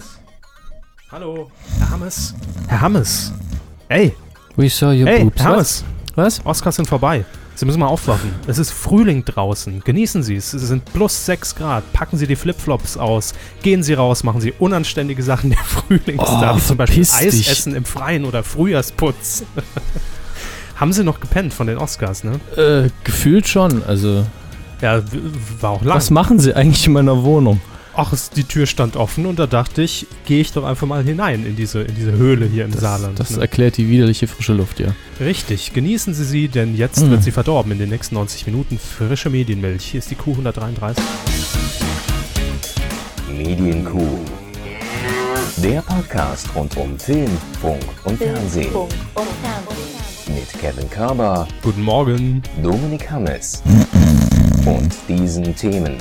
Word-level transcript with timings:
Hammes? 0.00 0.18
Hallo, 1.12 1.50
Herr 1.78 1.90
Hammes. 1.90 2.34
Herr 2.68 2.80
Hammes. 2.80 3.32
Ey, 3.88 4.14
We 4.56 4.68
saw 4.68 4.86
your 4.92 5.06
hey, 5.08 5.24
boobs. 5.24 5.42
Herr 5.42 5.56
Was? 5.56 5.84
Hammes. 6.16 6.40
Was? 6.40 6.46
Oscars 6.46 6.76
sind 6.76 6.88
vorbei. 6.88 7.24
Sie 7.54 7.66
müssen 7.66 7.80
mal 7.80 7.86
aufwachen. 7.88 8.30
Es 8.46 8.58
ist 8.58 8.70
Frühling 8.72 9.24
draußen. 9.24 9.80
Genießen 9.84 10.22
Sie 10.22 10.34
es. 10.36 10.54
Es 10.54 10.62
sind 10.62 10.84
plus 10.92 11.26
6 11.26 11.54
Grad. 11.56 11.92
Packen 11.92 12.16
Sie 12.16 12.26
die 12.26 12.36
Flipflops 12.36 12.96
aus. 12.96 13.34
Gehen 13.62 13.82
Sie 13.82 13.92
raus. 13.94 14.24
Machen 14.24 14.40
Sie 14.40 14.52
unanständige 14.58 15.22
Sachen 15.22 15.50
der 15.50 15.58
Frühlingstag. 15.58 16.54
Oh, 16.54 16.56
wie 16.56 16.62
zum 16.62 16.76
Beispiel 16.78 17.04
verpiss 17.04 17.26
Eis 17.26 17.34
dich. 17.34 17.50
essen 17.50 17.74
im 17.74 17.84
Freien 17.84 18.24
oder 18.24 18.42
Frühjahrsputz. 18.42 19.44
Haben 20.76 20.92
Sie 20.94 21.04
noch 21.04 21.20
gepennt 21.20 21.52
von 21.52 21.66
den 21.66 21.76
Oscars, 21.76 22.24
ne? 22.24 22.40
Äh, 22.56 22.88
gefühlt 23.04 23.46
schon. 23.46 23.82
Also, 23.84 24.24
Ja, 24.80 25.02
war 25.60 25.70
auch 25.72 25.82
lang. 25.82 25.96
was 25.96 26.10
machen 26.10 26.38
sie 26.38 26.54
eigentlich 26.54 26.86
in 26.86 26.94
meiner 26.94 27.22
Wohnung? 27.22 27.60
Ach, 28.02 28.14
die 28.34 28.44
Tür 28.44 28.64
stand 28.64 28.96
offen 28.96 29.26
und 29.26 29.38
da 29.38 29.46
dachte 29.46 29.82
ich, 29.82 30.06
gehe 30.24 30.40
ich 30.40 30.52
doch 30.52 30.64
einfach 30.64 30.86
mal 30.86 31.04
hinein 31.04 31.44
in 31.44 31.54
diese, 31.54 31.82
in 31.82 31.94
diese 31.94 32.12
Höhle 32.12 32.46
hier 32.46 32.64
im 32.64 32.70
Das, 32.70 32.80
Saarland. 32.80 33.20
das 33.20 33.32
ne? 33.32 33.42
erklärt 33.42 33.76
die 33.76 33.90
widerliche 33.90 34.26
frische 34.26 34.54
Luft, 34.54 34.80
ja. 34.80 34.94
Richtig, 35.20 35.74
genießen 35.74 36.14
Sie 36.14 36.24
sie, 36.24 36.48
denn 36.48 36.74
jetzt 36.74 37.00
Mm. 37.04 37.10
wird 37.10 37.22
sie 37.22 37.30
verdorben 37.30 37.72
in 37.72 37.78
den 37.78 37.90
nächsten 37.90 38.14
90 38.14 38.46
Minuten. 38.46 38.78
Frische 38.78 39.28
Medienmilch. 39.28 39.84
Hier 39.84 39.98
ist 39.98 40.10
die 40.10 40.16
Q133. 40.16 40.96
Medienkuh. 43.36 44.18
Der 45.58 45.82
Podcast 45.82 46.48
rund 46.54 46.74
um 46.78 46.98
Film, 46.98 47.30
Funk 47.60 47.82
und 48.04 48.16
Fernsehen. 48.16 48.70
Funk 48.72 48.92
und 49.14 49.26
Fernsehen. 49.42 50.34
Mit 50.34 50.48
Kevin 50.58 50.88
Körber, 50.88 51.46
Guten 51.62 51.82
Morgen. 51.82 52.42
Dominik 52.62 53.10
Hammes 53.10 53.62
und 54.64 54.94
diesen 55.06 55.54
Themen. 55.54 55.96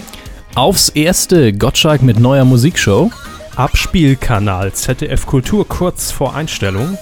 Aufs 0.56 0.90
erste 0.90 1.54
Gottschalk 1.54 2.02
mit 2.02 2.20
neuer 2.20 2.44
Musikshow. 2.44 3.12
Abspielkanal 3.56 4.74
ZDF 4.74 5.26
Kultur 5.26 5.68
kurz 5.68 6.12
vor 6.12 6.36
Einstellung. 6.36 6.98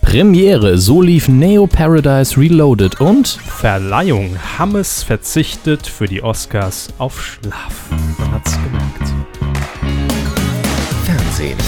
Premiere, 0.00 0.78
so 0.78 1.02
lief 1.02 1.28
Neo 1.28 1.66
Paradise 1.66 2.36
Reloaded 2.36 3.00
und 3.00 3.28
Verleihung. 3.28 4.36
Hammes 4.58 5.02
verzichtet 5.02 5.86
für 5.86 6.06
die 6.06 6.22
Oscars 6.22 6.88
auf 6.98 7.20
Schlaf. 7.20 7.90
Man 8.18 8.32
hat's 8.32 8.52
gemerkt. 8.52 9.14
Fernsehen. 11.04 11.58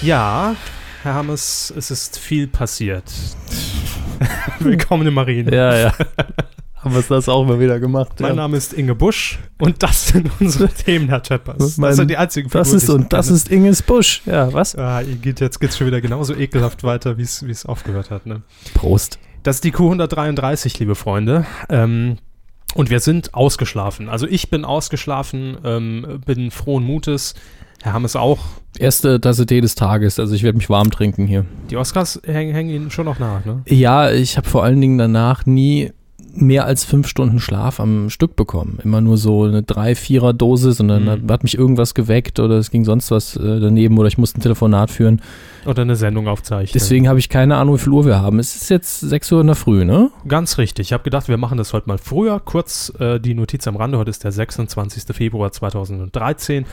Ja, 0.00 0.54
Herr 1.02 1.14
Hammes, 1.14 1.72
es 1.76 1.90
ist 1.90 2.18
viel 2.18 2.46
passiert. 2.46 3.04
Willkommen 4.60 5.06
im 5.06 5.14
Marien. 5.14 5.52
Ja, 5.52 5.76
ja. 5.76 5.92
Haben 6.82 6.94
wir 6.94 7.02
das 7.08 7.28
auch 7.28 7.44
mal 7.46 7.60
wieder 7.60 7.78
gemacht. 7.78 8.18
Mein 8.20 8.36
Name 8.36 8.56
ist 8.56 8.72
Inge 8.72 8.94
Busch 8.96 9.38
und 9.60 9.82
das 9.82 10.08
sind 10.08 10.30
unsere 10.40 10.68
Themen, 10.84 11.08
Herr 11.08 11.22
Scheppers. 11.24 11.76
Mein- 11.78 11.90
Das 11.90 11.96
sind 11.96 12.10
die 12.10 12.16
einzigen 12.16 12.48
Das 12.50 12.68
Figuren, 12.68 12.76
ist 12.78 12.88
die 12.88 12.92
ich 12.92 12.98
und 12.98 13.12
das 13.12 13.28
ist 13.30 13.50
Inges 13.50 13.82
Busch. 13.82 14.22
Ja, 14.26 14.52
was? 14.52 14.74
Ah, 14.76 15.00
ihr 15.00 15.14
geht, 15.16 15.40
jetzt 15.40 15.60
geht's 15.60 15.76
schon 15.78 15.86
wieder 15.86 16.00
genauso 16.00 16.34
ekelhaft 16.34 16.82
weiter, 16.82 17.18
wie 17.18 17.22
es 17.22 17.46
wie 17.46 17.50
es 17.52 17.64
aufgehört 17.66 18.10
hat. 18.10 18.26
Ne? 18.26 18.42
Prost. 18.74 19.18
Das 19.44 19.56
ist 19.56 19.64
die 19.64 19.72
Q133, 19.72 20.78
liebe 20.80 20.94
Freunde. 20.94 21.46
Ähm, 21.68 22.18
und 22.74 22.90
wir 22.90 23.00
sind 23.00 23.34
ausgeschlafen. 23.34 24.08
Also 24.08 24.26
ich 24.26 24.50
bin 24.50 24.64
ausgeschlafen, 24.64 25.58
ähm, 25.64 26.20
bin 26.26 26.50
frohen 26.50 26.84
Mutes. 26.84 27.34
Herr 27.82 27.92
Hammes 27.92 28.14
auch. 28.16 28.38
Erste 28.78 29.20
Tasse 29.20 29.44
Tee 29.44 29.60
des 29.60 29.74
Tages. 29.74 30.18
Also 30.20 30.34
ich 30.34 30.42
werde 30.44 30.56
mich 30.56 30.70
warm 30.70 30.90
trinken 30.90 31.26
hier. 31.26 31.44
Die 31.70 31.76
Oscars 31.76 32.20
hängen, 32.24 32.54
hängen 32.54 32.70
Ihnen 32.70 32.90
schon 32.90 33.04
noch 33.04 33.18
nach, 33.18 33.44
ne? 33.44 33.62
Ja, 33.66 34.10
ich 34.12 34.36
habe 34.36 34.48
vor 34.48 34.62
allen 34.64 34.80
Dingen 34.80 34.98
danach 34.98 35.44
nie 35.46 35.92
mehr 36.34 36.64
als 36.64 36.84
fünf 36.84 37.06
Stunden 37.08 37.40
Schlaf 37.40 37.78
am 37.80 38.08
Stück 38.10 38.36
bekommen. 38.36 38.78
Immer 38.82 39.00
nur 39.00 39.16
so 39.18 39.44
eine 39.44 39.62
drei, 39.62 39.94
vierer 39.94 40.32
Dosis 40.32 40.80
und 40.80 40.88
dann 40.88 41.04
Mhm. 41.04 41.30
hat, 41.30 41.42
mich 41.42 41.56
irgendwas 41.56 41.94
geweckt 41.94 42.40
oder 42.40 42.56
es 42.58 42.70
ging 42.70 42.84
sonst 42.84 43.10
was 43.10 43.36
äh, 43.36 43.60
daneben 43.60 43.98
oder 43.98 44.08
ich 44.08 44.18
musste 44.18 44.38
ein 44.38 44.42
Telefonat 44.42 44.90
führen. 44.90 45.20
Oder 45.66 45.82
eine 45.82 45.94
Sendung 45.96 46.26
aufzeichnen. 46.28 46.72
Deswegen 46.74 47.08
habe 47.08 47.18
ich 47.18 47.28
keine 47.28 47.56
Ahnung, 47.56 47.76
wie 47.76 47.78
viel 47.78 47.92
Uhr 47.92 48.04
wir 48.04 48.20
haben. 48.20 48.38
Es 48.38 48.56
ist 48.56 48.68
jetzt 48.68 49.00
6 49.00 49.30
Uhr 49.32 49.40
in 49.42 49.46
der 49.48 49.56
Früh, 49.56 49.84
ne? 49.84 50.10
Ganz 50.26 50.58
richtig. 50.58 50.88
Ich 50.88 50.92
habe 50.92 51.04
gedacht, 51.04 51.28
wir 51.28 51.36
machen 51.36 51.58
das 51.58 51.72
heute 51.72 51.88
mal 51.88 51.98
früher. 51.98 52.40
Kurz 52.40 52.92
äh, 52.98 53.20
die 53.20 53.34
Notiz 53.34 53.66
am 53.68 53.76
Rande. 53.76 53.98
Heute 53.98 54.10
ist 54.10 54.24
der 54.24 54.32
26. 54.32 55.14
Februar 55.14 55.52
2013 55.52 56.64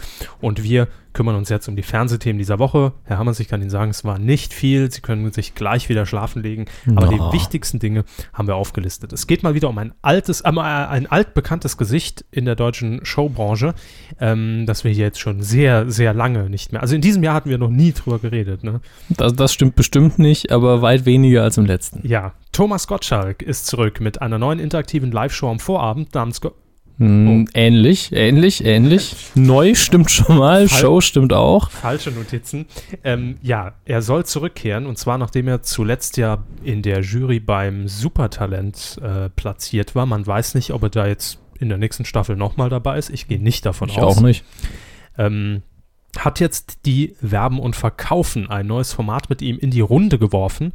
und 0.42 0.64
wir 0.64 0.88
kümmern 1.14 1.36
uns 1.36 1.50
jetzt 1.50 1.68
um 1.68 1.76
die 1.76 1.84
Fernsehthemen 1.84 2.38
dieser 2.38 2.60
Woche. 2.60 2.94
Herr 3.04 3.18
Hammers, 3.18 3.40
ich 3.40 3.48
kann 3.48 3.62
Ihnen 3.62 3.70
sagen, 3.70 3.92
es 3.92 4.04
war 4.04 4.20
nicht 4.20 4.54
viel. 4.54 4.92
Sie 4.92 5.02
können 5.02 5.32
sich 5.32 5.56
gleich 5.56 5.90
wieder 5.90 6.06
schlafen 6.06 6.42
legen. 6.42 6.66
Aber 6.96 7.08
Na. 7.10 7.30
die 7.30 7.34
wichtigsten 7.38 7.80
Dinge 7.80 8.06
haben 8.34 8.48
wir 8.48 8.56
aufgelistet. 8.56 9.14
Es 9.14 9.28
geht 9.28 9.44
mal 9.44 9.54
wieder 9.54 9.70
um 9.70 9.78
ein 9.78 9.94
altes, 10.02 10.42
äh, 10.42 10.50
ein 10.50 11.08
altbekanntes 11.08 11.78
Gesicht 11.78 12.26
in 12.32 12.46
der 12.46 12.56
deutschen 12.56 13.06
Showbranche, 13.06 13.74
ähm, 14.20 14.66
das 14.66 14.84
wir 14.84 14.92
hier 14.92 15.06
jetzt 15.06 15.20
schon 15.20 15.42
sehr, 15.42 15.90
sehr 15.90 16.14
lange 16.14 16.50
nicht 16.50 16.72
mehr. 16.72 16.82
Also 16.82 16.96
in 16.96 17.02
diesem 17.02 17.24
Jahr 17.24 17.36
hatten 17.36 17.50
wir 17.50 17.58
noch 17.58 17.70
nie 17.70 17.94
drüber 17.94 18.20
geredet. 18.20 18.64
Ne? 18.64 18.82
Das, 19.10 19.34
das 19.34 19.54
stimmt 19.54 19.76
bestimmt 19.76 20.20
nicht, 20.20 20.52
aber 20.52 20.82
weit 20.82 21.06
weniger 21.06 21.44
als 21.44 21.58
im 21.58 21.66
letzten. 21.66 22.08
Ja, 22.08 22.34
Thomas 22.52 22.88
Gottschalk 22.88 23.42
ist 23.42 23.68
zurück 23.68 24.00
mit 24.00 24.22
einer 24.22 24.38
neuen 24.38 24.60
interaktiven 24.60 25.12
Live-Show 25.12 25.50
am 25.50 25.60
Vorabend 25.60 26.14
namens 26.14 26.42
Go 26.42 26.54
Hm, 27.00 27.48
Ähnlich, 27.54 28.12
ähnlich, 28.12 28.64
ähnlich. 28.66 29.16
Neu 29.34 29.74
stimmt 29.74 30.12
schon 30.12 30.38
mal, 30.38 30.68
Fal- 30.68 30.80
Show 30.82 31.02
stimmt 31.02 31.32
auch. 31.32 31.70
Falsche 31.72 32.12
Notizen. 32.12 32.66
Ähm, 33.06 33.38
ja, 33.42 33.74
er 33.86 34.02
soll 34.02 34.26
zurückkehren 34.26 34.86
und 34.86 34.98
zwar 34.98 35.18
nachdem 35.18 35.48
er 35.48 35.62
zuletzt 35.62 36.18
ja 36.18 36.44
in 36.64 36.82
der 36.82 37.00
Jury 37.02 37.40
beim 37.40 37.88
Supertalent 37.88 39.00
äh, 39.02 39.30
platziert 39.30 39.96
war. 39.96 40.06
Man 40.06 40.28
weiß 40.28 40.56
nicht, 40.56 40.72
ob 40.74 40.84
er 40.84 40.90
da 40.90 41.08
jetzt 41.08 41.40
in 41.58 41.70
der 41.70 41.78
nächsten 41.78 42.04
Staffel 42.06 42.36
nochmal 42.36 42.70
dabei 42.70 42.98
ist. 42.98 43.10
Ich 43.10 43.28
gehe 43.30 43.42
nicht 43.42 43.66
davon 43.66 43.88
Ich 43.90 43.98
aus. 43.98 44.18
auch 44.18 44.22
nicht. 44.22 44.44
Ähm, 45.18 45.62
hat 46.18 46.40
jetzt 46.42 46.80
die 46.86 47.16
Werben 47.22 47.60
und 47.60 47.76
Verkaufen 47.78 48.50
ein 48.50 48.68
neues 48.68 48.92
Format 48.94 49.30
mit 49.30 49.42
ihm 49.42 49.58
in 49.58 49.72
die 49.72 49.82
Runde 49.82 50.18
geworfen, 50.20 50.74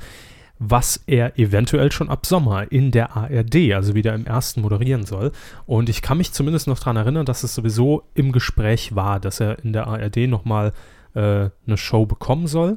was 0.70 1.00
er 1.06 1.38
eventuell 1.38 1.92
schon 1.92 2.08
ab 2.08 2.26
Sommer 2.26 2.70
in 2.70 2.90
der 2.90 3.16
ARD, 3.16 3.72
also 3.74 3.94
wieder 3.94 4.14
im 4.14 4.26
ersten 4.26 4.60
moderieren 4.60 5.04
soll. 5.04 5.32
Und 5.66 5.88
ich 5.88 6.02
kann 6.02 6.18
mich 6.18 6.32
zumindest 6.32 6.66
noch 6.66 6.78
daran 6.78 6.96
erinnern, 6.96 7.26
dass 7.26 7.42
es 7.42 7.54
sowieso 7.54 8.04
im 8.14 8.32
Gespräch 8.32 8.94
war, 8.94 9.20
dass 9.20 9.40
er 9.40 9.58
in 9.64 9.72
der 9.72 9.86
ARD 9.86 10.28
nochmal 10.28 10.72
äh, 11.14 11.48
eine 11.66 11.76
Show 11.76 12.06
bekommen 12.06 12.46
soll. 12.46 12.76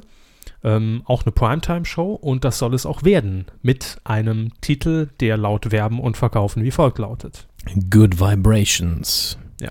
Ähm, 0.64 1.02
auch 1.04 1.24
eine 1.24 1.32
Primetime-Show 1.32 2.14
und 2.14 2.44
das 2.44 2.58
soll 2.58 2.74
es 2.74 2.84
auch 2.84 3.04
werden 3.04 3.46
mit 3.62 3.98
einem 4.04 4.50
Titel, 4.60 5.08
der 5.20 5.36
laut 5.36 5.70
Werben 5.70 6.00
und 6.00 6.16
Verkaufen 6.16 6.64
wie 6.64 6.70
folgt 6.70 6.98
lautet. 6.98 7.46
Good 7.90 8.18
Vibrations. 8.18 9.38
Ja. 9.60 9.70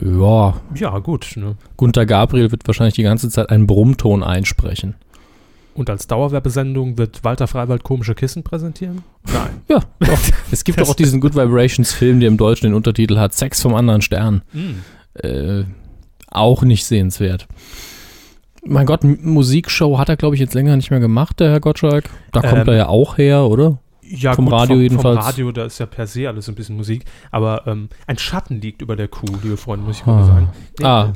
Ja, 0.00 0.54
Ja, 0.74 0.98
gut. 1.00 1.32
Ne? 1.36 1.56
Gunther 1.76 2.06
Gabriel 2.06 2.50
wird 2.50 2.66
wahrscheinlich 2.66 2.94
die 2.94 3.02
ganze 3.02 3.28
Zeit 3.28 3.50
einen 3.50 3.66
Brummton 3.66 4.22
einsprechen. 4.22 4.94
Und 5.74 5.88
als 5.88 6.06
Dauerwerbesendung 6.06 6.98
wird 6.98 7.24
Walter 7.24 7.46
Freiwald 7.46 7.82
komische 7.82 8.14
Kissen 8.14 8.42
präsentieren? 8.42 9.02
Nein. 9.26 9.62
Ja, 9.68 9.80
doch. 10.00 10.18
Es 10.50 10.64
gibt 10.64 10.80
doch 10.80 10.90
auch 10.90 10.94
diesen 10.94 11.20
Good 11.20 11.34
Vibrations 11.34 11.92
Film, 11.92 12.20
der 12.20 12.28
im 12.28 12.36
Deutschen 12.36 12.66
den 12.66 12.74
Untertitel 12.74 13.18
hat, 13.18 13.32
Sex 13.32 13.62
vom 13.62 13.74
anderen 13.74 14.02
Stern. 14.02 14.42
Äh, 15.14 15.64
auch 16.28 16.62
nicht 16.62 16.84
sehenswert. 16.84 17.46
Mein 18.64 18.86
Gott, 18.86 19.02
Musikshow 19.02 19.98
hat 19.98 20.08
er, 20.08 20.16
glaube 20.16 20.36
ich, 20.36 20.40
jetzt 20.40 20.54
länger 20.54 20.76
nicht 20.76 20.90
mehr 20.90 21.00
gemacht, 21.00 21.40
der 21.40 21.50
Herr 21.50 21.60
Gottschalk. 21.60 22.04
Da 22.32 22.40
kommt 22.40 22.62
Ähm, 22.62 22.68
er 22.68 22.76
ja 22.76 22.88
auch 22.88 23.18
her, 23.18 23.44
oder? 23.46 23.78
Ja, 24.04 24.34
Vom 24.34 24.48
Radio 24.48 24.74
vom, 24.74 24.82
jedenfalls. 24.82 25.16
Vom 25.18 25.24
Radio, 25.26 25.52
da 25.52 25.64
ist 25.64 25.78
ja 25.78 25.86
per 25.86 26.06
se 26.08 26.28
alles 26.28 26.48
ein 26.48 26.54
bisschen 26.56 26.76
Musik. 26.76 27.04
Aber 27.30 27.66
ähm, 27.66 27.88
ein 28.06 28.18
Schatten 28.18 28.60
liegt 28.60 28.82
über 28.82 28.96
der 28.96 29.06
Kuh, 29.08 29.26
liebe 29.42 29.56
Freunde, 29.56 29.86
muss 29.86 29.98
ich 30.00 30.02
Ah. 30.06 30.10
mal 30.16 30.24
sagen. 30.26 30.48
Nee, 30.80 30.84
Ah, 30.84 31.12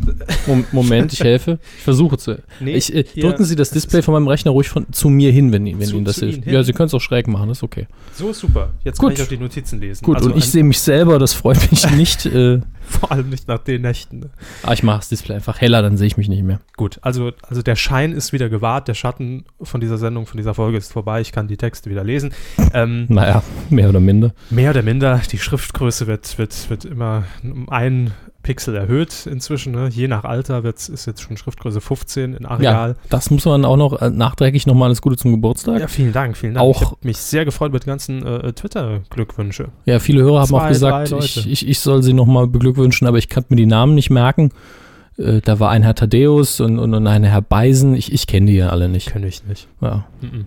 Mom- 0.47 0.65
Moment, 0.73 1.13
ich 1.13 1.21
helfe. 1.21 1.59
Ich 1.77 1.83
versuche 1.83 2.17
zu. 2.17 2.41
nee, 2.61 2.73
ich, 2.75 2.95
äh, 2.95 3.03
drücken 3.03 3.45
Sie 3.45 3.57
das 3.57 3.71
Display 3.71 4.03
von 4.03 4.15
meinem 4.15 4.29
Rechner 4.29 4.53
ruhig 4.53 4.69
von, 4.69 4.87
zu 4.93 5.09
mir 5.09 5.33
hin, 5.33 5.51
wenn, 5.53 5.67
wenn 5.67 5.81
Zu- 5.83 5.97
Ihnen 5.97 6.05
das 6.05 6.21
hilft. 6.21 6.47
Ihnen? 6.47 6.55
Ja, 6.55 6.63
Sie 6.63 6.73
können 6.73 6.87
es 6.87 6.95
auch 6.95 7.01
schräg 7.01 7.27
machen, 7.27 7.49
das 7.49 7.59
ist 7.59 7.65
okay. 7.65 7.89
So 8.15 8.31
ist 8.31 8.39
super. 8.39 8.73
Jetzt 8.85 8.99
Gut. 8.99 9.09
kann 9.09 9.17
ich 9.17 9.23
auch 9.23 9.29
die 9.29 9.39
Notizen 9.39 9.81
lesen. 9.81 10.05
Gut, 10.05 10.17
also 10.19 10.31
und 10.31 10.37
ich 10.39 10.49
sehe 10.49 10.63
mich 10.65 10.79
selber, 10.81 11.19
das 11.19 11.33
freut 11.35 11.71
mich 11.71 11.91
nicht. 11.97 12.25
Äh, 12.27 12.61
vor 12.89 13.11
allem 13.11 13.31
nicht 13.31 13.49
nach 13.49 13.59
den 13.59 13.83
Nächten. 13.83 14.31
ah, 14.63 14.73
ich 14.73 14.85
mache 14.85 14.99
das 14.99 15.09
Display 15.09 15.35
einfach 15.35 15.61
heller, 15.61 15.82
dann 15.82 15.97
sehe 15.97 16.06
ich 16.06 16.17
mich 16.17 16.29
nicht 16.29 16.44
mehr. 16.44 16.61
Gut, 16.77 16.99
also, 17.03 17.32
also 17.49 17.61
der 17.62 17.75
Schein 17.75 18.12
ist 18.12 18.32
wieder 18.32 18.49
gewahrt, 18.49 18.87
der 18.87 18.94
Schatten 18.94 19.44
von 19.61 19.81
dieser 19.81 19.99
Sendung, 19.99 20.27
von 20.27 20.37
dieser 20.39 20.55
Folge 20.55 20.79
ist 20.79 20.93
vorbei. 20.93 21.21
Ich 21.21 21.32
kann 21.32 21.49
die 21.49 21.56
Texte 21.56 21.91
wieder 21.91 22.05
lesen. 22.05 22.32
Ähm, 22.76 23.06
Naja, 23.08 23.43
mehr 23.70 23.88
oder 23.88 24.00
minder. 24.00 24.32
mehr 24.50 24.70
oder 24.70 24.82
minder, 24.82 25.20
die 25.32 25.38
Schriftgröße 25.38 26.06
wird, 26.06 26.38
wird, 26.38 26.69
wird 26.70 26.84
immer 26.84 27.25
um 27.43 27.69
einen 27.69 28.12
Pixel 28.43 28.76
erhöht 28.76 29.26
inzwischen. 29.26 29.73
Ne? 29.73 29.88
Je 29.88 30.06
nach 30.06 30.23
Alter 30.23 30.62
wird's, 30.62 30.88
ist 30.88 31.05
jetzt 31.06 31.20
schon 31.20 31.37
Schriftgröße 31.37 31.81
15 31.81 32.34
in 32.34 32.46
Areal. 32.46 32.90
Ja, 32.90 32.94
das 33.08 33.31
muss 33.31 33.44
man 33.44 33.64
auch 33.64 33.76
noch 33.76 34.00
äh, 34.00 34.08
nachträglich 34.11 34.67
nochmal 34.69 34.87
alles 34.87 35.02
Gute 35.02 35.17
zum 35.17 35.32
Geburtstag. 35.32 35.81
Ja, 35.81 35.88
vielen 35.88 36.12
Dank, 36.12 36.37
vielen 36.37 36.55
Dank. 36.55 36.64
Auch- 36.64 36.81
ich 36.82 36.87
habe 36.88 36.96
mich 37.02 37.17
sehr 37.17 37.44
gefreut 37.44 37.73
mit 37.73 37.87
ganzen 37.87 38.25
äh, 38.25 38.52
Twitter-Glückwünsche. 38.52 39.70
Ja, 39.84 39.99
viele 39.99 40.22
Hörer 40.22 40.40
haben 40.43 40.49
Zwei, 40.49 40.64
auch 40.64 40.69
gesagt, 40.69 41.12
ich, 41.19 41.50
ich, 41.50 41.67
ich 41.69 41.81
soll 41.81 42.05
sie 42.05 42.12
nochmal 42.12 42.46
beglückwünschen, 42.46 43.08
aber 43.08 43.19
ich 43.19 43.29
kann 43.29 43.44
mir 43.49 43.56
die 43.56 43.67
Namen 43.67 43.96
nicht 43.96 44.11
merken. 44.11 44.52
Äh, 45.19 45.40
da 45.40 45.58
war 45.58 45.70
ein 45.70 45.82
Herr 45.82 45.94
Thaddeus 45.96 46.61
und, 46.61 46.79
und, 46.79 46.94
und 46.94 47.06
ein 47.08 47.25
Herr 47.25 47.43
Beisen. 47.43 47.94
Ich, 47.96 48.12
ich 48.12 48.29
kenne 48.29 48.46
die 48.46 48.56
ja 48.56 48.69
alle 48.69 48.88
nicht. 48.88 49.08
Kenne 49.11 49.26
ich 49.26 49.44
nicht. 49.44 49.67
Ja. 49.81 50.05
Mhm. 50.20 50.44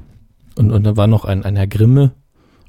Und, 0.55 0.71
und 0.71 0.83
da 0.85 0.95
war 0.95 1.07
noch 1.07 1.25
ein, 1.25 1.43
ein 1.43 1.55
Herr 1.57 1.67
Grimme. 1.67 2.11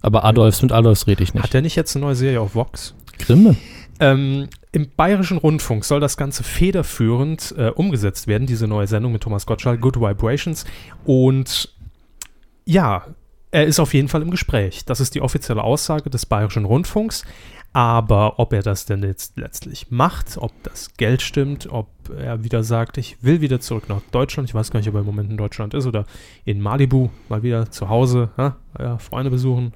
Aber 0.02 0.24
Adolfs 0.24 0.62
mit 0.62 0.72
Adolfs 0.72 1.06
rede 1.06 1.22
ich 1.22 1.34
nicht. 1.34 1.42
Hat 1.42 1.52
der 1.52 1.62
nicht 1.62 1.76
jetzt 1.76 1.94
eine 1.94 2.06
neue 2.06 2.14
Serie 2.14 2.40
auf 2.40 2.54
Vox? 2.54 2.94
Grimme. 3.18 3.56
Ähm, 4.00 4.48
Im 4.72 4.88
Bayerischen 4.96 5.36
Rundfunk 5.36 5.84
soll 5.84 6.00
das 6.00 6.16
Ganze 6.16 6.42
federführend 6.42 7.54
äh, 7.58 7.68
umgesetzt 7.68 8.26
werden, 8.26 8.46
diese 8.46 8.66
neue 8.66 8.86
Sendung 8.86 9.12
mit 9.12 9.22
Thomas 9.22 9.44
Gottschalk, 9.44 9.80
Good 9.80 10.00
Vibrations. 10.00 10.64
Und 11.04 11.74
ja, 12.64 13.04
er 13.50 13.66
ist 13.66 13.80
auf 13.80 13.92
jeden 13.94 14.08
Fall 14.08 14.22
im 14.22 14.30
Gespräch. 14.30 14.84
Das 14.84 15.00
ist 15.00 15.14
die 15.14 15.20
offizielle 15.20 15.62
Aussage 15.62 16.08
des 16.08 16.24
Bayerischen 16.24 16.64
Rundfunks. 16.64 17.24
Aber 17.72 18.40
ob 18.40 18.52
er 18.52 18.62
das 18.62 18.84
denn 18.84 19.02
jetzt 19.04 19.38
letztlich 19.38 19.90
macht, 19.90 20.38
ob 20.38 20.50
das 20.64 20.94
Geld 20.96 21.22
stimmt, 21.22 21.68
ob 21.70 21.86
er 22.10 22.42
wieder 22.42 22.64
sagt, 22.64 22.98
ich 22.98 23.22
will 23.22 23.40
wieder 23.40 23.60
zurück 23.60 23.88
nach 23.88 24.00
Deutschland, 24.10 24.48
ich 24.48 24.54
weiß 24.56 24.72
gar 24.72 24.80
nicht, 24.80 24.88
ob 24.88 24.96
er 24.96 25.00
im 25.00 25.06
Moment 25.06 25.30
in 25.30 25.36
Deutschland 25.36 25.74
ist 25.74 25.86
oder 25.86 26.04
in 26.44 26.60
Malibu 26.60 27.10
mal 27.28 27.44
wieder 27.44 27.70
zu 27.70 27.88
Hause, 27.88 28.30
ja, 28.36 28.56
ja, 28.76 28.98
Freunde 28.98 29.30
besuchen, 29.30 29.72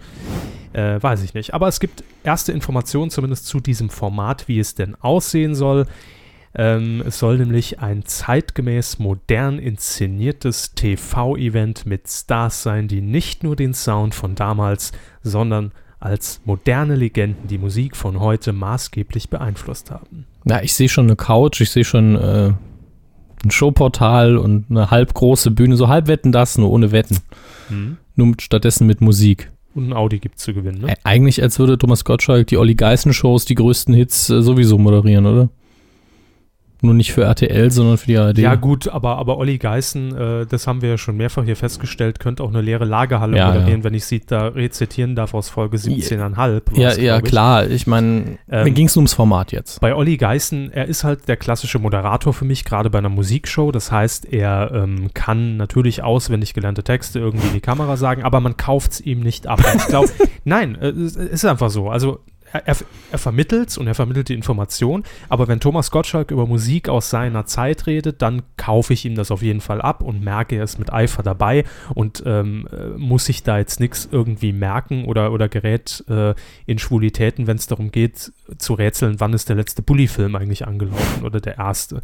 äh, 0.73 1.01
weiß 1.01 1.23
ich 1.23 1.35
nicht. 1.35 1.55
Aber 1.55 1.69
es 1.69 1.79
gibt 1.79 2.03
erste 2.25 2.51
Informationen 2.51 3.11
zumindest 3.11 3.47
zu 3.47 3.61
diesem 3.61 3.91
Format, 3.91 4.49
wie 4.49 4.59
es 4.59 4.75
denn 4.75 4.97
aussehen 4.97 5.55
soll. 5.55 5.87
Ähm, 6.57 7.01
es 7.07 7.21
soll 7.21 7.39
nämlich 7.39 7.79
ein 7.79 8.05
zeitgemäß 8.05 8.99
modern 8.99 9.61
inszeniertes 9.61 10.75
TV-Event 10.75 11.87
mit 11.87 12.09
Stars 12.09 12.65
sein, 12.65 12.89
die 12.89 13.01
nicht 13.01 13.45
nur 13.45 13.55
den 13.55 13.75
Sound 13.75 14.17
von 14.17 14.35
damals, 14.35 14.91
sondern 15.23 15.73
als 16.05 16.43
moderne 16.45 16.97
Legenden 16.97 17.49
die 17.49 17.57
Musik 17.57 17.97
von 17.97 18.21
heute 18.21 18.53
maßgeblich 18.53 19.31
beeinflusst 19.31 19.91
haben. 19.91 20.27
Ja, 20.45 20.61
ich 20.61 20.75
sehe 20.75 20.91
schon 20.91 21.07
eine 21.07 21.17
Couch, 21.17 21.63
ich 21.63 21.71
sehe 21.71 21.85
schon 21.85 22.15
äh, 22.17 22.53
ein 23.43 23.51
Showportal 23.51 24.37
und 24.37 24.67
eine 24.69 24.91
halb 24.91 25.15
große 25.15 25.51
Bühne, 25.51 25.77
so 25.77 25.89
halb 25.89 26.07
wetten 26.07 26.31
das, 26.31 26.59
nur 26.59 26.71
ohne 26.71 26.93
Wetten. 26.93 27.19
Hm. 27.69 27.97
Nur 28.17 28.27
mit, 28.29 28.43
stattdessen 28.43 28.87
mit 28.87 29.01
Musik. 29.01 29.51
Und 29.75 29.89
ein 29.89 29.93
Audi 29.95 30.19
gibt 30.19 30.39
zu 30.39 30.53
gewinnen, 30.53 30.83
ne? 30.83 30.95
Eigentlich, 31.05 31.43
als 31.43 31.59
würde 31.59 31.79
Thomas 31.79 32.05
Gottschalk 32.05 32.47
die 32.49 32.59
Olli 32.59 32.75
Geißen-Shows, 32.75 33.47
die 33.47 33.55
größten 33.55 33.95
Hits 33.95 34.29
äh, 34.29 34.43
sowieso 34.43 34.77
moderieren, 34.77 35.25
oder? 35.25 35.49
Nur 36.85 36.95
nicht 36.95 37.13
für 37.13 37.23
RTL, 37.25 37.71
sondern 37.71 37.97
für 37.99 38.07
die 38.07 38.19
ARD. 38.19 38.39
Ja, 38.39 38.55
gut, 38.57 38.89
aber, 38.89 39.17
aber 39.19 39.39
Olli 39.39 39.59
Geißen, 39.59 40.17
äh, 40.17 40.47
das 40.47 40.67
haben 40.67 40.83
wir 40.83 40.91
ja 40.91 40.99
schon 40.99 41.17
mehrfach 41.17 41.45
hier 41.45 41.57
festgestellt, 41.57 42.21
könnte 42.21 42.43
auch 42.43 42.51
eine 42.51 42.61
leere 42.61 42.85
Lagerhalle 42.85 43.37
Ja, 43.37 43.49
moderieren, 43.49 43.81
ja. 43.81 43.85
wenn 43.85 43.95
ich 43.95 44.05
sie 44.05 44.21
da 44.21 44.49
rezitieren 44.49 45.17
darf 45.17 45.35
aus 45.35 45.49
Folge 45.49 45.77
17,5. 45.79 46.77
ja, 46.79 46.87
war's, 46.89 46.97
ja 46.99 47.17
ich. 47.19 47.25
klar. 47.25 47.67
Ich 47.69 47.87
meine, 47.87 48.39
Ähm, 48.51 48.65
mir 48.65 48.71
ging 48.73 48.87
es 48.87 48.95
nur 48.97 49.01
ums 49.01 49.15
Format 49.15 49.53
jetzt. 49.53 49.81
Bei 49.81 49.95
Olli 49.95 50.17
Geißen, 50.17 50.73
er 50.73 50.87
ist 50.87 51.05
halt 51.05 51.27
der 51.29 51.37
klassische 51.37 51.79
Moderator 51.79 52.33
für 52.33 52.45
mich, 52.45 52.65
gerade 52.65 52.91
bei 52.91 52.99
einer 52.99 53.09
Musikshow. 53.09 53.73
Das 53.73 53.91
heißt, 53.91 54.33
er 54.33 54.71
ähm, 54.75 55.11
kann 55.15 55.57
natürlich 55.57 56.03
auswendig 56.03 56.55
gelernte 56.55 56.83
Texte 56.83 57.19
irgendwie 57.19 57.47
in 57.49 57.55
die 57.55 57.61
Kamera 57.61 57.97
sagen, 57.97 58.23
aber 58.23 58.41
man 58.41 58.57
kauft 58.57 58.93
es 58.93 59.01
ihm 59.01 59.21
nicht 59.21 59.47
ab. 59.47 59.61
Ich 59.77 59.87
glaube, 59.87 60.11
nein, 60.45 60.77
äh, 60.81 60.89
es 60.91 61.17
ist 61.17 61.45
einfach 61.45 61.71
so. 61.71 61.89
Also 61.89 62.21
er, 62.55 62.67
er, 62.69 62.77
er 63.11 63.19
vermittelt 63.19 63.77
und 63.77 63.87
er 63.87 63.95
vermittelt 63.95 64.29
die 64.29 64.35
Information, 64.35 65.03
aber 65.29 65.49
wenn 65.49 65.61
Thomas 65.61 65.91
Gottschalk 65.91 66.31
über 66.31 66.47
Musik 66.47 66.89
aus 66.89 67.11
seiner 67.11 67.47
Zeit 67.47 67.87
redet, 67.87 68.23
dann 68.23 68.43
kaufe 68.57 68.93
ich 68.93 69.05
ihm 69.05 69.17
das 69.17 69.31
auf 69.31 69.43
jeden 69.43 69.61
Fall 69.61 69.83
ab 69.83 70.03
und 70.03 70.23
merke, 70.23 70.57
er 70.57 70.65
ist 70.65 70.79
mit 70.79 70.93
Eifer 70.93 71.23
dabei 71.23 71.65
und 71.95 72.23
ähm, 72.27 72.69
äh, 72.73 72.97
muss 72.97 73.25
sich 73.27 73.43
da 73.43 73.59
jetzt 73.59 73.81
nichts 73.81 74.09
irgendwie 74.11 74.53
merken 74.53 75.05
oder, 75.07 75.33
oder 75.33 75.49
gerät 75.49 76.05
äh, 76.09 76.35
in 76.67 76.79
Schwulitäten, 76.79 77.47
wenn 77.47 77.57
es 77.57 77.67
darum 77.67 77.91
geht, 77.91 78.33
zu 78.59 78.75
rätseln, 78.75 79.19
wann 79.19 79.33
ist 79.33 79.49
der 79.49 79.57
letzte 79.57 79.83
Bully-Film 79.83 80.37
eigentlich 80.37 80.67
angelaufen 80.67 81.25
oder 81.25 81.41
der 81.41 81.59
erste. 81.59 82.01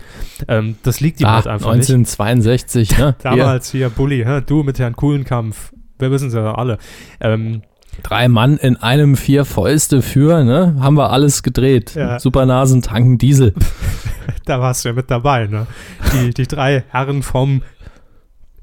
Ähm, 0.48 0.76
das 0.82 1.00
liegt 1.00 1.20
ihm 1.20 1.26
Ah, 1.26 1.34
halt 1.34 1.46
einfach 1.46 1.74
nicht. 1.76 1.90
1962, 1.90 2.90
ne? 2.90 2.96
Hier, 2.96 3.14
Damals 3.22 3.70
hier, 3.70 3.88
Bully, 3.90 4.24
hä? 4.24 4.40
du 4.44 4.62
mit 4.64 4.78
Herrn 4.80 4.96
Kuhlenkampf, 4.96 5.72
wir 5.98 6.10
wissen 6.10 6.28
es 6.28 6.34
ja 6.34 6.54
alle. 6.54 6.78
Ähm, 7.20 7.62
drei 8.02 8.28
Mann 8.28 8.56
in 8.56 8.76
einem 8.76 9.16
vier 9.16 9.44
Fäuste 9.44 10.02
für, 10.02 10.44
ne? 10.44 10.76
Haben 10.80 10.96
wir 10.96 11.10
alles 11.10 11.42
gedreht. 11.42 11.94
Ja. 11.94 12.18
Supernasen 12.18 12.82
tanken 12.82 13.18
Diesel. 13.18 13.54
da 14.44 14.60
warst 14.60 14.84
du 14.84 14.90
ja 14.90 14.94
mit 14.94 15.10
dabei, 15.10 15.46
ne? 15.46 15.66
Die, 16.12 16.34
die 16.34 16.46
drei 16.46 16.84
Herren 16.88 17.22
vom 17.22 17.62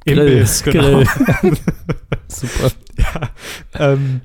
Grill, 0.06 0.20
Imbiss, 0.20 0.64
genau. 0.64 0.82
Grill. 0.82 1.08
Super. 2.28 2.72
Ähm, 3.76 4.22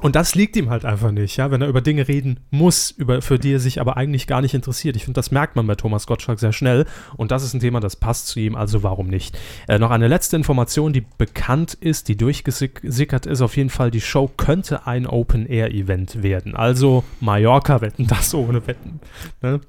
und 0.00 0.14
das 0.14 0.36
liegt 0.36 0.54
ihm 0.56 0.70
halt 0.70 0.84
einfach 0.84 1.10
nicht, 1.10 1.36
ja, 1.36 1.50
wenn 1.50 1.60
er 1.60 1.68
über 1.68 1.80
Dinge 1.80 2.06
reden 2.06 2.38
muss, 2.50 2.92
über, 2.92 3.20
für 3.20 3.38
die 3.38 3.54
er 3.54 3.58
sich 3.58 3.80
aber 3.80 3.96
eigentlich 3.96 4.28
gar 4.28 4.40
nicht 4.40 4.54
interessiert. 4.54 4.94
Ich 4.94 5.04
finde, 5.04 5.18
das 5.18 5.32
merkt 5.32 5.56
man 5.56 5.66
bei 5.66 5.74
Thomas 5.74 6.06
Gottschalk 6.06 6.38
sehr 6.38 6.52
schnell. 6.52 6.86
Und 7.16 7.32
das 7.32 7.42
ist 7.42 7.52
ein 7.52 7.60
Thema, 7.60 7.80
das 7.80 7.96
passt 7.96 8.28
zu 8.28 8.38
ihm, 8.38 8.54
also 8.54 8.84
warum 8.84 9.08
nicht? 9.08 9.36
Äh, 9.66 9.80
noch 9.80 9.90
eine 9.90 10.06
letzte 10.06 10.36
Information, 10.36 10.92
die 10.92 11.04
bekannt 11.18 11.74
ist, 11.74 12.06
die 12.06 12.16
durchgesickert 12.16 13.26
ist. 13.26 13.40
Auf 13.40 13.56
jeden 13.56 13.70
Fall, 13.70 13.90
die 13.90 14.00
Show 14.00 14.30
könnte 14.36 14.86
ein 14.86 15.04
Open-Air-Event 15.04 16.22
werden. 16.22 16.54
Also 16.54 17.02
Mallorca 17.18 17.80
wetten, 17.80 18.06
das 18.06 18.32
ohne 18.34 18.64
Wetten. 18.68 19.00
Ne? 19.42 19.60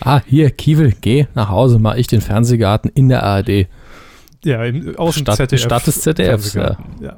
Ah, 0.00 0.20
hier, 0.26 0.50
Kiewel, 0.50 0.94
geh 1.00 1.26
nach 1.34 1.48
Hause, 1.48 1.78
mach 1.78 1.94
ich 1.94 2.08
den 2.08 2.20
Fernsehgarten 2.20 2.90
in 2.92 3.08
der 3.08 3.22
ARD. 3.22 3.68
Ja, 4.44 4.62
im, 4.64 4.96
aus 4.98 5.14
dem 5.14 5.22
Stadt- 5.22 5.36
ZDF. 5.36 5.60
Stadt 5.62 5.86
des 5.86 6.00
ZDFs, 6.02 6.50
Fernsehgarten. 6.52 6.84
ja. 7.02 7.16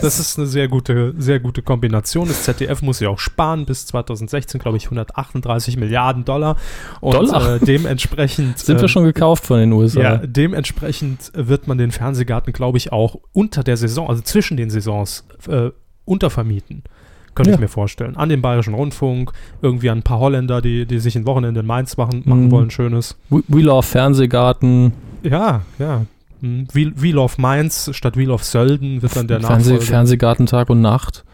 Das 0.00 0.20
ist 0.20 0.38
eine 0.38 0.46
sehr 0.46 0.68
gute, 0.68 1.14
sehr 1.18 1.40
gute 1.40 1.60
Kombination. 1.62 2.28
Das 2.28 2.44
ZDF 2.44 2.82
muss 2.82 3.00
ja 3.00 3.08
auch 3.08 3.18
sparen. 3.18 3.66
Bis 3.66 3.86
2016, 3.86 4.60
glaube 4.60 4.76
ich, 4.76 4.84
138 4.84 5.76
Milliarden 5.76 6.24
Dollar. 6.24 6.56
Und 7.00 7.14
Dollar? 7.14 7.56
Äh, 7.56 7.58
dementsprechend. 7.60 8.58
Sind 8.58 8.76
wir 8.76 8.82
ähm, 8.82 8.88
schon 8.88 9.04
gekauft 9.04 9.44
von 9.46 9.58
den 9.58 9.72
USA? 9.72 10.00
Ja, 10.00 10.16
dementsprechend 10.18 11.32
wird 11.34 11.66
man 11.66 11.78
den 11.78 11.90
Fernsehgarten, 11.90 12.52
glaube 12.52 12.78
ich, 12.78 12.92
auch 12.92 13.16
unter 13.32 13.62
der 13.64 13.76
Saison, 13.76 14.08
also 14.08 14.22
zwischen 14.22 14.56
den 14.56 14.70
Saisons, 14.70 15.24
äh, 15.48 15.70
untervermieten. 16.04 16.84
Könnte 17.34 17.50
Ja. 17.50 17.56
ich 17.56 17.60
mir 17.60 17.68
vorstellen. 17.68 18.16
An 18.16 18.28
den 18.30 18.40
Bayerischen 18.40 18.72
Rundfunk, 18.74 19.32
irgendwie 19.60 19.90
an 19.90 19.98
ein 19.98 20.02
paar 20.02 20.20
Holländer, 20.20 20.62
die, 20.62 20.86
die 20.86 20.98
sich 21.00 21.16
ein 21.16 21.26
Wochenende 21.26 21.60
in 21.60 21.66
Mainz 21.66 21.96
machen, 21.98 22.22
machen 22.24 22.44
Mhm. 22.46 22.50
wollen, 22.52 22.70
schönes. 22.70 23.16
We, 23.28 23.42
We 23.48 23.60
Love 23.60 23.82
Fernsehgarten, 23.82 24.92
Ja, 25.22 25.62
ja. 25.78 26.06
Hm, 26.40 26.66
Wheel, 26.72 27.18
of 27.18 27.38
Mainz 27.38 27.90
statt 27.92 28.16
Wheel 28.16 28.30
of 28.30 28.44
Sölden 28.44 29.02
wird 29.02 29.16
dann 29.16 29.28
der 29.28 29.40
Fernseh, 29.40 29.72
Nachfolger. 29.72 29.86
Fernsehgarten 29.86 30.46
Tag 30.46 30.70
und 30.70 30.80
Nacht. 30.80 31.24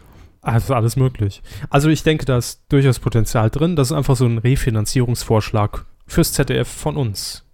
Also 0.40 0.74
alles 0.74 0.96
möglich. 0.96 1.42
Also 1.70 1.88
ich 1.88 2.02
denke, 2.02 2.24
da 2.24 2.36
ist 2.36 2.62
durchaus 2.68 2.98
Potenzial 2.98 3.48
drin. 3.48 3.76
Das 3.76 3.90
ist 3.90 3.96
einfach 3.96 4.16
so 4.16 4.26
ein 4.26 4.38
Refinanzierungsvorschlag 4.38 5.86
fürs 6.06 6.32
ZDF 6.32 6.68
von 6.68 6.96
uns. 6.96 7.44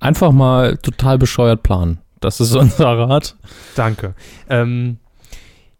Einfach 0.00 0.32
mal 0.32 0.76
total 0.76 1.18
bescheuert 1.18 1.62
planen. 1.62 1.98
Das 2.20 2.40
ist 2.40 2.54
unser 2.56 2.98
Rat. 2.98 3.36
Danke. 3.74 4.14
Ähm, 4.50 4.98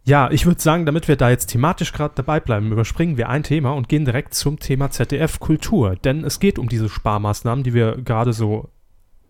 ja, 0.04 0.30
ich 0.30 0.46
würde 0.46 0.60
sagen, 0.60 0.86
damit 0.86 1.08
wir 1.08 1.16
da 1.16 1.30
jetzt 1.30 1.48
thematisch 1.48 1.92
gerade 1.92 2.14
dabei 2.14 2.38
bleiben, 2.38 2.70
überspringen 2.70 3.16
wir 3.16 3.28
ein 3.28 3.42
Thema 3.42 3.72
und 3.72 3.88
gehen 3.88 4.04
direkt 4.04 4.34
zum 4.34 4.60
Thema 4.60 4.90
ZDF 4.90 5.40
Kultur. 5.40 5.96
Denn 5.96 6.22
es 6.24 6.38
geht 6.38 6.60
um 6.60 6.68
diese 6.68 6.88
Sparmaßnahmen, 6.88 7.64
die 7.64 7.74
wir 7.74 7.96
gerade 7.96 8.32
so, 8.32 8.70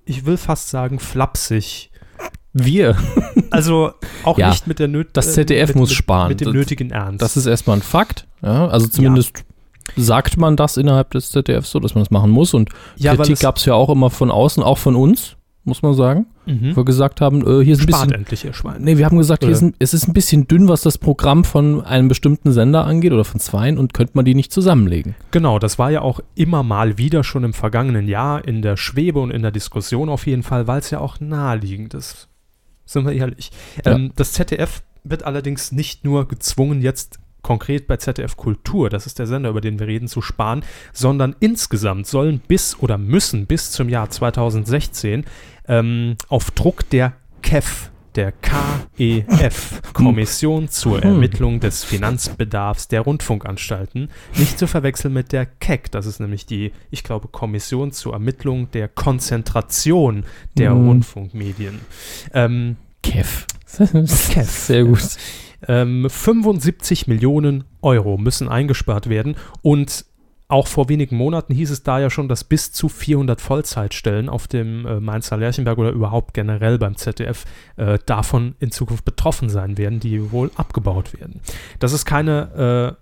ich 0.06 0.25
will 0.25 0.36
fast 0.39 0.70
sagen, 0.70 0.98
flapsig. 0.98 1.91
Wir. 2.58 2.96
Also 3.51 3.93
auch 4.25 4.39
Ja, 4.39 4.48
nicht 4.48 4.67
mit 4.67 4.79
der 4.79 4.89
Nöt 4.89 5.08
das 5.13 5.34
ZDF 5.34 5.69
mit, 5.69 5.77
muss 5.77 5.91
mit, 5.91 5.98
sparen. 5.98 6.29
Mit 6.29 6.41
dem 6.41 6.46
Das- 6.46 6.55
nötigen 6.55 6.91
Ernst. 6.91 7.20
Das 7.20 7.36
ist 7.36 7.44
erstmal 7.44 7.77
ein 7.77 7.82
Fakt. 7.82 8.27
Ja, 8.43 8.69
also 8.69 8.86
zumindest 8.86 9.44
sagt 9.96 10.39
man 10.39 10.56
das 10.56 10.79
innerhalb 10.79 11.10
des 11.10 11.31
ZDF 11.31 11.67
so, 11.67 11.79
dass 11.81 11.94
man 11.94 12.03
das 12.05 12.10
machen 12.10 12.31
muss. 12.31 12.55
Und 12.55 12.70
ja, 12.96 13.15
Kritik 13.15 13.34
es, 13.34 13.41
gab 13.41 13.56
es 13.58 13.67
ja 13.67 13.75
auch 13.75 13.91
immer 13.91 14.08
von 14.08 14.31
außen, 14.31 14.63
auch 14.63 14.79
von 14.79 14.96
uns, 14.96 15.36
muss 15.67 15.82
man 15.82 15.94
sagen. 15.94 16.27
mhm. 16.46 16.73
Wo 16.75 16.81
wir 16.81 16.85
gesagt 16.85 17.20
haben, 17.20 17.41
äh, 17.41 17.65
hier 17.65 17.75
ist 17.75 17.81
ein 17.81 17.89
spart 17.89 18.05
bisschen. 18.05 18.13
endlich, 18.13 18.44
ihr 18.44 18.53
Schwein. 18.53 18.82
Nee, 18.82 18.96
wir 18.96 19.05
haben 19.05 19.19
gesagt, 19.19 19.43
hier 19.43 19.49
Oder? 19.49 19.56
ist 19.56 19.63
ein, 19.63 19.75
es 19.79 19.94
ist 19.94 20.08
ein 20.08 20.15
bisschen 20.15 20.49
dünn, 20.49 20.69
was 20.69 20.82
das 20.82 20.99
Programm 20.99 21.44
von 21.44 21.85
einem 21.85 22.08
bestimmten 22.08 22.53
Sender 22.53 22.85
angeht 22.85 23.13
oder 23.13 23.25
von 23.25 23.41
zweien 23.41 23.79
und 23.79 23.93
könnte 23.93 24.13
man 24.15 24.25
die 24.25 24.35
nicht 24.35 24.53
zusammenlegen. 24.53 25.15
Genau, 25.31 25.58
das 25.58 25.79
war 25.79 25.91
ja 25.91 26.01
auch 26.01 26.20
immer 26.35 26.63
mal 26.63 26.99
wieder 26.99 27.25
schon 27.25 27.44
im 27.44 27.53
vergangenen 27.53 28.08
Jahr 28.08 28.46
in 28.46 28.63
der 28.63 28.77
Schwebe 28.77 29.20
und 29.20 29.31
in 29.31 29.43
der 29.43 29.51
Diskussion 29.51 30.08
auf 30.08 30.27
jeden 30.27 30.43
Fall, 30.43 30.67
weil 30.67 30.79
es 30.79 30.91
ja 30.91 31.01
auch 31.01 31.20
naheliegend 31.20 31.94
ist. 31.94 32.29
Sind 32.85 33.05
wir 33.05 33.13
ehrlich. 33.13 33.51
Ja. 33.85 33.96
Ähm, 33.96 34.13
das 34.15 34.32
ZDF 34.32 34.82
wird 35.03 35.25
allerdings 35.25 35.73
nicht 35.73 36.05
nur 36.05 36.29
gezwungen, 36.29 36.82
jetzt 36.82 37.19
konkret 37.46 37.87
bei 37.87 37.96
ZDF 37.96 38.37
Kultur, 38.37 38.91
das 38.91 39.06
ist 39.06 39.20
der 39.20 39.29
Sender, 39.29 39.51
über 39.51 39.61
den 39.61 39.79
wir 39.79 39.87
reden, 39.87 40.08
zu 40.08 40.20
sparen, 40.20 40.65
sondern 40.93 41.37
insgesamt 41.39 42.08
sollen 42.08 42.41
bis 42.41 42.77
oder 42.81 42.99
müssen 42.99 43.46
bis 43.46 43.70
zum 43.70 43.89
Jahr 43.89 44.11
2016 44.11 45.25
ähm, 45.69 46.17
auf 46.29 46.51
Druck 46.53 46.89
der 46.91 47.15
KEF, 47.43 47.91
der 48.15 48.32
KEF, 48.32 49.82
Kommission 49.93 50.69
zur 50.69 51.03
Hm. 51.03 51.13
Ermittlung 51.13 51.61
des 51.61 51.85
Finanzbedarfs 51.85 52.89
der 52.89 53.03
Rundfunkanstalten, 53.03 54.08
nicht 54.37 54.58
zu 54.58 54.67
verwechseln 54.67 55.13
mit 55.13 55.32
der 55.32 55.44
KEC, 55.46 55.91
das 55.91 56.06
ist 56.06 56.19
nämlich 56.20 56.46
die, 56.46 56.73
ich 56.91 57.05
glaube, 57.05 57.29
Kommission 57.29 57.93
zur 57.93 58.15
Ermittlung 58.15 58.70
der 58.70 58.89
Konzentration 58.89 60.25
der 60.56 60.70
Hm. 60.70 60.87
Rundfunkmedien. 60.89 61.81
Ähm, 62.32 62.77
Kev. 63.03 63.44
Kev. 63.77 64.44
Sehr 64.44 64.85
gut. 64.85 65.17
ähm, 65.69 66.06
75 66.08 67.06
Millionen 67.06 67.65
Euro 67.82 68.17
müssen 68.19 68.49
eingespart 68.49 69.08
werden 69.08 69.37
und 69.63 70.05
auch 70.48 70.69
vor 70.69 70.88
wenigen 70.88 71.17
Monaten 71.17 71.53
hieß 71.53 71.70
es 71.70 71.82
da 71.82 71.98
ja 71.98 72.08
schon, 72.08 72.29
dass 72.29 72.44
bis 72.44 72.70
zu 72.70 72.88
400 72.88 73.41
Vollzeitstellen 73.41 74.29
auf 74.29 74.46
dem 74.46 74.86
äh, 74.86 75.00
Mainzer 75.00 75.36
Lerchenberg 75.36 75.76
oder 75.79 75.91
überhaupt 75.91 76.34
generell 76.34 76.79
beim 76.79 76.96
ZDF 76.96 77.44
äh, 77.76 77.98
davon 78.06 78.55
in 78.60 78.70
Zukunft 78.70 79.05
betroffen 79.05 79.48
sein 79.48 79.76
werden, 79.76 79.98
die 79.98 80.31
wohl 80.31 80.53
abgebaut 80.55 81.19
werden. 81.19 81.41
Das 81.81 81.93
ist 81.93 82.05
keine 82.05 82.96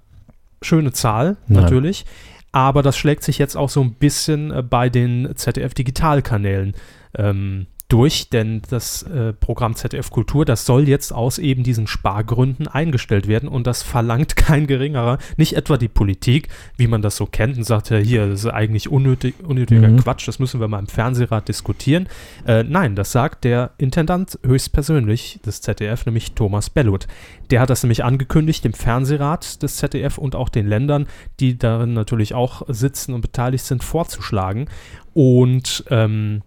äh, 0.63 0.65
schöne 0.65 0.93
Zahl, 0.93 1.37
Nein. 1.47 1.63
natürlich. 1.63 2.07
Aber 2.53 2.83
das 2.83 2.97
schlägt 2.97 3.25
sich 3.25 3.39
jetzt 3.39 3.57
auch 3.57 3.69
so 3.69 3.83
ein 3.83 3.95
bisschen 3.95 4.51
äh, 4.51 4.63
bei 4.63 4.89
den 4.89 5.35
ZDF-Digitalkanälen 5.35 6.75
ähm, 7.17 7.67
durch, 7.95 8.29
denn 8.29 8.61
das 8.71 9.05
äh, 9.05 9.33
Programm 9.33 9.77
ZDF 9.77 10.11
Kultur, 10.11 10.45
das 10.45 10.67
soll 10.67 10.89
jetzt 10.89 11.13
aus 11.13 11.39
eben 11.39 11.63
diesen 11.63 11.87
Spargründen 11.87 12.67
eingestellt 12.67 13.29
werden 13.29 13.49
und 13.49 13.69
das 13.69 13.85
verlangt 13.85 14.35
kein 14.37 14.67
geringerer, 14.67 15.19
nicht 15.37 15.53
etwa 15.53 15.77
die 15.77 15.87
Politik, 15.87 16.49
wie 16.77 16.89
man 16.89 17.03
das 17.03 17.15
so 17.17 17.27
kennt 17.27 17.57
und 17.57 17.63
sagt 17.63 17.91
ja 17.91 17.99
hier, 17.99 18.27
das 18.27 18.41
ist 18.41 18.51
eigentlich 18.51 18.91
unnötig, 18.91 19.37
unnötiger 19.47 19.85
Mhm. 19.85 19.99
Quatsch, 19.99 20.27
das 20.27 20.41
müssen 20.41 20.59
wir 20.59 20.67
mal 20.67 20.81
im 20.81 20.89
Fernsehrat 20.89 21.47
diskutieren. 21.47 22.09
Äh, 22.47 22.65
nein, 22.65 22.97
das 22.97 23.13
sagt 23.13 23.45
der 23.45 23.71
Intendant 23.79 24.41
höchstpersönlich 24.45 25.39
des 25.47 25.61
ZDF, 25.61 26.05
nämlich 26.07 26.33
Thomas 26.33 26.71
Bellut. 26.71 27.07
Der 27.51 27.61
hat 27.61 27.71
das 27.71 27.85
nämlich 27.85 28.03
angekündigt, 28.03 28.65
dem 28.65 28.73
Fernsehrat 28.73 29.63
des 29.63 29.77
ZDF 29.77 30.19
und 30.19 30.35
auch 30.35 30.49
den 30.49 30.67
Ländern, 30.67 31.07
die 31.39 31.57
darin 31.57 31.93
natürlich 31.93 32.35
auch 32.35 32.63
sitzen 32.67 33.15
und 33.15 33.21
beteiligt 33.21 33.65
sind, 33.65 33.85
vorzuschlagen. 33.85 34.67
Und 35.13 35.85
ähm, 35.91 36.43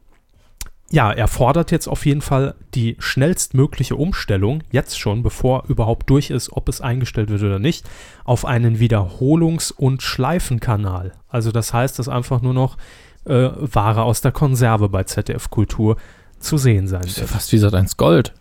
ja, 0.89 1.11
er 1.11 1.27
fordert 1.27 1.71
jetzt 1.71 1.87
auf 1.87 2.05
jeden 2.05 2.21
Fall 2.21 2.55
die 2.73 2.95
schnellstmögliche 2.99 3.95
Umstellung, 3.95 4.63
jetzt 4.71 4.97
schon, 4.97 5.21
bevor 5.21 5.65
überhaupt 5.67 6.09
durch 6.09 6.29
ist, 6.29 6.51
ob 6.53 6.69
es 6.69 6.79
eingestellt 6.79 7.29
wird 7.29 7.43
oder 7.43 7.59
nicht, 7.59 7.89
auf 8.23 8.45
einen 8.45 8.77
Wiederholungs- 8.77 9.73
und 9.73 10.01
Schleifenkanal. 10.01 11.13
Also 11.27 11.51
das 11.51 11.73
heißt, 11.73 11.99
dass 11.99 12.07
einfach 12.07 12.41
nur 12.41 12.53
noch 12.53 12.77
äh, 13.25 13.49
Ware 13.57 14.03
aus 14.03 14.21
der 14.21 14.31
Konserve 14.31 14.87
bei 14.87 15.03
ZDF 15.03 15.49
Kultur 15.49 15.97
zu 16.39 16.57
sehen 16.57 16.87
sein 16.87 17.01
Das 17.01 17.11
ist 17.11 17.17
ja 17.17 17.23
wird. 17.23 17.31
fast 17.31 17.51
wie 17.51 17.57
Sat1 17.57 17.97
Gold. 17.97 18.33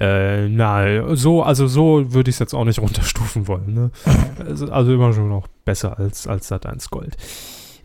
Äh, 0.00 0.48
na, 0.48 1.14
so, 1.14 1.44
also 1.44 1.68
so 1.68 2.12
würde 2.12 2.30
ich 2.30 2.34
es 2.36 2.40
jetzt 2.40 2.54
auch 2.54 2.64
nicht 2.64 2.78
runterstufen 2.80 3.46
wollen. 3.46 3.74
Ne? 3.74 3.90
also, 4.44 4.72
also 4.72 4.92
immer 4.92 5.12
schon 5.12 5.28
noch 5.28 5.46
besser 5.64 5.98
als, 5.98 6.26
als 6.26 6.50
Sat1 6.50 6.90
Gold. 6.90 7.16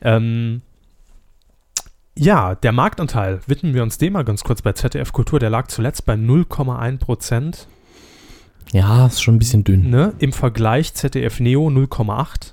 Ähm, 0.02 0.64
ja, 2.22 2.54
der 2.54 2.72
Marktanteil, 2.72 3.40
widmen 3.48 3.74
wir 3.74 3.82
uns 3.82 3.98
dem 3.98 4.14
mal 4.14 4.24
ganz 4.24 4.44
kurz 4.44 4.62
bei 4.62 4.74
ZDF 4.74 5.12
Kultur, 5.12 5.40
der 5.40 5.50
lag 5.50 5.68
zuletzt 5.68 6.06
bei 6.06 6.14
0,1 6.14 7.00
Prozent. 7.00 7.68
Ja, 8.72 9.08
ist 9.08 9.24
schon 9.24 9.36
ein 9.36 9.40
bisschen 9.40 9.64
dünn. 9.64 9.90
Ne? 9.90 10.14
Im 10.20 10.32
Vergleich 10.32 10.94
ZDF 10.94 11.40
Neo 11.40 11.68
0,8 11.68 12.52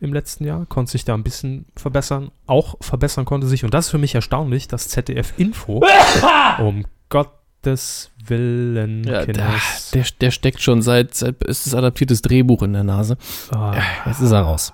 im 0.00 0.12
letzten 0.12 0.44
Jahr, 0.44 0.66
konnte 0.66 0.90
sich 0.90 1.04
da 1.04 1.14
ein 1.14 1.22
bisschen 1.22 1.66
verbessern. 1.76 2.32
Auch 2.48 2.74
verbessern 2.80 3.24
konnte 3.24 3.46
sich, 3.46 3.62
und 3.62 3.72
das 3.72 3.86
ist 3.86 3.90
für 3.92 3.98
mich 3.98 4.16
erstaunlich, 4.16 4.66
dass 4.66 4.88
ZDF 4.88 5.32
Info, 5.36 5.80
um 6.58 6.84
Gottes 7.08 8.10
Willen, 8.26 9.04
Ja, 9.04 9.24
der, 9.24 9.52
der, 9.94 10.04
der 10.20 10.30
steckt 10.32 10.60
schon 10.60 10.82
seit, 10.82 11.14
seit 11.14 11.40
ist 11.44 11.68
es 11.68 11.74
adaptiertes 11.74 12.20
Drehbuch 12.20 12.62
in 12.64 12.72
der 12.72 12.82
Nase. 12.82 13.16
Ah, 13.52 13.76
Jetzt 14.06 14.20
ist 14.20 14.32
er 14.32 14.40
raus. 14.40 14.72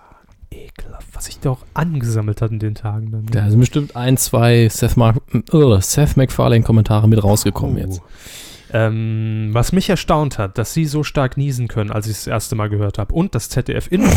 Was 1.20 1.26
sich 1.26 1.38
da 1.38 1.50
auch 1.50 1.66
angesammelt 1.74 2.40
hat 2.40 2.50
in 2.50 2.58
den 2.58 2.74
Tagen. 2.74 3.10
Dann. 3.10 3.26
Da 3.26 3.50
sind 3.50 3.60
bestimmt 3.60 3.94
ein, 3.94 4.16
zwei 4.16 4.70
Seth, 4.70 4.96
Mar 4.96 5.16
uh, 5.52 5.78
Seth 5.78 6.16
MacFarlane-Kommentare 6.16 7.06
mit 7.08 7.22
rausgekommen 7.22 7.76
Oh. 7.76 7.78
jetzt. 7.78 8.00
Ähm, 8.72 9.50
was 9.52 9.72
mich 9.72 9.90
erstaunt 9.90 10.38
hat, 10.38 10.56
dass 10.56 10.72
sie 10.72 10.86
so 10.86 11.02
stark 11.02 11.36
niesen 11.36 11.68
können, 11.68 11.90
als 11.90 12.06
ich 12.06 12.12
es 12.12 12.18
das 12.20 12.28
erste 12.28 12.54
Mal 12.54 12.70
gehört 12.70 12.96
habe. 12.96 13.12
Und 13.14 13.34
dass 13.34 13.50
ZDF 13.50 13.92
Info 13.92 14.08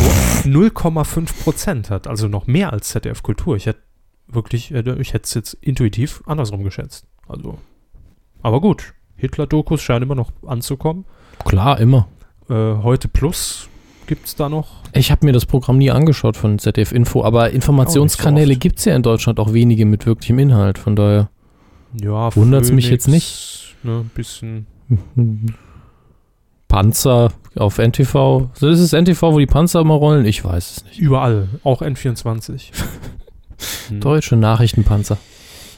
0,5 0.48 1.43
Prozent 1.43 1.89
hat. 1.89 2.07
Also 2.07 2.29
noch 2.29 2.48
mehr 2.48 2.72
als 2.72 2.88
ZDF 2.88 3.22
Kultur. 3.22 3.57
Ich 3.57 3.65
hätte 3.65 3.81
wirklich, 4.27 4.74
äh, 4.74 4.79
ich 5.01 5.13
hätte 5.13 5.25
es 5.25 5.33
jetzt 5.33 5.55
intuitiv 5.55 6.24
andersrum 6.25 6.63
geschätzt. 6.63 7.05
Also, 7.27 7.57
aber 8.41 8.62
gut. 8.62 8.93
Hitler-Dokus 9.17 9.81
scheinen 9.81 10.03
immer 10.03 10.15
noch 10.15 10.31
anzukommen. 10.48 11.03
Klar, 11.43 11.81
immer. 11.81 12.07
Äh, 12.50 12.53
heute 12.53 13.10
Plus 13.10 13.67
gibt 14.07 14.27
es 14.27 14.36
da 14.36 14.50
noch. 14.50 14.67
Ich 14.93 15.12
habe 15.12 15.25
mir 15.25 15.31
das 15.33 15.45
Programm 15.45 15.77
nie 15.77 15.91
angeschaut 15.91 16.38
von 16.38 16.60
ZDF 16.60 16.91
Info, 16.91 17.24
aber 17.24 17.51
Informationskanäle 17.51 18.43
Auch 18.43 18.48
nicht 18.48 18.55
so 18.57 18.60
gibt 18.60 18.79
es 18.79 18.86
ja 18.86 18.95
in 18.95 19.03
Deutschland 19.03 19.39
auch 19.39 19.53
wenige 19.53 19.86
mit 19.86 20.05
wirklichem 20.05 20.39
Inhalt. 20.39 20.77
Von 20.77 20.95
daher 20.95 21.29
Ja, 22.00 22.36
Wundert's 22.36 22.72
mich 22.72 22.89
jetzt 22.89 23.07
nicht. 23.07 23.75
Ne, 23.83 24.00
ein 24.00 24.12
bisschen. 24.13 24.67
Panzer 26.67 27.31
auf 27.55 27.77
NTV. 27.77 28.50
So 28.53 28.67
ist 28.67 28.79
es 28.79 28.93
NTV, 28.93 29.22
wo 29.22 29.39
die 29.39 29.45
Panzer 29.45 29.81
immer 29.81 29.93
rollen? 29.93 30.25
Ich 30.25 30.43
weiß 30.43 30.77
es 30.77 30.86
nicht. 30.86 31.00
Überall. 31.00 31.50
Auch 31.63 31.81
N24. 31.81 32.72
Hm. 33.89 34.00
Deutsche 34.00 34.36
Nachrichtenpanzer. 34.36 35.17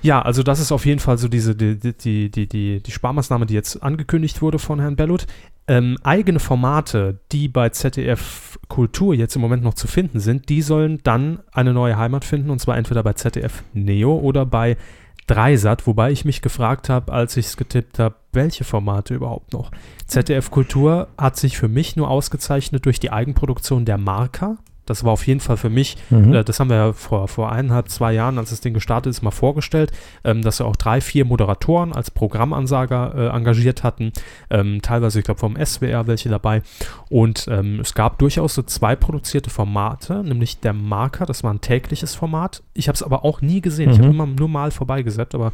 Ja, 0.06 0.22
also 0.22 0.44
das 0.44 0.60
ist 0.60 0.72
auf 0.72 0.86
jeden 0.86 1.00
Fall 1.00 1.18
so 1.18 1.28
diese, 1.28 1.56
die, 1.56 1.80
die, 1.80 2.30
die, 2.30 2.48
die, 2.48 2.80
die 2.80 2.92
Sparmaßnahme, 2.92 3.48
die 3.48 3.56
jetzt 3.56 3.82
angekündigt 3.82 4.40
wurde 4.44 4.60
von 4.60 4.80
Herrn 4.80 4.96
Bellut. 4.96 5.26
Ähm, 5.68 5.98
eigene 6.04 6.40
Formate, 6.40 7.18
die 7.32 7.48
bei 7.48 7.70
ZDF 7.70 8.60
Kultur 8.68 9.16
jetzt 9.16 9.36
im 9.36 9.42
Moment 9.42 9.64
noch 9.64 9.74
zu 9.74 9.88
finden 9.88 10.20
sind, 10.20 10.50
die 10.50 10.62
sollen 10.62 11.00
dann 11.02 11.40
eine 11.52 11.74
neue 11.74 11.98
Heimat 11.98 12.24
finden 12.24 12.52
und 12.52 12.60
zwar 12.60 12.78
entweder 12.78 13.02
bei 13.02 13.14
ZDF 13.14 13.64
Neo 13.74 14.16
oder 14.16 14.46
bei 14.46 14.78
Dreisat, 15.26 15.88
wobei 15.88 16.12
ich 16.12 16.24
mich 16.24 16.44
gefragt 16.44 16.88
habe, 16.88 17.12
als 17.12 17.36
ich 17.36 17.48
es 17.48 17.58
getippt 17.58 17.98
habe, 17.98 18.14
welche 18.32 18.64
Formate 18.64 19.16
überhaupt 19.16 19.54
noch. 19.54 19.72
ZDF 20.06 20.52
Kultur 20.52 21.08
hat 21.18 21.36
sich 21.36 21.58
für 21.58 21.68
mich 21.68 21.96
nur 21.96 22.12
ausgezeichnet 22.12 22.86
durch 22.86 23.00
die 23.00 23.12
Eigenproduktion 23.12 23.86
der 23.86 23.98
Marker. 23.98 24.60
Das 24.86 25.04
war 25.04 25.12
auf 25.14 25.26
jeden 25.28 25.40
Fall 25.40 25.58
für 25.58 25.70
mich 25.70 25.98
Mhm. 26.10 26.34
äh, 26.34 26.44
das 26.44 26.60
haben 26.60 26.70
wir 26.70 26.78
ja 26.78 26.94
vor, 26.94 27.28
vor 27.28 27.52
eineinhalb, 27.52 27.90
zwei 27.90 28.14
Jahren, 28.14 28.38
als 28.38 28.50
das 28.52 28.62
Ding 28.62 28.74
gestartet 28.74 29.10
ist, 29.12 29.22
mal 29.22 29.32
vorgestellt, 29.32 29.92
ähm, 30.24 30.42
dass 30.42 30.60
wir 30.60 30.66
auch 30.66 30.76
drei, 30.76 31.02
vier 31.02 31.26
Moderatoren 31.26 31.94
als 31.94 32.12
Programmansager 32.12 33.14
äh, 33.16 33.36
engagiert 33.36 33.84
hatten. 33.84 34.12
Ähm, 34.50 34.82
teilweise, 34.82 35.20
ich 35.20 35.26
glaube, 35.26 35.40
vom 35.40 35.56
SWR 35.64 36.08
welche 36.08 36.30
dabei. 36.30 36.62
Und 37.10 37.48
ähm, 37.50 37.80
es 37.80 37.94
gab 37.94 38.20
durchaus 38.20 38.54
so 38.56 38.62
zwei 38.64 38.96
produzierte 38.96 39.50
Formate, 39.50 40.24
nämlich 40.24 40.60
der 40.60 40.74
Marker, 40.74 41.26
das 41.26 41.44
war 41.44 41.54
ein 41.54 41.62
tägliches 41.62 42.16
Format. 42.16 42.64
Ich 42.74 42.88
habe 42.88 42.96
es 42.96 43.04
aber 43.04 43.26
auch 43.26 43.42
nie 43.42 43.62
gesehen. 43.62 43.92
Ich 43.92 43.98
habe 43.98 44.08
Mhm. 44.10 44.14
immer 44.14 44.26
nur 44.28 44.50
mal 44.50 44.72
vorbeigesetzt, 44.72 45.34
aber 45.36 45.52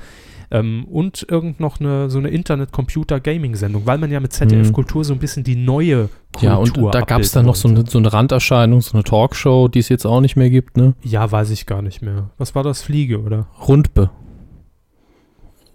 ähm, 0.51 0.86
und 0.86 1.25
irgend 1.29 1.60
noch 1.60 1.79
eine, 1.79 2.10
so 2.10 2.20
eine 2.20 2.29
Internet-Computer-Gaming-Sendung, 2.29 3.86
weil 3.86 3.98
man 3.98 4.12
ja 4.12 4.20
mit 4.20 4.34
ZDF 4.34 4.72
Mhm. 4.72 5.03
So 5.03 5.13
ein 5.13 5.20
bisschen 5.20 5.43
die 5.43 5.55
neue 5.55 6.10
Kultur 6.34 6.50
Ja, 6.50 6.55
und 6.55 6.93
da 6.93 7.01
gab 7.01 7.22
es 7.22 7.31
dann 7.31 7.46
noch 7.46 7.55
so 7.55 7.67
eine, 7.67 7.86
so 7.88 7.98
eine 7.98 8.12
Randerscheinung, 8.12 8.81
so 8.81 8.93
eine 8.93 9.03
Talkshow, 9.03 9.67
die 9.67 9.79
es 9.79 9.89
jetzt 9.89 10.05
auch 10.05 10.22
nicht 10.22 10.36
mehr 10.36 10.50
gibt, 10.50 10.77
ne? 10.77 10.93
Ja, 11.03 11.31
weiß 11.31 11.50
ich 11.51 11.65
gar 11.65 11.81
nicht 11.81 12.01
mehr. 12.01 12.29
Was 12.38 12.53
war 12.55 12.63
das? 12.63 12.81
Fliege, 12.81 13.22
oder? 13.22 13.48
Rundbe. 13.67 14.10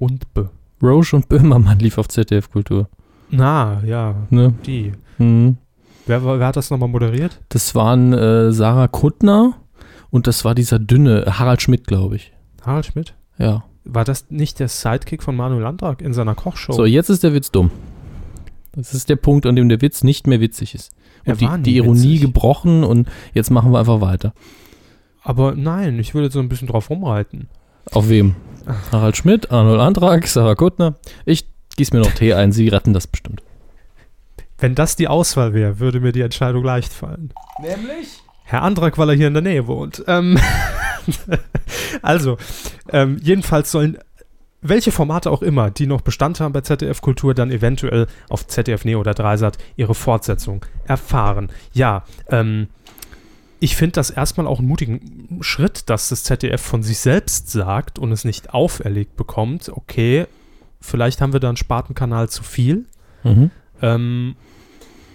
Rundbe. 0.00 0.50
Roche 0.82 1.16
und 1.16 1.28
Böhmermann 1.28 1.78
lief 1.78 1.98
auf 1.98 2.08
ZDF 2.08 2.50
Kultur. 2.50 2.88
Na, 3.30 3.82
ja, 3.84 4.14
Ne? 4.30 4.54
die. 4.66 4.92
Mhm. 5.18 5.56
Wer, 6.06 6.24
wer 6.24 6.46
hat 6.46 6.56
das 6.56 6.70
nochmal 6.70 6.88
moderiert? 6.88 7.40
Das 7.48 7.74
waren 7.74 8.12
äh, 8.12 8.52
Sarah 8.52 8.86
Kuttner 8.88 9.54
und 10.10 10.26
das 10.26 10.44
war 10.44 10.54
dieser 10.54 10.78
dünne 10.78 11.24
Harald 11.26 11.62
Schmidt, 11.62 11.86
glaube 11.86 12.16
ich. 12.16 12.32
Harald 12.64 12.86
Schmidt? 12.86 13.14
Ja. 13.38 13.64
War 13.86 14.04
das 14.04 14.26
nicht 14.30 14.58
der 14.58 14.68
Sidekick 14.68 15.22
von 15.22 15.36
Manuel 15.36 15.62
Landrak 15.62 16.02
in 16.02 16.12
seiner 16.12 16.34
Kochshow? 16.34 16.72
So, 16.72 16.84
jetzt 16.84 17.08
ist 17.08 17.22
der 17.22 17.32
Witz 17.34 17.50
dumm. 17.50 17.70
Das 18.74 18.92
ist 18.92 19.08
der 19.08 19.16
Punkt, 19.16 19.46
an 19.46 19.56
dem 19.56 19.68
der 19.68 19.80
Witz 19.80 20.04
nicht 20.04 20.26
mehr 20.26 20.40
witzig 20.40 20.74
ist. 20.74 20.92
Er 21.24 21.32
Und 21.32 21.40
die, 21.40 21.46
war 21.46 21.56
nie 21.56 21.62
die 21.62 21.76
Ironie 21.76 22.02
witzig. 22.14 22.20
gebrochen 22.20 22.84
und 22.84 23.08
jetzt 23.32 23.50
machen 23.50 23.72
wir 23.72 23.78
einfach 23.78 24.00
weiter. 24.00 24.34
Aber 25.22 25.54
nein, 25.54 25.98
ich 25.98 26.14
würde 26.14 26.30
so 26.30 26.40
ein 26.40 26.48
bisschen 26.48 26.68
drauf 26.68 26.90
rumreiten. 26.90 27.48
Auf 27.92 28.08
wem? 28.08 28.36
Harald 28.92 29.16
Schmidt, 29.16 29.50
Arnold 29.50 29.80
Antrag, 29.80 30.26
Sarah 30.26 30.54
Kuttner. 30.56 30.96
Ich 31.24 31.46
gieß 31.76 31.92
mir 31.92 32.00
noch 32.00 32.10
Tee 32.12 32.34
ein, 32.34 32.52
sie 32.52 32.68
retten 32.68 32.92
das 32.92 33.06
bestimmt. 33.06 33.42
Wenn 34.58 34.74
das 34.74 34.96
die 34.96 35.08
Auswahl 35.08 35.52
wäre, 35.54 35.78
würde 35.78 36.00
mir 36.00 36.12
die 36.12 36.22
Entscheidung 36.22 36.64
leicht 36.64 36.92
fallen. 36.92 37.32
Nämlich? 37.60 38.22
Herr 38.48 38.62
Andrak, 38.62 38.96
weil 38.96 39.10
er 39.10 39.16
hier 39.16 39.26
in 39.26 39.34
der 39.34 39.42
Nähe 39.42 39.66
wohnt. 39.66 40.04
Ähm, 40.06 40.38
also, 42.02 42.38
ähm, 42.90 43.18
jedenfalls 43.20 43.72
sollen 43.72 43.98
welche 44.62 44.92
Formate 44.92 45.30
auch 45.30 45.42
immer, 45.42 45.70
die 45.70 45.86
noch 45.86 46.00
Bestand 46.00 46.40
haben 46.40 46.52
bei 46.52 46.60
ZDF 46.60 47.00
Kultur, 47.00 47.34
dann 47.34 47.50
eventuell 47.50 48.06
auf 48.28 48.46
ZDF 48.46 48.84
Neo 48.84 49.00
oder 49.00 49.14
Dreisat 49.14 49.58
ihre 49.76 49.94
Fortsetzung 49.94 50.64
erfahren. 50.86 51.50
Ja, 51.72 52.04
ähm, 52.28 52.68
ich 53.58 53.74
finde 53.74 53.92
das 53.92 54.10
erstmal 54.10 54.46
auch 54.46 54.60
einen 54.60 54.68
mutigen 54.68 55.38
Schritt, 55.40 55.90
dass 55.90 56.08
das 56.08 56.22
ZDF 56.22 56.60
von 56.60 56.82
sich 56.82 56.98
selbst 56.98 57.50
sagt 57.50 57.98
und 57.98 58.12
es 58.12 58.24
nicht 58.24 58.54
auferlegt 58.54 59.16
bekommt. 59.16 59.70
Okay, 59.70 60.26
vielleicht 60.80 61.20
haben 61.20 61.32
wir 61.32 61.40
da 61.40 61.48
einen 61.48 61.56
Spartenkanal 61.56 62.28
zu 62.28 62.44
viel. 62.44 62.84
Mhm. 63.24 63.50
Ähm, 63.82 64.36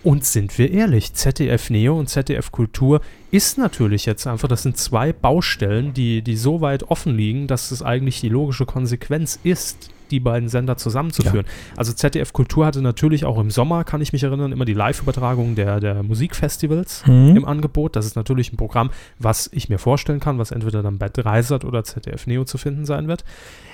und 0.04 0.26
sind 0.26 0.58
wir 0.58 0.72
ehrlich, 0.72 1.14
ZDF 1.14 1.70
Neo 1.70 1.98
und 2.00 2.08
ZDF 2.08 2.52
Kultur 2.52 3.02
ist 3.32 3.58
natürlich 3.58 4.06
jetzt 4.06 4.26
einfach, 4.28 4.48
das 4.48 4.64
sind 4.64 4.78
zwei 4.78 5.14
Baustellen, 5.14 5.94
die, 5.94 6.22
die 6.22 6.36
so 6.36 6.62
weit 6.62 6.84
offen 6.84 7.16
liegen, 7.16 7.48
dass 7.48 7.72
es 7.72 7.82
eigentlich 7.84 8.20
die 8.22 8.30
logische 8.30 8.66
Konsequenz 8.66 9.40
ist, 9.44 9.90
die 10.10 10.20
beiden 10.20 10.50
Sender 10.50 10.76
zusammenzuführen. 10.76 11.46
Also 11.78 11.94
ZDF 11.94 12.34
Kultur 12.34 12.66
hatte 12.66 12.82
natürlich 12.82 13.24
auch 13.24 13.40
im 13.40 13.50
Sommer, 13.50 13.86
kann 13.86 14.02
ich 14.02 14.12
mich 14.12 14.24
erinnern, 14.24 14.52
immer 14.52 14.66
die 14.66 14.74
Live-Übertragung 14.74 15.56
der, 15.56 15.80
der 15.80 16.04
Musikfestivals 16.04 17.06
Mhm. 17.08 17.38
im 17.38 17.46
Angebot. 17.46 17.96
Das 17.96 18.06
ist 18.06 18.16
natürlich 18.16 18.52
ein 18.52 18.58
Programm, 18.58 18.90
was 19.20 19.50
ich 19.54 19.70
mir 19.70 19.78
vorstellen 19.78 20.20
kann, 20.20 20.38
was 20.38 20.52
entweder 20.52 20.84
dann 20.84 20.98
bei 20.98 21.08
Dreisat 21.08 21.64
oder 21.64 21.84
ZDF 21.86 22.28
Neo 22.28 22.44
zu 22.44 22.58
finden 22.58 22.86
sein 22.86 23.08
wird. 23.08 23.24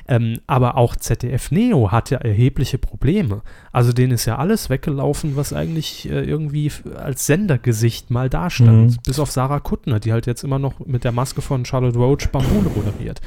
Ähm, 0.08 0.40
aber 0.48 0.78
auch 0.78 0.96
ZDF 0.96 1.52
Neo 1.52 1.92
hat 1.92 2.10
ja 2.12 2.18
erhebliche 2.20 2.78
Probleme. 2.78 3.42
Also 3.72 3.92
denen 3.94 4.14
ist 4.14 4.26
ja 4.26 4.38
alles 4.38 4.70
weggelaufen, 4.70 5.36
was 5.36 5.52
eigentlich 5.54 6.10
äh, 6.10 6.22
irgendwie 6.24 6.72
als 6.96 7.26
Sendergesicht 7.26 8.10
mal 8.10 8.30
dastand. 8.30 8.92
Mhm. 8.92 8.98
Bis 9.06 9.20
auf 9.20 9.32
Sarah 9.32 9.60
Kuttner, 9.60 10.00
die 10.00 10.14
halt 10.14 10.26
jetzt 10.28 10.44
immer 10.44 10.60
noch 10.60 10.80
mit 10.86 11.04
der 11.04 11.12
Maske 11.12 11.42
von 11.42 11.66
Charlotte 11.66 11.98
Roach 11.98 12.28
Bambule 12.32 12.70
moderiert. 12.76 13.20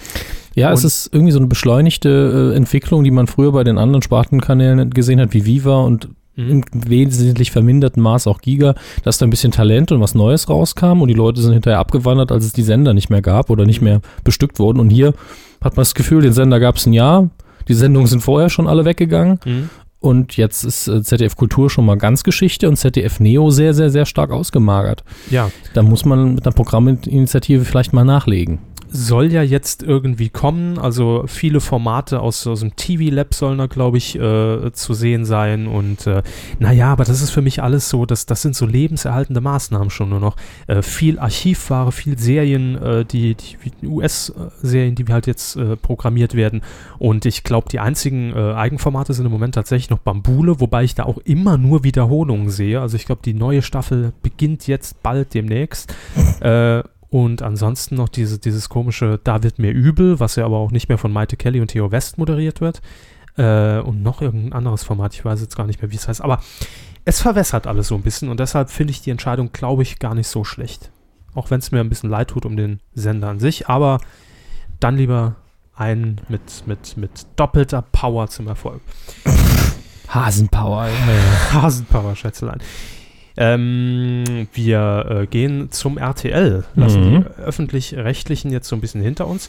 Ja, 0.55 0.73
es 0.73 0.81
Und- 0.81 0.87
ist 0.87 1.11
irgendwie 1.13 1.33
so 1.33 1.39
eine 1.39 1.49
beschleunigte 1.49 2.53
äh, 2.53 2.57
Entwicklung, 2.57 3.05
die 3.05 3.11
man 3.11 3.27
früher 3.27 3.53
bei 3.53 3.63
den 3.65 3.79
anderen 3.79 4.03
Spartenkanälen 4.03 4.91
gesehen 4.91 5.21
hat, 5.21 5.33
wie 5.35 5.45
Viva 5.45 5.81
und 5.83 6.09
Mhm. 6.37 6.49
im 6.51 6.65
wesentlich 6.73 7.51
verminderten 7.51 8.01
Maß 8.03 8.29
auch 8.29 8.41
Giga, 8.41 8.75
dass 9.03 9.19
da 9.19 9.27
ein 9.27 9.31
bisschen 9.31 9.51
Talent 9.51 9.91
und 9.91 10.01
was 10.01 10.15
Neues 10.15 10.49
rauskam 10.49 11.03
und 11.03 11.09
die 11.09 11.15
Leute 11.15 11.41
sind 11.43 11.53
hinterher 11.53 11.81
abgewandert, 11.81 12.31
als 12.31 12.45
es 12.45 12.53
die 12.53 12.63
Sender 12.63 12.95
nicht 12.95 13.11
mehr 13.11 13.21
gab 13.21 13.51
oder 13.51 13.67
nicht 13.67 13.81
mehr 13.83 14.01
bestückt 14.23 14.61
wurden. 14.61 14.79
Und 14.79 14.91
hier 14.91 15.13
hat 15.61 15.77
man 15.77 15.83
das 15.83 15.95
Gefühl, 15.95 16.23
den 16.23 16.33
Sender 16.33 16.61
gab 16.61 16.77
es 16.77 16.87
ein 16.87 16.93
Jahr, 16.93 17.29
die 17.69 17.75
Sendungen 17.75 18.07
sind 18.07 18.21
vorher 18.21 18.49
schon 18.51 18.67
alle 18.69 18.85
weggegangen 18.85 19.39
Mhm. 19.45 19.69
und 20.01 20.37
jetzt 20.37 20.65
ist 20.65 20.89
äh, 20.89 21.03
ZDF 21.03 21.37
Kultur 21.37 21.69
schon 21.71 21.85
mal 21.87 21.97
ganz 21.99 22.25
Geschichte 22.25 22.69
und 22.69 22.77
ZDF 22.77 23.21
Neo 23.21 23.51
sehr, 23.51 23.75
sehr, 23.75 23.91
sehr 23.91 24.07
stark 24.07 24.31
ausgemagert. 24.31 25.05
Ja, 25.31 25.51
Da 25.75 25.83
muss 25.83 26.05
man 26.05 26.35
mit 26.35 26.47
einer 26.47 26.55
Programminitiative 26.55 27.65
vielleicht 27.65 27.93
mal 27.93 28.05
nachlegen. 28.05 28.59
Soll 28.93 29.33
ja 29.33 29.43
jetzt 29.43 29.83
irgendwie 29.83 30.29
kommen. 30.29 30.79
Also 30.79 31.25
viele 31.27 31.61
Formate 31.61 32.21
aus, 32.21 32.47
aus 32.47 32.61
dem 32.61 32.77
TV-Lab 32.77 33.35
sollen 33.35 33.59
da, 33.59 33.67
glaube 33.67 33.99
ich, 33.99 34.19
äh, 34.19 34.73
zu 34.73 34.95
sehen 34.95 35.25
sein. 35.25 35.67
Und 35.67 36.07
äh, 36.07 36.23
naja, 36.59 36.93
aber 36.93 37.05
das 37.05 37.23
ist 37.23 37.31
für 37.31 37.43
mich 37.43 37.63
alles 37.63 37.89
so, 37.89 38.07
das, 38.07 38.27
das 38.27 38.43
sind 38.43 38.57
so 38.57 38.67
lebenserhaltende 38.67 39.41
Maßnahmen 39.41 39.91
schon 39.91 40.09
nur 40.09 40.21
noch. 40.21 40.37
Äh, 40.67 40.83
viel 40.83 41.19
Archivware, 41.19 41.93
viel 41.93 42.19
Serien, 42.19 42.77
äh, 42.83 43.05
die, 43.05 43.37
die 43.37 43.87
US-Serien, 43.87 44.95
die 44.95 45.05
halt 45.07 45.27
jetzt 45.27 45.57
äh, 45.57 45.77
programmiert 45.77 46.35
werden. 46.35 46.63
Und 46.99 47.27
ich 47.27 47.45
glaube, 47.45 47.69
die 47.71 47.81
einzigen 47.81 48.33
äh, 48.35 48.55
Eigenformate 48.55 49.15
sind 49.15 49.27
im 49.27 49.33
Moment 49.33 49.55
tatsächlich 49.55 49.91
noch 49.91 49.99
Bambule, 49.99 50.61
wobei 50.61 50.85
ich 50.85 50.95
da 50.95 51.05
auch 51.05 51.19
immer 51.19 51.59
nur 51.59 51.85
Wiederholungen 51.85 52.51
sehe. 52.51 52.81
Also 52.81 52.97
ich 52.97 53.07
glaube, 53.07 53.23
die 53.25 53.35
neue 53.35 53.63
Staffel 53.63 54.13
beginnt 54.23 54.67
jetzt 54.67 55.03
bald 55.03 55.35
demnächst. 55.35 55.95
äh, 56.41 56.83
und 57.11 57.43
ansonsten 57.43 57.97
noch 57.97 58.09
diese, 58.09 58.39
dieses 58.39 58.69
komische 58.69 59.21
Da 59.23 59.43
wird 59.43 59.59
mir 59.59 59.73
übel, 59.73 60.21
was 60.21 60.37
ja 60.37 60.45
aber 60.45 60.59
auch 60.59 60.71
nicht 60.71 60.89
mehr 60.89 60.99
von 60.99 61.13
Maite 61.13 61.37
Kelly 61.37 61.61
und 61.61 61.69
Theo 61.69 61.91
West 61.91 62.19
moderiert 62.19 62.61
wird. 62.61 62.81
Äh, 63.37 63.81
und 63.81 64.03
noch 64.03 64.23
irgendein 64.23 64.53
anderes 64.53 64.85
Format, 64.85 65.15
ich 65.15 65.25
weiß 65.25 65.41
jetzt 65.41 65.57
gar 65.57 65.67
nicht 65.67 65.83
mehr, 65.83 65.91
wie 65.91 65.97
es 65.97 66.07
heißt. 66.07 66.23
Aber 66.23 66.41
es 67.05 67.21
verwässert 67.21 67.67
alles 67.67 67.89
so 67.89 67.97
ein 67.97 68.03
bisschen 68.03 68.29
und 68.29 68.39
deshalb 68.39 68.71
finde 68.71 68.93
ich 68.93 69.03
die 69.03 69.11
Entscheidung, 69.11 69.51
glaube 69.53 69.83
ich, 69.83 69.99
gar 69.99 70.15
nicht 70.15 70.29
so 70.29 70.45
schlecht. 70.45 70.93
Auch 71.35 71.51
wenn 71.51 71.59
es 71.59 71.73
mir 71.73 71.81
ein 71.81 71.89
bisschen 71.89 72.11
leid 72.11 72.29
tut 72.29 72.47
um 72.47 72.57
den 72.57 72.81
Sender 72.95 73.29
an 73.29 73.41
sich, 73.41 73.69
aber 73.69 73.99
dann 74.79 74.97
lieber 74.97 75.37
einen 75.75 76.21
mit, 76.29 76.67
mit, 76.67 76.97
mit 76.97 77.27
doppelter 77.37 77.83
Power 77.83 78.29
zum 78.29 78.47
Erfolg. 78.49 78.83
Hasenpower. 80.09 80.87
Ja, 80.89 81.53
Hasenpower, 81.63 82.15
Schätzelein. 82.15 82.61
Ähm, 83.41 84.47
wir 84.53 85.07
äh, 85.23 85.27
gehen 85.27 85.71
zum 85.73 85.97
RTL, 85.97 86.65
lassen 86.77 87.01
Mhm. 87.01 87.25
die 87.25 87.43
öffentlich-rechtlichen 87.43 88.53
jetzt 88.53 88.69
so 88.69 88.77
ein 88.77 88.83
bisschen 88.83 89.01
hinter 89.03 89.27
uns. 89.27 89.49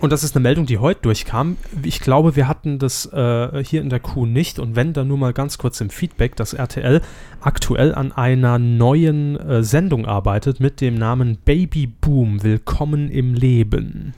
Und 0.00 0.10
das 0.10 0.24
ist 0.24 0.34
eine 0.34 0.42
Meldung, 0.42 0.66
die 0.66 0.78
heute 0.78 1.02
durchkam. 1.02 1.56
Ich 1.84 2.00
glaube, 2.00 2.34
wir 2.34 2.48
hatten 2.48 2.80
das 2.80 3.06
äh, 3.12 3.62
hier 3.62 3.80
in 3.82 3.88
der 3.88 4.00
Kuh 4.00 4.26
nicht. 4.26 4.58
Und 4.58 4.74
wenn, 4.74 4.92
dann 4.92 5.06
nur 5.06 5.16
mal 5.16 5.32
ganz 5.32 5.58
kurz 5.58 5.80
im 5.80 5.90
Feedback, 5.90 6.34
dass 6.34 6.54
RTL 6.54 7.00
aktuell 7.40 7.94
an 7.94 8.10
einer 8.10 8.58
neuen 8.58 9.38
äh, 9.38 9.62
Sendung 9.62 10.04
arbeitet 10.04 10.58
mit 10.58 10.80
dem 10.80 10.96
Namen 10.96 11.38
Baby 11.44 11.86
Boom, 11.86 12.42
Willkommen 12.42 13.10
im 13.10 13.34
Leben. 13.34 14.14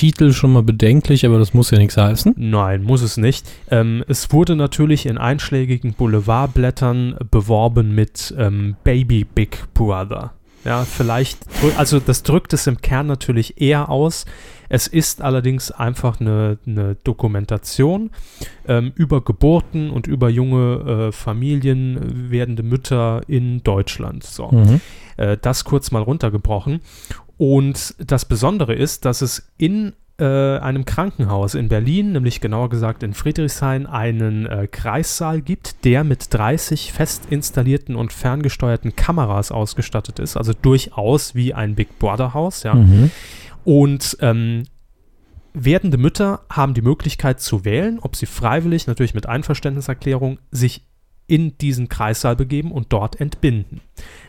Titel 0.00 0.32
schon 0.32 0.54
mal 0.54 0.62
bedenklich, 0.62 1.26
aber 1.26 1.38
das 1.38 1.52
muss 1.52 1.70
ja 1.70 1.76
nichts 1.76 1.98
heißen. 1.98 2.32
Nein, 2.38 2.84
muss 2.84 3.02
es 3.02 3.18
nicht. 3.18 3.46
Ähm, 3.70 4.02
es 4.08 4.32
wurde 4.32 4.56
natürlich 4.56 5.04
in 5.04 5.18
einschlägigen 5.18 5.92
Boulevardblättern 5.92 7.16
beworben 7.30 7.94
mit 7.94 8.34
ähm, 8.38 8.76
Baby 8.82 9.24
Big 9.24 9.58
Brother. 9.74 10.32
Ja, 10.64 10.86
vielleicht, 10.86 11.40
also 11.76 12.00
das 12.00 12.22
drückt 12.22 12.54
es 12.54 12.66
im 12.66 12.80
Kern 12.80 13.08
natürlich 13.08 13.60
eher 13.60 13.90
aus. 13.90 14.24
Es 14.70 14.86
ist 14.86 15.20
allerdings 15.20 15.70
einfach 15.70 16.18
eine, 16.18 16.56
eine 16.66 16.94
Dokumentation 17.04 18.10
ähm, 18.66 18.92
über 18.94 19.22
Geburten 19.22 19.90
und 19.90 20.06
über 20.06 20.30
junge 20.30 21.08
äh, 21.08 21.12
Familien, 21.12 22.30
werdende 22.30 22.62
Mütter 22.62 23.20
in 23.26 23.62
Deutschland. 23.62 24.24
So. 24.24 24.48
Mhm. 24.48 24.80
Äh, 25.18 25.36
das 25.42 25.64
kurz 25.64 25.90
mal 25.90 26.02
runtergebrochen. 26.02 26.80
Und 27.40 27.94
das 27.96 28.26
Besondere 28.26 28.74
ist, 28.74 29.06
dass 29.06 29.22
es 29.22 29.50
in 29.56 29.94
äh, 30.18 30.58
einem 30.58 30.84
Krankenhaus 30.84 31.54
in 31.54 31.68
Berlin, 31.68 32.12
nämlich 32.12 32.42
genauer 32.42 32.68
gesagt 32.68 33.02
in 33.02 33.14
Friedrichshain, 33.14 33.86
einen 33.86 34.44
äh, 34.44 34.68
Kreissaal 34.70 35.40
gibt, 35.40 35.86
der 35.86 36.04
mit 36.04 36.34
30 36.34 36.92
fest 36.92 37.22
installierten 37.30 37.96
und 37.96 38.12
ferngesteuerten 38.12 38.94
Kameras 38.94 39.52
ausgestattet 39.52 40.18
ist, 40.18 40.36
also 40.36 40.52
durchaus 40.52 41.34
wie 41.34 41.54
ein 41.54 41.76
Big 41.76 41.98
Brother 41.98 42.34
Haus, 42.34 42.62
ja. 42.62 42.74
Mhm. 42.74 43.10
Und 43.64 44.18
ähm, 44.20 44.64
werdende 45.54 45.96
Mütter 45.96 46.42
haben 46.50 46.74
die 46.74 46.82
Möglichkeit 46.82 47.40
zu 47.40 47.64
wählen, 47.64 48.00
ob 48.02 48.16
sie 48.16 48.26
freiwillig, 48.26 48.86
natürlich 48.86 49.14
mit 49.14 49.24
Einverständniserklärung, 49.24 50.40
sich 50.50 50.89
in 51.30 51.56
diesen 51.58 51.88
Kreissaal 51.88 52.34
begeben 52.34 52.72
und 52.72 52.92
dort 52.92 53.20
entbinden. 53.20 53.80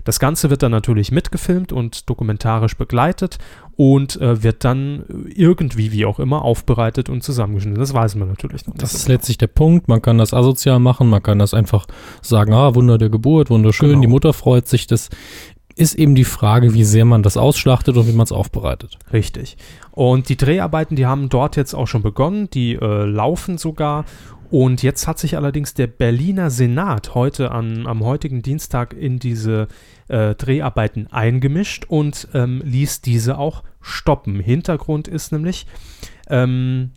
Das 0.03 0.19
Ganze 0.19 0.49
wird 0.51 0.61
dann 0.61 0.71
natürlich 0.71 1.11
mitgefilmt 1.11 1.71
und 1.73 2.09
dokumentarisch 2.09 2.77
begleitet 2.77 3.39
und 3.75 4.21
äh, 4.21 4.43
wird 4.43 4.63
dann 4.63 5.03
irgendwie, 5.33 5.91
wie 5.91 6.05
auch 6.05 6.19
immer, 6.19 6.43
aufbereitet 6.43 7.09
und 7.09 7.23
zusammengeschnitten. 7.23 7.79
Das 7.79 7.93
weiß 7.93 8.15
man 8.15 8.27
natürlich 8.27 8.67
noch 8.67 8.73
nicht. 8.75 8.83
Das 8.83 8.93
ist 8.93 9.07
letztlich 9.07 9.39
der 9.39 9.47
Punkt. 9.47 9.87
Man 9.87 10.01
kann 10.01 10.19
das 10.19 10.33
asozial 10.33 10.79
machen, 10.79 11.09
man 11.09 11.23
kann 11.23 11.39
das 11.39 11.53
einfach 11.55 11.87
sagen, 12.21 12.53
ah, 12.53 12.75
Wunder 12.75 12.99
der 12.99 13.09
Geburt, 13.09 13.49
wunderschön, 13.49 13.89
Genau. 13.89 14.01
die 14.01 14.07
Mutter 14.07 14.33
freut 14.33 14.67
sich. 14.67 14.85
Das 14.85 15.09
ist 15.75 15.95
eben 15.95 16.13
die 16.13 16.25
Frage, 16.25 16.73
wie 16.75 16.83
sehr 16.83 17.05
man 17.05 17.23
das 17.23 17.37
ausschlachtet 17.37 17.97
und 17.97 18.07
wie 18.07 18.13
man 18.13 18.25
es 18.25 18.31
aufbereitet. 18.31 18.99
Richtig. 19.11 19.57
Und 19.91 20.29
die 20.29 20.37
Dreharbeiten, 20.37 20.95
die 20.95 21.07
haben 21.07 21.29
dort 21.29 21.55
jetzt 21.55 21.73
auch 21.73 21.87
schon 21.87 22.03
begonnen, 22.03 22.49
die 22.51 22.73
äh, 22.75 23.05
laufen 23.05 23.57
sogar. 23.57 24.05
Und 24.51 24.83
jetzt 24.83 25.07
hat 25.07 25.17
sich 25.17 25.37
allerdings 25.37 25.75
der 25.75 25.87
Berliner 25.87 26.49
Senat 26.49 27.15
heute 27.15 27.51
an, 27.51 27.87
am 27.87 28.03
heutigen 28.03 28.41
Dienstag 28.41 28.93
in 28.93 29.17
diese 29.17 29.69
äh, 30.09 30.35
Dreharbeiten 30.35 31.07
eingemischt 31.07 31.85
und 31.87 32.27
ähm, 32.33 32.61
ließ 32.65 32.99
diese 32.99 33.37
auch 33.37 33.63
stoppen. 33.79 34.41
Hintergrund 34.41 35.07
ist 35.07 35.31
nämlich, 35.31 35.67
ähm, 36.27 36.91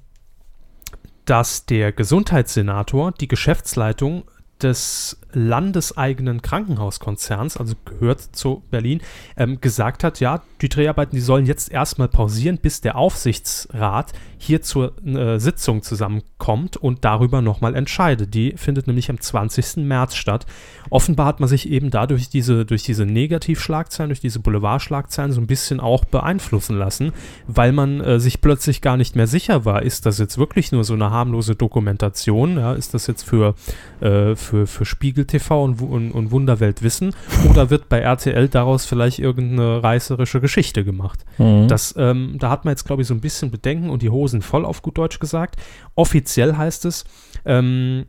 dass 1.27 1.65
der 1.65 1.93
Gesundheitssenator 1.93 3.13
die 3.13 3.29
Geschäftsleitung 3.29 4.25
des 4.61 5.21
landeseigenen 5.35 6.43
Krankenhauskonzerns, 6.43 7.57
also 7.57 7.75
gehört 7.85 8.21
zu 8.21 8.63
Berlin, 8.71 9.01
ähm, 9.37 9.61
gesagt 9.61 10.05
hat, 10.05 10.21
ja, 10.21 10.43
die 10.61 10.69
Dreharbeiten, 10.69 11.15
die 11.15 11.21
sollen 11.21 11.47
jetzt 11.47 11.71
erstmal 11.71 12.09
pausieren, 12.09 12.59
bis 12.59 12.81
der 12.81 12.97
Aufsichtsrat 12.97 14.13
hier 14.39 14.63
zur 14.63 14.93
äh, 15.07 15.39
Sitzung 15.39 15.83
zusammenkommt 15.83 16.77
und 16.77 17.05
darüber 17.05 17.41
nochmal 17.41 17.75
entscheidet. 17.75 18.35
Die 18.35 18.53
findet 18.57 18.87
nämlich 18.87 19.11
am 19.11 19.21
20. 19.21 19.79
März 19.79 20.15
statt. 20.15 20.47
Offenbar 20.91 21.27
hat 21.27 21.41
man 21.41 21.49
sich 21.49 21.69
eben 21.71 21.91
dadurch 21.91 22.29
diese, 22.29 22.67
durch 22.67 22.83
diese 22.83 23.07
Negativschlagzeilen, 23.07 24.11
durch 24.11 24.21
diese 24.21 24.41
Boulevardschlagzeilen 24.41 25.33
so 25.33 25.41
ein 25.41 25.47
bisschen 25.47 25.81
auch 25.81 26.05
beeinflussen 26.05 26.77
lassen, 26.77 27.13
weil 27.47 27.73
man 27.73 28.01
äh, 28.01 28.21
sich 28.21 28.41
plötzlich 28.41 28.83
gar 28.83 28.97
nicht 28.97 29.17
mehr 29.17 29.27
sicher 29.27 29.65
war, 29.65 29.83
ist 29.83 30.07
das 30.07 30.19
jetzt 30.19 30.37
wirklich 30.37 30.73
nur 30.73 30.85
so 30.85 30.95
eine 30.95 31.11
harmlose 31.11 31.55
Dokumentation, 31.55 32.59
ja, 32.59 32.75
ist 32.75 32.95
das 32.95 33.07
jetzt 33.07 33.23
für, 33.23 33.55
äh, 34.01 34.37
für, 34.37 34.67
für 34.67 34.85
Spiegel 34.85 35.24
TV 35.27 35.63
und, 35.63 35.81
und, 35.81 36.13
und 36.13 36.31
Wunderwelt 36.31 36.83
Wissen 36.83 37.15
oder 37.51 37.71
wird 37.71 37.89
bei 37.89 38.01
RTL 38.01 38.49
daraus 38.49 38.85
vielleicht 38.87 39.19
irgendeine 39.19 39.83
reißerische 39.83 40.41
Geschichte 40.41 40.85
gemacht? 40.85 41.25
Mhm. 41.39 41.69
Das, 41.69 41.95
ähm, 41.97 42.37
da 42.39 42.51
hat 42.51 42.65
man 42.65 42.73
jetzt, 42.73 42.85
glaube 42.85 43.03
ich, 43.03 43.09
so 43.09 43.15
ein 43.15 43.21
bisschen 43.21 43.51
Bedenken 43.51 43.91
und 43.91 44.03
die 44.03 44.11
Hosen 44.11 44.43
voll 44.43 44.65
auf 44.65 44.83
gut 44.83 44.99
Deutsch 44.99 45.19
gesagt. 45.19 45.57
Offiziell 45.95 46.57
heißt 46.57 46.85
es, 46.85 47.05
ähm, 47.45 48.07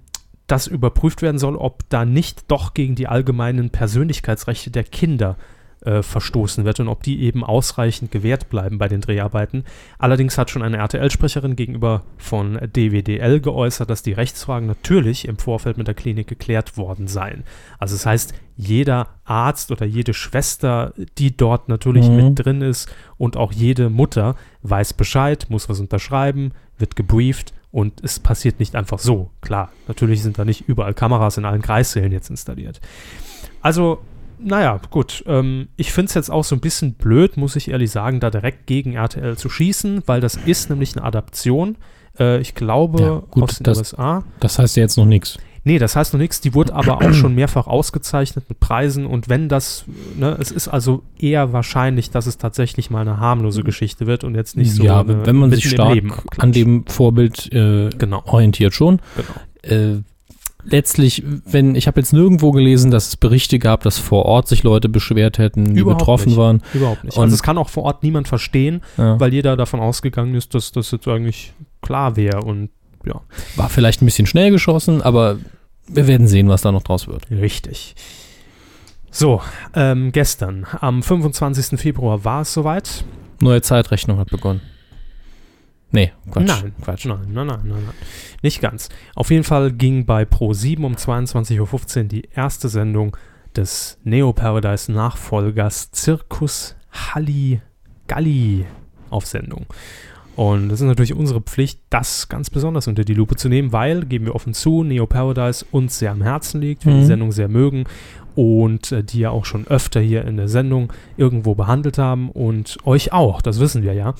dass 0.47 0.67
überprüft 0.67 1.21
werden 1.21 1.39
soll, 1.39 1.55
ob 1.55 1.89
da 1.89 2.05
nicht 2.05 2.51
doch 2.51 2.73
gegen 2.73 2.95
die 2.95 3.07
allgemeinen 3.07 3.71
Persönlichkeitsrechte 3.71 4.69
der 4.69 4.83
Kinder 4.83 5.37
äh, 5.85 6.03
verstoßen 6.03 6.65
wird 6.65 6.79
und 6.79 6.87
ob 6.87 7.03
die 7.03 7.21
eben 7.21 7.43
ausreichend 7.43 8.11
gewährt 8.11 8.49
bleiben 8.49 8.77
bei 8.77 8.87
den 8.87 9.01
Dreharbeiten. 9.01 9.63
Allerdings 9.97 10.37
hat 10.37 10.49
schon 10.49 10.61
eine 10.61 10.77
RTL-Sprecherin 10.77 11.55
gegenüber 11.55 12.03
von 12.17 12.59
DWDL 12.75 13.39
geäußert, 13.39 13.89
dass 13.89 14.03
die 14.03 14.13
Rechtsfragen 14.13 14.67
natürlich 14.67 15.27
im 15.27 15.37
Vorfeld 15.37 15.77
mit 15.77 15.87
der 15.87 15.93
Klinik 15.95 16.27
geklärt 16.27 16.77
worden 16.77 17.07
seien. 17.07 17.43
Also 17.79 17.95
das 17.95 18.05
heißt, 18.05 18.33
jeder 18.57 19.07
Arzt 19.25 19.71
oder 19.71 19.85
jede 19.85 20.13
Schwester, 20.13 20.93
die 21.17 21.35
dort 21.35 21.67
natürlich 21.69 22.07
Mhm. 22.09 22.15
mit 22.15 22.45
drin 22.45 22.61
ist 22.61 22.89
und 23.17 23.37
auch 23.37 23.51
jede 23.51 23.89
Mutter 23.89 24.35
weiß 24.63 24.93
Bescheid, 24.93 25.45
muss 25.49 25.67
was 25.69 25.79
unterschreiben, 25.79 26.51
wird 26.77 26.95
gebrieft 26.95 27.53
Und 27.71 28.01
es 28.05 28.19
passiert 28.19 28.61
nicht 28.61 28.73
einfach 28.73 28.99
so. 28.99 29.31
Klar, 29.41 29.69
natürlich 29.89 30.23
sind 30.23 30.39
da 30.39 30.45
nicht 30.45 30.61
überall 30.69 30.93
Kameras 30.93 31.37
in 31.37 31.43
allen 31.43 31.61
Kreissälen 31.61 32.13
jetzt 32.13 32.29
installiert. 32.29 32.79
Also, 33.61 33.99
naja, 34.39 34.79
gut. 34.89 35.23
Ähm, 35.27 35.67
ich 35.77 35.91
finde 35.91 36.07
es 36.09 36.13
jetzt 36.15 36.29
auch 36.31 36.43
so 36.43 36.55
ein 36.55 36.61
bisschen 36.61 36.93
blöd, 36.93 37.37
muss 37.37 37.55
ich 37.55 37.69
ehrlich 37.69 37.91
sagen, 37.91 38.19
da 38.19 38.29
direkt 38.29 38.67
gegen 38.67 38.93
RTL 38.93 39.37
zu 39.37 39.49
schießen, 39.49 40.03
weil 40.05 40.21
das 40.21 40.35
ist 40.35 40.69
nämlich 40.69 40.95
eine 40.95 41.05
Adaption. 41.05 41.77
Äh, 42.19 42.39
ich 42.41 42.55
glaube, 42.55 43.01
Ja, 43.01 43.23
gut, 43.31 43.43
aus 43.43 43.55
den 43.57 43.63
das- 43.63 43.77
USA. 43.77 44.23
Das 44.39 44.59
heißt 44.59 44.75
ja 44.77 44.83
jetzt 44.83 44.97
noch 44.97 45.05
nichts. 45.05 45.37
Nee, 45.67 45.79
das 45.79 45.95
heißt 45.95 46.13
noch 46.13 46.19
nichts. 46.19 46.41
Die 46.41 46.53
wurde 46.53 46.75
aber 46.75 47.01
auch 47.01 47.11
schon 47.13 47.33
mehrfach 47.33 47.65
ausgezeichnet 47.65 48.45
mit 48.49 48.59
Preisen. 48.59 49.07
Und 49.07 49.29
wenn 49.29 49.49
das, 49.49 49.85
ne, 50.15 50.37
es 50.39 50.51
ist 50.51 50.67
also 50.67 51.01
eher 51.17 51.53
wahrscheinlich, 51.53 52.11
dass 52.11 52.27
es 52.27 52.37
tatsächlich 52.37 52.91
mal 52.91 53.01
eine 53.01 53.19
harmlose 53.19 53.63
Geschichte 53.63 54.05
wird 54.05 54.23
und 54.23 54.35
jetzt 54.35 54.55
nicht 54.57 54.71
so. 54.73 54.83
ja, 54.83 54.99
eine 54.99 55.25
wenn 55.25 55.35
man 55.35 55.49
sich 55.49 55.67
stark 55.67 55.97
an 56.37 56.51
dem 56.51 56.85
Vorbild 56.85 57.51
äh, 57.51 57.89
Genau, 57.97 58.21
orientiert 58.25 58.75
schon. 58.75 58.99
genau. 59.15 59.75
Äh, 59.75 60.03
letztlich, 60.65 61.23
wenn 61.45 61.75
ich 61.75 61.87
habe 61.87 61.99
jetzt 61.99 62.11
nirgendwo 62.13 62.51
gelesen, 62.51 62.91
dass 62.91 63.07
es 63.09 63.15
Berichte 63.17 63.59
gab, 63.59 63.83
dass 63.83 63.97
vor 63.97 64.25
Ort 64.25 64.47
sich 64.47 64.63
Leute 64.63 64.89
beschwert 64.89 65.37
hätten, 65.37 65.73
die 65.75 65.81
Überhaupt 65.81 65.99
betroffen 65.99 66.29
nicht. 66.29 66.37
waren. 66.37 66.61
Überhaupt 66.73 67.03
nicht. 67.03 67.15
Und- 67.17 67.23
also 67.23 67.33
es 67.35 67.43
kann 67.43 67.57
auch 67.57 67.69
vor 67.69 67.83
Ort 67.83 68.03
niemand 68.03 68.27
verstehen, 68.27 68.81
Ja. 68.97 69.19
weil 69.19 69.33
jeder 69.33 69.55
davon 69.55 69.79
ausgegangen 69.79 70.35
ist, 70.35 70.53
dass 70.55 70.71
das 70.71 70.91
jetzt 70.91 71.07
eigentlich 71.07 71.53
klar 71.81 72.15
wäre. 72.15 72.41
Und 72.41 72.69
ja, 73.05 73.21
War 73.55 73.69
vielleicht 73.69 74.01
ein 74.01 74.05
bisschen 74.05 74.25
schnell 74.25 74.51
geschossen, 74.51 75.01
aber 75.01 75.37
wir 75.87 76.07
werden 76.07 76.27
sehen, 76.27 76.49
was 76.49 76.61
da 76.63 76.71
noch 76.71 76.83
draus 76.83 77.07
wird. 77.07 77.29
richtig. 77.29 77.95
So, 79.11 79.41
ähm, 79.73 80.11
gestern, 80.11 80.65
am 80.81 81.01
25. 81.01 81.79
Februar 81.79 82.25
war 82.25 82.41
es 82.41 82.53
soweit. 82.53 83.05
Neue 83.39 83.61
Zeitrechnung 83.61 84.17
hat 84.17 84.29
begonnen. 84.29 84.61
Nee, 85.95 86.11
Quatsch. 86.29 86.47
Nein, 86.47 86.73
Quatsch. 86.81 87.05
Nein, 87.05 87.19
nein, 87.31 87.47
nein, 87.47 87.59
nein, 87.63 87.83
nein. 87.85 87.95
Nicht 88.41 88.61
ganz. 88.61 88.89
Auf 89.15 89.31
jeden 89.31 89.43
Fall 89.43 89.71
ging 89.71 90.05
bei 90.05 90.23
Pro7 90.23 90.83
um 90.85 90.95
22.15 90.95 91.97
Uhr 91.97 92.03
die 92.05 92.29
erste 92.35 92.69
Sendung 92.69 93.15
des 93.55 93.97
Neo 94.03 94.33
Paradise 94.33 94.91
Nachfolgers 94.91 95.89
Circus 95.93 96.75
Halli 96.91 97.61
Galli 98.07 98.65
auf 99.09 99.25
Sendung. 99.25 99.65
Und 100.35 100.67
das 100.67 100.81
ist 100.81 100.87
natürlich 100.87 101.13
unsere 101.13 101.39
Pflicht, 101.39 101.79
das 101.89 102.27
ganz 102.27 102.49
besonders 102.49 102.89
unter 102.89 103.05
die 103.05 103.13
Lupe 103.13 103.37
zu 103.37 103.47
nehmen, 103.47 103.71
weil, 103.71 104.05
geben 104.05 104.25
wir 104.25 104.35
offen 104.35 104.53
zu, 104.53 104.83
Neo 104.83 105.07
Paradise 105.07 105.65
uns 105.71 105.97
sehr 105.97 106.11
am 106.11 106.21
Herzen 106.21 106.59
liegt, 106.59 106.85
wir 106.85 106.91
die 106.93 106.99
Mhm. 106.99 107.05
Sendung 107.05 107.31
sehr 107.31 107.47
mögen 107.47 107.85
und 108.35 108.91
äh, 108.91 109.01
die 109.01 109.19
ja 109.19 109.29
auch 109.29 109.45
schon 109.45 109.65
öfter 109.67 110.01
hier 110.01 110.25
in 110.25 110.35
der 110.35 110.49
Sendung 110.49 110.91
irgendwo 111.15 111.55
behandelt 111.55 111.97
haben 111.97 112.29
und 112.29 112.77
euch 112.83 113.13
auch, 113.13 113.41
das 113.41 113.61
wissen 113.61 113.81
wir 113.81 113.93
ja. 113.93 114.13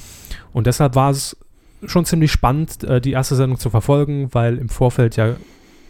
Und 0.54 0.68
deshalb 0.68 0.96
war 0.96 1.12
es 1.12 1.36
schon 1.86 2.06
ziemlich 2.06 2.32
spannend, 2.32 2.84
äh, 2.84 3.02
die 3.02 3.12
erste 3.12 3.36
Sendung 3.36 3.60
zu 3.60 3.70
verfolgen, 3.70 4.30
weil 4.32 4.58
im 4.58 4.70
Vorfeld 4.70 5.16
ja 5.16 5.36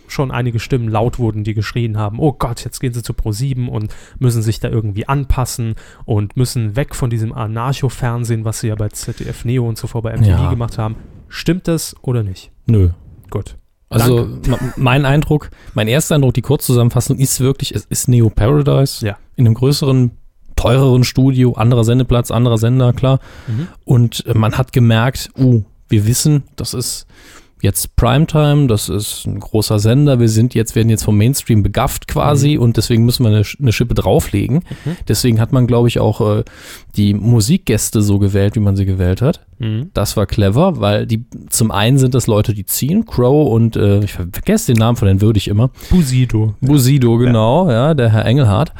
schon 0.08 0.30
einige 0.30 0.60
Stimmen 0.60 0.88
laut 0.88 1.18
wurden, 1.18 1.44
die 1.44 1.56
geschrien 1.56 1.98
haben, 1.98 2.20
oh 2.20 2.32
Gott, 2.34 2.64
jetzt 2.64 2.80
gehen 2.80 2.94
sie 2.94 3.02
zu 3.02 3.14
Pro7 3.14 3.68
und 3.68 3.94
müssen 4.20 4.44
sich 4.44 4.60
da 4.60 4.70
irgendwie 4.70 5.08
anpassen 5.08 5.74
und 6.06 6.38
müssen 6.38 6.76
weg 6.76 6.94
von 6.94 7.10
diesem 7.10 7.34
Anarcho-Fernsehen, 7.34 8.46
was 8.46 8.60
sie 8.60 8.68
ja 8.68 8.76
bei 8.76 8.90
ZDF 8.90 9.46
Neo 9.46 9.68
und 9.68 9.78
zuvor 9.78 10.04
bei 10.04 10.14
MTV 10.16 10.28
Ja. 10.28 10.50
gemacht 10.52 10.78
haben. 10.78 10.96
Stimmt 11.28 11.68
das 11.68 11.96
oder 12.04 12.22
nicht? 12.22 12.52
Nö. 12.68 12.90
Gut. 13.32 13.56
Also 13.90 14.28
mein 14.78 15.06
Eindruck, 15.06 15.50
mein 15.74 15.88
erster 15.88 16.16
Eindruck, 16.16 16.34
die 16.36 16.42
Kurzzusammenfassung 16.42 17.18
ist 17.18 17.40
wirklich, 17.40 17.74
es 17.74 17.86
ist 17.86 18.08
Neo 18.08 18.30
Paradise 18.30 19.04
Ja. 19.06 19.18
in 19.36 19.46
einem 19.48 19.56
größeren, 19.56 20.12
teureren 20.56 21.04
Studio, 21.04 21.54
anderer 21.54 21.84
Sendeplatz, 21.84 22.30
anderer 22.32 22.58
Sender, 22.58 22.94
klar. 22.94 23.20
Mhm. 23.48 23.68
Und 23.86 24.26
äh, 24.28 24.34
man 24.36 24.58
hat 24.58 24.72
gemerkt, 24.72 25.30
uh, 25.38 25.64
wir 25.90 26.08
wissen, 26.08 26.44
das 26.56 26.74
ist 26.74 27.06
jetzt 27.62 27.96
Primetime, 27.96 28.68
das 28.68 28.90
ist 28.90 29.26
ein 29.26 29.40
großer 29.40 29.80
Sender, 29.80 30.20
wir 30.20 30.30
sind 30.30 30.54
jetzt, 30.54 30.76
werden 30.76 30.90
jetzt 30.90 31.04
vom 31.04 31.18
Mainstream 31.18 31.64
begafft 31.64 32.08
quasi 32.08 32.58
und 32.60 32.78
deswegen 32.78 33.06
müssen 33.06 33.24
wir 33.24 33.30
eine, 33.30 33.44
eine 33.60 33.74
Schippe 33.74 33.96
drauflegen. 33.96 34.58
Mhm. 34.58 34.98
Deswegen 35.08 35.40
hat 35.40 35.52
man, 35.52 35.66
glaube 35.66 35.88
ich, 35.88 36.00
auch 36.00 36.22
äh, 36.22 36.44
die 36.96 37.16
Musikgäste 37.16 38.04
so 38.04 38.20
gewählt, 38.20 38.56
wie 38.56 38.60
man 38.60 38.76
sie 38.76 38.86
gewählt 38.86 39.22
hat. 39.24 39.48
Mhm. 39.58 39.90
Das 39.94 40.16
war 40.16 40.28
clever, 40.28 40.80
weil 40.80 41.08
die 41.08 41.26
zum 41.50 41.72
einen 41.72 41.98
sind 41.98 42.14
das 42.14 42.28
Leute, 42.28 42.54
die 42.54 42.66
ziehen, 42.66 43.06
Crow 43.06 43.52
und 43.52 43.78
äh, 43.78 44.04
ich 44.04 44.14
ver- 44.14 44.28
vergesse 44.32 44.74
den 44.74 44.80
Namen 44.80 44.98
von 44.98 45.08
denen 45.08 45.22
würde 45.22 45.38
ich 45.38 45.48
immer. 45.48 45.72
Busido. 45.90 46.54
Busido, 46.62 47.18
genau, 47.18 47.72
ja, 47.72 47.96
der 47.96 48.12
Herr 48.12 48.26
Engelhardt. 48.26 48.74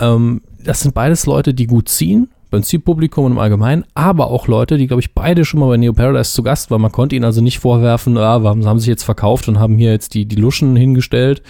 Ähm, 0.00 0.40
das 0.64 0.80
sind 0.80 0.94
beides 0.94 1.26
Leute, 1.26 1.54
die 1.54 1.66
gut 1.66 1.88
ziehen, 1.88 2.28
beim 2.52 2.62
Zielpublikum 2.62 3.24
und 3.24 3.32
im 3.32 3.38
Allgemeinen, 3.38 3.84
aber 3.94 4.30
auch 4.30 4.46
Leute, 4.46 4.76
die, 4.76 4.86
glaube 4.86 5.00
ich, 5.00 5.14
beide 5.14 5.44
schon 5.44 5.58
mal 5.58 5.66
bei 5.66 5.76
Neo 5.78 5.92
Paradise 5.92 6.32
zu 6.32 6.42
Gast 6.44 6.70
waren. 6.70 6.80
Man 6.82 6.92
konnte 6.92 7.16
ihnen 7.16 7.24
also 7.24 7.40
nicht 7.40 7.58
vorwerfen, 7.58 8.16
ah, 8.18 8.44
warum 8.44 8.64
haben 8.66 8.78
sie 8.78 8.84
sich 8.84 8.90
jetzt 8.90 9.02
verkauft 9.04 9.48
und 9.48 9.58
haben 9.58 9.76
hier 9.76 9.90
jetzt 9.90 10.14
die, 10.14 10.26
die 10.26 10.36
Luschen 10.36 10.76
hingestellt. 10.76 11.42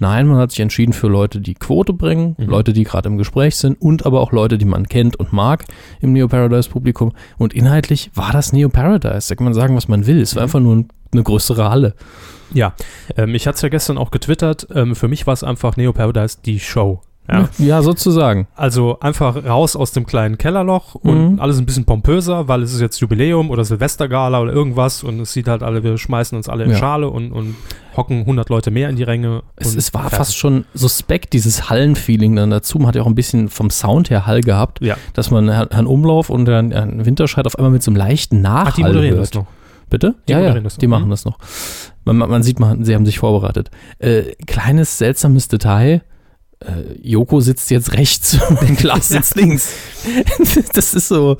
Nein, 0.00 0.26
man 0.26 0.38
hat 0.38 0.50
sich 0.50 0.60
entschieden 0.60 0.92
für 0.92 1.06
Leute, 1.08 1.40
die 1.40 1.54
Quote 1.54 1.92
bringen, 1.92 2.34
Mhm. 2.38 2.46
Leute, 2.46 2.72
die 2.72 2.82
gerade 2.84 3.08
im 3.08 3.18
Gespräch 3.18 3.56
sind 3.56 3.80
und 3.80 4.04
aber 4.06 4.20
auch 4.20 4.32
Leute, 4.32 4.58
die 4.58 4.64
man 4.64 4.88
kennt 4.88 5.16
und 5.16 5.32
mag 5.32 5.64
im 6.00 6.12
Neo 6.12 6.26
Paradise 6.26 6.68
Publikum. 6.68 7.12
Und 7.38 7.52
inhaltlich 7.54 8.10
war 8.14 8.32
das 8.32 8.52
Neo 8.52 8.68
Paradise. 8.68 9.28
Da 9.28 9.34
kann 9.36 9.44
man 9.44 9.54
sagen, 9.54 9.76
was 9.76 9.86
man 9.88 10.06
will. 10.06 10.20
Es 10.20 10.34
war 10.34 10.40
Mhm. 10.40 10.44
einfach 10.44 10.60
nur 10.60 10.76
ein, 10.76 10.88
eine 11.12 11.22
größere 11.22 11.68
Halle. 11.70 11.94
Ja, 12.54 12.74
ähm, 13.16 13.34
ich 13.34 13.46
hatte 13.46 13.56
es 13.56 13.62
ja 13.62 13.68
gestern 13.68 13.98
auch 13.98 14.10
getwittert. 14.10 14.68
Ähm, 14.74 14.94
für 14.96 15.08
mich 15.08 15.26
war 15.26 15.34
es 15.34 15.44
einfach 15.44 15.76
Neo 15.76 15.92
Paradise 15.92 16.38
die 16.44 16.60
Show. 16.60 17.00
Ja. 17.28 17.48
ja 17.58 17.82
sozusagen. 17.82 18.46
Also 18.54 19.00
einfach 19.00 19.44
raus 19.44 19.74
aus 19.76 19.92
dem 19.92 20.06
kleinen 20.06 20.38
Kellerloch 20.38 20.94
und 20.94 21.32
Mhm. 21.34 21.40
alles 21.40 21.58
ein 21.58 21.66
bisschen 21.66 21.84
pompöser, 21.84 22.48
weil 22.48 22.62
es 22.62 22.72
ist 22.72 22.80
jetzt 22.80 23.00
Jubiläum 23.00 23.50
oder 23.50 23.64
Silvestergala 23.64 24.40
oder 24.40 24.52
irgendwas 24.52 25.02
und 25.02 25.18
es 25.20 25.32
sieht 25.32 25.48
halt 25.48 25.62
alle, 25.62 25.82
wir 25.82 25.98
schmeißen 25.98 26.36
uns 26.36 26.48
alle 26.48 26.64
in 26.64 26.70
Ja. 26.70 26.76
Schale 26.76 27.08
und, 27.08 27.32
und 27.32 27.56
hocken 27.96 28.20
100 28.20 28.48
Leute 28.50 28.70
mehr 28.70 28.88
in 28.90 28.96
die 28.96 29.02
Ränge. 29.02 29.42
Es, 29.56 29.74
es 29.74 29.92
war 29.94 30.02
fertig. 30.02 30.18
fast 30.18 30.36
schon 30.36 30.64
suspekt, 30.74 31.32
dieses 31.32 31.70
Hallenfeeling 31.70 32.36
dann 32.36 32.50
dazu. 32.50 32.78
Man 32.78 32.88
hat 32.88 32.94
ja 32.96 33.02
auch 33.02 33.06
ein 33.06 33.14
bisschen 33.14 33.48
vom 33.48 33.70
Sound 33.70 34.10
her 34.10 34.26
Hall 34.26 34.42
gehabt, 34.42 34.80
Ja. 34.82 34.96
dass 35.14 35.30
man 35.30 35.48
Herrn, 35.48 35.86
Umlauf 35.86 36.30
und 36.30 36.46
Herrn, 36.48 37.04
Winterscheid 37.06 37.46
auf 37.46 37.56
einmal 37.58 37.72
mit 37.72 37.82
so 37.82 37.90
einem 37.90 37.96
leichten 37.96 38.44
Ach, 38.46 38.72
die 38.74 38.82
Nachhall 38.82 38.92
moderieren 38.92 39.16
hört. 39.16 39.28
das 39.28 39.34
noch. 39.34 39.46
Bitte? 39.88 40.14
Die 40.28 40.32
ja, 40.32 40.38
ja, 40.38 40.42
moderieren 40.44 40.64
das 40.64 40.74
noch. 40.74 40.78
die 40.80 40.86
machen 40.88 41.06
Mhm. 41.06 41.10
das 41.10 41.24
noch. 41.24 41.38
Man, 42.04 42.16
man 42.18 42.30
man 42.30 42.42
sieht, 42.42 42.60
man, 42.60 42.84
sie 42.84 42.94
haben 42.94 43.06
sich 43.06 43.18
vorbereitet. 43.18 43.70
Äh, 43.98 44.34
kleines, 44.46 44.98
seltsames 44.98 45.48
Detail. 45.48 46.02
Äh, 46.66 46.98
Joko 47.02 47.40
sitzt 47.40 47.70
jetzt 47.70 47.92
rechts 47.94 48.38
und 48.48 48.76
Klaas 48.78 49.08
sitzt 49.08 49.36
links. 49.36 49.72
das 50.74 50.94
ist 50.94 51.08
so 51.08 51.36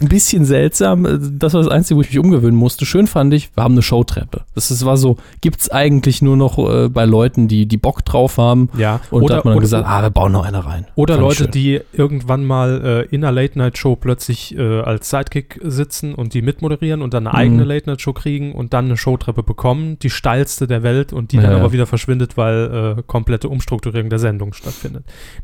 ein 0.00 0.08
bisschen 0.08 0.44
seltsam. 0.44 1.04
Das 1.38 1.54
war 1.54 1.62
das 1.62 1.70
Einzige, 1.70 1.96
wo 1.98 2.02
ich 2.02 2.08
mich 2.08 2.18
umgewöhnen 2.18 2.56
musste. 2.56 2.86
Schön 2.86 3.06
fand 3.06 3.32
ich, 3.34 3.50
wir 3.54 3.62
haben 3.64 3.74
eine 3.74 3.82
Showtreppe. 3.82 4.42
Das 4.54 4.70
ist, 4.70 4.84
war 4.84 4.96
so, 4.96 5.16
gibt's 5.40 5.70
eigentlich 5.70 6.22
nur 6.22 6.36
noch 6.36 6.58
äh, 6.58 6.88
bei 6.88 7.04
Leuten, 7.04 7.48
die, 7.48 7.66
die 7.66 7.76
Bock 7.76 8.04
drauf 8.04 8.38
haben. 8.38 8.68
Ja, 8.76 9.00
Und 9.10 9.28
da 9.30 9.36
hat 9.36 9.44
man 9.44 9.52
dann 9.52 9.56
oder, 9.58 9.60
gesagt, 9.62 9.86
ah, 9.88 10.02
wir 10.02 10.10
bauen 10.10 10.32
noch 10.32 10.44
eine 10.44 10.64
rein. 10.64 10.86
oder 10.94 11.14
Fand 11.14 11.26
Leute, 11.26 11.48
die 11.48 11.80
irgendwann 11.92 12.44
mal 12.44 13.06
äh, 13.10 13.14
in 13.14 13.24
einer 13.24 13.32
Late-Night-Show 13.32 13.96
plötzlich 13.96 14.56
äh, 14.56 14.80
als 14.80 15.10
Sidekick 15.10 15.60
sitzen 15.62 16.14
und 16.14 16.34
die 16.34 16.42
mitmoderieren 16.42 17.02
und 17.02 17.14
dann 17.14 17.26
eine 17.26 17.30
Mhm. 17.30 17.38
eigene 17.40 17.64
Late-Night-Show 17.64 18.12
kriegen 18.12 18.52
und 18.52 18.72
dann 18.72 18.86
eine 18.86 18.96
Showtreppe 18.96 19.42
bekommen, 19.42 19.98
die 20.00 20.10
steilste 20.10 20.66
der 20.66 20.82
Welt 20.82 21.12
und 21.12 21.32
die 21.32 21.36
Ja, 21.36 21.42
dann 21.42 21.52
ja. 21.52 21.58
aber 21.58 21.72
wieder 21.72 21.86
verschwindet, 21.86 22.36
weil 22.36 22.96
äh, 22.98 23.02
komplette 23.06 23.48
Umstrukturierung 23.48 24.10
der 24.10 24.18
Sendung 24.18 24.52
stattfindet. 24.52 24.69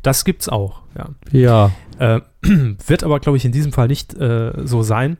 Das 0.02 0.24
gibt's 0.24 0.48
auch, 0.48 0.82
ja. 0.96 1.08
Ja. 1.32 1.70
Äh, 1.98 2.20
wird 2.86 3.04
aber, 3.04 3.20
glaube 3.20 3.36
ich, 3.38 3.44
in 3.44 3.52
diesem 3.52 3.72
Fall 3.72 3.88
nicht 3.88 4.14
äh, 4.14 4.52
so 4.64 4.82
sein. 4.82 5.16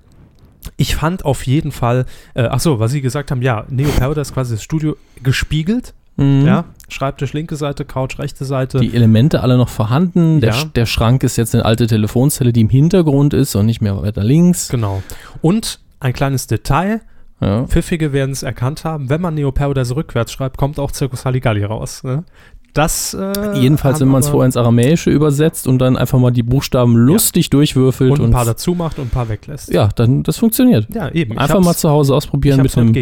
Ich 0.76 0.96
fand 0.96 1.24
auf 1.24 1.46
jeden 1.46 1.70
Fall, 1.72 2.06
äh, 2.34 2.42
ach 2.50 2.60
so, 2.60 2.80
was 2.80 2.90
Sie 2.90 3.00
gesagt 3.00 3.30
haben, 3.30 3.40
ja, 3.42 3.64
Neo 3.68 3.88
Paradise 3.90 4.32
quasi 4.32 4.54
das 4.54 4.62
Studio 4.62 4.96
gespiegelt, 5.22 5.94
Mhm. 6.18 6.46
ja, 6.46 6.64
Schreibtisch 6.88 7.32
linke 7.34 7.56
Seite, 7.56 7.84
Couch 7.84 8.18
rechte 8.18 8.44
Seite. 8.46 8.78
Die 8.80 8.94
Elemente 8.94 9.42
alle 9.42 9.58
noch 9.58 9.68
vorhanden. 9.68 10.40
Der, 10.40 10.54
Ja. 10.54 10.64
Der 10.64 10.86
Schrank 10.86 11.22
ist 11.24 11.36
jetzt 11.36 11.54
eine 11.54 11.64
alte 11.66 11.86
Telefonzelle, 11.88 12.52
die 12.54 12.62
im 12.62 12.70
Hintergrund 12.70 13.34
ist 13.34 13.54
und 13.54 13.66
nicht 13.66 13.82
mehr 13.82 14.00
weiter 14.00 14.24
links. 14.24 14.68
genau. 14.70 15.02
Und 15.42 15.80
ein 16.00 16.12
kleines 16.14 16.46
Detail, 16.46 17.02
Ja. 17.40 17.64
Pfiffige 17.66 18.14
werden 18.14 18.30
es 18.30 18.42
erkannt 18.42 18.84
haben, 18.84 19.10
wenn 19.10 19.20
man 19.20 19.34
Neo 19.34 19.52
Paradise 19.52 19.94
rückwärts 19.94 20.32
schreibt, 20.32 20.56
kommt 20.56 20.78
auch 20.78 20.90
Circus 20.94 21.26
Halligalli 21.26 21.64
raus. 21.64 22.02
Ne? 22.02 22.24
Das 22.76 23.14
äh, 23.14 23.58
Jedenfalls, 23.58 24.00
wenn 24.00 24.08
man 24.08 24.20
es 24.20 24.28
vorher 24.28 24.46
ins 24.46 24.56
Aramäische 24.56 25.10
übersetzt 25.10 25.66
und 25.66 25.78
dann 25.78 25.96
einfach 25.96 26.18
mal 26.18 26.30
die 26.30 26.42
Buchstaben 26.42 26.96
lustig 26.96 27.50
durchwürfelt 27.50 28.12
und 28.18 28.26
ein 28.26 28.30
paar 28.30 28.44
dazu 28.44 28.74
macht 28.74 28.98
und 28.98 29.06
ein 29.06 29.10
paar 29.10 29.28
weglässt. 29.28 29.72
ja, 29.72 29.88
dann 29.96 30.22
das 30.22 30.36
funktioniert. 30.36 30.86
ja 30.94 31.08
eben. 31.10 31.38
Einfach 31.38 31.60
mal 31.60 31.74
zu 31.74 31.88
Hause 31.88 32.14
ausprobieren 32.14 32.62
mit 32.62 32.76
einem, 32.76 32.94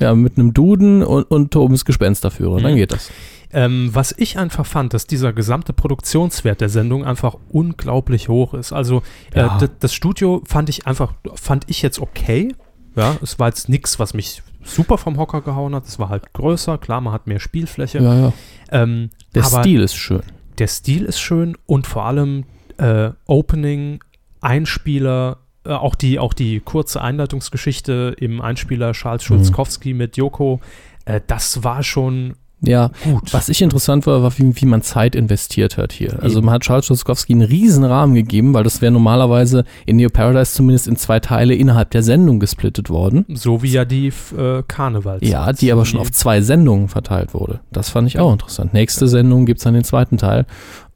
ja, 0.00 0.14
mit 0.14 0.38
einem 0.38 0.52
Duden 0.54 1.02
und, 1.02 1.24
und 1.24 1.50
Tobens 1.50 1.84
Gespensterführer. 1.84 2.60
Dann 2.60 2.72
Mhm. 2.72 2.76
geht 2.76 2.92
das. 2.92 3.10
Ähm, 3.52 3.90
was 3.92 4.12
ich 4.18 4.36
einfach 4.38 4.66
fand, 4.66 4.94
dass 4.94 5.06
dieser 5.06 5.32
gesamte 5.32 5.72
Produktionswert 5.72 6.60
der 6.60 6.68
Sendung 6.68 7.04
einfach 7.04 7.36
unglaublich 7.50 8.28
hoch 8.28 8.52
ist. 8.54 8.72
Also 8.72 9.02
Ja. 9.34 9.58
äh, 9.62 9.68
das 9.80 9.94
Studio 9.94 10.42
fand 10.44 10.68
ich 10.68 10.86
einfach, 10.86 11.12
fand 11.34 11.64
ich 11.68 11.80
jetzt 11.80 12.00
okay. 12.00 12.54
Ja, 12.96 13.16
es 13.22 13.38
war 13.38 13.48
jetzt 13.48 13.68
nichts, 13.68 13.98
was 13.98 14.12
mich 14.14 14.42
super 14.64 14.98
vom 14.98 15.18
Hocker 15.18 15.40
gehauen 15.42 15.74
hat. 15.74 15.86
Es 15.86 15.98
war 15.98 16.08
halt 16.08 16.32
größer, 16.32 16.78
klar, 16.78 17.00
man 17.00 17.12
hat 17.12 17.26
mehr 17.26 17.40
Spielfläche. 17.40 17.98
Ja, 17.98 18.14
ja. 18.14 18.32
Ähm, 18.70 19.10
Der 19.34 19.44
Stil 19.44 19.80
ist 19.82 19.94
schön. 19.94 20.22
der 20.58 20.66
Stil 20.68 21.04
ist 21.04 21.20
schön 21.20 21.56
und 21.66 21.86
vor 21.86 22.04
allem 22.06 22.44
äh, 22.78 23.10
Opening, 23.26 24.00
Einspieler, 24.40 25.38
äh, 25.64 25.70
auch, 25.72 25.94
die, 25.94 26.18
auch 26.18 26.32
die 26.34 26.60
kurze 26.60 27.00
Einleitungsgeschichte 27.00 28.14
im 28.18 28.40
Einspieler 28.40 28.92
Charles 28.92 29.22
Schulzkowski 29.24 29.94
mit 29.94 30.16
Joko, 30.16 30.60
äh, 31.04 31.20
das 31.26 31.64
war 31.64 31.82
schon 31.82 32.34
Ja, 32.66 32.90
gut. 33.04 33.32
was 33.32 33.48
ich 33.48 33.62
interessant 33.62 34.06
war, 34.06 34.22
war, 34.22 34.38
wie, 34.38 34.52
wie 34.54 34.66
man 34.66 34.82
Zeit 34.82 35.14
investiert 35.14 35.76
hat 35.76 35.92
hier. 35.92 36.22
Also 36.22 36.38
Eben. 36.38 36.46
man 36.46 36.54
hat 36.54 36.62
Charles 36.62 36.86
Schulzkowski 36.86 37.32
einen 37.32 37.42
riesen 37.42 37.84
Rahmen 37.84 38.14
gegeben, 38.14 38.54
weil 38.54 38.64
das 38.64 38.80
wäre 38.80 38.92
normalerweise 38.92 39.64
in 39.86 39.96
Neo 39.96 40.10
Paradise 40.10 40.52
zumindest 40.52 40.88
in 40.88 40.96
zwei 40.96 41.20
Teile 41.20 41.54
innerhalb 41.54 41.90
der 41.90 42.02
Sendung 42.02 42.40
gesplittet 42.40 42.90
worden. 42.90 43.24
So 43.28 43.62
wie 43.62 43.70
ja 43.70 43.84
die 43.84 44.12
äh, 44.36 44.62
Karnevals. 44.66 45.26
Ja, 45.28 45.52
die 45.52 45.72
aber 45.72 45.84
schon 45.84 46.00
auf 46.00 46.10
zwei 46.12 46.40
Sendungen 46.40 46.88
verteilt 46.88 47.34
wurde. 47.34 47.60
Das 47.72 47.90
fand 47.90 48.08
ich 48.08 48.18
auch 48.18 48.32
interessant. 48.32 48.74
Nächste 48.74 49.08
Sendung 49.08 49.46
gibt's 49.46 49.64
dann 49.64 49.74
den 49.74 49.84
zweiten 49.84 50.18
Teil. 50.18 50.46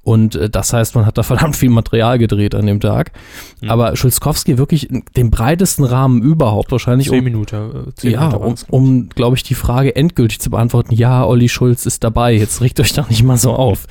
Und 0.09 0.37
äh, 0.37 0.49
das 0.49 0.73
heißt, 0.73 0.94
man 0.94 1.05
hat 1.05 1.18
da 1.18 1.23
verdammt 1.33 1.55
viel 1.55 1.68
Material 1.68 2.18
gedreht 2.18 2.55
an 2.55 2.64
dem 2.64 2.81
Tag. 2.81 3.12
Mhm. 3.61 3.68
Aber 3.71 3.94
Schulzkowski 3.94 4.57
wirklich 4.57 4.88
den 5.16 5.31
breitesten 5.31 5.85
Rahmen 5.85 6.23
überhaupt 6.23 6.73
wahrscheinlich. 6.73 7.09
Zehn 7.11 7.18
Um, 7.18 7.25
Minuten. 7.25 7.57
Äh, 7.88 7.94
zehn 7.94 8.12
ja, 8.12 8.29
Minuten 8.29 8.64
um, 8.71 8.85
um 8.85 9.09
glaube 9.11 9.37
ich, 9.37 9.42
die 9.42 9.55
Frage 9.55 9.94
endgültig 9.94 10.40
zu 10.40 10.49
beantworten. 10.49 10.94
Ja, 10.94 11.27
Olli 11.27 11.51
Schulz 11.51 11.85
ist 11.85 12.05
dabei. 12.05 12.33
Jetzt 12.33 12.62
regt 12.62 12.81
euch 12.81 12.94
doch 12.94 13.11
nicht 13.11 13.23
mal 13.23 13.37
so 13.37 13.53
auf. 13.53 13.87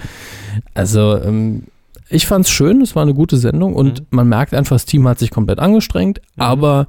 Also, 0.74 1.18
ähm, 1.22 1.66
ich 2.10 2.26
fand's 2.26 2.50
schön. 2.50 2.82
Es 2.82 2.96
war 2.96 3.04
eine 3.04 3.14
gute 3.14 3.38
Sendung. 3.38 3.76
Und 3.76 4.00
Mhm. 4.00 4.06
man 4.10 4.28
merkt 4.28 4.56
einfach, 4.56 4.76
das 4.76 4.86
Team 4.86 5.08
hat 5.08 5.20
sich 5.20 5.30
komplett 5.30 5.60
angestrengt. 5.60 6.20
Mhm. 6.36 6.42
Aber 6.42 6.86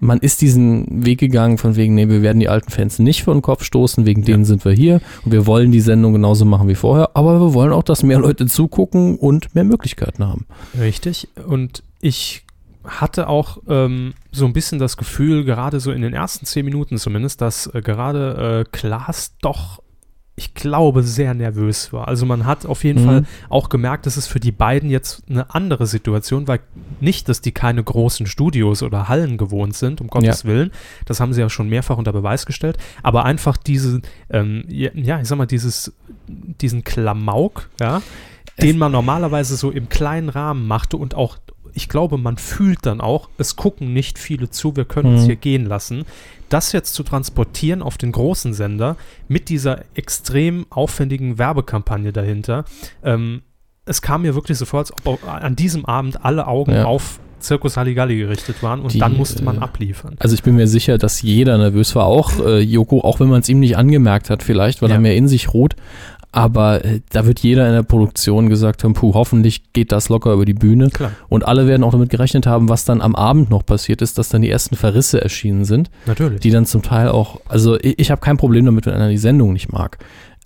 man 0.00 0.18
ist 0.18 0.40
diesen 0.40 1.04
Weg 1.04 1.20
gegangen 1.20 1.58
von 1.58 1.76
wegen, 1.76 1.94
nee, 1.94 2.08
wir 2.08 2.22
werden 2.22 2.40
die 2.40 2.48
alten 2.48 2.70
Fans 2.70 2.98
nicht 2.98 3.22
vor 3.24 3.34
den 3.34 3.42
Kopf 3.42 3.64
stoßen, 3.64 4.06
wegen 4.06 4.24
denen 4.24 4.44
sind 4.44 4.64
wir 4.64 4.72
hier 4.72 5.00
und 5.24 5.32
wir 5.32 5.46
wollen 5.46 5.70
die 5.70 5.80
Sendung 5.80 6.12
genauso 6.12 6.44
machen 6.44 6.68
wie 6.68 6.74
vorher, 6.74 7.10
aber 7.14 7.40
wir 7.40 7.54
wollen 7.54 7.72
auch, 7.72 7.82
dass 7.82 8.02
mehr 8.02 8.18
Leute 8.18 8.46
zugucken 8.46 9.16
und 9.16 9.54
mehr 9.54 9.64
Möglichkeiten 9.64 10.26
haben. 10.26 10.46
Richtig. 10.78 11.28
Und 11.46 11.82
ich 12.00 12.44
hatte 12.84 13.28
auch 13.28 13.58
ähm, 13.68 14.14
so 14.32 14.46
ein 14.46 14.52
bisschen 14.52 14.78
das 14.78 14.96
Gefühl, 14.96 15.44
gerade 15.44 15.80
so 15.80 15.92
in 15.92 16.02
den 16.02 16.14
ersten 16.14 16.46
zehn 16.46 16.64
Minuten 16.64 16.96
zumindest, 16.96 17.40
dass 17.40 17.66
äh, 17.66 17.82
gerade 17.82 18.64
äh, 18.66 18.70
Klaas 18.70 19.36
doch, 19.42 19.82
ich 20.40 20.54
glaube, 20.54 21.02
sehr 21.02 21.34
nervös 21.34 21.92
war. 21.92 22.08
Also 22.08 22.24
man 22.24 22.46
hat 22.46 22.64
auf 22.64 22.82
jeden 22.82 23.02
Mhm. 23.02 23.06
Fall 23.06 23.24
auch 23.50 23.68
gemerkt, 23.68 24.06
dass 24.06 24.16
es 24.16 24.26
für 24.26 24.40
die 24.40 24.52
beiden 24.52 24.88
jetzt 24.88 25.22
eine 25.28 25.54
andere 25.54 25.86
Situation, 25.86 26.48
weil 26.48 26.60
nicht, 26.98 27.28
dass 27.28 27.42
die 27.42 27.52
keine 27.52 27.84
großen 27.84 28.24
Studios 28.26 28.82
oder 28.82 29.06
Hallen 29.08 29.36
gewohnt 29.36 29.76
sind, 29.76 30.00
um 30.00 30.08
Gottes 30.08 30.44
Willen. 30.46 30.70
Das 31.04 31.20
haben 31.20 31.34
sie 31.34 31.42
ja 31.42 31.50
schon 31.50 31.68
mehrfach 31.68 31.98
unter 31.98 32.12
Beweis 32.14 32.46
gestellt. 32.46 32.78
Aber 33.02 33.26
einfach 33.26 33.58
diese, 33.58 34.00
ähm, 34.30 34.64
ja, 34.66 34.90
ja, 34.94 35.20
ich 35.20 35.28
sag 35.28 35.36
mal, 35.36 35.44
dieses, 35.44 35.92
diesen 36.26 36.84
Klamauk, 36.84 37.68
ja, 37.78 38.00
den 38.62 38.78
man 38.78 38.92
normalerweise 38.92 39.56
so 39.56 39.70
im 39.70 39.90
kleinen 39.90 40.30
Rahmen 40.30 40.66
machte 40.66 40.96
und 40.96 41.14
auch, 41.14 41.36
ich 41.74 41.88
glaube, 41.90 42.16
man 42.16 42.38
fühlt 42.38 42.86
dann 42.86 43.00
auch, 43.02 43.28
es 43.36 43.56
gucken 43.56 43.92
nicht 43.92 44.18
viele 44.18 44.48
zu, 44.48 44.74
wir 44.74 44.86
können 44.86 45.12
uns 45.12 45.22
Mhm. 45.22 45.26
hier 45.26 45.36
gehen 45.36 45.66
lassen. 45.66 46.04
Das 46.50 46.72
jetzt 46.72 46.92
zu 46.94 47.02
transportieren 47.02 47.80
auf 47.80 47.96
den 47.96 48.12
großen 48.12 48.52
Sender 48.52 48.96
mit 49.28 49.48
dieser 49.48 49.80
extrem 49.94 50.66
aufwendigen 50.68 51.38
Werbekampagne 51.38 52.12
dahinter, 52.12 52.64
ähm, 53.02 53.40
es 53.86 54.02
kam 54.02 54.22
mir 54.22 54.34
wirklich 54.34 54.58
so 54.58 54.66
vor, 54.66 54.80
als 54.80 54.92
ob 55.04 55.26
an 55.26 55.56
diesem 55.56 55.86
Abend 55.86 56.24
alle 56.24 56.46
Augen 56.46 56.72
Ja. 56.72 56.84
auf 56.84 57.18
Zirkus 57.40 57.78
Halligalli 57.78 58.18
gerichtet 58.18 58.62
waren 58.62 58.80
und 58.80 58.92
Die, 58.92 58.98
dann 58.98 59.16
musste 59.16 59.42
man 59.42 59.56
äh, 59.56 59.60
abliefern. 59.60 60.14
Also 60.18 60.34
ich 60.34 60.42
bin 60.42 60.56
mir 60.56 60.66
sicher, 60.68 60.98
dass 60.98 61.22
jeder 61.22 61.56
nervös 61.56 61.94
war, 61.96 62.04
auch 62.04 62.38
äh, 62.38 62.58
Joko, 62.60 63.00
auch 63.00 63.18
wenn 63.18 63.28
man 63.28 63.40
es 63.40 63.48
ihm 63.48 63.60
nicht 63.60 63.78
angemerkt 63.78 64.28
hat 64.28 64.42
vielleicht, 64.42 64.82
weil 64.82 64.90
Ja. 64.90 64.96
er 64.96 65.00
mehr 65.00 65.16
in 65.16 65.26
sich 65.26 65.54
ruht. 65.54 65.74
Aber 66.32 66.84
äh, 66.84 67.00
da 67.10 67.26
wird 67.26 67.40
jeder 67.40 67.66
in 67.66 67.74
der 67.74 67.82
Produktion 67.82 68.48
gesagt 68.48 68.84
haben, 68.84 68.94
puh, 68.94 69.14
hoffentlich 69.14 69.72
geht 69.72 69.90
das 69.90 70.08
locker 70.08 70.32
über 70.32 70.44
die 70.44 70.54
Bühne. 70.54 70.90
Klar, 70.90 71.12
Und 71.28 71.46
alle 71.46 71.66
werden 71.66 71.82
auch 71.82 71.90
damit 71.90 72.10
gerechnet 72.10 72.46
haben, 72.46 72.68
was 72.68 72.84
dann 72.84 73.00
am 73.00 73.16
Abend 73.16 73.50
noch 73.50 73.66
passiert 73.66 74.00
ist, 74.00 74.16
dass 74.18 74.28
dann 74.28 74.42
die 74.42 74.50
ersten 74.50 74.76
Verrisse 74.76 75.20
erschienen 75.20 75.64
sind. 75.64 75.90
natürlich. 76.06 76.40
die 76.40 76.50
dann 76.50 76.66
zum 76.66 76.82
Teil 76.82 77.08
auch, 77.08 77.40
also 77.48 77.78
ich, 77.80 77.98
ich 77.98 78.10
habe 78.10 78.20
kein 78.20 78.36
Problem 78.36 78.64
damit, 78.64 78.86
wenn 78.86 78.94
einer 78.94 79.08
die 79.08 79.18
Sendung 79.18 79.52
nicht 79.52 79.72
mag. 79.72 79.98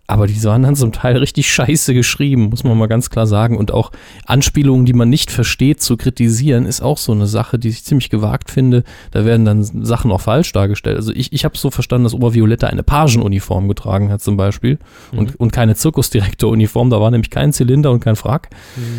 Aber 0.06 0.26
die 0.26 0.42
waren 0.44 0.62
dann 0.62 0.76
zum 0.76 0.92
Teil 0.92 1.16
richtig 1.16 1.50
scheiße 1.50 1.94
geschrieben, 1.94 2.50
muss 2.50 2.62
man 2.62 2.76
mal 2.76 2.88
ganz 2.88 3.08
klar 3.08 3.26
sagen. 3.26 3.56
Und 3.56 3.72
auch 3.72 3.90
Anspielungen, 4.26 4.84
die 4.84 4.92
man 4.92 5.08
nicht 5.08 5.30
versteht, 5.30 5.80
zu 5.80 5.96
kritisieren, 5.96 6.66
ist 6.66 6.82
auch 6.82 6.98
so 6.98 7.12
eine 7.12 7.26
Sache, 7.26 7.58
die 7.58 7.68
ich 7.68 7.84
ziemlich 7.84 8.10
gewagt 8.10 8.50
finde. 8.50 8.84
Da 9.12 9.24
werden 9.24 9.46
dann 9.46 9.62
Sachen 9.64 10.12
auch 10.12 10.20
falsch 10.20 10.52
dargestellt. 10.52 10.96
Also 10.98 11.10
ich, 11.12 11.32
ich 11.32 11.46
habe 11.46 11.56
so 11.56 11.70
verstanden, 11.70 12.04
dass 12.04 12.12
Obervioletta 12.12 12.66
eine 12.66 12.82
Pagenuniform 12.82 13.66
getragen 13.66 14.10
hat 14.10 14.20
zum 14.20 14.36
Beispiel 14.36 14.78
und, 15.16 15.40
und 15.40 15.52
keine 15.52 15.74
Zirkusdirektoruniform. 15.74 16.90
Da 16.90 17.00
war 17.00 17.10
nämlich 17.10 17.30
kein 17.30 17.52
Zylinder 17.54 17.90
und 17.90 18.00
kein 18.00 18.16
Frack. 18.16 18.50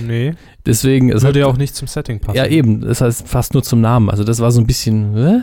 nee, 0.07 0.33
Deswegen, 0.65 1.09
es 1.11 1.21
würde 1.21 1.27
hat- 1.27 1.35
ja 1.35 1.45
auch 1.45 1.57
nicht 1.57 1.75
zum 1.75 1.87
Setting 1.87 2.19
passen. 2.19 2.35
ja, 2.37 2.47
eben. 2.47 2.81
Das 2.81 2.99
heißt 3.01 3.27
fast 3.27 3.53
nur 3.53 3.61
zum 3.61 3.81
Namen. 3.81 4.09
Also 4.09 4.23
das 4.23 4.39
war 4.39 4.51
so 4.51 4.59
ein 4.59 4.65
bisschen, 4.65 5.13
hä? 5.15 5.41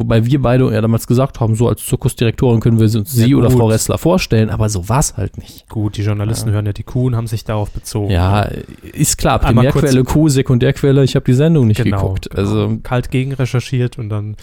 Wobei 0.00 0.24
wir 0.24 0.40
beide 0.40 0.72
ja 0.72 0.80
damals 0.80 1.06
gesagt 1.06 1.40
haben, 1.40 1.54
so 1.54 1.68
als 1.68 1.84
Zirkusdirektorin 1.84 2.60
können 2.60 2.78
wir 2.78 2.84
uns 2.98 3.12
sie 3.12 3.32
Ja, 3.32 3.36
oder 3.36 3.48
gut. 3.48 3.58
Frau 3.58 3.66
Ressler 3.66 3.98
vorstellen, 3.98 4.48
aber 4.48 4.70
so 4.70 4.88
war 4.88 5.00
es 5.00 5.18
halt 5.18 5.36
nicht. 5.36 5.68
Gut, 5.68 5.98
die 5.98 6.02
Journalisten 6.02 6.50
hören 6.50 6.64
ja 6.64 6.72
die 6.72 6.84
Kuh 6.84 7.08
und 7.08 7.16
haben 7.16 7.26
sich 7.26 7.44
darauf 7.44 7.70
bezogen. 7.70 8.10
Ja, 8.10 8.48
ist 8.94 9.18
klar, 9.18 9.38
Primärquelle 9.38 10.02
Q, 10.04 10.30
Sekundärquelle, 10.30 11.04
ich 11.04 11.16
habe 11.16 11.26
die 11.26 11.34
Sendung 11.34 11.66
nicht 11.66 11.82
genau, 11.82 12.00
geguckt. 12.00 12.30
genau. 12.30 12.40
Also 12.40 12.78
kalt 12.82 13.10
gegen 13.10 13.34
recherchiert 13.34 13.98
und 13.98 14.08
dann. 14.08 14.36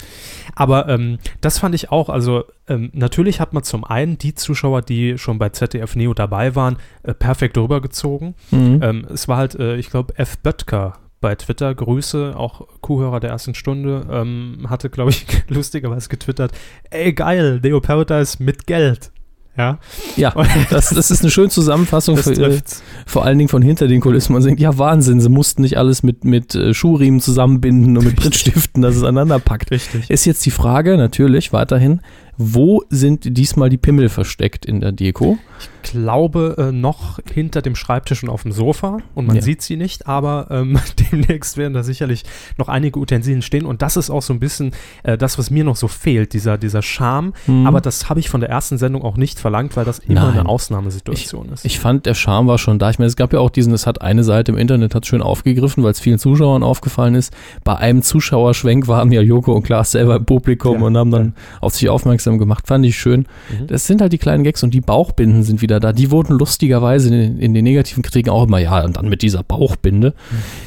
Aber 0.54 0.88
ähm, 0.88 1.18
das 1.40 1.58
fand 1.58 1.74
ich 1.74 1.90
auch. 1.90 2.08
Also 2.08 2.44
ähm, 2.68 2.90
natürlich 2.92 3.40
hat 3.40 3.52
man 3.52 3.64
zum 3.64 3.82
einen 3.82 4.16
die 4.16 4.36
Zuschauer, 4.36 4.82
die 4.82 5.18
schon 5.18 5.40
bei 5.40 5.48
ZDF 5.48 5.96
Neo 5.96 6.14
dabei 6.14 6.54
waren, 6.54 6.76
äh, 7.02 7.14
perfekt 7.14 7.58
rübergezogen. 7.58 8.36
mhm. 8.52 8.78
Ähm, 8.80 9.06
es 9.12 9.26
war 9.26 9.38
halt, 9.38 9.56
äh, 9.56 9.74
ich 9.76 9.90
glaube, 9.90 10.16
F. 10.16 10.38
Böttger 10.38 10.94
bei 11.20 11.34
Twitter, 11.34 11.74
Grüße, 11.74 12.34
auch 12.36 12.66
Kuhhörer 12.80 13.20
der 13.20 13.30
ersten 13.30 13.54
Stunde, 13.54 14.06
ähm, 14.10 14.66
hatte, 14.68 14.90
glaube 14.90 15.10
ich, 15.10 15.26
lustigerweise 15.48 16.08
getwittert, 16.08 16.52
ey 16.90 17.12
geil, 17.12 17.60
Neo 17.62 17.80
Paradise 17.80 18.42
mit 18.42 18.66
Geld. 18.66 19.10
Ja, 19.56 19.80
ja, 20.16 20.32
das, 20.70 20.90
das 20.90 21.10
ist 21.10 21.22
eine 21.22 21.32
schöne 21.32 21.48
Zusammenfassung, 21.48 22.16
für, 22.16 22.30
äh, 22.30 22.60
vor 23.06 23.24
allen 23.24 23.38
Dingen 23.38 23.48
von 23.48 23.60
hinter 23.60 23.88
den 23.88 24.00
Kulissen. 24.00 24.32
Man 24.32 24.44
denkt, 24.44 24.60
ja 24.60 24.78
Wahnsinn, 24.78 25.20
sie 25.20 25.28
mussten 25.28 25.62
nicht 25.62 25.76
alles 25.76 26.04
mit, 26.04 26.24
mit 26.24 26.54
äh, 26.54 26.72
Schuhriemen 26.72 27.20
zusammenbinden 27.20 27.98
und 27.98 28.04
mit 28.04 28.14
Brittstiften, 28.14 28.82
dass 28.82 28.94
es 28.94 29.02
aneinander 29.02 29.40
packt. 29.40 29.72
Richtig. 29.72 30.08
Ist 30.10 30.26
jetzt 30.26 30.46
die 30.46 30.52
Frage 30.52 30.96
natürlich 30.96 31.52
weiterhin, 31.52 32.02
wo 32.38 32.82
sind 32.88 33.36
diesmal 33.36 33.68
die 33.68 33.76
Pimmel 33.76 34.08
versteckt 34.08 34.64
in 34.64 34.80
der 34.80 34.92
Deko? 34.92 35.38
Ich 35.60 35.90
glaube, 35.90 36.54
äh, 36.58 36.72
noch 36.72 37.18
hinter 37.32 37.62
dem 37.62 37.74
Schreibtisch 37.74 38.22
und 38.22 38.28
auf 38.28 38.42
dem 38.42 38.52
Sofa 38.52 38.98
und 39.14 39.26
man 39.26 39.36
Ja. 39.36 39.42
sieht 39.42 39.60
sie 39.62 39.76
nicht, 39.76 40.06
aber 40.06 40.46
ähm, 40.50 40.78
demnächst 41.12 41.56
werden 41.56 41.72
da 41.74 41.82
sicherlich 41.82 42.22
noch 42.58 42.68
einige 42.68 42.98
Utensilien 43.00 43.42
stehen 43.42 43.66
und 43.66 43.82
das 43.82 43.96
ist 43.96 44.08
auch 44.10 44.22
so 44.22 44.32
ein 44.32 44.38
bisschen 44.38 44.72
äh, 45.02 45.18
das, 45.18 45.38
was 45.38 45.50
mir 45.50 45.64
noch 45.64 45.76
so 45.76 45.88
fehlt, 45.88 46.32
dieser, 46.32 46.58
dieser 46.58 46.82
Charme. 46.82 47.32
Mhm. 47.46 47.66
Aber 47.66 47.80
das 47.80 48.08
habe 48.08 48.20
ich 48.20 48.28
von 48.30 48.40
der 48.40 48.50
ersten 48.50 48.78
Sendung 48.78 49.02
auch 49.02 49.16
nicht 49.16 49.40
verlangt, 49.40 49.76
weil 49.76 49.84
das 49.84 49.98
immer 49.98 50.26
Nein. 50.26 50.38
eine 50.40 50.48
Ausnahmesituation 50.48 51.48
ist. 51.52 51.64
Ich 51.64 51.78
fand, 51.80 52.06
der 52.06 52.14
Charme 52.14 52.46
war 52.46 52.58
schon 52.58 52.78
da. 52.78 52.90
Ich 52.90 52.98
meine, 52.98 53.08
es 53.08 53.16
gab 53.16 53.32
ja 53.32 53.40
auch 53.40 53.50
diesen, 53.50 53.72
es 53.72 53.86
hat 53.86 54.00
eine 54.02 54.22
Seite 54.24 54.52
im 54.52 54.58
Internet 54.58 54.94
hat 54.94 55.06
schön 55.06 55.22
aufgegriffen, 55.22 55.82
weil 55.82 55.90
es 55.92 56.00
vielen 56.00 56.18
Zuschauern 56.18 56.62
aufgefallen 56.62 57.14
ist. 57.14 57.32
Bei 57.64 57.76
einem 57.76 58.02
Zuschauerschwenk 58.02 58.86
waren 58.88 59.10
ja 59.10 59.22
Joko 59.22 59.54
und 59.54 59.62
Klaas 59.64 59.90
selber 59.92 60.16
im 60.16 60.24
Publikum 60.24 60.80
Ja, 60.80 60.86
und 60.86 60.96
haben 60.96 61.10
dann 61.10 61.34
auf 61.60 61.74
sich 61.74 61.88
aufmerksam 61.88 62.27
gemacht. 62.36 62.66
Fand 62.66 62.84
ich 62.84 62.98
schön. 62.98 63.20
Mhm. 63.58 63.68
Das 63.68 63.86
sind 63.86 64.02
halt 64.02 64.12
die 64.12 64.18
kleinen 64.18 64.44
Gags 64.44 64.62
und 64.62 64.74
die 64.74 64.82
Bauchbinden 64.82 65.42
sind 65.44 65.62
wieder 65.62 65.80
da. 65.80 65.94
Die 65.94 66.10
wurden 66.10 66.36
lustigerweise 66.36 67.08
in, 67.14 67.38
in 67.38 67.54
den 67.54 67.64
negativen 67.64 68.02
Kritiken 68.02 68.30
auch 68.30 68.44
immer, 68.44 68.58
ja, 68.58 68.84
und 68.84 68.98
dann 68.98 69.08
mit 69.08 69.22
dieser 69.22 69.42
Bauchbinde 69.42 70.12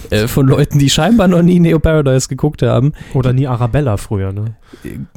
äh, 0.10 0.28
von 0.28 0.48
Leuten, 0.48 0.80
die 0.80 0.90
scheinbar 0.90 1.28
noch 1.28 1.44
nie 1.44 1.60
Neo 1.60 1.78
Paradise 1.78 2.28
geguckt 2.30 2.64
haben. 2.64 2.94
Oder 3.14 3.34
nie 3.34 3.46
Arabella 3.46 3.98
früher, 3.98 4.32
ne? 4.32 4.56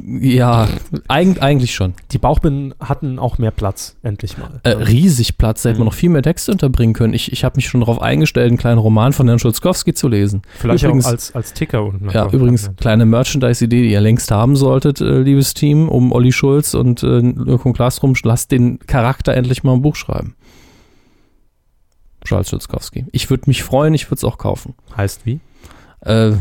Ja, 0.04 0.68
eig 1.09 1.40
eigentlich 1.40 1.74
schon. 1.74 1.94
Die 2.11 2.18
Bauchbinden 2.18 2.74
hatten 2.80 3.18
auch 3.20 3.38
mehr 3.38 3.52
Platz, 3.52 3.96
endlich 4.02 4.37
mal. 4.37 4.61
Äh, 4.64 4.70
riesig 4.70 5.38
Platz, 5.38 5.62
da 5.62 5.68
hätte 5.68 5.78
man 5.78 5.85
Mhm. 5.85 5.90
noch 5.90 5.94
viel 5.94 6.11
mehr 6.11 6.22
Texte 6.22 6.50
unterbringen 6.50 6.92
können. 6.92 7.14
Ich, 7.14 7.30
ich 7.33 7.44
habe 7.44 7.57
mich 7.57 7.68
schon 7.68 7.80
darauf 7.80 8.02
eingestellt, 8.02 8.48
einen 8.48 8.57
kleinen 8.59 8.78
Roman 8.78 9.12
von 9.12 9.28
Herrn 9.28 9.38
Schulzkowski 9.38 9.94
zu 9.94 10.09
lesen. 10.09 10.42
Vielleicht 10.59 10.83
übrigens- 10.83 11.07
auch 11.07 11.11
als, 11.12 11.35
als 11.35 11.52
Ticker 11.52 11.85
unten. 11.85 12.11
Ja, 12.11 12.28
übrigens, 12.30 12.70
kleine 12.76 13.07
Merchandise-Idee, 13.07 13.83
die 13.83 13.92
ihr 13.92 14.00
längst 14.00 14.30
haben 14.33 14.57
solltet, 14.57 15.00
äh, 15.00 15.20
liebes 15.20 15.54
Team, 15.54 15.88
um 15.88 16.11
Olli 16.11 16.33
Schulz 16.34 16.74
und 16.74 17.02
äh, 17.02 17.06
rum, 17.06 18.14
lasst 18.22 18.52
den 18.52 18.78
Charakter 18.80 19.34
endlich 19.34 19.64
mal 19.64 19.74
ein 19.74 19.82
Buch 19.82 19.96
schreiben. 19.96 20.34
Charles 22.24 22.48
Schulzkowski. 22.48 23.04
Ich 23.12 23.30
würde 23.30 23.44
mich 23.46 23.62
freuen, 23.62 23.94
ich 23.94 24.06
würde 24.06 24.16
es 24.16 24.24
auch 24.24 24.38
kaufen. 24.38 24.74
Heißt 24.96 25.26
wie? 25.26 25.40
Äh, 26.00 26.32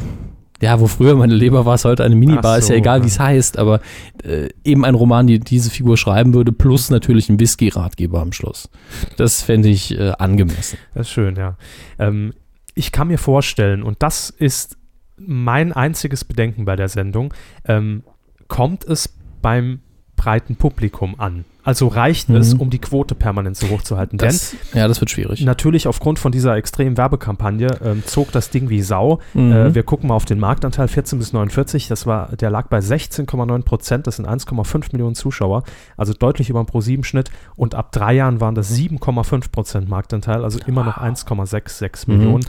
ja, 0.61 0.79
wo 0.79 0.87
früher 0.87 1.15
meine 1.15 1.33
Leber 1.33 1.65
war, 1.65 1.75
ist 1.75 1.83
heute 1.83 2.05
eine 2.05 2.15
Minibar, 2.15 2.53
Ach 2.53 2.57
ist 2.57 2.69
ja 2.69 2.75
so, 2.75 2.79
egal, 2.79 2.99
ja. 2.99 3.03
wie 3.03 3.07
es 3.09 3.19
heißt, 3.19 3.57
aber 3.57 3.81
äh, 4.23 4.47
eben 4.63 4.85
ein 4.85 4.95
Roman, 4.95 5.27
die 5.27 5.39
diese 5.39 5.69
Figur 5.69 5.97
schreiben 5.97 6.33
würde, 6.33 6.53
plus 6.53 6.89
natürlich 6.89 7.27
ein 7.27 7.37
Whisky-Ratgeber 7.37 8.21
am 8.21 8.31
Schluss. 8.31 8.69
Das 9.17 9.41
fände 9.41 9.67
ich 9.67 9.97
äh, 9.97 10.13
angemessen. 10.17 10.77
Das 10.93 11.07
ist 11.07 11.13
schön, 11.13 11.35
ja. 11.35 11.57
Ähm, 11.99 12.33
ich 12.75 12.93
kann 12.93 13.09
mir 13.09 13.17
vorstellen, 13.17 13.83
und 13.83 14.01
das 14.01 14.29
ist 14.29 14.77
mein 15.17 15.73
einziges 15.73 16.23
Bedenken 16.23 16.63
bei 16.63 16.77
der 16.77 16.87
Sendung, 16.87 17.33
ähm, 17.65 18.03
kommt 18.47 18.85
es 18.85 19.13
beim 19.43 19.81
breiten 20.15 20.55
Publikum 20.55 21.19
an. 21.19 21.43
Also 21.65 21.87
reicht 21.87 22.29
Mhm. 22.29 22.35
es, 22.35 22.53
um 22.53 22.69
die 22.69 22.79
Quote 22.79 23.15
permanent 23.15 23.55
so 23.57 23.69
hoch 23.69 23.81
zu 23.81 23.97
halten. 23.97 24.17
Das, 24.17 24.55
ja, 24.73 24.87
das 24.87 24.99
wird 25.01 25.09
schwierig. 25.09 25.39
Denn 25.39 25.45
natürlich 25.47 25.87
aufgrund 25.87 26.19
von 26.19 26.31
dieser 26.31 26.55
extremen 26.55 26.97
Werbekampagne 26.97 27.67
ähm, 27.83 28.03
zog 28.05 28.31
das 28.31 28.49
Ding 28.49 28.69
wie 28.69 28.81
Sau. 28.81 29.19
Mhm. 29.33 29.51
Äh, 29.51 29.75
wir 29.75 29.83
gucken 29.83 30.09
mal 30.09 30.15
auf 30.15 30.25
den 30.25 30.39
Marktanteil 30.39 30.87
14 30.87 31.19
bis 31.19 31.31
49. 31.33 31.87
Das 31.87 32.05
war, 32.05 32.35
der 32.35 32.49
lag 32.49 32.67
bei 32.67 32.79
16,9 32.79 33.63
Prozent. 33.63 34.07
Das 34.07 34.17
sind 34.17 34.27
1,5 34.27 34.89
Millionen 34.91 35.15
Zuschauer, 35.15 35.63
also 35.97 36.13
deutlich 36.13 36.49
über 36.49 36.61
dem 36.61 36.67
Pro-7-Schnitt. 36.67 37.29
Und 37.55 37.75
ab 37.75 37.91
drei 37.91 38.13
Jahren 38.13 38.39
waren 38.41 38.55
das 38.55 38.73
7,5 38.73 39.51
Prozent 39.51 39.89
Marktanteil, 39.89 40.43
also 40.43 40.59
immer 40.67 40.83
noch 40.83 40.97
1,66 40.97 42.07
Mhm. 42.07 42.17
Millionen. 42.17 42.45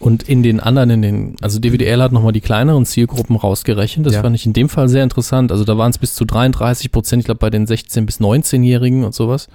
Und 0.00 0.22
in 0.22 0.42
den 0.42 0.60
anderen, 0.60 0.88
in 0.90 1.02
den, 1.02 1.36
also 1.42 1.58
DWDL 1.60 2.00
hat 2.02 2.10
nochmal 2.10 2.32
die 2.32 2.40
kleineren 2.40 2.86
Zielgruppen 2.86 3.36
rausgerechnet. 3.36 4.06
Das 4.06 4.14
Ja. 4.14 4.22
fand 4.22 4.34
ich 4.34 4.46
in 4.46 4.54
dem 4.54 4.68
Fall 4.70 4.88
sehr 4.88 5.02
interessant. 5.04 5.52
Also 5.52 5.64
da 5.64 5.76
waren 5.76 5.90
es 5.90 5.98
bis 5.98 6.14
zu 6.14 6.24
33 6.24 6.90
Prozent, 6.90 7.20
ich 7.20 7.26
glaube 7.26 7.38
bei 7.38 7.50
den 7.50 7.66
16- 7.66 8.06
bis 8.06 8.18
19-Jährigen 8.18 9.04
und 9.04 9.14
sowas. 9.14 9.48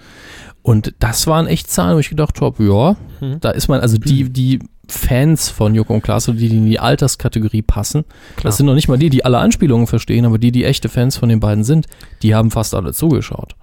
Und 0.62 0.94
das 1.00 1.26
waren 1.28 1.48
echt 1.48 1.70
Zahlen, 1.72 1.96
wo 1.96 2.00
ich 2.00 2.10
gedacht 2.10 2.42
habe, 2.42 2.64
ja, 2.64 2.96
Mhm. 3.28 3.40
da 3.42 3.50
ist 3.52 3.68
man, 3.68 3.80
also 3.82 3.98
die, 3.98 4.30
die 4.30 4.60
Fans 4.88 5.50
von 5.50 5.74
Joko 5.74 5.96
und 5.96 6.04
Klaas, 6.04 6.30
oder 6.30 6.38
die, 6.38 6.48
die 6.50 6.58
in 6.58 6.66
die 6.68 6.80
Alterskategorie 6.80 7.64
passen, 7.64 8.04
Klar. 8.36 8.44
das 8.50 8.58
sind 8.58 8.68
noch 8.68 8.76
nicht 8.76 8.88
mal 8.88 8.98
die, 9.00 9.10
die 9.10 9.26
alle 9.26 9.40
Anspielungen 9.40 9.88
verstehen, 9.88 10.26
aber 10.26 10.38
die, 10.38 10.52
die 10.52 10.64
echte 10.64 10.90
Fans 10.90 11.18
von 11.18 11.30
den 11.30 11.40
beiden 11.40 11.64
sind, 11.64 11.88
die 12.22 12.36
haben 12.36 12.52
fast 12.52 12.76
alle 12.76 12.94
zugeschaut. 12.94 13.56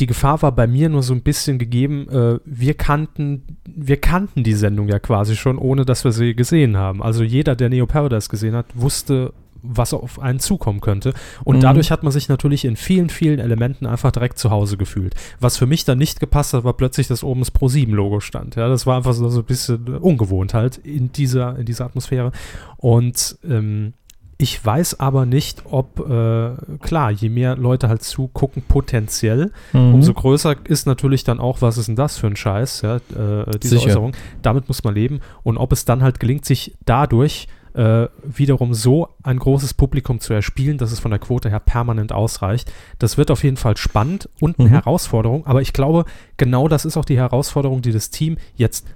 Die 0.00 0.06
Gefahr 0.06 0.42
war 0.42 0.52
bei 0.52 0.66
mir 0.66 0.88
nur 0.88 1.02
so 1.02 1.14
ein 1.14 1.22
bisschen 1.22 1.58
gegeben, 1.58 2.08
äh, 2.10 2.38
wir 2.44 2.74
kannten, 2.74 3.56
wir 3.64 3.96
kannten 3.96 4.44
die 4.44 4.52
Sendung 4.52 4.88
ja 4.88 4.98
quasi 4.98 5.36
schon, 5.36 5.56
ohne 5.58 5.84
dass 5.84 6.04
wir 6.04 6.12
sie 6.12 6.34
gesehen 6.34 6.76
haben. 6.76 7.02
Also 7.02 7.24
jeder, 7.24 7.56
der 7.56 7.68
Neo 7.70 7.86
Paradise 7.86 8.28
gesehen 8.28 8.54
hat, 8.54 8.66
wusste, 8.74 9.32
was 9.62 9.94
auf 9.94 10.20
einen 10.20 10.38
zukommen 10.38 10.80
könnte. 10.80 11.12
Und 11.42 11.56
Mhm. 11.56 11.60
dadurch 11.62 11.90
hat 11.90 12.02
man 12.02 12.12
sich 12.12 12.28
natürlich 12.28 12.64
in 12.64 12.76
vielen, 12.76 13.08
vielen 13.08 13.40
Elementen 13.40 13.86
einfach 13.86 14.12
direkt 14.12 14.38
zu 14.38 14.50
Hause 14.50 14.76
gefühlt. 14.76 15.14
Was 15.40 15.56
für 15.56 15.66
mich 15.66 15.84
dann 15.84 15.98
nicht 15.98 16.20
gepasst 16.20 16.52
hat, 16.52 16.62
war 16.62 16.74
plötzlich, 16.74 17.08
dass 17.08 17.24
oben 17.24 17.40
das 17.40 17.52
Pro7-Logo 17.52 18.20
stand. 18.20 18.54
Ja, 18.54 18.68
das 18.68 18.86
war 18.86 18.98
einfach 18.98 19.14
so, 19.14 19.28
so 19.28 19.40
ein 19.40 19.44
bisschen 19.46 19.88
ungewohnt 19.98 20.54
halt 20.54 20.76
in 20.76 21.10
dieser, 21.10 21.58
in 21.58 21.64
dieser 21.64 21.86
Atmosphäre. 21.86 22.30
Und 22.76 23.38
ähm, 23.48 23.94
ich 24.38 24.64
weiß 24.64 25.00
aber 25.00 25.24
nicht, 25.24 25.62
ob, 25.70 25.98
äh, 26.00 26.50
klar, 26.80 27.10
je 27.10 27.28
mehr 27.30 27.56
Leute 27.56 27.88
halt 27.88 28.02
zugucken, 28.02 28.62
potenziell, 28.68 29.50
Mhm. 29.72 29.94
Umso 29.94 30.12
größer 30.12 30.56
ist 30.64 30.86
natürlich 30.86 31.24
dann 31.24 31.40
auch, 31.40 31.62
was 31.62 31.78
ist 31.78 31.88
denn 31.88 31.96
das 31.96 32.18
für 32.18 32.26
ein 32.26 32.36
Scheiß, 32.36 32.82
ja, 32.82 32.96
äh, 32.96 33.58
diese 33.62 33.76
Sicher. 33.78 33.88
Äußerung. 33.90 34.12
Damit 34.42 34.68
muss 34.68 34.84
man 34.84 34.94
leben. 34.94 35.20
Und 35.42 35.56
ob 35.56 35.72
es 35.72 35.84
dann 35.86 36.02
halt 36.02 36.20
gelingt, 36.20 36.44
sich 36.44 36.74
dadurch 36.84 37.48
äh, 37.74 38.08
wiederum 38.24 38.72
so 38.72 39.08
ein 39.22 39.38
großes 39.38 39.74
Publikum 39.74 40.18
zu 40.20 40.32
erspielen, 40.32 40.78
dass 40.78 40.92
es 40.92 40.98
von 41.00 41.10
der 41.10 41.20
Quote 41.20 41.50
her 41.50 41.60
permanent 41.60 42.10
ausreicht, 42.12 42.72
das 42.98 43.18
wird 43.18 43.30
auf 43.30 43.44
jeden 43.44 43.58
Fall 43.58 43.76
spannend 43.76 44.28
und 44.40 44.58
eine 44.58 44.68
Mhm. 44.68 44.72
Herausforderung. 44.72 45.46
Aber 45.46 45.60
ich 45.60 45.72
glaube, 45.74 46.04
genau 46.38 46.68
das 46.68 46.84
ist 46.86 46.96
auch 46.96 47.04
die 47.04 47.18
Herausforderung, 47.18 47.82
die 47.82 47.92
das 47.92 48.08
Team 48.10 48.38
jetzt 48.54 48.86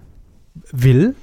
will, 0.72 1.14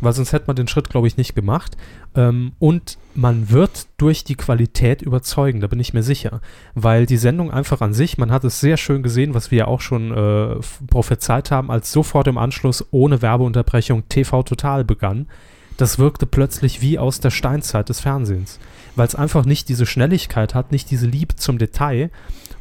weil 0.00 0.12
sonst 0.12 0.32
hätte 0.32 0.46
man 0.46 0.56
den 0.56 0.68
Schritt, 0.68 0.90
glaube 0.90 1.06
ich, 1.06 1.16
nicht 1.16 1.34
gemacht. 1.34 1.76
Ähm, 2.14 2.52
und 2.58 2.98
man 3.14 3.50
wird 3.50 3.86
durch 3.96 4.24
die 4.24 4.34
Qualität 4.34 5.02
überzeugen, 5.02 5.60
da 5.60 5.66
bin 5.66 5.80
ich 5.80 5.94
mir 5.94 6.02
sicher. 6.02 6.40
Weil 6.74 7.06
die 7.06 7.16
Sendung 7.16 7.50
einfach 7.50 7.80
an 7.80 7.94
sich, 7.94 8.18
man 8.18 8.30
hat 8.30 8.44
es 8.44 8.60
sehr 8.60 8.76
schön 8.76 9.02
gesehen, 9.02 9.34
was 9.34 9.50
wir 9.50 9.58
ja 9.58 9.66
auch 9.66 9.80
schon 9.80 10.12
äh, 10.12 10.56
prophezeit 10.88 11.50
haben, 11.50 11.70
als 11.70 11.92
sofort 11.92 12.26
im 12.26 12.38
Anschluss 12.38 12.84
ohne 12.90 13.22
Werbeunterbrechung 13.22 14.08
TV 14.08 14.42
Total 14.42 14.84
begann. 14.84 15.28
Das 15.76 15.98
wirkte 15.98 16.26
plötzlich 16.26 16.80
wie 16.80 16.98
aus 16.98 17.20
der 17.20 17.30
Steinzeit 17.30 17.88
des 17.88 18.00
Fernsehens. 18.00 18.58
Weil 18.96 19.06
es 19.06 19.14
einfach 19.14 19.44
nicht 19.44 19.68
diese 19.68 19.86
Schnelligkeit 19.86 20.54
hat, 20.54 20.72
nicht 20.72 20.90
diese 20.90 21.06
Liebe 21.06 21.36
zum 21.36 21.58
Detail 21.58 22.10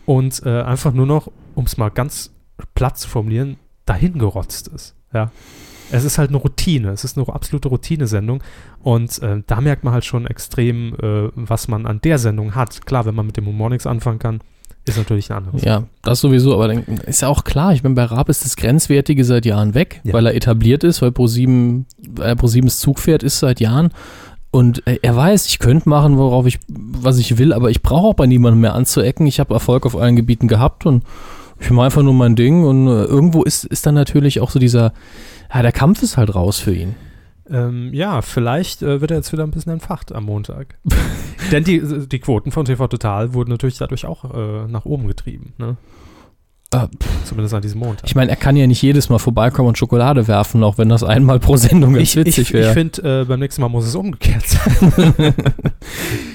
und 0.05 0.41
äh, 0.45 0.61
einfach 0.61 0.93
nur 0.93 1.05
noch, 1.05 1.31
um 1.55 1.65
es 1.65 1.77
mal 1.77 1.89
ganz 1.89 2.31
platt 2.73 2.97
zu 2.97 3.07
formulieren, 3.07 3.57
dahingerotzt 3.85 4.67
ist. 4.67 4.95
Ja. 5.13 5.31
Es 5.91 6.03
ist 6.03 6.17
halt 6.17 6.29
eine 6.29 6.37
Routine, 6.37 6.89
es 6.89 7.03
ist 7.03 7.17
eine 7.17 7.27
absolute 7.27 7.67
Routinesendung 7.69 8.41
und 8.81 9.21
äh, 9.21 9.41
da 9.45 9.61
merkt 9.61 9.83
man 9.83 9.93
halt 9.93 10.05
schon 10.05 10.25
extrem, 10.27 10.95
äh, 10.95 11.29
was 11.35 11.67
man 11.67 11.85
an 11.85 12.01
der 12.03 12.17
Sendung 12.17 12.55
hat. 12.55 12.85
Klar, 12.85 13.05
wenn 13.05 13.15
man 13.15 13.25
mit 13.27 13.37
dem 13.37 13.45
Humor 13.45 13.69
nichts 13.69 13.85
anfangen 13.87 14.19
kann, 14.19 14.39
ist 14.85 14.97
natürlich 14.97 15.31
ein 15.31 15.37
anderes. 15.37 15.63
Ja, 15.63 15.83
das 16.03 16.19
sowieso, 16.21 16.53
aber 16.53 16.67
dann 16.67 16.83
ist 17.07 17.21
ja 17.21 17.27
auch 17.27 17.43
klar, 17.43 17.73
ich 17.73 17.81
meine, 17.83 17.95
bei 17.95 18.03
Raab 18.03 18.29
ist 18.29 18.45
das 18.45 18.55
Grenzwertige 18.55 19.23
seit 19.25 19.45
Jahren 19.45 19.73
weg, 19.73 20.01
Ja. 20.03 20.13
weil 20.13 20.25
er 20.27 20.35
etabliert 20.35 20.83
ist, 20.83 21.01
weil 21.01 21.09
Pro7, 21.09 21.85
weil 22.07 22.27
er 22.29 22.35
Pro7s 22.35 22.79
Zugpferd 22.79 23.23
ist 23.23 23.39
seit 23.39 23.59
Jahren. 23.59 23.89
Und 24.51 24.85
äh, 24.87 24.99
er 25.01 25.15
weiß, 25.15 25.47
ich 25.47 25.59
könnte 25.59 25.89
machen, 25.89 26.17
worauf 26.17 26.45
ich, 26.45 26.59
was 26.69 27.17
ich 27.17 27.37
will, 27.37 27.51
aber 27.51 27.71
ich 27.71 27.81
brauche 27.81 28.07
auch 28.07 28.13
bei 28.13 28.25
niemandem 28.27 28.61
mehr 28.61 28.73
anzuecken. 28.75 29.27
Ich 29.27 29.39
habe 29.39 29.53
Erfolg 29.53 29.85
auf 29.85 29.97
allen 29.97 30.15
Gebieten 30.15 30.47
gehabt 30.47 30.85
und 30.85 31.03
ich 31.59 31.71
mache 31.71 31.85
einfach 31.87 32.03
nur 32.03 32.13
mein 32.13 32.35
Ding. 32.35 32.63
Und 32.63 32.87
äh, 32.87 33.03
irgendwo 33.05 33.43
ist, 33.43 33.65
ist 33.65 33.85
dann 33.85 33.95
natürlich 33.95 34.39
auch 34.39 34.51
so 34.51 34.59
dieser, 34.59 34.93
ja, 35.53 35.61
der 35.61 35.71
Kampf 35.71 36.01
ist 36.03 36.17
halt 36.17 36.33
raus 36.33 36.59
für 36.59 36.73
ihn. 36.73 36.95
Ähm, 37.49 37.93
ja, 37.93 38.21
vielleicht 38.21 38.81
äh, 38.81 39.01
wird 39.01 39.11
er 39.11 39.17
jetzt 39.17 39.31
wieder 39.31 39.43
ein 39.43 39.51
bisschen 39.51 39.73
entfacht 39.73 40.11
am 40.11 40.25
Montag. 40.25 40.77
Denn 41.51 41.63
die, 41.63 42.07
die 42.07 42.19
Quoten 42.19 42.51
von 42.51 42.65
TV 42.65 42.87
Total 42.87 43.33
wurden 43.33 43.51
natürlich 43.51 43.77
dadurch 43.77 44.05
auch 44.05 44.33
äh, 44.33 44.67
nach 44.67 44.85
oben 44.85 45.07
getrieben. 45.07 45.53
Ne? 45.57 45.77
Äh, 46.73 46.87
Zumindest 47.25 47.53
an 47.53 47.61
diesem 47.61 47.79
Montag. 47.79 48.05
Ich 48.07 48.15
meine, 48.15 48.31
er 48.31 48.35
kann 48.37 48.55
ja 48.57 48.65
nicht 48.67 48.81
jedes 48.81 49.09
Mal 49.09 49.19
vorbeikommen 49.19 49.69
und 49.69 49.77
Schokolade 49.77 50.27
werfen, 50.27 50.63
auch 50.63 50.77
wenn 50.77 50.89
das 50.89 51.03
einmal 51.03 51.39
pro 51.39 51.57
Sendung 51.57 51.93
ganz 51.93 52.03
ich, 52.03 52.17
ich, 52.17 52.25
witzig 52.25 52.47
ich 52.49 52.53
wäre. 52.53 52.73
finde, 52.73 53.21
äh, 53.21 53.25
beim 53.25 53.39
nächsten 53.39 53.61
Mal 53.61 53.69
muss 53.69 53.85
es 53.85 53.95
umgekehrt 53.95 54.43
sein. 54.47 54.93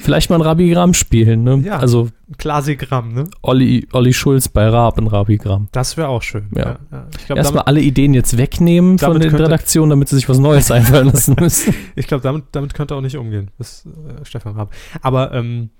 Vielleicht 0.03 0.31
mal 0.31 0.37
ein 0.37 0.43
Rabigramm 0.43 0.95
spielen, 0.95 1.43
ne? 1.43 1.63
Ja. 1.65 1.79
Also 1.79 2.09
Klasigramm, 2.39 3.13
ne? 3.13 3.25
Olli, 3.43 3.89
Olli 3.93 4.13
Schulz 4.13 4.49
bei 4.49 4.69
Raab 4.69 4.99
ein 4.99 5.09
Rabigramm. 5.09 5.69
Das 5.73 5.97
wäre 5.97 6.09
auch 6.09 6.23
schön. 6.23 6.49
Ja. 6.55 6.79
ja. 6.91 7.07
Ich 7.19 7.27
glaube, 7.27 7.39
Erstmal 7.41 7.65
damit, 7.65 7.69
alle 7.69 7.81
Ideen 7.81 8.15
jetzt 8.15 8.37
wegnehmen 8.39 8.99
von 8.99 9.19
den 9.21 9.31
könnte- 9.31 9.45
Redaktionen, 9.47 9.91
damit 9.91 10.09
sie 10.09 10.17
sich 10.17 10.29
was 10.29 10.39
Neues 10.39 10.71
einfallen 10.71 11.09
lassen 11.09 11.37
müssen. 11.41 11.75
ich 11.97 12.07
glaub, 12.07 12.23
damit, 12.23 12.45
damit 12.53 12.75
könnte 12.75 12.95
er 12.95 12.99
auch 12.99 13.03
nicht 13.03 13.17
umgehen, 13.17 13.51
bis 13.59 13.85
äh, 13.87 14.25
Stefan 14.25 14.55
Raab. 14.55 14.71
Aber 15.03 15.33
ähm, 15.33 15.71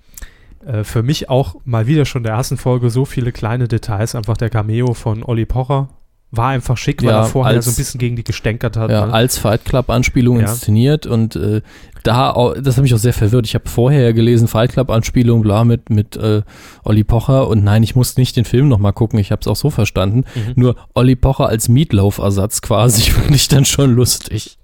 äh, 0.65 0.85
für 0.85 1.03
mich 1.03 1.29
auch 1.31 1.57
mal 1.65 1.87
wieder 1.87 2.05
schon 2.05 2.21
in 2.21 2.25
der 2.25 2.35
ersten 2.35 2.57
Folge 2.57 2.91
so 2.91 3.05
viele 3.05 3.33
kleine 3.33 3.69
Details. 3.69 4.15
Einfach 4.15 4.37
der 4.37 4.51
Cameo 4.51 4.95
von 4.95 5.23
Olli 5.23 5.47
Pocher 5.47 5.89
war 6.33 6.51
einfach 6.51 6.77
schick, 6.77 7.03
weil 7.03 7.09
Ja, 7.11 7.21
er 7.23 7.25
vorher 7.25 7.57
als- 7.57 7.65
so 7.65 7.73
ein 7.73 7.77
bisschen 7.77 7.99
gegen 7.99 8.15
die 8.15 8.23
gestänkert 8.23 8.77
hat. 8.77 8.89
ja, 8.91 9.07
ne? 9.07 9.13
als 9.13 9.37
Fight 9.37 9.65
Club 9.65 9.91
Anspielung 9.91 10.39
Ja. 10.39 10.49
inszeniert 10.49 11.05
und 11.07 11.35
äh, 11.35 11.61
da, 12.05 12.31
au- 12.33 12.55
das 12.55 12.77
hat 12.77 12.83
mich 12.83 12.95
auch 12.95 12.99
sehr 12.99 13.13
verwirrt. 13.13 13.47
Ich 13.47 13.55
habe 13.57 13.69
vorher 13.69 14.03
ja 14.05 14.13
gelesen, 14.13 14.47
Fight 14.47 14.71
Club 14.73 14.91
Anspielung, 14.91 15.43
bla, 15.43 15.65
mit, 15.65 15.91
mit 15.91 16.17
äh, 16.17 16.43
Olli 16.85 17.03
Pocher 17.03 17.49
und 17.49 17.65
nein, 17.65 17.83
ich 17.83 17.97
musste 17.97 18.21
nicht 18.21 18.37
den 18.37 18.45
Film 18.45 18.69
nochmal 18.69 18.93
gucken, 18.93 19.19
ich 19.19 19.33
habe 19.33 19.41
es 19.41 19.49
auch 19.49 19.57
so 19.57 19.71
verstanden. 19.71 20.25
Mhm. 20.37 20.53
Nur 20.55 20.77
Olli 20.95 21.17
Pocher 21.17 21.49
als 21.49 21.69
Meatloaf-Ersatz 21.69 22.63
quasi, 22.63 23.11
fand 23.11 23.35
ich 23.35 23.49
dann 23.49 23.65
schon 23.65 23.93
lustig. 23.93 24.57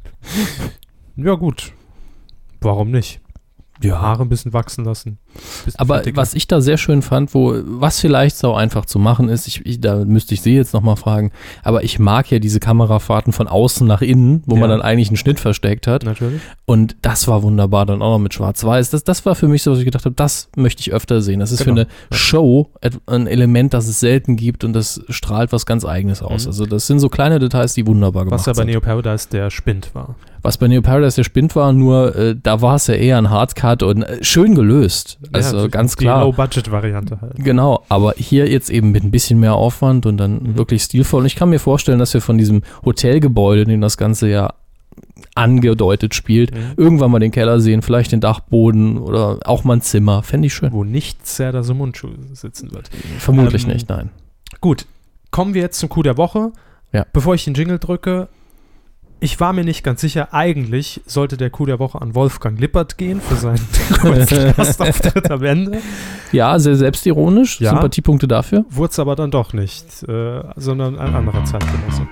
Ja, 1.16 1.34
gut. 1.34 1.72
Warum 2.60 2.90
nicht? 2.92 3.20
Haare 3.84 4.22
ein 4.22 4.28
bisschen 4.28 4.52
wachsen 4.52 4.84
lassen. 4.84 5.18
Aber 5.76 5.96
fettiger. 5.98 6.16
was 6.16 6.34
ich 6.34 6.46
da 6.46 6.60
sehr 6.60 6.76
schön 6.78 7.02
fand, 7.02 7.34
wo, 7.34 7.54
was 7.64 8.00
vielleicht 8.00 8.36
so 8.36 8.54
einfach 8.54 8.86
zu 8.86 8.98
machen 8.98 9.28
ist, 9.28 9.46
ich, 9.46 9.64
ich, 9.66 9.80
da 9.80 10.04
müsste 10.04 10.34
ich 10.34 10.42
Sie 10.42 10.54
jetzt 10.54 10.72
nochmal 10.74 10.96
fragen, 10.96 11.32
aber 11.62 11.84
ich 11.84 11.98
mag 11.98 12.30
ja 12.30 12.38
diese 12.38 12.60
Kamerafahrten 12.60 13.32
von 13.32 13.48
außen 13.48 13.86
nach 13.86 14.02
innen, 14.02 14.42
wo 14.46 14.56
man 14.56 14.70
Ja. 14.70 14.76
dann 14.76 14.82
eigentlich 14.86 15.08
einen 15.08 15.16
Schnitt 15.16 15.40
versteckt 15.40 15.86
hat. 15.86 16.04
Natürlich. 16.04 16.40
Und 16.64 16.96
das 17.02 17.28
war 17.28 17.42
wunderbar, 17.42 17.86
dann 17.86 18.02
auch 18.02 18.12
noch 18.12 18.18
mit 18.18 18.34
Schwarz-Weiß. 18.34 18.90
Das, 18.90 19.04
das 19.04 19.24
war 19.26 19.34
für 19.34 19.48
mich 19.48 19.62
so, 19.62 19.72
was 19.72 19.78
ich 19.78 19.84
gedacht 19.84 20.04
habe, 20.04 20.14
das 20.14 20.48
möchte 20.56 20.80
ich 20.80 20.92
öfter 20.92 21.20
sehen. 21.20 21.40
Das 21.40 21.52
ist 21.52 21.64
Genau. 21.64 21.76
für 21.76 21.80
eine 21.82 21.86
Show 22.16 22.70
ein 23.06 23.26
Element, 23.26 23.74
das 23.74 23.88
es 23.88 24.00
selten 24.00 24.36
gibt 24.36 24.64
und 24.64 24.72
das 24.72 25.00
strahlt 25.08 25.52
was 25.52 25.66
ganz 25.66 25.84
Eigenes 25.84 26.22
aus. 26.22 26.42
Mhm. 26.44 26.48
Also 26.48 26.66
das 26.66 26.86
sind 26.86 27.00
so 27.00 27.08
kleine 27.08 27.38
Details, 27.38 27.74
die 27.74 27.86
wunderbar 27.86 28.24
gemacht 28.24 28.40
Was 28.40 28.46
ja 28.46 28.52
bei 28.52 28.58
sind. 28.58 28.66
Neo 28.68 28.80
Paradise 28.80 29.28
der 29.30 29.50
Spind 29.50 29.94
war. 29.94 30.14
Was 30.42 30.58
bei 30.58 30.68
Neo 30.68 30.80
Paradise 30.82 31.16
der 31.16 31.24
Spind 31.24 31.56
war, 31.56 31.72
nur 31.72 32.14
äh, 32.14 32.36
da 32.40 32.60
war 32.62 32.76
es 32.76 32.86
ja 32.86 32.94
eher 32.94 33.18
ein 33.18 33.30
Hardcut 33.30 33.82
und 33.82 34.02
äh, 34.02 34.22
schön 34.22 34.54
gelöst. 34.54 35.18
Also 35.32 35.58
Ja, 35.60 35.66
ganz 35.68 35.96
die 35.96 36.04
klar. 36.04 36.24
Low-Budget-Variante 36.24 37.20
halt. 37.20 37.34
Genau, 37.36 37.84
aber 37.88 38.14
hier 38.16 38.48
jetzt 38.50 38.70
eben 38.70 38.90
mit 38.92 39.04
ein 39.04 39.10
bisschen 39.10 39.38
mehr 39.40 39.54
Aufwand 39.54 40.06
und 40.06 40.16
dann 40.18 40.42
Mhm. 40.42 40.58
wirklich 40.58 40.82
stilvoll. 40.82 41.20
Und 41.20 41.26
ich 41.26 41.36
kann 41.36 41.50
mir 41.50 41.58
vorstellen, 41.60 41.98
dass 41.98 42.12
wir 42.14 42.20
von 42.20 42.38
diesem 42.38 42.62
Hotelgebäude, 42.84 43.62
in 43.62 43.68
dem 43.68 43.80
das 43.80 43.96
Ganze 43.96 44.28
ja 44.28 44.52
angedeutet 45.34 46.14
spielt, 46.14 46.54
Mhm. 46.54 46.58
irgendwann 46.76 47.10
mal 47.10 47.18
den 47.18 47.30
Keller 47.30 47.60
sehen, 47.60 47.82
vielleicht 47.82 48.12
den 48.12 48.20
Dachboden 48.20 48.98
oder 48.98 49.38
auch 49.44 49.64
mal 49.64 49.74
ein 49.74 49.82
Zimmer. 49.82 50.22
Fände 50.22 50.46
ich 50.46 50.54
schön. 50.54 50.72
Wo 50.72 50.84
nicht 50.84 51.26
Serdar 51.26 51.62
Sumunchu 51.62 52.08
sitzen 52.32 52.72
wird. 52.72 52.88
Vermutlich 53.18 53.64
Ähm, 53.64 53.72
nicht, 53.72 53.88
nein. 53.88 54.10
Gut, 54.60 54.86
kommen 55.30 55.54
wir 55.54 55.62
jetzt 55.62 55.78
zum 55.78 55.88
Coup 55.88 56.02
der 56.02 56.16
Woche. 56.16 56.52
Ja. 56.92 57.04
Bevor 57.12 57.34
ich 57.34 57.44
den 57.44 57.54
Jingle 57.54 57.78
drücke, 57.78 58.28
ich 59.26 59.40
war 59.40 59.52
mir 59.52 59.64
nicht 59.64 59.82
ganz 59.82 60.00
sicher, 60.02 60.32
eigentlich 60.32 61.00
sollte 61.04 61.36
der 61.36 61.50
Coup 61.50 61.66
der 61.66 61.80
Woche 61.80 62.00
an 62.00 62.14
Wolfgang 62.14 62.60
Lippert 62.60 62.96
gehen 62.96 63.20
für 63.20 63.34
seinen 63.34 63.66
Gastauftritt 64.56 65.32
am 65.32 65.42
Ende. 65.42 65.78
Ja, 66.30 66.56
sehr 66.60 66.76
selbstironisch. 66.76 67.60
Ja. 67.60 67.70
Sympathiepunkte 67.70 68.28
dafür. 68.28 68.64
Wurde 68.70 68.92
es 68.92 69.00
aber 69.00 69.16
dann 69.16 69.32
doch 69.32 69.52
nicht, 69.52 70.04
äh, 70.04 70.44
sondern 70.54 70.96
ein 70.96 71.12
anderer 71.12 71.44
Zeitgenosse. 71.44 72.06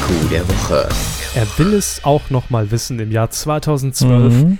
Coup 0.00 0.30
der 0.30 0.48
Woche. 0.48 0.88
Er 1.34 1.46
will 1.58 1.74
es 1.74 2.04
auch 2.04 2.30
noch 2.30 2.48
mal 2.50 2.70
wissen 2.70 3.00
im 3.00 3.10
Jahr 3.10 3.30
2012. 3.30 4.32
Mhm. 4.32 4.58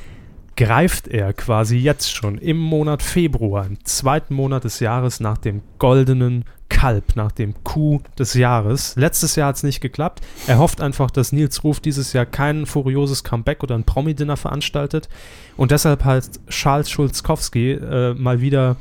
greift 0.56 1.06
er 1.06 1.32
quasi 1.32 1.76
jetzt 1.76 2.12
schon 2.12 2.38
im 2.38 2.58
Monat 2.58 3.04
Februar, 3.04 3.66
im 3.66 3.84
zweiten 3.84 4.34
Monat 4.34 4.64
des 4.64 4.80
Jahres 4.80 5.20
nach 5.20 5.38
dem 5.38 5.62
goldenen 5.78 6.44
Kalb, 6.72 7.16
nach 7.16 7.32
dem 7.32 7.54
Coup 7.64 8.00
des 8.18 8.34
Jahres. 8.34 8.94
Letztes 8.96 9.36
Jahr 9.36 9.48
hat 9.48 9.56
es 9.56 9.62
nicht 9.62 9.80
geklappt. 9.80 10.20
Er 10.46 10.58
hofft 10.58 10.80
einfach, 10.80 11.10
dass 11.10 11.32
Nils 11.32 11.62
Ruf 11.64 11.80
dieses 11.80 12.12
Jahr 12.12 12.26
kein 12.26 12.66
furioses 12.66 13.24
Comeback 13.24 13.62
oder 13.62 13.74
ein 13.74 13.84
Promi-Dinner 13.84 14.36
veranstaltet. 14.36 15.08
Und 15.56 15.70
deshalb 15.70 16.04
hat 16.04 16.24
Charles 16.48 16.90
Schulzkowski 16.90 17.72
äh, 17.72 18.14
mal 18.14 18.40
wieder 18.40 18.76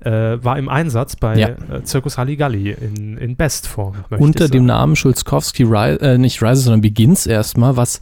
äh, 0.00 0.42
war 0.42 0.58
im 0.58 0.68
Einsatz 0.68 1.16
bei 1.16 1.36
Ja. 1.36 1.48
äh, 1.48 1.84
Circus 1.84 2.18
Halligalli 2.18 2.70
in, 2.72 3.16
in 3.18 3.36
Bestform. 3.36 4.04
Unter 4.10 4.48
dem. 4.48 4.66
Namen 4.66 4.96
Schulzkowski, 4.96 5.62
Ri 5.64 5.96
äh, 5.96 6.18
nicht 6.18 6.42
Rises, 6.42 6.64
sondern 6.64 6.80
Begins 6.80 7.26
erstmal, 7.26 7.76
was, 7.76 8.00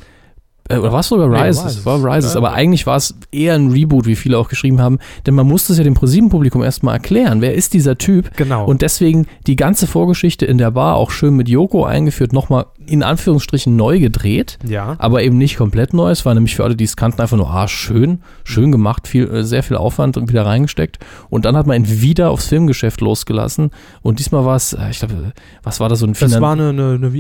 äh, 0.70 0.78
oder 0.78 0.92
was 0.92 1.08
sogar 1.08 1.28
Nee, 1.28 1.36
Rises? 1.42 1.64
Rises. 1.64 1.86
War 1.86 2.02
Rises, 2.04 2.32
Ja. 2.34 2.38
aber 2.38 2.52
eigentlich 2.52 2.86
war 2.86 2.96
es 2.96 3.14
eher 3.32 3.54
ein 3.54 3.70
Reboot, 3.70 4.06
wie 4.06 4.16
viele 4.16 4.38
auch 4.38 4.48
geschrieben 4.48 4.80
haben, 4.80 4.98
denn 5.26 5.34
man 5.34 5.46
musste 5.46 5.72
es 5.72 5.78
ja 5.78 5.84
dem 5.84 5.94
ProSieben-Publikum 5.94 6.62
erstmal 6.62 6.94
erklären, 6.94 7.40
wer 7.40 7.54
ist 7.54 7.74
dieser 7.74 7.98
Typ? 7.98 8.36
Genau. 8.36 8.64
Und 8.64 8.82
deswegen 8.82 9.26
die 9.46 9.56
ganze 9.56 9.86
Vorgeschichte 9.86 10.46
in 10.46 10.58
der 10.58 10.70
Bar 10.70 10.96
auch 10.96 11.10
schön 11.10 11.36
mit 11.36 11.48
Yoko 11.48 11.84
eingeführt, 11.84 12.32
nochmal 12.32 12.66
in 12.86 13.02
Anführungsstrichen 13.02 13.76
neu 13.76 14.00
gedreht. 14.00 14.58
ja. 14.66 14.96
aber 14.98 15.22
eben 15.22 15.38
nicht 15.38 15.56
komplett 15.56 15.94
neu. 15.94 16.10
Es 16.10 16.24
war 16.26 16.34
nämlich 16.34 16.56
für 16.56 16.64
alle, 16.64 16.76
die 16.76 16.84
es 16.84 16.96
kannten, 16.96 17.20
einfach 17.20 17.36
nur, 17.36 17.50
ah, 17.50 17.68
schön, 17.68 18.20
schön 18.44 18.72
gemacht, 18.72 19.06
viel, 19.08 19.28
äh, 19.28 19.44
sehr 19.44 19.62
viel 19.62 19.76
Aufwand 19.76 20.16
und 20.16 20.28
wieder 20.28 20.44
reingesteckt. 20.46 20.98
Und 21.28 21.44
dann 21.44 21.56
hat 21.56 21.66
man 21.66 21.76
ihn 21.84 22.00
wieder 22.02 22.30
aufs 22.30 22.46
Filmgeschäft 22.48 23.00
losgelassen. 23.00 23.70
Und 24.02 24.18
diesmal 24.18 24.44
war 24.44 24.56
es, 24.56 24.72
äh, 24.72 24.90
ich 24.90 24.98
glaube, 24.98 25.14
äh, 25.14 25.40
was 25.62 25.80
war 25.80 25.88
das 25.88 26.00
so 26.00 26.06
ein 26.06 26.12
Das 26.12 26.18
Finan- 26.18 26.42
war 26.42 26.52
eine, 26.52 26.68
eine, 26.70 26.94
eine 26.94 27.12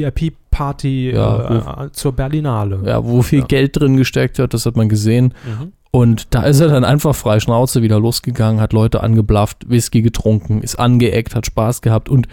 VIP-Party 0.50 1.12
Ja, 1.12 1.84
äh, 1.84 1.92
zur 1.92 2.12
Berlinale. 2.12 2.80
ja, 2.84 3.04
wo 3.04 3.22
viel 3.22 3.40
Ja. 3.40 3.46
Geld 3.46 3.78
drin 3.78 3.96
gesteckt 3.96 4.38
hat, 4.38 4.54
das 4.54 4.66
hat 4.66 4.76
man 4.76 4.88
gesehen. 4.88 5.34
Mhm. 5.46 5.72
Und 5.92 6.34
da 6.34 6.44
ist 6.44 6.60
er 6.60 6.68
dann 6.68 6.84
einfach 6.84 7.16
frei 7.16 7.40
Schnauze 7.40 7.82
wieder 7.82 7.98
losgegangen, 7.98 8.60
hat 8.60 8.72
Leute 8.72 9.02
angeblafft, 9.02 9.68
Whisky 9.68 10.02
getrunken, 10.02 10.62
ist 10.62 10.76
angeeckt, 10.76 11.34
hat 11.34 11.46
Spaß 11.46 11.82
gehabt. 11.82 12.08
Und 12.08 12.28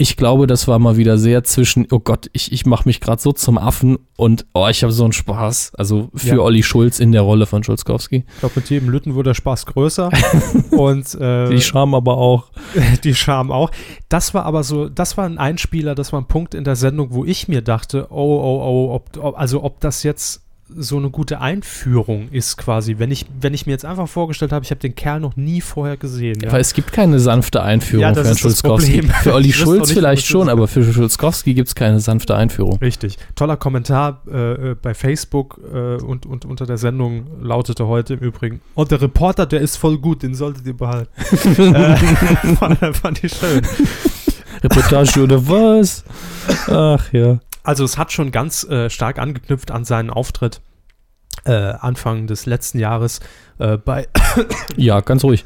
ich 0.00 0.16
glaube, 0.16 0.46
das 0.46 0.68
war 0.68 0.78
mal 0.78 0.96
wieder 0.96 1.18
sehr 1.18 1.42
zwischen, 1.42 1.86
oh 1.90 1.98
Gott, 1.98 2.28
ich, 2.32 2.52
ich 2.52 2.66
mache 2.66 2.86
mich 2.86 3.00
gerade 3.00 3.20
so 3.20 3.32
zum 3.32 3.58
Affen 3.58 3.98
und 4.16 4.46
oh, 4.52 4.68
ich 4.68 4.82
habe 4.82 4.92
so 4.92 5.04
einen 5.04 5.12
Spaß. 5.12 5.72
Also 5.76 6.10
für 6.14 6.36
Ja. 6.36 6.38
Olli 6.38 6.62
Schulz 6.62 7.00
in 7.00 7.10
der 7.10 7.22
Rolle 7.22 7.46
von 7.46 7.64
Schulzkowski. 7.64 8.24
Ich 8.28 8.38
glaube, 8.40 8.52
mit 8.56 8.70
jedem 8.70 8.90
Lütten 8.90 9.14
wurde 9.14 9.30
der 9.30 9.34
Spaß 9.34 9.66
größer. 9.66 10.10
und 10.70 11.14
äh, 11.14 11.48
Die 11.48 11.60
Scham 11.62 11.94
aber 11.94 12.18
auch. 12.18 12.50
die 13.04 13.14
Scham 13.14 13.50
auch. 13.50 13.70
Das 14.08 14.34
war 14.34 14.44
aber 14.44 14.62
so, 14.62 14.88
das 14.88 15.16
war 15.16 15.24
ein 15.24 15.38
Einspieler, 15.38 15.94
das 15.94 16.12
war 16.12 16.20
ein 16.20 16.28
Punkt 16.28 16.54
in 16.54 16.62
der 16.62 16.76
Sendung, 16.76 17.08
wo 17.10 17.24
ich 17.24 17.48
mir 17.48 17.62
dachte, 17.62 18.06
oh, 18.10 18.14
oh, 18.16 18.62
oh, 18.62 18.94
ob, 18.94 19.16
ob, 19.16 19.38
also 19.38 19.64
ob 19.64 19.80
das 19.80 20.02
jetzt 20.02 20.42
so 20.76 20.96
eine 20.96 21.10
gute 21.10 21.40
Einführung 21.40 22.28
ist 22.30 22.56
quasi, 22.56 22.98
wenn 22.98 23.10
ich, 23.10 23.26
wenn 23.40 23.54
ich 23.54 23.66
mir 23.66 23.72
jetzt 23.72 23.84
einfach 23.84 24.08
vorgestellt 24.08 24.52
habe, 24.52 24.64
ich 24.64 24.70
habe 24.70 24.80
den 24.80 24.94
Kerl 24.94 25.20
noch 25.20 25.36
nie 25.36 25.60
vorher 25.60 25.96
gesehen. 25.96 26.38
Ja. 26.42 26.52
Weil 26.52 26.60
es 26.60 26.74
gibt 26.74 26.92
keine 26.92 27.18
sanfte 27.20 27.62
Einführung 27.62 28.02
Ja, 28.02 28.14
für 28.14 28.24
Herrn 28.24 28.36
Schulzkowski. 28.36 29.02
Für 29.22 29.34
Olli 29.34 29.52
Schulz 29.52 29.92
vielleicht 29.92 30.26
schon, 30.26 30.48
aber 30.48 30.68
für 30.68 30.84
Schulzkowski 30.84 31.54
gibt 31.54 31.68
es 31.68 31.74
keine 31.74 32.00
sanfte 32.00 32.36
Einführung. 32.36 32.78
Richtig. 32.78 33.16
Toller 33.34 33.56
Kommentar 33.56 34.22
äh, 34.30 34.70
äh, 34.70 34.76
bei 34.80 34.94
Facebook 34.94 35.60
äh, 35.72 36.02
und, 36.02 36.26
und 36.26 36.44
unter 36.44 36.66
der 36.66 36.78
Sendung 36.78 37.26
lautete 37.42 37.86
heute 37.86 38.14
im 38.14 38.20
Übrigen, 38.20 38.60
und 38.74 38.90
der 38.90 39.00
Reporter, 39.00 39.46
der 39.46 39.60
ist 39.60 39.76
voll 39.76 39.98
gut, 39.98 40.22
den 40.22 40.34
solltet 40.34 40.66
ihr 40.66 40.76
behalten. 40.76 41.10
äh, 41.58 41.96
fand, 42.56 42.96
fand 42.96 43.24
ich 43.24 43.32
schön. 43.32 43.62
Reportage 44.62 45.22
oder 45.22 45.46
was? 45.48 46.04
Ach 46.68 47.12
ja. 47.12 47.38
Also 47.68 47.84
es 47.84 47.98
hat 47.98 48.12
schon 48.12 48.30
ganz 48.30 48.64
äh, 48.64 48.88
stark 48.88 49.18
angeknüpft 49.18 49.70
an 49.70 49.84
seinen 49.84 50.08
Auftritt 50.08 50.62
äh, 51.44 51.52
Anfang 51.52 52.26
des 52.26 52.46
letzten 52.46 52.78
Jahres 52.78 53.20
äh, 53.58 53.76
bei 53.76 54.08
Ja, 54.78 55.00
ganz 55.02 55.22
ruhig. 55.22 55.44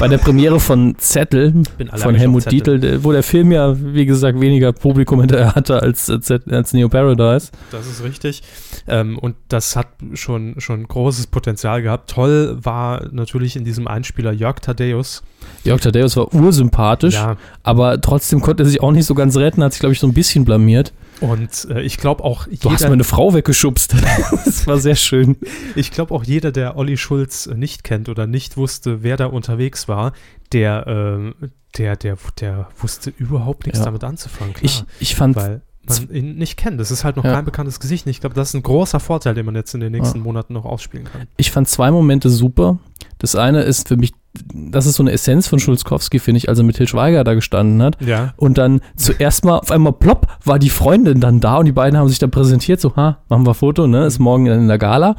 Bei 0.00 0.08
der 0.08 0.18
Premiere 0.18 0.58
von 0.58 0.96
Zettel 0.98 1.62
von 1.94 2.16
Helmut 2.16 2.42
Zettel. 2.42 2.80
Dietl, 2.80 3.04
wo 3.04 3.12
der 3.12 3.22
Film 3.22 3.52
ja, 3.52 3.76
wie 3.80 4.06
gesagt, 4.06 4.40
weniger 4.40 4.72
Publikum 4.72 5.20
hinterher 5.20 5.54
hatte 5.54 5.80
als, 5.80 6.10
als, 6.10 6.32
als 6.32 6.72
Neo 6.72 6.88
Paradise. 6.88 7.52
Das 7.70 7.86
ist 7.86 8.02
richtig. 8.02 8.42
Ähm, 8.88 9.16
und 9.16 9.36
das 9.46 9.76
hat 9.76 9.86
schon, 10.14 10.56
schon 10.58 10.88
großes 10.88 11.28
Potenzial 11.28 11.80
gehabt. 11.80 12.10
Toll 12.10 12.58
war 12.60 13.06
natürlich 13.12 13.54
in 13.54 13.64
diesem 13.64 13.86
Einspieler 13.86 14.32
Jörg 14.32 14.58
Thaddeus. 14.58 15.22
Jörg 15.62 15.80
Thaddeus 15.80 16.16
war 16.16 16.34
ursympathisch, 16.34 17.14
Ja, 17.14 17.36
aber 17.62 18.00
trotzdem 18.00 18.40
konnte 18.40 18.64
er 18.64 18.66
sich 18.66 18.82
auch 18.82 18.90
nicht 18.90 19.06
so 19.06 19.14
ganz 19.14 19.36
retten, 19.36 19.62
hat 19.62 19.74
sich, 19.74 19.80
glaube 19.80 19.92
ich, 19.92 20.00
so 20.00 20.08
ein 20.08 20.12
bisschen 20.12 20.44
blamiert. 20.44 20.92
Und 21.22 21.66
äh, 21.70 21.80
ich 21.82 21.96
glaube 21.96 22.22
auch 22.24 22.46
Du 22.46 22.70
hast 22.70 22.88
meine 22.88 23.04
Frau 23.04 23.32
weggeschubst. 23.32 23.94
das 24.44 24.66
war 24.66 24.78
sehr 24.78 24.96
schön. 24.96 25.36
Ich 25.76 25.90
glaube 25.90 26.14
auch 26.14 26.24
jeder, 26.24 26.52
der 26.52 26.76
Olli 26.76 26.96
Schulz 26.96 27.46
äh, 27.46 27.54
nicht 27.54 27.84
kennt 27.84 28.08
oder 28.08 28.26
nicht 28.26 28.56
wusste, 28.56 29.02
wer 29.02 29.16
da 29.16 29.26
unterwegs 29.26 29.88
war, 29.88 30.12
der, 30.52 30.84
ähm, 30.86 31.34
der, 31.78 31.96
der, 31.96 32.18
der 32.40 32.68
wusste 32.78 33.12
überhaupt 33.16 33.66
nichts 33.66 33.78
Ja. 33.78 33.86
damit 33.86 34.04
anzufangen. 34.04 34.52
Klar, 34.52 34.64
Ich, 34.64 34.84
ich 35.00 35.14
fand, 35.14 35.36
weil 35.36 35.62
man 35.88 36.10
ihn 36.10 36.36
nicht 36.36 36.56
kennt. 36.56 36.78
Das 36.80 36.90
ist 36.90 37.04
halt 37.04 37.16
noch 37.16 37.24
Ja. 37.24 37.34
kein 37.34 37.44
bekanntes 37.44 37.80
Gesicht. 37.80 38.06
Ich 38.06 38.20
glaube, 38.20 38.34
das 38.34 38.48
ist 38.50 38.54
ein 38.54 38.62
großer 38.62 39.00
Vorteil, 39.00 39.34
den 39.34 39.46
man 39.46 39.54
jetzt 39.54 39.74
in 39.74 39.80
den 39.80 39.92
nächsten 39.92 40.20
Monaten 40.20 40.52
noch 40.54 40.64
ausspielen 40.64 41.06
kann. 41.10 41.22
ich 41.36 41.50
fand 41.50 41.68
zwei 41.68 41.90
Momente 41.90 42.30
super. 42.30 42.78
Das 43.18 43.36
eine 43.36 43.62
ist 43.62 43.88
für 43.88 43.96
mich, 43.96 44.12
das 44.54 44.86
ist 44.86 44.96
so 44.96 45.02
eine 45.02 45.12
Essenz 45.12 45.46
von 45.48 45.58
Schulzkowski, 45.58 46.18
finde 46.18 46.38
ich, 46.38 46.48
als 46.48 46.58
er 46.58 46.64
mit 46.64 46.76
Til 46.76 46.88
Schweiger 46.88 47.22
da 47.24 47.34
gestanden 47.34 47.82
hat. 47.82 48.00
Ja. 48.00 48.32
Und 48.36 48.58
dann 48.58 48.80
zuerst 48.96 49.44
mal, 49.44 49.58
auf 49.58 49.70
einmal 49.70 49.92
plopp, 49.92 50.26
war 50.44 50.58
die 50.58 50.70
Freundin 50.70 51.20
dann 51.20 51.40
da 51.40 51.56
und 51.58 51.66
die 51.66 51.72
beiden 51.72 51.98
haben 51.98 52.08
sich 52.08 52.18
dann 52.18 52.30
präsentiert, 52.30 52.80
so, 52.80 52.96
ha, 52.96 53.18
machen 53.28 53.46
wir 53.46 53.54
Foto, 53.54 53.86
ne, 53.86 54.06
ist 54.06 54.18
morgen 54.18 54.46
in 54.46 54.68
der 54.68 54.78
Gala. 54.78 55.16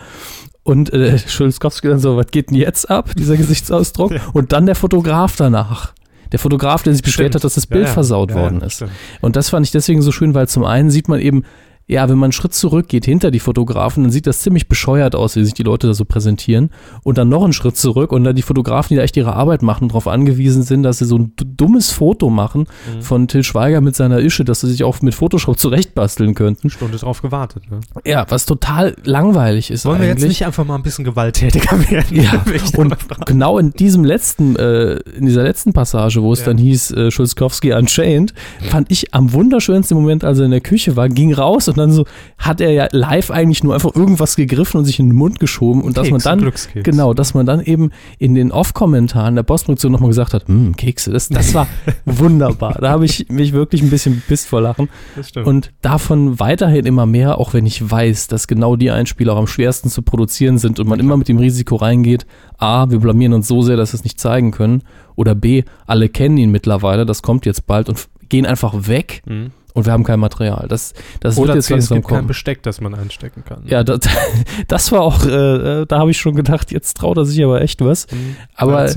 Und 0.63 0.93
äh, 0.93 1.17
Schulzkowski 1.19 1.89
dann 1.89 1.99
so, 1.99 2.15
was 2.17 2.27
geht 2.27 2.49
denn 2.49 2.57
jetzt 2.57 2.89
ab, 2.89 3.11
dieser 3.17 3.35
Gesichtsausdruck? 3.37 4.11
Ja. 4.11 4.21
Und 4.33 4.53
dann 4.53 4.65
der 4.65 4.75
Fotograf 4.75 5.35
danach. 5.35 5.93
Der 6.31 6.39
Fotograf, 6.39 6.83
der 6.83 6.93
sich 6.93 7.03
beschwert 7.03 7.35
hat, 7.35 7.43
dass 7.43 7.55
das 7.55 7.67
Bild 7.67 7.85
ja. 7.85 7.91
versaut 7.93 8.31
Ja, 8.31 8.37
worden 8.37 8.59
ja, 8.61 8.67
ist. 8.67 8.73
stimmt. 8.75 8.91
Und 9.21 9.35
das 9.35 9.49
fand 9.49 9.65
ich 9.65 9.71
deswegen 9.71 10.01
so 10.01 10.11
schön, 10.11 10.33
weil 10.33 10.47
zum 10.47 10.63
einen 10.63 10.89
sieht 10.89 11.07
man 11.07 11.19
eben, 11.19 11.43
ja, 11.87 12.07
wenn 12.09 12.17
man 12.17 12.27
einen 12.27 12.31
Schritt 12.31 12.53
zurückgeht 12.53 13.05
hinter 13.05 13.29
die 13.29 13.39
Fotografen, 13.39 14.03
dann 14.03 14.11
sieht 14.11 14.25
das 14.25 14.39
ziemlich 14.39 14.67
bescheuert 14.69 15.15
aus, 15.15 15.35
wie 15.35 15.43
sich 15.43 15.53
die 15.53 15.63
Leute 15.63 15.87
da 15.87 15.93
so 15.93 16.05
präsentieren. 16.05 16.69
Und 17.03 17.17
dann 17.17 17.27
noch 17.29 17.43
einen 17.43 17.51
Schritt 17.53 17.75
zurück 17.75 18.11
und 18.13 18.23
dann 18.23 18.35
die 18.35 18.41
Fotografen, 18.41 18.89
die 18.89 18.95
da 18.95 19.01
echt 19.03 19.17
ihre 19.17 19.33
Arbeit 19.35 19.61
machen 19.63 19.83
und 19.83 19.89
darauf 19.89 20.07
angewiesen 20.07 20.63
sind, 20.63 20.83
dass 20.83 20.99
sie 20.99 21.05
so 21.05 21.17
ein 21.17 21.33
dummes 21.35 21.91
Foto 21.91 22.29
machen 22.29 22.67
Mhm. 22.95 23.01
von 23.01 23.27
Till 23.27 23.43
Schweiger 23.43 23.81
mit 23.81 23.95
seiner 23.95 24.19
Ische, 24.19 24.45
dass 24.45 24.61
sie 24.61 24.67
sich 24.69 24.83
auch 24.83 25.01
mit 25.01 25.13
Photoshop 25.13 25.59
zurechtbasteln 25.59 26.35
könnten. 26.35 26.69
Stunde 26.69 26.97
drauf 26.97 27.21
gewartet. 27.21 27.63
Ne? 27.69 27.79
Ja, 28.05 28.25
was 28.29 28.45
total 28.45 28.95
langweilig 29.03 29.69
ist 29.69 29.85
Wollen 29.85 29.99
wir 29.99 30.07
eigentlich. 30.09 30.21
jetzt 30.23 30.29
nicht 30.29 30.45
einfach 30.45 30.65
mal 30.65 30.75
ein 30.75 30.83
bisschen 30.83 31.03
gewalttätiger 31.03 31.77
werden? 31.91 32.15
Ja, 32.21 32.43
und 32.77 32.95
genau 33.25 33.57
in 33.59 33.71
diesem 33.71 34.03
letzten, 34.05 34.55
äh, 34.55 34.95
in 35.17 35.25
dieser 35.25 35.43
letzten 35.43 35.73
Passage, 35.73 36.21
wo 36.23 36.31
es 36.31 36.39
Ja. 36.39 36.45
dann 36.47 36.57
hieß, 36.57 36.91
äh, 36.91 37.11
Schulzkowski 37.11 37.73
Unchained, 37.73 38.33
fand 38.69 38.89
ich 38.91 39.13
am 39.13 39.33
wunderschönsten 39.33 39.97
Moment, 39.97 40.23
als 40.23 40.39
er 40.39 40.45
in 40.45 40.51
der 40.51 40.61
Küche 40.61 40.95
war, 40.95 41.09
ging 41.09 41.33
raus 41.33 41.67
und 41.73 41.77
dann 41.79 41.91
so, 41.91 42.05
hat 42.37 42.61
er 42.61 42.71
ja 42.71 42.87
live 42.91 43.31
eigentlich 43.31 43.63
nur 43.63 43.73
einfach 43.73 43.95
irgendwas 43.95 44.35
gegriffen 44.35 44.77
und 44.77 44.85
sich 44.85 44.99
in 44.99 45.09
den 45.09 45.15
Mund 45.15 45.39
geschoben 45.39 45.81
und 45.81 45.97
dass 45.97 46.09
man 46.09 46.21
Keks, 46.21 46.69
dann, 46.73 46.83
genau, 46.83 47.13
dass 47.13 47.33
man 47.33 47.45
dann 47.45 47.61
eben 47.61 47.91
in 48.19 48.35
den 48.35 48.51
Off-Kommentaren 48.51 49.35
der 49.35 49.43
Postproduktion 49.43 49.91
nochmal 49.91 50.09
gesagt 50.09 50.33
hat, 50.33 50.47
hm, 50.47 50.75
Kekse, 50.75 51.11
das, 51.11 51.29
das 51.29 51.53
war 51.53 51.67
wunderbar. 52.05 52.77
Da 52.79 52.89
habe 52.89 53.05
ich 53.05 53.27
mich 53.29 53.53
wirklich 53.53 53.81
ein 53.81 53.89
bisschen 53.89 54.15
bepisst 54.15 54.47
vor 54.47 54.61
Lachen. 54.61 54.89
Das 55.15 55.29
stimmt. 55.29 55.47
Und 55.47 55.71
davon 55.81 56.39
weiterhin 56.39 56.85
immer 56.85 57.05
mehr, 57.05 57.37
auch 57.37 57.53
wenn 57.53 57.65
ich 57.65 57.89
weiß, 57.89 58.27
dass 58.27 58.47
genau 58.47 58.75
die 58.75 58.91
Einspieler 58.91 59.33
auch 59.33 59.39
am 59.39 59.47
schwersten 59.47 59.89
zu 59.89 60.01
produzieren 60.01 60.57
sind 60.57 60.79
und 60.79 60.87
man 60.87 60.99
immer 60.99 61.17
mit 61.17 61.27
dem 61.27 61.37
Risiko 61.37 61.75
reingeht, 61.75 62.25
A, 62.57 62.89
wir 62.89 62.99
blamieren 62.99 63.33
uns 63.33 63.47
so 63.47 63.61
sehr, 63.61 63.77
dass 63.77 63.93
wir 63.93 63.97
es 63.97 64.03
nicht 64.03 64.19
zeigen 64.19 64.51
können, 64.51 64.83
oder 65.15 65.35
B, 65.35 65.63
alle 65.85 66.09
kennen 66.09 66.37
ihn 66.37 66.51
mittlerweile, 66.51 67.05
das 67.05 67.21
kommt 67.21 67.45
jetzt 67.45 67.67
bald 67.67 67.89
und 67.89 68.07
gehen 68.29 68.45
einfach 68.45 68.87
weg 68.87 69.21
Mhm. 69.25 69.51
Und 69.73 69.85
wir 69.85 69.93
haben 69.93 70.03
kein 70.03 70.19
Material. 70.19 70.67
Das, 70.69 70.93
das 71.19 71.37
Oder 71.37 71.49
wird 71.49 71.55
jetzt 71.57 71.65
C, 71.65 71.73
es 71.73 71.79
langsam 71.89 71.97
gibt 71.97 72.07
kein 72.07 72.17
kommen. 72.17 72.27
Besteck, 72.27 72.63
das 72.63 72.79
man 72.81 72.93
einstecken 72.95 73.43
kann. 73.43 73.63
Ja, 73.65 73.83
das, 73.83 73.99
das 74.67 74.91
war 74.91 75.01
auch, 75.01 75.25
äh, 75.25 75.81
äh, 75.81 75.85
da 75.85 75.99
habe 75.99 76.11
ich 76.11 76.17
schon 76.17 76.35
gedacht, 76.35 76.71
jetzt 76.71 76.97
traut 76.97 77.17
er 77.17 77.25
sich 77.25 77.43
aber 77.43 77.61
echt 77.61 77.81
was. 77.81 78.07
Mhm. 78.11 78.35
Aber 78.55 78.87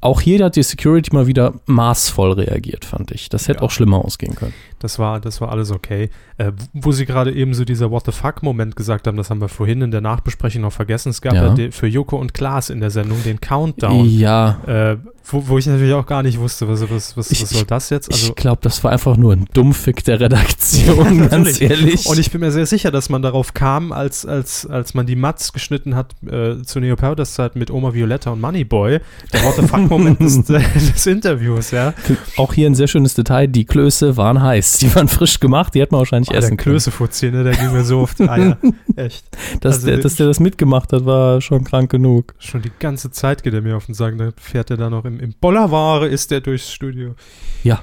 auch 0.00 0.20
hier 0.20 0.44
hat 0.44 0.56
die 0.56 0.62
Security 0.62 1.14
mal 1.14 1.26
wieder 1.26 1.54
maßvoll 1.66 2.32
reagiert, 2.32 2.84
fand 2.84 3.10
ich. 3.10 3.28
Das 3.28 3.48
hätte 3.48 3.60
Ja. 3.60 3.64
auch 3.66 3.70
schlimmer 3.70 4.04
ausgehen 4.04 4.34
können. 4.34 4.54
Das 4.84 4.98
war, 5.00 5.18
das 5.20 5.40
war 5.40 5.50
alles 5.50 5.72
okay. 5.72 6.10
Äh, 6.38 6.52
wo 6.72 6.92
sie 6.92 7.06
gerade 7.06 7.32
eben 7.32 7.54
so 7.54 7.64
dieser 7.64 7.90
What 7.90 8.04
the 8.06 8.12
fuck-Moment 8.12 8.76
gesagt 8.76 9.06
haben, 9.06 9.16
das 9.16 9.30
haben 9.30 9.40
wir 9.40 9.48
vorhin 9.48 9.82
in 9.82 9.90
der 9.90 10.00
Nachbesprechung 10.00 10.62
noch 10.62 10.72
vergessen. 10.72 11.08
Es 11.10 11.20
gab 11.20 11.34
Ja. 11.34 11.46
ja, 11.48 11.54
den, 11.54 11.72
für 11.72 11.86
Joko 11.88 12.16
und 12.16 12.34
Klaas 12.34 12.70
in 12.70 12.80
der 12.80 12.90
Sendung 12.90 13.22
den 13.24 13.40
Countdown. 13.40 14.08
Ja, 14.08 14.60
Äh, 14.66 14.96
Wo, 15.26 15.42
wo 15.48 15.56
ich 15.56 15.64
natürlich 15.66 15.94
auch 15.94 16.04
gar 16.04 16.22
nicht 16.22 16.38
wusste, 16.38 16.68
was, 16.68 16.82
was, 16.90 17.16
was, 17.16 17.30
Ich- 17.30 17.40
was 17.42 17.48
soll 17.48 17.64
das 17.64 17.88
jetzt? 17.88 18.12
Also, 18.12 18.28
ich 18.28 18.34
glaube, 18.34 18.58
das 18.62 18.84
war 18.84 18.92
einfach 18.92 19.16
nur 19.16 19.32
ein 19.32 19.46
Dummfick 19.54 20.04
der 20.04 20.20
Redaktion, 20.20 21.18
ganz 21.30 21.32
Natürlich. 21.58 21.60
ehrlich. 21.62 22.06
Und 22.06 22.18
ich 22.18 22.30
bin 22.30 22.42
mir 22.42 22.50
sehr 22.52 22.66
sicher, 22.66 22.90
dass 22.90 23.08
man 23.08 23.22
darauf 23.22 23.54
kam, 23.54 23.90
als, 23.92 24.26
als, 24.26 24.66
als 24.66 24.92
man 24.92 25.06
die 25.06 25.16
Mats 25.16 25.54
geschnitten 25.54 25.94
hat 25.96 26.14
äh, 26.30 26.62
zu 26.62 26.78
Neo 26.78 26.96
Paradise 26.96 27.32
Zeit 27.32 27.56
mit 27.56 27.70
Oma 27.70 27.94
Violetta 27.94 28.30
und 28.32 28.40
Moneyboy. 28.42 29.00
Der 29.32 29.42
What 29.44 29.54
the 29.56 29.66
fuck-Moment 29.66 30.20
des, 30.20 30.42
des 30.44 31.06
Interviews, 31.06 31.70
ja. 31.70 31.94
Auch 32.36 32.52
hier 32.52 32.68
ein 32.68 32.74
sehr 32.74 32.86
schönes 32.88 33.14
Detail, 33.14 33.46
die 33.46 33.64
Klöße 33.64 34.18
waren 34.18 34.42
heiß. 34.42 34.73
Die 34.78 34.94
waren 34.94 35.08
frisch 35.08 35.40
gemacht, 35.40 35.74
die 35.74 35.80
hätte 35.80 35.92
man 35.92 36.00
wahrscheinlich 36.00 36.28
Oh, 36.30 36.32
der 36.32 36.38
essen 36.40 36.56
können. 36.56 36.74
Klößefutzi, 36.74 37.30
ne, 37.30 37.44
der 37.44 37.54
ging 37.54 37.72
mir 37.72 37.84
so 37.84 38.00
auf 38.00 38.14
die 38.14 38.28
Eier. 38.28 38.58
Echt. 38.96 39.24
Dass, 39.60 39.76
Also 39.76 39.86
der, 39.88 39.98
dass 39.98 40.16
der 40.16 40.26
das 40.26 40.40
mitgemacht 40.40 40.92
hat, 40.92 41.04
war 41.06 41.40
schon 41.40 41.64
krank 41.64 41.90
genug. 41.90 42.34
Schon 42.38 42.62
die 42.62 42.72
ganze 42.78 43.10
Zeit 43.10 43.42
geht 43.42 43.54
er 43.54 43.60
mir 43.62 43.76
auf 43.76 43.86
den 43.86 43.94
Sack. 43.94 44.16
Dann 44.18 44.32
fährt 44.40 44.70
er 44.70 44.76
da 44.76 44.90
noch 44.90 45.04
im, 45.04 45.20
im 45.20 45.34
Bollerware, 45.40 46.06
ist 46.08 46.30
der 46.30 46.40
durchs 46.40 46.72
Studio. 46.72 47.14
Ja. 47.62 47.80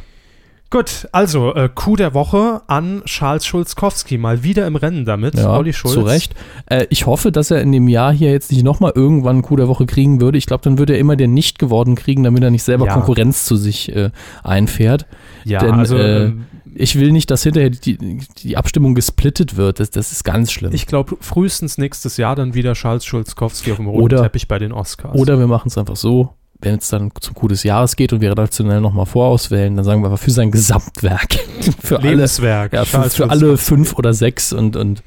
Gut, 0.73 1.09
also 1.11 1.53
äh, 1.53 1.67
Coup 1.75 1.97
der 1.97 2.13
Woche 2.13 2.61
an 2.67 3.01
Charles 3.03 3.45
Schulzkowski. 3.45 4.17
Mal 4.17 4.41
wieder 4.43 4.65
im 4.67 4.77
Rennen 4.77 5.03
damit. 5.03 5.35
Ja, 5.35 5.57
Olli 5.57 5.73
Schulz. 5.73 5.95
zu 5.95 5.99
Recht. 6.01 6.33
Äh, 6.67 6.85
ich 6.89 7.05
hoffe, 7.07 7.33
dass 7.33 7.51
er 7.51 7.59
in 7.61 7.73
dem 7.73 7.89
Jahr 7.89 8.13
hier 8.13 8.31
jetzt 8.31 8.53
nicht 8.53 8.63
nochmal 8.63 8.93
irgendwann 8.95 9.35
einen 9.37 9.41
Coup 9.41 9.57
der 9.57 9.67
Woche 9.67 9.85
kriegen 9.85 10.21
würde. 10.21 10.37
Ich 10.37 10.45
glaube, 10.45 10.63
dann 10.63 10.77
würde 10.77 10.93
er 10.93 10.99
immer 10.99 11.17
den 11.17 11.33
nicht 11.33 11.59
geworden 11.59 11.95
kriegen, 11.95 12.23
damit 12.23 12.41
er 12.41 12.51
nicht 12.51 12.63
selber 12.63 12.85
Ja. 12.85 12.93
Konkurrenz 12.93 13.43
zu 13.43 13.57
sich 13.57 13.93
äh, 13.93 14.11
einfährt. 14.45 15.07
Ja, 15.43 15.59
Denn, 15.59 15.73
also 15.73 15.97
äh, 15.97 16.25
ähm, 16.25 16.45
Ich 16.75 16.97
will 16.97 17.11
nicht, 17.11 17.31
dass 17.31 17.43
hinterher 17.43 17.69
die, 17.69 17.97
die 18.37 18.57
Abstimmung 18.57 18.95
gesplittet 18.95 19.57
wird. 19.57 19.79
Das, 19.79 19.89
das 19.91 20.11
ist 20.11 20.23
ganz 20.23 20.51
schlimm. 20.51 20.71
ich 20.73 20.85
glaube 20.87 21.17
frühestens 21.19 21.77
nächstes 21.77 22.17
Jahr 22.17 22.35
dann 22.35 22.53
wieder 22.53 22.73
Charles 22.73 23.05
Schulzkowski 23.05 23.71
auf 23.71 23.77
dem 23.77 23.87
roten 23.87 24.03
Oder- 24.03 24.21
Teppich 24.23 24.47
bei 24.47 24.59
den 24.59 24.71
Oscars. 24.71 25.15
Oder 25.17 25.39
wir 25.39 25.47
machen 25.47 25.67
es 25.67 25.77
einfach 25.77 25.95
so, 25.95 26.33
wenn 26.59 26.75
es 26.75 26.89
dann 26.89 27.11
zum 27.19 27.33
Coup 27.33 27.49
des 27.49 27.63
Jahres 27.63 27.95
geht 27.95 28.13
und 28.13 28.21
wir 28.21 28.29
redaktionell 28.31 28.81
nochmal 28.81 29.07
vorauswählen, 29.07 29.75
dann 29.75 29.83
sagen 29.83 30.01
wir 30.03 30.07
aber 30.07 30.17
für 30.17 30.31
sein 30.31 30.51
Gesamtwerk. 30.51 31.33
für 31.81 31.99
alle, 31.99 32.11
Lebenswerk. 32.11 32.73
ja, 32.73 32.85
für, 32.85 33.09
für 33.09 33.29
alle 33.29 33.57
fünf 33.57 33.97
oder 33.97 34.13
sechs 34.13 34.53
und, 34.53 34.75
und 34.75 35.01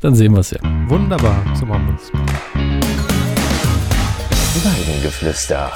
dann 0.00 0.14
sehen 0.14 0.32
wir 0.32 0.40
es 0.40 0.50
ja. 0.50 0.58
Wunderbar, 0.88 1.44
so 1.54 1.64
machen 1.64 1.86
wir 1.86 1.94
es. 1.94 2.65
Weidengeflüster. 4.64 5.72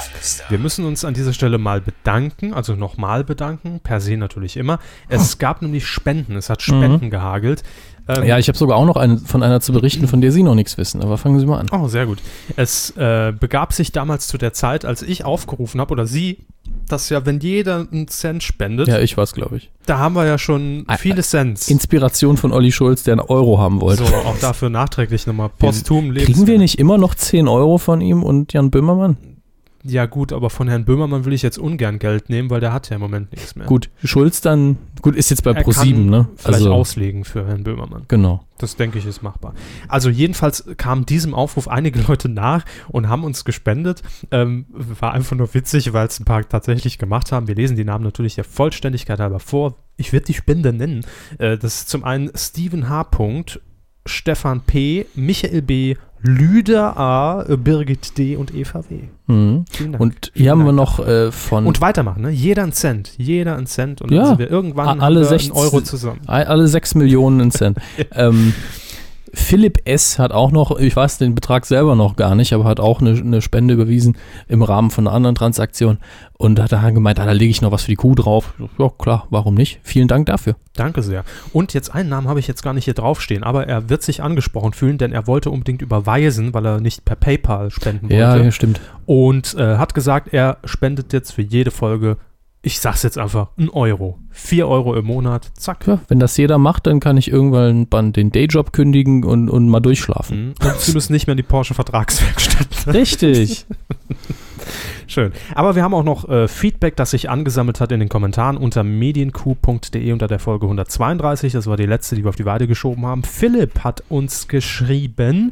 Wir 0.49 0.57
müssen 0.57 0.85
uns 0.85 1.05
an 1.05 1.13
dieser 1.13 1.33
Stelle 1.33 1.57
mal 1.57 1.81
bedanken, 1.81 2.53
also 2.53 2.75
nochmal 2.75 3.23
bedanken, 3.23 3.79
per 3.79 4.01
se 4.01 4.17
natürlich 4.17 4.57
immer. 4.57 4.79
Es 5.07 5.37
gab 5.37 5.61
nämlich 5.61 5.85
Spenden, 5.85 6.35
es 6.35 6.49
hat 6.49 6.61
Spenden 6.61 7.09
gehagelt. 7.11 7.63
Ähm, 8.07 8.23
Ja, 8.25 8.37
ich 8.39 8.47
habe 8.47 8.57
sogar 8.57 8.77
auch 8.77 8.85
noch 8.85 8.95
eine, 8.97 9.17
von 9.19 9.43
einer 9.43 9.61
zu 9.61 9.71
berichten, 9.73 10.07
von 10.07 10.21
der 10.21 10.31
Sie 10.31 10.43
noch 10.43 10.55
nichts 10.55 10.77
wissen, 10.77 11.01
aber 11.01 11.17
fangen 11.17 11.39
Sie 11.39 11.45
mal 11.45 11.59
an. 11.59 11.67
Oh, 11.71 11.87
sehr 11.87 12.05
gut. 12.05 12.19
Es 12.55 12.91
äh, 12.97 13.31
begab 13.37 13.73
sich 13.73 13.91
damals 13.91 14.27
zu 14.27 14.37
der 14.37 14.53
Zeit, 14.53 14.85
als 14.85 15.01
ich 15.01 15.23
aufgerufen 15.25 15.79
habe, 15.81 15.91
oder 15.91 16.07
Sie, 16.07 16.39
dass 16.87 17.09
ja, 17.09 17.25
wenn 17.25 17.39
jeder 17.39 17.87
einen 17.91 18.07
Cent 18.07 18.43
spendet, 18.43 18.87
Ja, 18.87 18.99
ich 18.99 19.17
war's, 19.17 19.33
glaube 19.33 19.57
ich. 19.57 19.69
da 19.85 19.99
haben 19.99 20.15
wir 20.15 20.25
ja 20.25 20.37
schon 20.37 20.83
Ah, 20.87 20.97
viele 20.97 21.21
Cents. 21.21 21.67
Inspiration 21.69 22.37
von 22.37 22.51
Olli 22.51 22.71
Schulz, 22.71 23.03
der 23.03 23.13
einen 23.13 23.21
Euro 23.21 23.59
haben 23.59 23.81
wollte. 23.81 24.05
so, 24.05 24.13
auch 24.15 24.37
dafür 24.39 24.69
nachträglich 24.69 25.25
nochmal 25.27 25.49
posthum 25.49 26.13
Kriegen 26.13 26.47
wir 26.47 26.57
nicht 26.57 26.79
immer 26.79 26.97
noch 26.97 27.15
10 27.15 27.47
Euro 27.47 27.77
von 27.77 28.01
ihm 28.01 28.23
und 28.23 28.53
Jan 28.53 28.71
Böhmermann? 28.71 29.17
Ja, 29.83 30.05
gut, 30.05 30.31
aber 30.31 30.49
von 30.49 30.67
Herrn 30.67 30.85
Böhmermann 30.85 31.25
will 31.25 31.33
ich 31.33 31.41
jetzt 31.41 31.57
ungern 31.57 31.99
Geld 31.99 32.29
nehmen, 32.29 32.49
weil 32.49 32.59
der 32.59 32.73
hat 32.73 32.89
ja 32.89 32.95
im 32.95 33.01
Moment 33.01 33.31
nichts 33.31 33.55
mehr. 33.55 33.65
Gut, 33.65 33.89
Schulz 34.03 34.41
dann, 34.41 34.77
gut, 35.01 35.15
ist 35.15 35.29
jetzt 35.29 35.43
bei 35.43 35.51
Er 35.51 35.65
Pro7, 35.65 35.91
kann 35.91 36.05
ne? 36.05 36.27
Vielleicht 36.35 36.67
auslegen 36.67 37.25
für 37.25 37.47
Herrn 37.47 37.63
Böhmermann. 37.63 38.03
Genau. 38.07 38.45
Das 38.57 38.75
denke 38.75 38.99
ich 38.99 39.07
ist 39.07 39.23
machbar. 39.23 39.55
Also 39.87 40.09
jedenfalls 40.09 40.65
kamen 40.77 41.05
diesem 41.05 41.33
Aufruf 41.33 41.67
einige 41.67 41.99
Leute 42.07 42.29
nach 42.29 42.63
und 42.89 43.09
haben 43.09 43.23
uns 43.23 43.43
gespendet. 43.43 44.03
Ähm, 44.29 44.65
war 44.69 45.13
einfach 45.13 45.35
nur 45.35 45.51
witzig, 45.53 45.93
weil 45.93 46.07
es 46.07 46.19
ein 46.19 46.25
paar 46.25 46.47
tatsächlich 46.47 46.99
gemacht 46.99 47.31
haben. 47.31 47.47
Wir 47.47 47.55
lesen 47.55 47.75
die 47.75 47.85
Namen 47.85 48.03
natürlich 48.03 48.35
der 48.35 48.43
Vollständigkeit 48.43 49.19
halber 49.19 49.39
vor. 49.39 49.75
Ich 49.97 50.13
werde 50.13 50.27
die 50.27 50.33
Spende 50.35 50.73
nennen. 50.73 51.05
Äh, 51.39 51.57
das 51.57 51.81
ist 51.81 51.89
zum 51.89 52.03
einen 52.03 52.31
Steven 52.35 52.87
H. 52.87 53.05
Stefan 54.05 54.61
P., 54.61 55.05
Michael 55.15 55.61
B., 55.61 55.95
Lüder 56.23 56.97
A., 56.97 57.43
Birgit 57.57 58.17
D. 58.17 58.35
und 58.35 58.53
Eva 58.53 58.83
W. 58.89 58.99
Mhm. 59.25 59.65
Vielen 59.71 59.91
Dank. 59.93 60.01
Und 60.01 60.31
Vielen 60.33 60.43
hier 60.43 60.51
haben 60.51 60.59
wir 60.59 60.65
Dank 60.65 60.75
noch 60.75 60.99
äh, 60.99 61.31
von 61.31 61.65
Und 61.65 61.81
weitermachen, 61.81 62.21
ne? 62.21 62.29
Jeder 62.29 62.61
ein 62.63 62.73
Cent. 62.73 63.13
Jeder 63.17 63.57
ein 63.57 63.65
Cent. 63.65 64.01
Und 64.01 64.11
Ja. 64.11 64.17
dann 64.17 64.27
sind 64.27 64.39
wir 64.39 64.51
irgendwann 64.51 64.87
haben 64.87 65.01
alle 65.01 65.21
wir 65.21 65.25
60 65.25 65.51
einen 65.51 65.59
Euro 65.59 65.81
zusammen. 65.81 66.19
All- 66.27 66.45
Alle 66.45 66.67
6 66.67 66.93
Millionen 66.95 67.39
in 67.39 67.51
Cent. 67.51 67.79
ähm, 68.11 68.53
Philipp 69.33 69.81
S. 69.85 70.19
hat 70.19 70.31
auch 70.31 70.51
noch, 70.51 70.77
ich 70.77 70.95
weiß 70.95 71.17
den 71.17 71.35
Betrag 71.35 71.65
selber 71.65 71.95
noch 71.95 72.15
gar 72.15 72.35
nicht, 72.35 72.53
aber 72.53 72.65
hat 72.65 72.79
auch 72.79 73.01
eine, 73.01 73.11
eine 73.11 73.41
Spende 73.41 73.73
überwiesen 73.73 74.17
im 74.47 74.61
Rahmen 74.61 74.91
von 74.91 75.07
einer 75.07 75.15
anderen 75.15 75.35
Transaktion 75.35 75.97
und 76.37 76.59
hat 76.59 76.71
dann 76.71 76.93
gemeint, 76.93 77.19
ah, 77.19 77.25
da 77.25 77.31
lege 77.31 77.51
ich 77.51 77.61
noch 77.61 77.71
was 77.71 77.83
für 77.83 77.91
die 77.91 77.95
Kuh 77.95 78.15
drauf. 78.15 78.53
Ja, 78.77 78.89
klar, 78.97 79.27
warum 79.29 79.55
nicht? 79.55 79.79
Vielen 79.83 80.07
Dank 80.07 80.25
dafür. 80.25 80.55
Danke 80.75 81.01
sehr. 81.01 81.23
Und 81.53 81.73
jetzt 81.73 81.93
einen 81.93 82.09
Namen 82.09 82.27
habe 82.27 82.39
ich 82.39 82.47
jetzt 82.47 82.63
gar 82.63 82.73
nicht 82.73 82.85
hier 82.85 82.93
draufstehen, 82.93 83.43
aber 83.43 83.67
er 83.67 83.89
wird 83.89 84.03
sich 84.03 84.21
angesprochen 84.21 84.73
fühlen, 84.73 84.97
denn 84.97 85.13
er 85.13 85.27
wollte 85.27 85.49
unbedingt 85.49 85.81
überweisen, 85.81 86.53
weil 86.53 86.65
er 86.65 86.81
nicht 86.81 87.05
per 87.05 87.15
PayPal 87.15 87.71
spenden 87.71 88.03
wollte. 88.03 88.15
Ja, 88.15 88.35
ja, 88.35 88.51
stimmt. 88.51 88.81
Und 89.05 89.55
äh, 89.55 89.77
hat 89.77 89.93
gesagt, 89.93 90.33
er 90.33 90.57
spendet 90.65 91.13
jetzt 91.13 91.31
für 91.31 91.41
jede 91.41 91.71
Folge, 91.71 92.17
ich 92.63 92.79
sag's 92.79 93.01
jetzt 93.01 93.17
einfach, 93.17 93.47
ein 93.57 93.69
Euro. 93.69 94.19
Vier 94.29 94.67
Euro 94.67 94.95
im 94.95 95.05
Monat. 95.05 95.51
Zack. 95.57 95.87
Ja, 95.87 95.99
wenn 96.07 96.19
das 96.19 96.37
jeder 96.37 96.59
macht, 96.59 96.85
dann 96.85 96.99
kann 96.99 97.17
ich 97.17 97.31
irgendwann 97.31 97.89
dann 97.89 98.13
den 98.13 98.31
Dayjob 98.31 98.71
kündigen 98.71 99.23
und, 99.23 99.49
und 99.49 99.67
mal 99.67 99.79
durchschlafen. 99.79 100.47
Mhm. 100.47 100.53
Und 100.63 100.79
sie 100.79 100.93
müssen 100.93 101.13
nicht 101.13 101.25
mehr 101.25 101.33
in 101.33 101.37
die 101.37 101.43
Porsche 101.43 101.73
Vertragswerkstatt. 101.73 102.67
Richtig. 102.87 103.65
Schön. 105.07 105.33
Aber 105.55 105.75
wir 105.75 105.83
haben 105.83 105.93
auch 105.93 106.03
noch 106.03 106.29
äh, 106.29 106.47
Feedback, 106.47 106.95
das 106.95 107.11
sich 107.11 107.29
angesammelt 107.29 107.81
hat 107.81 107.91
in 107.91 107.99
den 107.99 108.09
Kommentaren 108.09 108.57
unter 108.57 108.83
medienq.de 108.83 110.11
unter 110.13 110.27
der 110.27 110.39
Folge 110.39 110.67
132. 110.67 111.53
Das 111.53 111.67
war 111.67 111.77
die 111.77 111.85
letzte, 111.87 112.15
die 112.15 112.23
wir 112.23 112.29
auf 112.29 112.35
die 112.35 112.45
Weide 112.45 112.67
geschoben 112.67 113.05
haben. 113.05 113.23
Philipp 113.23 113.83
hat 113.83 114.03
uns 114.07 114.47
geschrieben, 114.47 115.51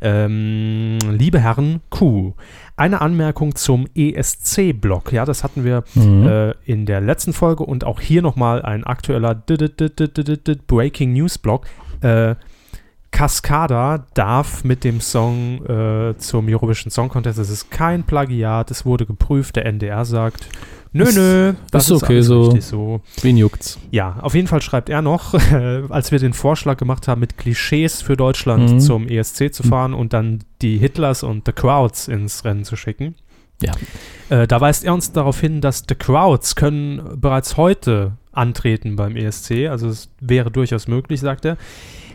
ähm, 0.00 0.98
liebe 1.10 1.40
Herren 1.40 1.80
Q, 1.90 2.32
eine 2.76 3.00
Anmerkung 3.00 3.54
zum 3.54 3.86
ESC-Block. 3.94 5.12
Ja, 5.12 5.24
das 5.24 5.44
hatten 5.44 5.64
wir 5.64 5.84
Mhm. 5.94 6.26
äh, 6.26 6.54
in 6.64 6.86
der 6.86 7.00
letzten 7.00 7.32
Folge 7.32 7.64
und 7.64 7.84
auch 7.84 8.00
hier 8.00 8.22
nochmal 8.22 8.62
ein 8.62 8.84
aktueller 8.84 9.34
Breaking 10.66 11.12
News 11.12 11.38
Block. 11.38 11.66
Äh, 12.00 12.34
Cascada 13.10 14.06
darf 14.14 14.64
mit 14.64 14.84
dem 14.84 15.00
Song 15.00 15.64
äh, 15.66 16.14
zum 16.18 16.48
Eurovision 16.48 16.90
Song 16.90 17.08
Contest, 17.08 17.38
es 17.38 17.50
ist 17.50 17.70
kein 17.70 18.04
Plagiat, 18.04 18.70
es 18.70 18.84
wurde 18.86 19.04
geprüft, 19.06 19.56
der 19.56 19.66
NDR 19.66 20.04
sagt, 20.04 20.46
nö, 20.92 21.04
Ist- 21.04 21.16
nö, 21.16 21.52
ist 21.72 21.90
okay 21.90 22.14
alles 22.14 22.26
so. 22.26 22.42
richtig 22.44 22.64
so. 22.64 23.00
Wen 23.22 23.36
juckt's? 23.36 23.78
Ja, 23.90 24.16
auf 24.22 24.34
jeden 24.34 24.46
Fall 24.46 24.62
schreibt 24.62 24.88
er 24.88 25.02
noch, 25.02 25.34
äh, 25.34 25.82
als 25.88 26.12
wir 26.12 26.18
den 26.18 26.32
Vorschlag 26.32 26.76
gemacht 26.78 27.08
haben, 27.08 27.20
mit 27.20 27.36
Klischees 27.36 28.00
für 28.00 28.16
Deutschland 28.16 28.70
Mhm. 28.74 28.80
zum 28.80 29.08
ESC 29.08 29.52
zu 29.52 29.62
fahren 29.64 29.92
und 29.94 30.12
dann 30.12 30.44
die 30.62 30.78
Hitlers 30.78 31.22
und 31.22 31.44
The 31.46 31.52
Crowds 31.52 32.08
ins 32.08 32.44
Rennen 32.44 32.64
zu 32.64 32.76
schicken. 32.76 33.14
Ja. 33.62 33.72
Äh, 34.30 34.46
da 34.46 34.60
weist 34.60 34.84
er 34.84 34.94
uns 34.94 35.12
darauf 35.12 35.38
hin, 35.40 35.60
dass 35.60 35.84
The 35.86 35.94
Crowds 35.94 36.54
können 36.56 37.02
bereits 37.20 37.56
heute 37.58 38.12
antreten 38.32 38.96
beim 38.96 39.16
ESC, 39.16 39.66
also 39.68 39.88
es 39.88 40.08
wäre 40.20 40.50
durchaus 40.50 40.86
möglich, 40.88 41.20
sagt 41.20 41.44
er. 41.44 41.56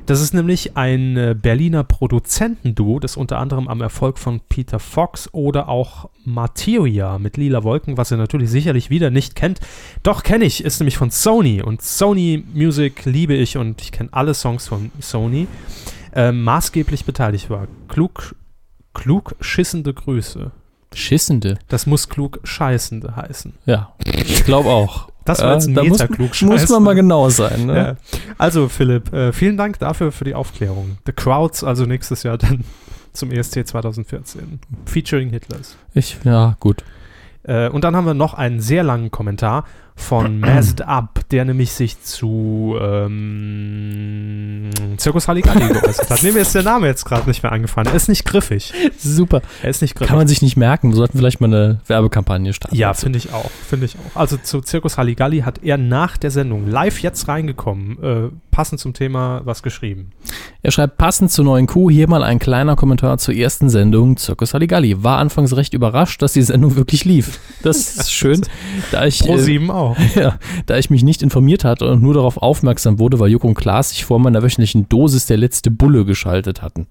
Das 0.05 0.21
ist 0.21 0.35
nämlich 0.35 0.77
ein 0.77 1.17
äh, 1.17 1.35
Berliner 1.39 1.83
Produzentenduo, 1.83 2.99
das 2.99 3.17
unter 3.17 3.39
anderem 3.39 3.67
am 3.67 3.81
Erfolg 3.81 4.19
von 4.19 4.39
Peter 4.39 4.77
Fox 4.79 5.29
oder 5.33 5.67
auch 5.67 6.09
Materia 6.23 7.17
mit 7.17 7.37
Lila 7.37 7.63
Wolken, 7.63 7.97
was 7.97 8.11
ihr 8.11 8.17
natürlich 8.17 8.51
sicherlich 8.51 8.91
wieder 8.91 9.09
nicht 9.09 9.35
kennt. 9.35 9.59
Doch 10.03 10.21
kenne 10.21 10.45
ich, 10.45 10.63
ist 10.63 10.79
nämlich 10.79 10.97
von 10.97 11.09
Sony 11.09 11.63
und 11.63 11.81
Sony 11.81 12.43
Music 12.53 13.05
liebe 13.05 13.33
ich 13.33 13.57
und 13.57 13.81
ich 13.81 13.91
kenne 13.91 14.09
alle 14.11 14.35
Songs 14.35 14.67
von 14.67 14.91
Sony. 14.99 15.47
Äh, 16.13 16.31
maßgeblich 16.31 17.05
beteiligt 17.05 17.49
war. 17.49 17.67
Klug, 17.87 18.35
klug 18.93 19.35
schissende 19.41 19.93
Grüße. 19.93 20.51
Schissende. 20.93 21.57
Das 21.67 21.87
muss 21.87 22.09
klug 22.09 22.39
scheißende 22.43 23.15
heißen. 23.15 23.53
Ja, 23.65 23.93
ich 24.05 24.45
glaube 24.45 24.69
auch. 24.69 25.09
Das 25.25 25.41
war 25.41 25.53
jetzt 25.53 25.67
ein 25.67 25.73
da 25.73 25.83
muss, 25.83 25.99
Meta-klug 25.99 26.41
muss 26.43 26.69
man 26.69 26.83
mal 26.83 26.93
genau 26.93 27.29
sein. 27.29 27.65
Ne? 27.65 27.75
Ja. 27.75 27.95
Also 28.37 28.69
Philipp, 28.69 29.11
äh, 29.11 29.33
vielen 29.33 29.57
Dank 29.57 29.79
dafür 29.79 30.11
für 30.11 30.23
die 30.23 30.35
Aufklärung. 30.35 30.99
The 31.05 31.13
Crowds 31.13 31.63
also 31.63 31.85
nächstes 31.85 32.23
Jahr 32.23 32.37
dann 32.37 32.63
zum 33.13 33.31
ESC 33.31 33.67
2014. 33.67 34.59
Featuring 34.85 35.31
Hitlers. 35.31 35.75
Ich, 35.95 36.17
ja, 36.23 36.55
gut. 36.59 36.83
Äh, 37.43 37.69
und 37.69 37.83
dann 37.83 37.95
haben 37.95 38.05
wir 38.05 38.13
noch 38.13 38.35
einen 38.35 38.61
sehr 38.61 38.83
langen 38.83 39.09
Kommentar 39.09 39.65
von 39.95 40.39
Masked 40.41 40.81
Up, 40.81 41.21
der 41.31 41.45
nämlich 41.45 41.71
sich 41.71 42.01
zu 42.01 42.75
ähm, 42.79 44.69
Circus 44.99 45.27
Halligalli 45.27 45.67
geäußert 45.67 46.09
hat. 46.09 46.23
Nee, 46.23 46.31
mir 46.31 46.39
ist 46.41 46.53
der 46.53 46.63
Name 46.63 46.87
jetzt 46.87 47.05
gerade 47.05 47.27
nicht 47.27 47.43
mehr 47.43 47.51
eingefallen. 47.51 47.87
Er 47.87 47.95
ist 47.95 48.09
nicht 48.09 48.25
griffig. 48.25 48.73
Super. 48.97 49.41
Er 49.63 49.69
ist 49.69 49.81
nicht 49.81 49.95
griffig. 49.95 50.09
Kann 50.09 50.17
man 50.17 50.27
sich 50.27 50.41
nicht 50.41 50.57
merken. 50.57 50.89
Wir 50.89 50.97
sollten 50.97 51.17
vielleicht 51.17 51.41
mal 51.41 51.47
eine 51.47 51.79
Werbekampagne 51.87 52.53
starten. 52.53 52.75
ja, 52.75 52.93
finde 52.93 53.17
ich 53.17 53.31
auch. 53.33 53.49
Finde 53.67 53.85
ich 53.85 53.95
auch. 53.95 54.19
Also 54.19 54.37
zu 54.37 54.61
Circus 54.61 54.97
Halligalli 54.97 55.39
hat 55.41 55.63
er 55.63 55.77
nach 55.77 56.17
der 56.17 56.31
Sendung 56.31 56.67
live 56.67 56.99
jetzt 56.99 57.27
reingekommen, 57.27 58.03
äh, 58.03 58.29
passend 58.51 58.79
zum 58.79 58.93
Thema 58.93 59.41
was 59.43 59.63
geschrieben. 59.63 60.11
Er 60.61 60.71
schreibt 60.71 60.97
passend 60.97 61.31
zur 61.31 61.45
neuen 61.45 61.67
Kuh 61.67 61.89
hier 61.89 62.07
mal 62.07 62.23
ein 62.23 62.39
kleiner 62.39 62.75
Kommentar 62.75 63.17
zur 63.17 63.33
ersten 63.33 63.69
Sendung 63.69 64.17
Circus 64.17 64.53
Halligalli. 64.53 65.03
War 65.03 65.17
anfangs 65.17 65.55
recht 65.55 65.73
überrascht, 65.73 66.21
dass 66.21 66.33
die 66.33 66.41
Sendung 66.41 66.75
wirklich 66.75 67.05
lief. 67.05 67.39
Das 67.63 67.95
ist 67.97 68.11
schön, 68.13 68.41
da 68.91 69.05
ich, 69.05 69.19
Pro 69.19 69.35
äh, 69.35 69.39
7 69.39 69.71
auch. 69.71 69.84
ja, 70.15 70.39
da 70.65 70.77
ich 70.77 70.89
mich 70.89 71.03
nicht 71.03 71.21
informiert 71.21 71.63
hatte 71.63 71.89
und 71.91 72.01
nur 72.01 72.13
darauf 72.13 72.37
aufmerksam 72.37 72.99
wurde, 72.99 73.19
weil 73.19 73.29
Joko 73.29 73.47
und 73.47 73.55
Klaas 73.55 73.89
sich 73.89 74.05
vor 74.05 74.19
meiner 74.19 74.41
wöchentlichen 74.41 74.89
Dosis 74.89 75.25
der 75.25 75.37
letzte 75.37 75.71
Bulle 75.71 76.05
geschaltet 76.05 76.61
hatten. 76.61 76.87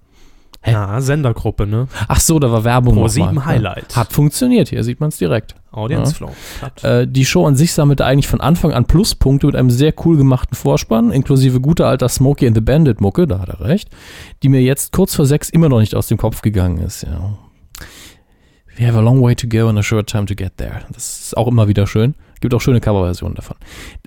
Hä? 0.61 0.71
Ja, 0.71 0.99
Sendergruppe, 0.99 1.67
ne? 1.67 1.87
Ach 2.07 2.19
so, 2.19 2.39
da 2.39 2.51
war 2.51 2.63
Werbung 2.63 2.95
Pro 2.95 3.03
noch 3.03 3.09
7 3.09 3.35
mal. 3.35 3.45
Highlight. 3.45 3.91
Ja. 3.91 3.97
Hat 3.97 4.11
funktioniert, 4.11 4.69
hier 4.69 4.83
sieht 4.83 4.99
man 4.99 5.09
es 5.09 5.17
direkt. 5.17 5.53
Audience 5.71 6.15
Flow. 6.15 6.31
Klappt. 6.57 6.83
Äh, 6.83 7.07
die 7.07 7.23
Show 7.23 7.45
an 7.45 7.55
sich 7.55 7.71
sammelte 7.71 8.03
eigentlich 8.03 8.27
von 8.27 8.41
Anfang 8.41 8.73
an 8.73 8.85
Pluspunkte 8.85 9.45
mit 9.45 9.55
einem 9.55 9.69
sehr 9.69 9.93
cool 10.05 10.17
gemachten 10.17 10.55
Vorspann, 10.55 11.11
inklusive 11.11 11.61
guter 11.61 11.85
alter 11.85 12.09
Smokey 12.09 12.47
and 12.47 12.55
the 12.55 12.61
Bandit 12.61 12.99
Mucke, 12.99 13.27
da 13.27 13.39
hat 13.39 13.49
er 13.49 13.59
recht, 13.59 13.89
die 14.41 14.49
mir 14.49 14.61
jetzt 14.61 14.91
kurz 14.91 15.13
vor 15.13 15.27
sechs 15.27 15.49
immer 15.49 15.69
noch 15.69 15.81
nicht 15.81 15.93
aus 15.93 16.07
dem 16.07 16.17
Kopf 16.17 16.41
gegangen 16.41 16.79
ist. 16.79 17.03
Ja. 17.03 17.37
We 18.77 18.87
have 18.87 18.97
a 18.97 19.01
long 19.01 19.21
way 19.21 19.35
to 19.35 19.47
go 19.47 19.67
and 19.67 19.77
a 19.77 19.83
short 19.83 20.09
time 20.09 20.25
to 20.25 20.35
get 20.35 20.57
there. 20.57 20.81
Das 20.91 21.19
ist 21.19 21.37
auch 21.37 21.47
immer 21.47 21.67
wieder 21.67 21.85
schön. 21.85 22.15
Gibt 22.41 22.53
auch 22.53 22.61
schöne 22.61 22.81
Coverversionen 22.81 23.35
davon. 23.35 23.57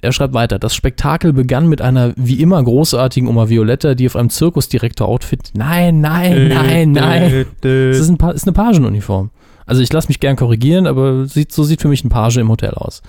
Er 0.01 0.13
schreibt 0.13 0.35
weiter, 0.35 0.59
das 0.59 0.75
Spektakel 0.75 1.33
begann 1.33 1.69
mit 1.69 1.81
einer 1.81 2.13
wie 2.17 2.41
immer 2.41 2.63
großartigen 2.63 3.29
Oma 3.29 3.49
Violetta, 3.49 3.95
die 3.95 4.07
auf 4.07 4.17
einem 4.17 4.31
Zirkusdirektor-Outfit, 4.31 5.53
nein, 5.55 6.01
nein, 6.01 6.49
nein, 6.49 6.93
nein, 6.93 7.47
das 7.61 7.99
ist, 7.99 8.09
ein 8.09 8.19
pa 8.19 8.31
ist 8.31 8.47
eine 8.47 8.53
Pagenuniform. 8.53 9.31
Also 9.67 9.83
ich 9.83 9.93
lasse 9.93 10.09
mich 10.09 10.21
gern 10.21 10.37
korrigieren, 10.37 10.87
aber 10.87 11.27
sieht, 11.27 11.53
so 11.53 11.63
sieht 11.63 11.83
für 11.83 11.89
mich 11.89 12.05
ein 12.05 12.09
Page 12.09 12.39
im 12.39 12.49
Hotel 12.49 12.71
aus. 12.71 13.03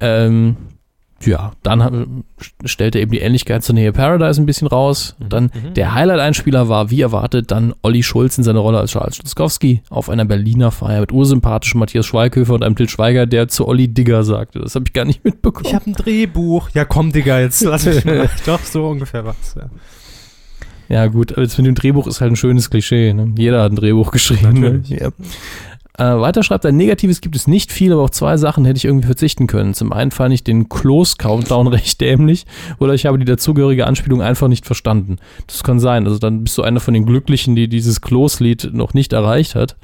Ähm, 0.00 0.56
ja, 1.24 1.52
dann 1.62 1.82
hat- 1.82 1.94
stellt 2.64 2.94
er 2.94 3.00
eben 3.00 3.10
die 3.10 3.20
Ähnlichkeit 3.20 3.64
zur 3.64 3.74
Nähe 3.74 3.92
Paradise 3.92 4.40
ein 4.40 4.46
bisschen 4.46 4.68
raus. 4.68 5.16
Dann 5.28 5.50
der 5.74 5.94
Highlight-Einspieler 5.94 6.68
war, 6.68 6.90
wie 6.90 7.00
erwartet, 7.00 7.50
dann 7.50 7.72
Olli 7.82 8.02
Schulz 8.02 8.36
in 8.38 8.44
seiner 8.44 8.60
Rolle 8.60 8.78
als 8.78 8.90
Charles 8.92 9.16
Stuskowski 9.16 9.82
auf 9.88 10.10
einer 10.10 10.24
Berliner 10.26 10.70
Feier 10.70 11.00
mit 11.00 11.12
ursympathischen 11.12 11.80
Matthias 11.80 12.04
Schweighöfer 12.06 12.52
und 12.54 12.62
einem 12.62 12.76
Til 12.76 12.88
Schweiger, 12.88 13.26
der 13.26 13.48
zu 13.48 13.66
Olli 13.66 13.88
Digger 13.88 14.24
sagte. 14.24 14.58
Das 14.60 14.74
habe 14.74 14.84
ich 14.86 14.92
gar 14.92 15.04
nicht 15.06 15.24
mitbekommen. 15.24 15.66
Ich 15.66 15.74
habe 15.74 15.88
ein 15.90 15.94
Drehbuch. 15.94 16.68
Ja, 16.74 16.84
komm, 16.84 17.12
Digga, 17.12 17.40
jetzt 17.40 17.62
lass 17.64 17.86
mich 17.86 18.04
mal. 18.04 18.28
Doch, 18.44 18.60
so 18.60 18.86
ungefähr 18.88 19.24
was. 19.24 19.54
Ja. 19.56 19.70
Ja, 20.88 21.06
gut, 21.08 21.32
aber 21.32 21.42
jetzt 21.42 21.56
mit 21.58 21.66
dem 21.66 21.74
Drehbuch 21.74 22.06
ist 22.06 22.20
halt 22.20 22.30
ein 22.32 22.36
schönes 22.36 22.70
Klischee. 22.70 23.12
Ne? 23.12 23.32
Jeder 23.36 23.62
hat 23.62 23.72
ein 23.72 23.76
Drehbuch 23.76 24.12
geschrieben. 24.12 24.60
Natürlich. 24.60 24.90
Ne? 24.90 24.98
Ja. 25.00 25.08
Äh, 25.98 26.04
weiter 26.20 26.42
schreibt 26.42 26.64
er, 26.64 26.72
Negatives 26.72 27.20
gibt 27.20 27.36
es 27.36 27.46
nicht 27.46 27.72
viel, 27.72 27.92
aber 27.92 28.02
auf 28.02 28.10
zwei 28.10 28.36
Sachen 28.36 28.64
hätte 28.64 28.76
ich 28.76 28.84
irgendwie 28.84 29.06
verzichten 29.06 29.46
können. 29.46 29.72
Zum 29.74 29.92
einen 29.92 30.10
fand 30.10 30.34
ich 30.34 30.44
den 30.44 30.68
Close-Countdown 30.68 31.66
recht 31.68 32.00
dämlich 32.00 32.44
oder 32.78 32.94
ich 32.94 33.06
habe 33.06 33.18
die 33.18 33.24
dazugehörige 33.24 33.86
Anspielung 33.86 34.20
einfach 34.22 34.48
nicht 34.48 34.66
verstanden. 34.66 35.16
Das 35.46 35.64
kann 35.64 35.80
sein. 35.80 36.06
Also 36.06 36.18
dann 36.18 36.44
bist 36.44 36.58
du 36.58 36.62
einer 36.62 36.80
von 36.80 36.94
den 36.94 37.06
Glücklichen, 37.06 37.56
die 37.56 37.68
dieses 37.68 38.00
Close-Lied 38.00 38.70
noch 38.74 38.94
nicht 38.94 39.12
erreicht 39.12 39.54
hat. 39.54 39.76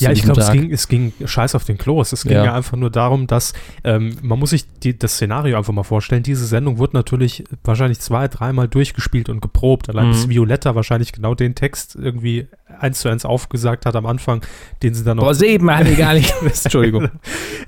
Ja, 0.00 0.10
ich 0.10 0.22
glaube, 0.22 0.40
es 0.40 0.50
ging, 0.52 0.72
es 0.72 0.88
ging 0.88 1.12
scheiß 1.24 1.54
auf 1.54 1.64
den 1.64 1.78
Klos. 1.78 2.12
Es 2.12 2.24
ging 2.24 2.32
Ja. 2.32 2.44
ja, 2.46 2.54
einfach 2.54 2.76
nur 2.76 2.90
darum, 2.90 3.26
dass 3.26 3.52
ähm, 3.84 4.16
man 4.22 4.38
muss 4.38 4.50
sich 4.50 4.64
die, 4.82 4.98
das 4.98 5.14
Szenario 5.14 5.56
einfach 5.56 5.72
mal 5.72 5.82
vorstellen. 5.84 6.22
Diese 6.22 6.46
Sendung 6.46 6.78
wird 6.78 6.94
natürlich 6.94 7.44
wahrscheinlich 7.64 8.00
zwei, 8.00 8.28
dreimal 8.28 8.68
durchgespielt 8.68 9.28
und 9.28 9.40
geprobt. 9.40 9.88
Allein 9.88 10.08
Mhm. 10.08 10.12
bis 10.12 10.28
Violetta 10.28 10.74
wahrscheinlich 10.74 11.12
genau 11.12 11.34
den 11.34 11.54
Text 11.54 11.96
irgendwie 12.00 12.48
eins 12.78 13.00
zu 13.00 13.08
eins 13.08 13.24
aufgesagt 13.24 13.86
hat 13.86 13.96
am 13.96 14.06
Anfang, 14.06 14.42
den 14.82 14.94
sie 14.94 15.04
dann 15.04 15.16
noch 15.16 15.24
Boah, 15.24 15.34
sieben 15.34 15.70
hatte 15.70 15.90
ich 15.90 15.98
gar 15.98 16.14
nicht. 16.14 16.32
Entschuldigung. 16.42 17.08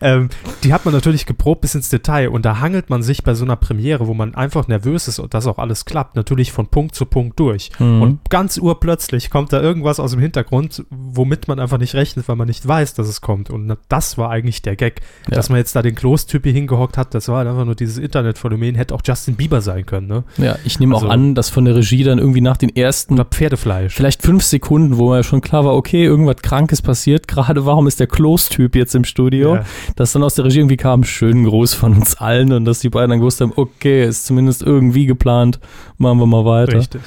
ähm, 0.01 0.29
die 0.65 0.73
hat 0.73 0.85
man 0.85 0.95
natürlich 0.95 1.27
geprobt 1.27 1.61
bis 1.63 1.75
ins 1.75 1.89
Detail 1.89 2.29
und 2.29 2.45
da 2.45 2.61
hangelt 2.61 2.91
man 2.91 3.03
sich 3.03 3.23
bei 3.25 3.35
so 3.35 3.45
einer 3.45 3.57
Premiere, 3.57 4.07
wo 4.07 4.15
man 4.15 4.35
einfach 4.35 4.69
nervös 4.69 5.09
ist 5.09 5.19
und 5.19 5.35
das 5.35 5.47
auch 5.47 5.59
alles 5.59 5.85
klappt, 5.85 6.17
natürlich 6.17 6.53
von 6.53 6.67
Punkt 6.69 6.95
zu 6.95 7.07
Punkt 7.07 7.39
durch. 7.41 7.71
Mhm. 7.79 8.03
Und 8.03 8.31
ganz 8.31 8.59
urplötzlich 8.59 9.31
kommt 9.31 9.53
da 9.53 9.61
irgendwas 9.61 10.01
aus 10.01 10.13
dem 10.13 10.21
Hintergrund, 10.21 10.85
womit 10.91 11.49
man 11.49 11.59
einfach 11.61 11.79
nicht 11.79 11.95
rechnet, 11.95 12.29
weil 12.29 12.37
man 12.37 12.49
nicht 12.49 12.67
weiß, 12.67 12.95
dass 12.95 13.09
es 13.09 13.21
kommt. 13.21 13.51
Und 13.51 13.77
das 13.89 14.19
war 14.19 14.31
eigentlich 14.31 14.63
der 14.63 14.77
Gag. 14.77 15.01
Ja. 15.29 15.37
Dass 15.37 15.49
man 15.49 15.59
jetzt 15.59 15.75
da 15.77 15.83
den 15.83 15.95
Klos-Typ 15.95 16.45
hier 16.45 16.53
hingehockt 16.53 16.97
hat, 16.99 17.15
das 17.15 17.29
war 17.29 17.39
halt 17.39 17.49
einfach 17.49 17.65
nur 17.65 17.75
dieses 17.75 17.99
Internetphänomen, 17.99 18.75
hätte 18.75 18.95
auch 18.95 19.03
Justin 19.05 19.35
Bieber 19.37 19.61
sein 19.61 19.87
können, 19.87 20.07
ne? 20.07 20.25
Ja, 20.39 20.57
ich 20.65 20.81
nehme 20.81 20.95
Also- 20.95 21.07
auch 21.07 21.11
an, 21.11 21.35
dass 21.35 21.49
von 21.51 21.65
der 21.65 21.75
Regie 21.75 22.05
dann 22.05 22.19
irgendwie 22.19 22.41
nach 22.41 22.57
den 22.57 22.75
ersten 22.75 23.15
Oder 23.15 23.25
Pferdefleisch. 23.25 23.95
vielleicht 23.95 24.23
fünf 24.23 24.43
Sekunden, 24.45 24.92
wo 24.99 25.11
mir 25.11 25.23
schon 25.23 25.41
klar 25.41 25.65
war, 25.65 25.75
okay, 25.75 26.05
irgendwas 26.05 26.37
Krankes 26.43 26.83
passiert 26.83 27.29
gerade, 27.29 27.65
warum 27.67 27.87
ist 27.87 28.01
der 28.01 28.07
Close-Typ 28.07 28.77
jetzt 28.77 28.95
im 28.95 29.05
Studio? 29.05 29.57
Ja. 29.57 29.65
Dass 29.97 30.13
dann 30.13 30.23
aus 30.23 30.35
der 30.35 30.45
Regie 30.45 30.59
irgendwie 30.59 30.77
kam, 30.77 31.05
schönen 31.05 31.45
Gruß 31.45 31.75
von 31.75 31.95
uns 31.95 32.17
allen 32.17 32.53
und 32.53 32.65
dass 32.65 32.81
die 32.81 32.91
beiden 32.91 33.11
dann 33.11 33.19
gewusst 33.21 33.41
haben, 33.41 33.53
okay, 33.57 34.05
ist 34.05 34.27
zumindest 34.27 34.63
irgendwie 34.63 35.07
geplant, 35.07 35.61
machen 35.99 36.19
wir 36.19 36.27
mal 36.27 36.45
weiter. 36.45 36.79
Richtig. 36.79 37.01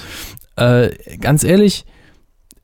Äh, 0.56 0.92
ganz 1.18 1.44
ehrlich, 1.44 1.86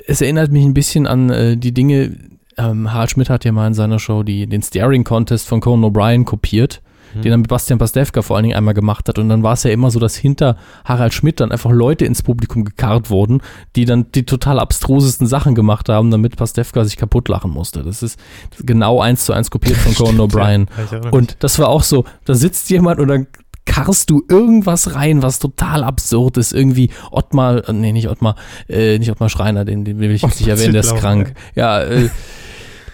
es 0.08 0.22
erinnert 0.22 0.52
mich 0.52 0.66
ein 0.66 0.74
bisschen 0.74 1.08
an 1.08 1.30
äh, 1.30 1.58
die 1.58 1.74
Dinge, 1.74 2.16
ähm, 2.58 2.92
Harald 2.92 3.12
Schmidt 3.12 3.30
hat 3.30 3.46
ja 3.46 3.52
mal 3.52 3.68
in 3.68 3.74
seiner 3.74 4.00
Show 4.00 4.24
die, 4.24 4.48
den 4.48 4.62
Staring-Contest 4.62 5.48
von 5.48 5.62
Conan 5.62 5.92
O'Brien 5.92 6.26
kopiert, 6.26 6.82
Hm. 7.14 7.22
den 7.22 7.32
dann 7.32 7.42
mit 7.42 7.50
Bastian 7.50 7.80
Pastewka 7.80 8.22
vor 8.22 8.36
allen 8.36 8.44
Dingen 8.44 8.56
einmal 8.56 8.74
gemacht 8.74 9.08
hat. 9.08 9.20
Und 9.20 9.30
dann 9.30 9.44
war 9.44 9.54
es 9.54 9.64
ja 9.64 9.72
immer 9.72 9.92
so, 9.92 10.00
dass 10.00 10.16
hinter 10.16 10.58
Harald 10.86 11.14
Schmidt 11.14 11.40
dann 11.40 11.52
einfach 11.52 11.72
Leute 11.72 12.06
ins 12.06 12.22
Publikum 12.22 12.66
gekarrt 12.66 13.10
wurden, 13.10 13.42
die 13.76 13.86
dann 13.86 14.12
die 14.14 14.26
total 14.26 14.60
abstrusesten 14.60 15.28
Sachen 15.28 15.56
gemacht 15.56 15.90
haben, 15.90 16.12
damit 16.12 16.36
Pastewka 16.36 16.84
sich 16.84 16.98
kaputt 16.98 17.28
lachen 17.30 17.52
musste. 17.52 17.84
Das 17.84 18.04
ist 18.04 18.20
genau 18.60 19.02
eins 19.02 19.26
zu 19.26 19.34
eins 19.34 19.52
kopiert 19.52 19.78
von 19.78 19.94
Conan 19.96 20.22
O'Brien. 20.22 20.68
Ja. 20.92 21.10
Und 21.10 21.38
das 21.40 21.60
war 21.60 21.70
auch 21.70 21.84
so, 21.84 22.06
da 22.26 22.34
sitzt 22.34 22.70
jemand 22.70 23.00
und 23.00 23.08
dann 23.08 23.28
karrst 23.66 24.10
du 24.10 24.24
irgendwas 24.28 24.96
rein, 24.96 25.22
was 25.22 25.40
total 25.40 25.84
absurd 25.84 26.38
ist. 26.38 26.52
Irgendwie 26.52 26.90
Ottmar, 27.12 27.68
äh, 27.70 27.74
nee, 27.74 27.92
nicht 27.92 28.10
Ottmar, 28.10 28.36
äh, 28.68 28.98
nicht 28.98 29.12
Ottmar 29.12 29.30
Schreiner, 29.30 29.66
den, 29.66 29.86
den 29.86 30.00
will 30.00 30.12
ich 30.12 30.24
nicht 30.24 30.48
erwähnen, 30.48 30.74
der 30.74 30.82
ist 30.82 30.96
krank. 30.96 31.34
Ja, 31.56 31.82
äh, 31.82 32.10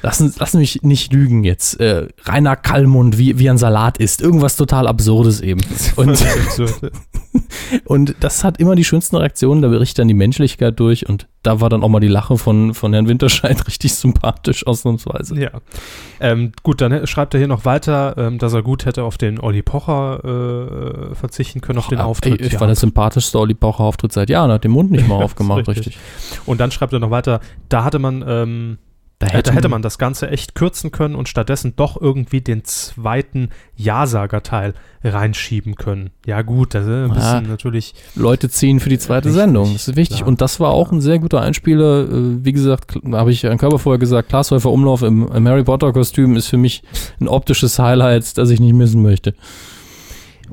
lassen, 0.02 0.34
lassen 0.38 0.60
mich 0.60 0.82
nicht 0.84 1.12
lügen 1.12 1.44
jetzt. 1.44 1.80
Äh, 1.80 2.08
Rainer 2.26 2.56
Kallmund, 2.56 3.18
wie, 3.18 3.40
wie 3.40 3.50
ein 3.50 3.58
Salat 3.58 3.98
ist. 3.98 4.22
Irgendwas 4.22 4.56
total 4.56 4.88
Absurdes 4.88 5.42
eben. 5.42 5.62
Und, 5.96 6.24
und 7.86 8.16
das 8.20 8.44
hat 8.44 8.60
immer 8.60 8.76
die 8.76 8.84
schönsten 8.84 9.18
Reaktionen, 9.18 9.62
da 9.62 9.68
berichtet 9.70 10.00
dann 10.00 10.08
die 10.08 10.14
Menschlichkeit 10.14 10.80
durch 10.80 11.08
und 11.08 11.28
da 11.44 11.62
war 11.62 11.70
dann 11.70 11.84
auch 11.84 11.90
mal 11.90 12.00
die 12.00 12.08
Lache 12.08 12.38
von, 12.38 12.74
von 12.74 12.94
Herrn 12.94 13.08
Winterscheid 13.08 13.66
richtig 13.68 13.96
sympathisch 13.96 14.68
ausnahmsweise. 14.68 15.40
Ja. 15.40 15.52
Ähm, 16.20 16.52
gut, 16.64 16.82
dann 16.82 17.08
schreibt 17.08 17.34
er 17.34 17.40
hier 17.40 17.48
noch 17.48 17.64
weiter, 17.66 18.16
ähm, 18.18 18.38
dass 18.38 18.54
er 18.54 18.64
gut 18.64 18.86
hätte 18.86 19.04
auf 19.04 19.18
den 19.18 19.40
Olli 19.40 19.62
Pocher 19.62 21.12
äh, 21.12 21.16
verzichten 21.16 21.62
können, 21.62 21.80
auf 21.80 21.88
den 21.88 22.00
Auftritt. 22.00 22.42
ey, 22.42 22.48
Ich 22.48 22.60
war 22.60 22.68
der 22.68 22.76
sympathischste 22.76 23.40
Olli 23.40 23.54
Pocher 23.54 23.82
Auftritt 23.86 24.12
seit 24.12 24.30
Jahren, 24.30 24.52
hat 24.52 24.64
den 24.64 24.72
Mund 24.72 24.92
nicht 24.92 25.08
mal 25.08 25.16
aufgemacht, 25.24 25.68
richtig. 25.68 25.88
richtig. 25.88 25.98
Und 26.46 26.60
dann 26.60 26.72
schreibt 26.72 26.94
er 26.94 27.00
noch 27.00 27.12
weiter, 27.12 27.40
da 27.70 27.84
hatte 27.84 28.00
man, 28.00 28.24
ähm, 28.28 28.78
Da 29.20 29.26
hätte, 29.28 29.52
hätte 29.52 29.68
man 29.68 29.82
das 29.82 29.98
Ganze 29.98 30.30
echt 30.30 30.54
kürzen 30.54 30.92
können 30.92 31.16
und 31.16 31.28
stattdessen 31.28 31.74
doch 31.76 32.00
irgendwie 32.00 32.40
den 32.40 32.64
zweiten 32.64 33.50
Ja-Sager-Teil 33.76 34.76
reinschieben 35.04 35.74
können. 35.74 36.12
Ja 36.28 36.44
gut, 36.44 36.76
das 36.76 36.86
ist 36.86 36.92
ein 36.92 37.14
bisschen 37.14 37.48
natürlich, 37.50 37.96
Leute 38.14 38.48
ziehen 38.48 38.80
für 38.80 38.90
die 38.90 39.00
zweite 39.00 39.30
Richtig, 39.30 39.42
Sendung. 39.42 39.74
Das 39.74 39.88
ist 39.88 39.96
wichtig. 39.96 40.18
klar. 40.18 40.28
Und 40.28 40.42
das 40.42 40.60
war 40.60 40.70
auch 40.70 40.92
ein 40.92 41.02
sehr 41.02 41.18
guter 41.18 41.42
Einspieler. 41.42 42.04
Äh, 42.04 42.46
Wie 42.46 42.52
gesagt, 42.52 43.00
habe 43.12 43.32
ich 43.32 43.42
Herrn 43.42 43.58
Körper 43.58 43.80
vorher 43.80 43.98
gesagt, 43.98 44.30
Glashäufer 44.30 44.70
Umlauf 44.70 45.02
im, 45.02 45.28
im 45.28 45.48
Harry 45.48 45.64
Potter 45.64 45.94
Kostüm 45.94 46.36
ist 46.36 46.48
für 46.48 46.58
mich 46.58 46.84
ein 47.20 47.28
optisches 47.28 47.80
Highlight, 47.80 48.38
das 48.38 48.52
ich 48.52 48.60
nicht 48.60 48.74
missen 48.74 49.02
möchte. 49.02 49.34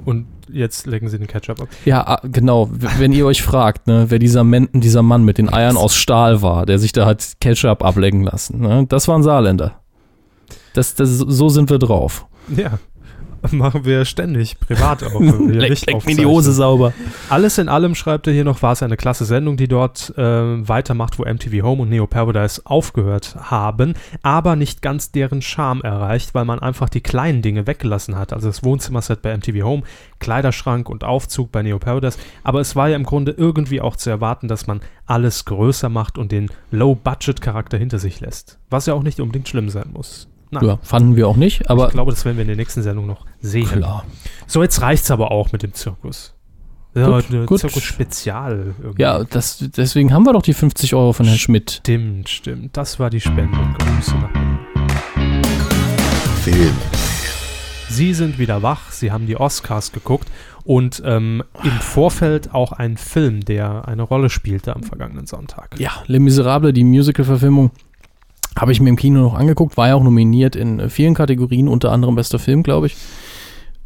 und 0.07 0.27
jetzt 0.51 0.86
legen 0.86 1.09
sie 1.09 1.18
den 1.18 1.26
Ketchup 1.26 1.61
ab. 1.61 1.68
Ja, 1.84 2.07
ah, 2.07 2.20
genau. 2.22 2.68
Wenn 2.70 3.12
ihr 3.12 3.26
euch 3.26 3.42
fragt, 3.42 3.86
ne, 3.86 4.07
wer 4.09 4.18
dieser, 4.18 4.45
Men 4.45 4.68
dieser 4.72 5.03
Mann 5.03 5.24
mit 5.24 5.38
den 5.38 5.53
Eiern 5.53 5.76
aus 5.76 5.95
Stahl 5.95 6.42
war, 6.42 6.66
der 6.66 6.78
sich 6.78 6.92
da 6.92 7.07
hat 7.07 7.34
Ketchup 7.40 7.84
ablecken 7.84 8.22
lassen, 8.22 8.61
ne, 8.61 8.86
das 8.88 9.09
war 9.09 9.16
ein 9.16 9.22
Saarländer. 9.22 9.80
Das, 10.74 10.95
das, 10.95 11.11
so 11.11 11.49
sind 11.49 11.70
wir 11.70 11.78
drauf. 11.78 12.26
Ja, 12.55 12.78
machen 13.53 13.84
wir 13.84 14.05
ständig, 14.05 14.59
privat 14.59 15.03
auch. 15.05 15.20
Leck, 15.20 15.86
leck 15.86 16.07
mir 16.07 16.16
die 16.16 16.26
Hose 16.26 16.53
sauber. 16.53 16.92
Alles 17.28 17.59
in 17.59 17.68
allem, 17.68 17.95
schreibt 17.95 18.26
er 18.26 18.32
hier 18.32 18.45
noch, 18.45 18.62
war 18.62 18.72
es 18.72 18.82
eine 18.82 18.97
klasse 18.97 19.24
Sendung, 19.24 19.57
die 19.57 19.68
dort 19.68 20.12
äh, 20.16 20.22
weitermacht, 20.22 21.18
wo 21.18 21.24
MTV 21.24 21.62
Home 21.62 21.82
und 21.82 21.88
Neo 21.88 22.07
Paradise 22.07 22.62
aufgehört 22.64 23.36
haben, 23.38 23.95
aber 24.22 24.57
nicht 24.57 24.82
ganz 24.82 25.11
deren 25.12 25.42
Charme 25.42 25.82
erreicht, 25.82 26.34
weil 26.34 26.45
man 26.45 26.59
einfach 26.59 26.88
die 26.88 27.01
kleinen 27.01 27.42
Dinge 27.42 27.66
weggelassen 27.66 28.16
hat. 28.16 28.32
Also 28.32 28.49
das 28.49 28.64
Wohnzimmerset 28.64 29.22
bei 29.22 29.36
MTV 29.36 29.64
Home, 29.64 29.82
Kleiderschrank 30.18 30.88
und 30.88 31.05
Aufzug 31.05 31.53
bei 31.53 31.62
Neo 31.62 31.78
Paradise. 31.78 32.18
Aber 32.42 32.61
es 32.61 32.76
war 32.76 32.88
ja 32.88 32.97
im 32.97 33.05
Grunde 33.05 33.32
irgendwie 33.32 33.80
auch 33.80 33.97
zu 33.97 34.11
erwarten, 34.11 34.49
dass 34.49 34.66
man 34.66 34.80
alles 35.07 35.45
größer 35.45 35.88
macht 35.88 36.18
und 36.18 36.32
den 36.32 36.51
Low-Budget-Charakter 36.70 37.78
hinter 37.78 37.99
sich 37.99 38.20
lässt. 38.20 38.59
Was 38.70 38.86
ja 38.86 38.95
auch 38.95 39.03
nicht 39.03 39.20
unbedingt 39.20 39.49
schlimm 39.49 39.68
sein 39.68 39.90
muss. 39.92 40.28
Na, 40.55 40.62
Ja, 40.62 40.78
fanden 40.82 41.16
wir 41.16 41.28
auch 41.28 41.36
nicht, 41.36 41.68
aber 41.70 41.86
ich 41.88 41.92
glaube, 41.92 42.11
das 42.12 42.24
werden 42.24 42.36
wir 42.36 42.42
in 42.42 42.48
der 42.48 42.57
nächsten 42.57 42.82
Sendung 42.82 43.07
noch 43.07 43.26
sehen. 43.40 43.66
Klar. 43.66 44.05
So, 44.46 44.62
jetzt 44.62 44.80
reicht's 44.80 45.11
aber 45.11 45.30
auch 45.30 45.52
mit 45.52 45.62
dem 45.62 45.74
Zirkus. 45.74 46.34
Ja, 46.94 47.09
Gut, 47.09 47.24
eine 47.30 47.44
gut. 47.46 47.59
Zirkus-Spezial. 47.61 48.74
irgendwie. 48.80 49.02
Ja, 49.02 49.24
das, 49.24 49.59
deswegen 49.76 50.12
haben 50.12 50.24
wir 50.26 50.32
doch 50.32 50.42
die 50.42 50.55
50 50.55 50.94
Euro 50.94 51.12
von 51.12 51.26
Herrn 51.26 51.38
Schmidt. 51.38 51.72
Stimmt, 51.82 52.28
stimmt. 52.28 52.76
Das 52.76 53.00
war 53.00 53.11
die 53.11 53.20
Spende. 53.20 53.59
Grüße 53.78 54.14
nach 54.16 54.30
Film. 56.42 56.74
Sie 57.88 58.12
sind 58.14 58.38
wieder 58.38 58.62
wach, 58.62 58.90
Sie 58.90 59.12
haben 59.12 59.26
die 59.26 59.36
Oscars 59.36 59.92
geguckt 59.92 60.28
und 60.64 61.02
ähm, 61.05 61.42
im 61.62 61.70
Vorfeld 61.80 62.52
auch 62.55 62.72
einen 62.72 62.96
Film, 62.96 63.44
der 63.44 63.86
eine 63.88 64.02
Rolle 64.02 64.30
spielte 64.30 64.74
am 64.74 64.82
vergangenen 64.82 65.26
Sonntag. 65.26 65.78
Ja, 65.78 65.90
Les 66.07 66.20
Miserables, 66.20 66.72
die 66.74 66.84
Musical-Verfilmung, 66.84 67.70
habe 68.57 68.72
ich 68.72 68.80
mir 68.80 68.88
im 68.88 68.96
Kino 68.96 69.20
noch 69.20 69.34
angeguckt, 69.34 69.76
war 69.76 69.88
ja 69.88 69.94
auch 69.94 70.02
nominiert 70.02 70.57
in 70.57 70.80
äh, 70.80 70.88
vielen 70.88 71.14
Kategorien, 71.14 71.68
unter 71.68 71.92
anderem 71.92 72.14
bester 72.14 72.38
Film, 72.38 72.62
glaube 72.62 72.86
ich. 72.86 72.96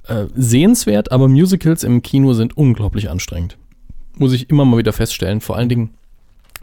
Äh, 0.07 0.27
sehenswert, 0.35 1.13
aber 1.13 1.29
Musicals 1.29 1.85
im 1.85 2.03
Kino 2.03 2.33
sind 2.33 2.57
unglaublich 2.57 3.11
anstrengend. 3.11 3.57
Muss 4.17 4.33
ich 4.33 4.51
immer 4.51 4.65
mal 4.65 4.79
wieder 4.79 4.93
feststellen. 4.93 5.41
Vor 5.41 5.57
allen 5.57 5.69
Dingen, 5.69 5.91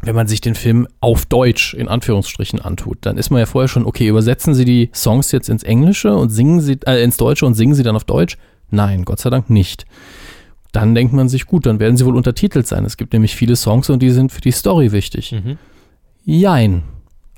wenn 0.02 0.16
man 0.16 0.28
sich 0.28 0.42
den 0.42 0.56
Film 0.56 0.88
auf 1.00 1.26
Deutsch 1.26 1.74
in 1.74 1.88
Anführungsstrichen 1.88 2.60
antut, 2.60 2.98
dann 3.02 3.18
ist 3.18 3.30
man 3.30 3.40
ja 3.40 3.46
vorher 3.46 3.68
schon, 3.68 3.86
okay, 3.86 4.08
übersetzen 4.08 4.54
Sie 4.54 4.66
die 4.66 4.90
Songs 4.94 5.32
jetzt 5.32 5.50
ins 5.50 5.64
Englische 5.64 6.16
und 6.16 6.30
singen 6.30 6.60
Sie, 6.60 6.78
äh, 6.86 7.04
ins 7.04 7.18
Deutsche 7.18 7.46
und 7.46 7.54
singen 7.54 7.76
Sie 7.76 7.84
dann 7.84 7.96
auf 7.96 8.04
Deutsch? 8.04 8.38
Nein, 8.72 9.06
Gott 9.06 9.20
sei 9.20 9.30
Dank 9.30 9.50
nicht. 9.50 9.86
Dann 10.72 10.94
denkt 10.94 11.14
man 11.14 11.30
sich, 11.30 11.46
gut, 11.46 11.66
dann 11.66 11.80
werden 11.80 11.96
sie 11.96 12.06
wohl 12.06 12.18
untertitelt 12.18 12.68
sein. 12.68 12.84
Es 12.84 12.98
gibt 12.98 13.14
nämlich 13.14 13.34
viele 13.36 13.56
Songs 13.56 13.90
und 13.90 14.02
die 14.02 14.10
sind 14.10 14.32
für 14.32 14.42
die 14.42 14.52
Story 14.52 14.92
wichtig. 14.92 15.32
Mhm. 15.32 15.58
Jein. 16.26 16.84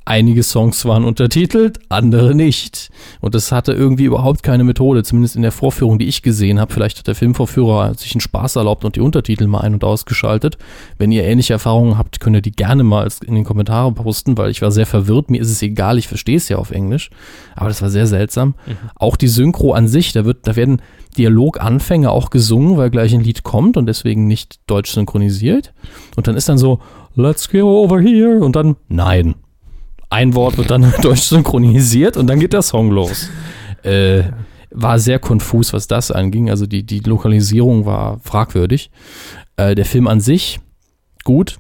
Einige 0.07 0.41
Songs 0.41 0.85
waren 0.85 1.03
untertitelt, 1.03 1.79
andere 1.89 2.33
nicht. 2.33 2.91
Und 3.19 3.35
das 3.35 3.51
hatte 3.51 3.73
irgendwie 3.73 4.05
überhaupt 4.05 4.41
keine 4.41 4.63
Methode, 4.63 5.03
zumindest 5.03 5.35
in 5.35 5.41
der 5.41 5.51
Vorführung, 5.51 5.99
die 5.99 6.07
ich 6.07 6.21
gesehen 6.21 6.61
habe. 6.61 6.71
Vielleicht 6.71 6.99
hat 6.99 7.07
der 7.07 7.15
Filmvorführer 7.15 7.93
sich 7.93 8.13
einen 8.13 8.21
Spaß 8.21 8.55
erlaubt 8.55 8.85
und 8.85 8.95
die 8.95 9.01
Untertitel 9.01 9.47
mal 9.47 9.59
ein- 9.59 9.73
und 9.73 9.83
ausgeschaltet. 9.83 10.57
Wenn 10.97 11.11
ihr 11.11 11.25
ähnliche 11.25 11.51
Erfahrungen 11.51 11.97
habt, 11.97 12.21
könnt 12.21 12.37
ihr 12.37 12.41
die 12.41 12.53
gerne 12.53 12.85
mal 12.85 13.05
in 13.25 13.35
den 13.35 13.43
Kommentaren 13.43 13.95
posten, 13.95 14.37
weil 14.37 14.49
ich 14.49 14.61
war 14.61 14.71
sehr 14.71 14.85
verwirrt. 14.85 15.29
Mir 15.29 15.41
ist 15.41 15.51
es 15.51 15.61
egal, 15.61 15.97
ich 15.97 16.07
verstehe 16.07 16.37
es 16.37 16.47
ja 16.47 16.55
auf 16.55 16.71
Englisch. 16.71 17.09
Aber 17.57 17.67
das 17.67 17.81
war 17.81 17.89
sehr 17.89 18.07
seltsam. 18.07 18.55
Auch 18.95 19.17
die 19.17 19.27
Synchro 19.27 19.73
an 19.73 19.89
sich, 19.89 20.13
da, 20.13 20.23
wird, 20.23 20.47
da 20.47 20.55
werden 20.55 20.81
Dialoganfänge 21.17 22.11
auch 22.11 22.29
gesungen, 22.29 22.77
weil 22.77 22.91
gleich 22.91 23.13
ein 23.13 23.25
Lied 23.25 23.43
kommt 23.43 23.75
und 23.75 23.87
deswegen 23.87 24.25
nicht 24.25 24.61
deutsch 24.67 24.91
synchronisiert. 24.93 25.73
Und 26.15 26.29
dann 26.29 26.37
ist 26.37 26.47
dann 26.47 26.57
so, 26.57 26.79
let's 27.15 27.49
go 27.49 27.83
over 27.83 27.99
here 27.99 28.39
und 28.39 28.55
dann 28.55 28.77
nein. 28.87 29.35
Ein 30.09 30.35
Wort 30.35 30.57
wird 30.57 30.71
dann 30.71 30.93
deutsch 31.01 31.21
synchronisiert 31.23 32.17
und 32.17 32.27
dann 32.27 32.39
geht 32.39 32.53
der 32.53 32.61
Song 32.61 32.91
los. 32.91 33.29
Äh, 33.83 34.23
war 34.71 34.99
sehr 34.99 35.19
konfus, 35.19 35.73
was 35.73 35.87
das 35.87 36.11
anging. 36.11 36.49
Also 36.49 36.65
die, 36.65 36.83
die 36.83 36.99
Lokalisierung 36.99 37.85
war 37.85 38.19
fragwürdig. 38.23 38.91
Äh, 39.57 39.75
der 39.75 39.85
Film 39.85 40.07
an 40.07 40.19
sich, 40.21 40.59
gut. 41.23 41.57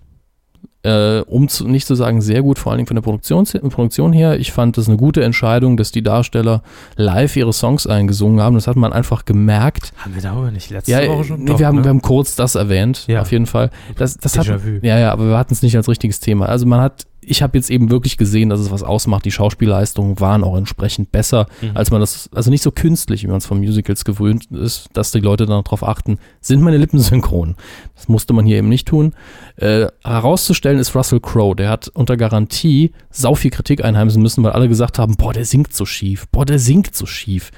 Äh, 0.83 1.21
um 1.21 1.49
zu, 1.49 1.67
nicht 1.67 1.87
zu 1.87 1.95
sagen 1.95 2.21
sehr 2.21 2.41
gut, 2.43 2.59
vor 2.59 2.71
allen 2.71 2.77
Dingen 2.77 2.87
von 2.87 2.95
der 2.95 3.01
Produktion, 3.01 3.45
Produktion 3.45 4.13
her. 4.13 4.39
Ich 4.39 4.51
fand 4.53 4.77
das 4.77 4.87
eine 4.87 4.95
gute 4.95 5.23
Entscheidung, 5.23 5.75
dass 5.75 5.91
die 5.91 6.03
Darsteller 6.03 6.61
live 6.95 7.35
ihre 7.35 7.51
Songs 7.51 7.87
eingesungen 7.87 8.39
haben. 8.39 8.55
Das 8.55 8.67
hat 8.67 8.75
man 8.77 8.93
einfach 8.93 9.25
gemerkt. 9.25 9.91
Haben 9.97 10.15
wir 10.15 10.21
darüber 10.21 10.51
nicht 10.51 10.69
letzte 10.69 10.91
Ja, 10.91 11.05
Woche 11.09 11.23
schon? 11.25 11.39
nee, 11.43 11.51
Doch, 11.51 11.59
wir, 11.59 11.67
haben, 11.67 11.77
ne? 11.77 11.83
wir 11.83 11.89
haben 11.89 12.01
kurz 12.01 12.35
das 12.35 12.55
erwähnt, 12.55 13.05
Ja. 13.07 13.21
auf 13.21 13.31
jeden 13.31 13.47
Fall. 13.47 13.71
Das, 13.97 14.15
das 14.17 14.37
hat, 14.37 14.45
ja, 14.81 14.99
ja, 14.99 15.11
aber 15.11 15.27
wir 15.27 15.37
hatten 15.37 15.53
es 15.53 15.61
nicht 15.61 15.75
als 15.75 15.89
richtiges 15.89 16.19
Thema. 16.21 16.45
Also 16.47 16.65
man 16.67 16.79
hat, 16.79 17.05
ich 17.29 17.41
habe 17.41 17.57
jetzt 17.57 17.69
eben 17.69 17.89
wirklich 17.89 18.17
gesehen, 18.17 18.49
dass 18.49 18.59
es 18.59 18.71
was 18.71 18.83
ausmacht. 18.83 19.25
Die 19.25 19.31
Schauspielleistungen 19.31 20.19
waren 20.19 20.43
auch 20.43 20.55
entsprechend 20.57 21.11
besser, 21.11 21.47
Mhm. 21.61 21.71
als 21.75 21.91
man 21.91 21.99
das, 21.99 22.29
also 22.33 22.49
nicht 22.49 22.63
so 22.63 22.71
künstlich, 22.71 23.23
wie 23.23 23.27
man 23.27 23.37
es 23.37 23.45
von 23.45 23.59
Musicals 23.59 24.05
gewöhnt 24.05 24.45
ist, 24.51 24.87
dass 24.93 25.11
die 25.11 25.19
Leute 25.19 25.45
dann 25.45 25.63
darauf 25.63 25.83
achten, 25.83 26.19
sind 26.41 26.61
meine 26.61 26.77
Lippen 26.77 26.99
synchron. 26.99 27.55
Das 27.95 28.07
musste 28.07 28.33
man 28.33 28.45
hier 28.45 28.57
eben 28.57 28.69
nicht 28.69 28.87
tun. 28.87 29.13
Äh, 29.57 29.87
herauszustellen 30.03 30.79
ist 30.79 30.95
Russell 30.95 31.19
Crowe. 31.19 31.55
Der 31.55 31.69
hat 31.69 31.89
unter 31.89 32.15
Garantie 32.17 32.91
sau 33.11 33.35
viel 33.35 33.51
Kritik 33.51 33.83
einheimsen 33.83 34.21
müssen, 34.21 34.43
weil 34.43 34.53
alle 34.53 34.69
gesagt 34.69 34.97
haben, 34.97 35.15
boah, 35.17 35.33
der 35.33 35.45
singt 35.45 35.73
so 35.73 35.85
schief, 35.85 36.27
boah, 36.31 36.45
der 36.45 36.59
singt 36.59 36.95
so 36.95 37.05
schief. 37.05 37.51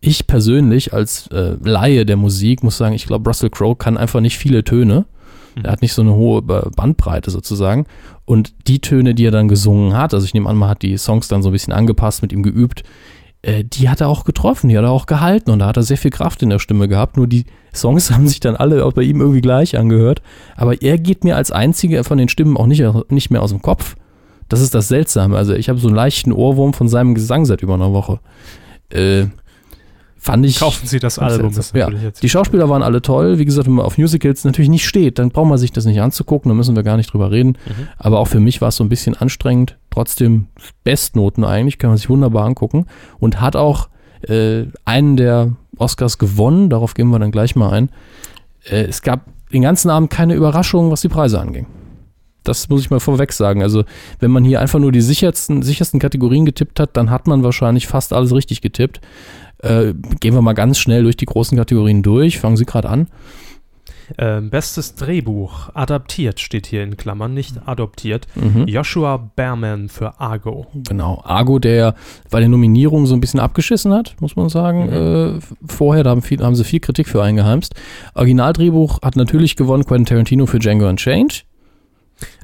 Ich 0.00 0.26
persönlich 0.26 0.92
als 0.92 1.26
äh, 1.28 1.56
Laie 1.62 2.06
der 2.06 2.16
Musik 2.16 2.62
muss 2.62 2.76
sagen, 2.78 2.94
ich 2.94 3.06
glaube, 3.06 3.28
Russell 3.28 3.50
Crowe 3.50 3.74
kann 3.74 3.96
einfach 3.96 4.20
nicht 4.20 4.36
viele 4.38 4.62
Töne. 4.64 5.06
Er 5.64 5.72
hat 5.72 5.82
nicht 5.82 5.92
so 5.92 6.02
eine 6.02 6.14
hohe 6.14 6.42
Ba- 6.42 6.70
Bandbreite 6.74 7.30
sozusagen. 7.30 7.86
Und 8.24 8.52
die 8.68 8.80
Töne, 8.80 9.14
die 9.14 9.24
er 9.24 9.30
dann 9.30 9.48
gesungen 9.48 9.96
hat, 9.96 10.14
also 10.14 10.24
ich 10.26 10.34
nehme 10.34 10.48
an, 10.48 10.56
man 10.56 10.68
hat 10.68 10.82
die 10.82 10.96
Songs 10.98 11.28
dann 11.28 11.42
so 11.42 11.48
ein 11.50 11.52
bisschen 11.52 11.72
angepasst, 11.72 12.22
mit 12.22 12.32
ihm 12.32 12.42
geübt, 12.42 12.82
äh, 13.42 13.64
die 13.64 13.88
hat 13.88 14.00
er 14.00 14.08
auch 14.08 14.24
getroffen, 14.24 14.68
die 14.68 14.76
hat 14.76 14.84
er 14.84 14.90
auch 14.90 15.06
gehalten 15.06 15.50
und 15.50 15.60
da 15.60 15.66
hat 15.66 15.76
er 15.76 15.82
sehr 15.82 15.96
viel 15.96 16.10
Kraft 16.10 16.42
in 16.42 16.50
der 16.50 16.58
Stimme 16.58 16.88
gehabt. 16.88 17.16
Nur 17.16 17.26
die 17.26 17.44
Songs 17.74 18.10
haben 18.12 18.28
sich 18.28 18.40
dann 18.40 18.56
alle 18.56 18.84
auch 18.84 18.92
bei 18.92 19.02
ihm 19.02 19.20
irgendwie 19.20 19.40
gleich 19.40 19.78
angehört. 19.78 20.22
Aber 20.56 20.82
er 20.82 20.98
geht 20.98 21.24
mir 21.24 21.36
als 21.36 21.50
einziger 21.52 22.04
von 22.04 22.18
den 22.18 22.28
Stimmen 22.28 22.56
auch 22.56 22.66
nicht, 22.66 22.82
nicht 23.10 23.30
mehr 23.30 23.42
aus 23.42 23.50
dem 23.50 23.62
Kopf. 23.62 23.96
Das 24.48 24.60
ist 24.60 24.74
das 24.74 24.88
Seltsame. 24.88 25.36
Also 25.36 25.54
ich 25.54 25.68
habe 25.68 25.78
so 25.78 25.88
einen 25.88 25.96
leichten 25.96 26.32
Ohrwurm 26.32 26.72
von 26.72 26.88
seinem 26.88 27.14
Gesang 27.14 27.44
seit 27.44 27.62
über 27.62 27.74
einer 27.74 27.92
Woche. 27.92 28.18
Äh, 28.90 29.26
fand 30.18 30.44
ich. 30.44 30.58
Kaufen 30.58 30.86
Sie 30.86 30.98
das 30.98 31.18
Album. 31.18 31.50
ist 31.50 31.74
Ja, 31.74 31.90
die 31.90 32.28
Schauspieler 32.28 32.68
waren 32.68 32.82
alle 32.82 33.00
toll. 33.02 33.38
Wie 33.38 33.44
gesagt, 33.44 33.66
wenn 33.66 33.74
man 33.74 33.86
auf 33.86 33.98
Musicals 33.98 34.44
natürlich 34.44 34.68
nicht 34.68 34.86
steht, 34.86 35.18
dann 35.18 35.30
braucht 35.30 35.48
man 35.48 35.58
sich 35.58 35.72
das 35.72 35.84
nicht 35.84 36.00
anzugucken, 36.00 36.48
da 36.48 36.54
müssen 36.54 36.76
wir 36.76 36.82
gar 36.82 36.96
nicht 36.96 37.12
drüber 37.12 37.30
reden. 37.30 37.56
Mhm. 37.66 37.88
Aber 37.96 38.18
auch 38.18 38.26
für 38.26 38.40
mich 38.40 38.60
war 38.60 38.68
es 38.68 38.76
so 38.76 38.84
ein 38.84 38.88
bisschen 38.88 39.14
anstrengend. 39.14 39.78
Trotzdem 39.90 40.48
Bestnoten 40.84 41.44
eigentlich, 41.44 41.78
kann 41.78 41.90
man 41.90 41.96
sich 41.96 42.10
wunderbar 42.10 42.44
angucken. 42.44 42.86
Und 43.18 43.40
hat 43.40 43.56
auch 43.56 43.88
äh, 44.22 44.64
einen 44.84 45.16
der 45.16 45.52
Oscars 45.76 46.18
gewonnen, 46.18 46.70
darauf 46.70 46.94
gehen 46.94 47.08
wir 47.08 47.18
dann 47.18 47.30
gleich 47.30 47.56
mal 47.56 47.70
ein. 47.70 47.90
Äh, 48.64 48.84
es 48.84 49.02
gab 49.02 49.26
den 49.52 49.62
ganzen 49.62 49.90
Abend 49.90 50.10
keine 50.10 50.34
Überraschung, 50.34 50.90
was 50.90 51.00
die 51.00 51.08
Preise 51.08 51.40
anging. 51.40 51.66
Das 52.44 52.68
muss 52.68 52.80
ich 52.80 52.90
mal 52.90 53.00
vorweg 53.00 53.32
sagen. 53.32 53.62
Also, 53.62 53.84
wenn 54.20 54.30
man 54.30 54.44
hier 54.44 54.60
einfach 54.60 54.78
nur 54.78 54.92
die 54.92 55.00
sichersten, 55.00 55.62
sichersten 55.62 56.00
Kategorien 56.00 56.46
getippt 56.46 56.80
hat, 56.80 56.96
dann 56.96 57.10
hat 57.10 57.26
man 57.26 57.42
wahrscheinlich 57.42 57.86
fast 57.86 58.12
alles 58.12 58.34
richtig 58.34 58.62
getippt. 58.62 59.00
Äh, 59.62 59.94
gehen 60.20 60.34
wir 60.34 60.42
mal 60.42 60.52
ganz 60.52 60.78
schnell 60.78 61.02
durch 61.02 61.16
die 61.16 61.26
großen 61.26 61.56
Kategorien 61.56 62.02
durch. 62.02 62.38
Fangen 62.38 62.56
Sie 62.56 62.64
gerade 62.64 62.88
an. 62.88 63.08
Ähm, 64.16 64.50
bestes 64.50 64.94
Drehbuch. 64.94 65.70
Adaptiert 65.74 66.40
steht 66.40 66.66
hier 66.66 66.82
in 66.82 66.96
Klammern, 66.96 67.34
nicht 67.34 67.56
adoptiert. 67.66 68.26
Mhm. 68.34 68.66
Joshua 68.66 69.30
Behrman 69.36 69.88
für 69.88 70.18
Argo. 70.20 70.66
Genau. 70.74 71.20
Argo, 71.24 71.58
der 71.58 71.94
bei 72.30 72.40
den 72.40 72.50
Nominierungen 72.50 73.06
so 73.06 73.14
ein 73.14 73.20
bisschen 73.20 73.40
abgeschissen 73.40 73.92
hat, 73.92 74.16
muss 74.20 74.36
man 74.36 74.48
sagen. 74.48 74.86
Mhm. 74.86 75.38
Äh, 75.38 75.40
vorher, 75.66 76.04
da 76.04 76.10
haben, 76.10 76.22
viel, 76.22 76.42
haben 76.42 76.54
sie 76.54 76.64
viel 76.64 76.80
Kritik 76.80 77.08
für 77.08 77.22
eingeheimst. 77.22 77.74
Originaldrehbuch 78.14 79.02
hat 79.02 79.16
natürlich 79.16 79.56
gewonnen 79.56 79.84
Quentin 79.84 80.06
Tarantino 80.06 80.46
für 80.46 80.58
Django 80.58 80.88
Unchained. 80.88 81.44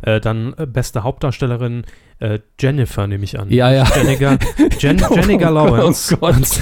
Äh, 0.02 0.20
dann 0.20 0.54
äh, 0.56 0.66
beste 0.66 1.02
Hauptdarstellerin 1.02 1.84
äh, 2.20 2.38
Jennifer, 2.60 3.06
nehme 3.06 3.24
ich 3.24 3.38
an. 3.38 3.50
Ja, 3.50 3.70
ja. 3.72 3.84
Jennifer, 3.96 4.38
Jen, 4.78 4.98
Jennifer 4.98 5.50
Lawrence. 5.50 6.14
Oh 6.14 6.18
Gott. 6.18 6.60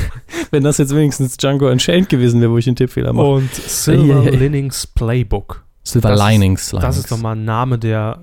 Wenn 0.50 0.62
das 0.64 0.78
jetzt 0.78 0.94
wenigstens 0.94 1.36
Django 1.36 1.68
Unchained 1.70 2.08
gewesen 2.08 2.40
wäre, 2.40 2.50
wo 2.50 2.58
ich 2.58 2.64
den 2.64 2.76
Tippfehler 2.76 3.12
mache. 3.12 3.26
Und 3.26 3.54
Silver 3.54 4.14
Ja, 4.14 4.22
ja, 4.22 4.30
ja. 4.30 4.38
Linings 4.38 4.86
Playbook. 4.86 5.64
Silver 5.82 6.10
das 6.10 6.20
Linings. 6.30 6.70
Das 6.70 6.96
ist 6.96 7.10
nochmal 7.10 7.36
ein 7.36 7.44
Name, 7.44 7.78
der, 7.78 8.18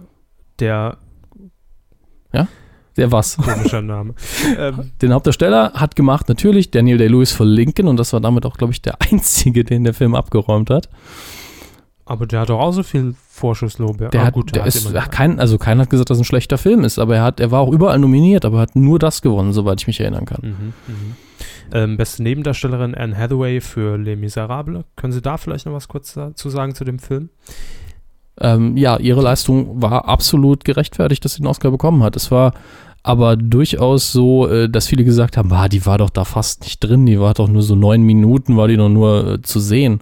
der 0.60 0.98
Der 2.98 3.12
was? 3.14 3.38
komischer 3.38 3.82
Name. 3.82 4.14
ähm, 4.58 4.92
Den 5.02 5.14
Hauptdarsteller 5.14 5.72
hat 5.74 5.96
gemacht 5.96 6.28
natürlich 6.28 6.70
Daniel 6.72 6.98
Day-Lewis 6.98 7.32
für 7.32 7.46
Lincoln 7.46 7.88
und 7.88 7.96
das 7.98 8.12
war 8.12 8.20
damit 8.20 8.46
auch, 8.46 8.58
glaube 8.58 8.74
ich, 8.74 8.82
der 8.82 8.98
einzige, 9.12 9.64
den 9.64 9.86
der 9.86 9.94
Film 9.94 10.16
abgeräumt 10.16 10.70
hat. 10.70 10.90
aber 12.06 12.26
der 12.28 12.42
hat 12.42 12.50
doch 12.50 12.60
auch 12.60 12.72
so 12.74 12.84
viel 12.84 13.16
Vorschusslorbeer. 13.40 14.10
Der 14.10 14.22
Ah, 14.22 14.26
hat, 14.26 14.34
gut, 14.34 14.56
der 14.56 14.64
hat 14.64 14.68
ist, 14.68 14.94
kein, 15.12 15.40
also 15.40 15.58
keiner 15.58 15.84
hat 15.84 15.90
gesagt, 15.90 16.10
dass 16.10 16.18
es 16.18 16.22
ein 16.22 16.26
schlechter 16.26 16.58
Film 16.58 16.84
ist, 16.84 17.00
aber 17.00 17.16
er 17.16 17.24
hat, 17.24 17.40
er 17.40 17.52
war 17.52 17.62
auch 17.62 17.72
überall 17.72 17.98
nominiert, 17.98 18.46
aber 18.46 18.60
hat 18.60 18.76
nur 18.76 19.00
das 19.00 19.22
gewonnen, 19.22 19.54
soweit 19.54 19.82
ich 19.82 19.88
mich 19.88 20.00
erinnern 20.00 20.26
kann. 20.26 20.42
Mhm, 20.44 20.74
mhm. 20.88 21.16
Ähm, 21.72 21.98
beste 21.98 22.24
Nebendarstellerin 22.24 22.96
Anne 22.96 23.18
Hathaway 23.18 23.62
für 23.62 23.98
Les 23.98 24.18
Miserables. 24.18 24.84
Können 24.96 25.14
Sie 25.14 25.22
da 25.22 25.38
vielleicht 25.38 25.66
noch 25.66 25.74
was 25.74 25.88
kurz 25.88 26.14
dazu 26.14 26.50
sagen 26.50 26.76
zu 26.76 26.84
dem 26.84 27.00
Film? 27.00 27.30
Ähm, 28.42 28.78
ja, 28.78 28.98
ihre 28.98 29.22
Leistung 29.22 29.82
war 29.82 30.08
absolut 30.08 30.64
gerechtfertigt, 30.64 31.24
dass 31.26 31.34
sie 31.34 31.42
den 31.42 31.48
Oscar 31.48 31.72
bekommen 31.72 32.04
hat. 32.04 32.16
Es 32.16 32.32
war 32.32 32.54
aber 33.04 33.36
durchaus 33.38 34.12
so, 34.12 34.48
äh, 34.48 34.70
dass 34.70 34.88
viele 34.88 35.04
gesagt 35.04 35.38
haben, 35.38 35.52
ah, 35.54 35.68
die 35.68 35.86
war 35.86 35.98
doch 35.98 36.10
da 36.10 36.26
fast 36.26 36.64
nicht 36.64 36.80
drin, 36.80 37.06
die 37.06 37.20
war 37.20 37.34
doch 37.34 37.48
nur 37.48 37.62
so 37.62 37.76
neun 37.76 38.02
Minuten, 38.02 38.58
war 38.58 38.68
die 38.68 38.78
doch 38.78 38.90
nur 38.90 39.34
äh, 39.34 39.42
zu 39.42 39.60
sehen. 39.60 40.02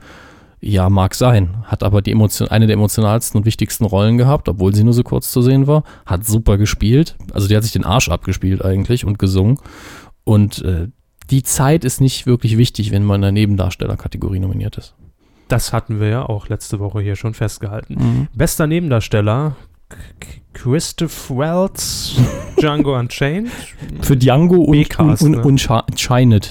Ja, 0.60 0.90
mag 0.90 1.14
sein. 1.14 1.64
Hat 1.66 1.84
aber 1.84 2.02
die 2.02 2.12
Emotion, 2.12 2.48
eine 2.48 2.66
der 2.66 2.74
emotionalsten 2.74 3.38
und 3.38 3.46
wichtigsten 3.46 3.86
Rollen 3.86 4.18
gehabt, 4.18 4.50
obwohl 4.50 4.74
sie 4.74 4.84
nur 4.84 4.94
so 4.94 5.04
kurz 5.04 5.32
zu 5.32 5.42
sehen 5.42 5.68
war. 5.68 5.84
Hat 6.06 6.26
super 6.26 6.58
gespielt. 6.58 7.16
Also 7.34 7.48
die 7.48 7.56
hat 7.56 7.64
sich 7.64 7.74
den 7.74 7.86
Arsch 7.86 8.10
abgespielt 8.10 8.66
eigentlich 8.66 9.06
und 9.06 9.20
gesungen. 9.20 9.60
Und 10.24 10.64
äh, 10.64 10.88
die 11.30 11.44
Zeit 11.44 11.86
ist 11.86 12.02
nicht 12.02 12.26
wirklich 12.26 12.58
wichtig, 12.58 12.92
wenn 12.92 13.04
man 13.04 13.18
in 13.18 13.22
der 13.22 13.32
Nebendarstellerkategorie 13.34 14.40
nominiert 14.40 14.78
ist. 14.78 14.96
Das 15.48 15.74
hatten 15.74 16.00
wir 16.00 16.08
ja 16.08 16.26
auch 16.28 16.50
letzte 16.50 16.80
Woche 16.80 17.02
hier 17.02 17.16
schon 17.16 17.34
festgehalten. 17.34 18.28
Bester 18.34 18.68
Nebendarsteller 18.68 19.56
Christoph 20.54 21.30
Waltz, 21.30 22.16
Django 22.60 22.98
Unchained. 22.98 23.52
Für 24.02 24.18
Django 24.18 24.58
und, 25.22 25.22
und, 25.22 25.32
ne? 25.38 25.42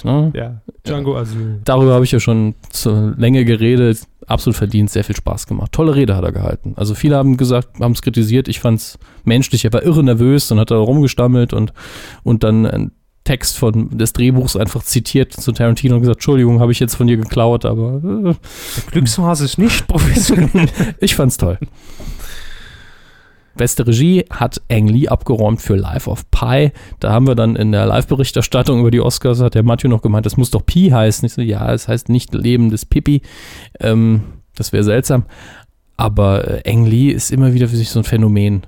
ne? 0.04 0.32
Ja. 0.34 0.60
Django 0.86 1.16
Asyl. 1.16 1.60
Darüber 1.64 1.94
habe 1.94 2.04
ich 2.04 2.12
ja 2.12 2.20
schon 2.20 2.54
zur 2.70 3.14
Länge 3.16 3.44
geredet. 3.44 4.00
Absolut 4.26 4.56
verdient, 4.56 4.90
sehr 4.90 5.04
viel 5.04 5.16
Spaß 5.16 5.46
gemacht. 5.46 5.72
Tolle 5.72 5.94
Rede 5.94 6.16
hat 6.16 6.24
er 6.24 6.32
gehalten. 6.32 6.74
Also 6.76 6.94
viele 6.94 7.16
haben 7.16 7.36
gesagt, 7.36 7.80
haben 7.80 7.92
es 7.92 8.02
kritisiert. 8.02 8.48
Ich 8.48 8.60
fand 8.60 8.80
es 8.80 8.98
menschlich. 9.24 9.64
Er 9.64 9.72
war 9.72 9.82
irre 9.82 10.02
nervös, 10.02 10.48
dann 10.48 10.58
hat 10.58 10.70
er 10.70 10.78
rumgestammelt 10.78 11.52
und, 11.52 11.72
und 12.22 12.42
dann 12.42 12.66
einen 12.66 12.92
Text 13.26 13.58
von, 13.58 13.98
des 13.98 14.12
Drehbuchs 14.12 14.56
einfach 14.56 14.82
zitiert 14.82 15.32
zu 15.32 15.52
Tarantino 15.52 15.96
und 15.96 16.00
gesagt, 16.00 16.18
Entschuldigung, 16.18 16.60
habe 16.60 16.72
ich 16.72 16.80
jetzt 16.80 16.94
von 16.94 17.06
dir 17.06 17.16
geklaut, 17.16 17.64
aber 17.66 17.96
äh, 17.96 18.22
Der 18.22 18.34
Glückshase 18.92 19.44
ist 19.44 19.58
nicht 19.58 19.86
professionell. 19.86 20.68
ich 21.00 21.14
fand's 21.14 21.36
toll. 21.36 21.58
Beste 23.56 23.86
Regie 23.86 24.24
hat 24.30 24.60
Ang 24.70 24.86
Lee 24.86 25.08
abgeräumt 25.08 25.60
für 25.60 25.76
Life 25.76 26.08
of 26.08 26.30
Pi. 26.30 26.72
Da 27.00 27.12
haben 27.12 27.26
wir 27.26 27.34
dann 27.34 27.56
in 27.56 27.72
der 27.72 27.86
Live-Berichterstattung 27.86 28.80
über 28.80 28.90
die 28.90 29.00
Oscars, 29.00 29.40
hat 29.40 29.54
der 29.54 29.62
Matthew 29.62 29.88
noch 29.88 30.02
gemeint, 30.02 30.26
das 30.26 30.36
muss 30.36 30.50
doch 30.50 30.64
Pi 30.64 30.90
heißen. 30.90 31.26
Ich 31.26 31.32
so, 31.32 31.42
ja, 31.42 31.72
es 31.72 31.88
heißt 31.88 32.08
nicht 32.08 32.34
Leben 32.34 32.70
des 32.70 32.84
Pippi. 32.84 33.22
Ähm, 33.80 34.22
das 34.54 34.72
wäre 34.72 34.84
seltsam. 34.84 35.24
Aber 35.96 36.64
äh, 36.66 36.70
Ang 36.70 36.86
Lee 36.86 37.10
ist 37.10 37.32
immer 37.32 37.54
wieder 37.54 37.68
für 37.68 37.76
sich 37.76 37.90
so 37.90 38.00
ein 38.00 38.04
Phänomen. 38.04 38.62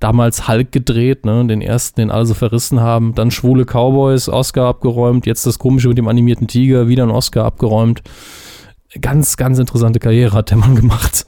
Damals 0.00 0.48
Hulk 0.48 0.72
gedreht, 0.72 1.24
ne, 1.24 1.46
den 1.46 1.62
ersten, 1.62 2.00
den 2.00 2.10
alle 2.10 2.26
so 2.26 2.34
verrissen 2.34 2.80
haben. 2.80 3.14
Dann 3.14 3.30
Schwule 3.30 3.64
Cowboys, 3.64 4.28
Oscar 4.28 4.66
abgeräumt. 4.66 5.24
Jetzt 5.24 5.46
das 5.46 5.58
Komische 5.58 5.88
mit 5.88 5.98
dem 5.98 6.08
animierten 6.08 6.48
Tiger, 6.48 6.88
wieder 6.88 7.04
ein 7.04 7.10
Oscar 7.10 7.44
abgeräumt. 7.44 8.02
Ganz, 9.00 9.36
ganz 9.36 9.58
interessante 9.58 10.00
Karriere 10.00 10.36
hat 10.36 10.50
der 10.50 10.58
Mann 10.58 10.74
gemacht. 10.74 11.26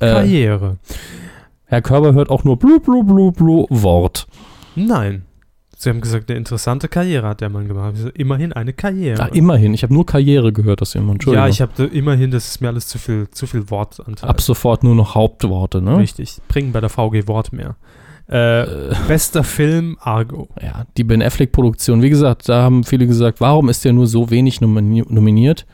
Äh, 0.00 0.12
Karriere. 0.12 0.78
Herr 1.74 1.82
Körber 1.82 2.14
hört 2.14 2.30
auch 2.30 2.44
nur 2.44 2.56
blu 2.56 2.78
blu 2.78 3.02
blu 3.02 3.32
blu 3.32 3.66
Wort. 3.68 4.28
Nein. 4.76 5.24
Sie 5.76 5.90
haben 5.90 6.00
gesagt, 6.00 6.30
eine 6.30 6.38
interessante 6.38 6.86
Karriere 6.86 7.26
hat 7.26 7.40
der 7.40 7.48
Mann 7.50 7.66
gemacht. 7.66 7.94
Ich 7.96 8.02
so, 8.02 8.08
Immerhin 8.10 8.52
eine 8.52 8.72
Karriere. 8.72 9.20
Ah, 9.20 9.26
immerhin, 9.26 9.74
ich 9.74 9.82
habe 9.82 9.92
nur 9.92 10.06
Karriere 10.06 10.52
gehört 10.52 10.80
aus 10.82 10.94
jemandem. 10.94 11.14
Entschuldigung. 11.16 11.44
ja, 11.44 11.50
ich 11.50 11.60
habe 11.60 11.84
immerhin, 11.86 12.30
das 12.30 12.46
ist 12.46 12.60
mir 12.60 12.68
alles 12.68 12.86
zu 12.86 12.98
viel, 12.98 13.28
zu 13.30 13.48
viel 13.48 13.68
Wortanteil. 13.70 14.30
Ab 14.30 14.40
sofort 14.40 14.84
nur 14.84 14.94
noch 14.94 15.16
Hauptworte, 15.16 15.82
ne? 15.82 15.98
Richtig. 15.98 16.38
Bringen 16.46 16.70
bei 16.70 16.80
der 16.80 16.90
VG 16.90 17.26
Wort 17.26 17.52
mehr. 17.52 17.74
Äh, 18.28 18.94
bester 19.08 19.42
Film, 19.42 19.98
Argo. 20.00 20.48
Ja, 20.62 20.84
die 20.96 21.02
Ben 21.02 21.22
Affleck-Produktion. 21.22 22.02
Wie 22.02 22.08
gesagt, 22.08 22.48
da 22.48 22.62
haben 22.62 22.84
viele 22.84 23.08
gesagt, 23.08 23.40
warum 23.40 23.68
ist 23.68 23.84
der 23.84 23.92
nur 23.92 24.06
so 24.06 24.30
wenig 24.30 24.60
nomini 24.60 25.02
nominiert? 25.08 25.66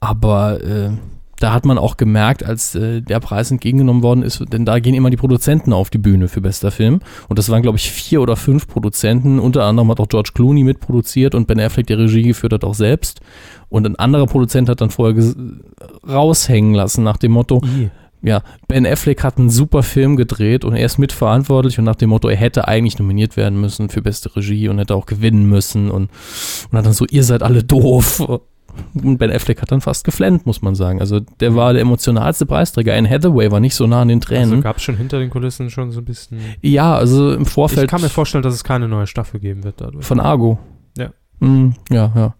Aber 0.00 0.60
äh, 0.64 0.90
da 1.38 1.52
hat 1.52 1.66
man 1.66 1.78
auch 1.78 1.96
gemerkt, 1.96 2.44
als 2.44 2.74
äh, 2.74 3.02
der 3.02 3.20
Preis 3.20 3.50
entgegengenommen 3.50 4.02
worden 4.02 4.22
ist, 4.22 4.42
denn 4.52 4.64
da 4.64 4.78
gehen 4.78 4.94
immer 4.94 5.10
die 5.10 5.16
Produzenten 5.16 5.72
auf 5.72 5.90
die 5.90 5.98
Bühne 5.98 6.28
für 6.28 6.40
bester 6.40 6.70
Film. 6.70 7.00
Und 7.28 7.38
das 7.38 7.50
waren, 7.50 7.62
glaube 7.62 7.76
ich, 7.78 7.90
vier 7.90 8.22
oder 8.22 8.36
fünf 8.36 8.66
Produzenten. 8.66 9.38
Unter 9.38 9.64
anderem 9.64 9.90
hat 9.90 10.00
auch 10.00 10.08
George 10.08 10.30
Clooney 10.34 10.64
mitproduziert 10.64 11.34
und 11.34 11.46
Ben 11.46 11.60
Affleck 11.60 11.86
die 11.86 11.92
Regie 11.92 12.22
geführt 12.22 12.54
hat 12.54 12.64
auch 12.64 12.74
selbst. 12.74 13.20
Und 13.68 13.86
ein 13.86 13.96
anderer 13.96 14.26
Produzent 14.26 14.68
hat 14.68 14.80
dann 14.80 14.90
vorher 14.90 15.34
raushängen 16.08 16.74
lassen 16.74 17.04
nach 17.04 17.18
dem 17.18 17.32
Motto, 17.32 17.60
I. 17.64 17.90
ja, 18.22 18.42
Ben 18.68 18.86
Affleck 18.86 19.22
hat 19.22 19.38
einen 19.38 19.50
super 19.50 19.82
Film 19.82 20.16
gedreht 20.16 20.64
und 20.64 20.74
er 20.74 20.86
ist 20.86 20.98
mitverantwortlich 20.98 21.78
und 21.78 21.84
nach 21.84 21.96
dem 21.96 22.10
Motto, 22.10 22.28
er 22.28 22.36
hätte 22.36 22.66
eigentlich 22.68 22.98
nominiert 22.98 23.36
werden 23.36 23.60
müssen 23.60 23.90
für 23.90 24.00
beste 24.00 24.34
Regie 24.36 24.68
und 24.68 24.78
hätte 24.78 24.94
auch 24.94 25.06
gewinnen 25.06 25.48
müssen 25.48 25.90
und, 25.90 26.10
und 26.70 26.78
hat 26.78 26.86
dann 26.86 26.92
so, 26.92 27.04
ihr 27.10 27.24
seid 27.24 27.42
alle 27.42 27.62
doof. 27.62 28.22
Und 28.94 29.18
Ben 29.18 29.30
Affleck 29.32 29.62
hat 29.62 29.72
dann 29.72 29.80
fast 29.80 30.04
geflennt, 30.04 30.44
muss 30.46 30.60
man 30.62 30.74
sagen. 30.74 31.00
Also 31.00 31.20
der 31.20 31.54
war 31.54 31.72
der 31.72 31.82
emotionalste 31.82 32.44
Preisträger. 32.46 32.94
Anne 32.94 33.08
Hathaway 33.08 33.50
war 33.50 33.60
nicht 33.60 33.74
so 33.74 33.86
nah 33.86 34.02
an 34.02 34.08
den 34.08 34.18
Also 34.18 34.28
Tränen. 34.28 34.60
gab 34.60 34.76
es 34.76 34.82
schon 34.82 34.96
hinter 34.96 35.18
den 35.18 35.30
Kulissen 35.30 35.70
schon 35.70 35.92
so 35.92 36.00
ein 36.00 36.04
bisschen. 36.04 36.38
ja, 36.62 36.94
also 36.94 37.32
im 37.32 37.46
Vorfeld 37.46 37.84
Ich 37.84 37.90
kann 37.90 38.02
mir 38.02 38.08
vorstellen, 38.10 38.42
dass 38.42 38.54
es 38.54 38.64
keine 38.64 38.86
neue 38.88 39.06
Staffel 39.06 39.40
geben 39.40 39.64
wird 39.64 39.80
dadurch. 39.80 40.04
von 40.04 40.20
Argo. 40.20 40.58
Ja. 40.98 41.10
Mm, 41.40 41.70
ja, 41.90 42.12
ja. 42.14 42.34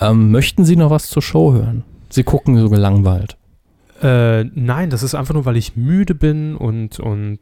Ähm, 0.00 0.30
möchten 0.30 0.64
Sie 0.64 0.76
noch 0.76 0.90
was 0.90 1.08
zur 1.08 1.22
Show 1.22 1.52
hören? 1.52 1.84
Sie 2.08 2.22
gucken 2.24 2.58
so 2.58 2.70
gelangweilt. 2.70 3.36
Äh, 4.02 4.44
nein, 4.44 4.88
das 4.88 5.02
ist 5.02 5.14
einfach 5.14 5.34
nur, 5.34 5.44
weil 5.44 5.58
ich 5.58 5.76
müde 5.76 6.14
bin 6.14 6.56
und, 6.56 6.98
und 7.00 7.38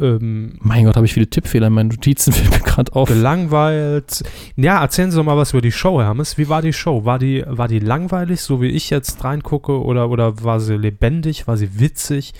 ähm, 0.00 0.58
Mein 0.60 0.84
Gott, 0.84 0.96
habe 0.96 1.06
ich 1.06 1.14
viele 1.14 1.28
Tippfehler 1.28 1.68
in 1.68 1.72
meinen 1.72 1.88
Notizen, 1.88 2.32
fällt 2.34 2.50
mir 2.50 2.60
gerade 2.60 2.92
auf. 2.94 3.08
gelangweilt. 3.08 4.22
Ja, 4.56 4.80
erzählen 4.80 5.10
Sie 5.10 5.16
doch 5.16 5.24
mal 5.24 5.36
was 5.36 5.52
über 5.52 5.62
die 5.62 5.72
Show, 5.72 6.00
Hermes. 6.00 6.38
Wie 6.38 6.48
war 6.48 6.62
die 6.62 6.72
Show? 6.72 7.04
War 7.04 7.18
die, 7.18 7.44
war 7.46 7.68
die 7.68 7.78
langweilig, 7.78 8.40
so 8.40 8.60
wie 8.60 8.68
ich 8.68 8.90
jetzt 8.90 9.24
reingucke, 9.24 9.82
oder, 9.82 10.10
oder 10.10 10.42
war 10.44 10.60
sie 10.60 10.76
lebendig? 10.76 11.46
War 11.46 11.56
sie 11.56 11.80
witzig? 11.80 12.34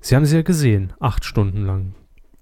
Sie 0.00 0.16
haben 0.16 0.26
sie 0.26 0.36
ja 0.36 0.42
gesehen, 0.42 0.92
acht 1.00 1.24
Stunden 1.24 1.64
lang. 1.64 1.94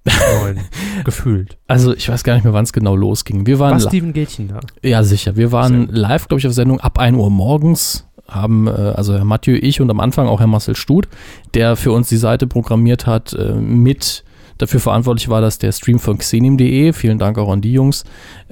Neun, 0.42 0.60
gefühlt. 1.04 1.58
Also 1.66 1.94
ich 1.94 2.08
weiß 2.08 2.24
gar 2.24 2.34
nicht 2.34 2.44
mehr, 2.44 2.54
wann 2.54 2.64
es 2.64 2.72
genau 2.72 2.96
losging. 2.96 3.46
Wir 3.46 3.58
waren 3.58 3.72
War 3.72 3.80
Steven 3.80 4.14
Gätchen 4.14 4.48
da? 4.48 4.60
Ja, 4.82 5.02
sicher. 5.02 5.36
Wir 5.36 5.52
waren 5.52 5.88
live, 5.88 6.26
glaube 6.26 6.38
ich, 6.40 6.46
auf 6.46 6.54
Sendung 6.54 6.80
ab 6.80 6.98
1 6.98 7.16
Uhr 7.18 7.30
morgens. 7.30 8.06
Haben, 8.26 8.66
äh, 8.66 8.70
also 8.70 9.12
Herr 9.14 9.24
Mathieu, 9.24 9.58
ich 9.60 9.80
und 9.80 9.90
am 9.90 10.00
Anfang 10.00 10.26
auch 10.26 10.40
Herr 10.40 10.46
Marcel 10.46 10.76
Stut, 10.76 11.08
der 11.54 11.76
für 11.76 11.92
uns 11.92 12.08
die 12.08 12.16
Seite 12.16 12.46
programmiert 12.46 13.06
hat, 13.06 13.34
äh, 13.34 13.54
mit 13.54 14.24
dafür 14.60 14.80
verantwortlich 14.80 15.28
war, 15.28 15.40
dass 15.40 15.58
der 15.58 15.72
Stream 15.72 15.98
von 15.98 16.18
xenim.de, 16.18 16.92
vielen 16.92 17.18
Dank 17.18 17.38
auch 17.38 17.50
an 17.50 17.60
die 17.60 17.72
Jungs, 17.72 18.04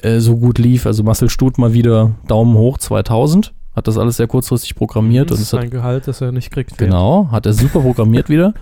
äh, 0.03 0.19
so 0.19 0.37
gut 0.37 0.59
lief. 0.59 0.87
Also 0.87 1.03
Marcel 1.03 1.29
Stut 1.29 1.59
mal 1.59 1.73
wieder 1.73 2.13
Daumen 2.27 2.57
hoch 2.57 2.79
2000, 2.79 3.53
hat 3.75 3.87
das 3.87 3.99
alles 3.99 4.17
sehr 4.17 4.27
kurzfristig 4.27 4.75
programmiert. 4.75 5.31
das 5.31 5.39
und 5.39 5.43
ist 5.43 5.49
es 5.49 5.53
hat 5.53 5.65
ein 5.65 5.71
Gehalt, 5.71 6.09
das 6.09 6.21
er 6.21 6.33
nicht 6.33 6.51
kriegt. 6.51 6.79
Genau, 6.79 7.29
hat 7.31 7.47
er 7.47 7.53
super 7.53 7.81
programmiert 7.81 8.29
wieder. 8.29 8.55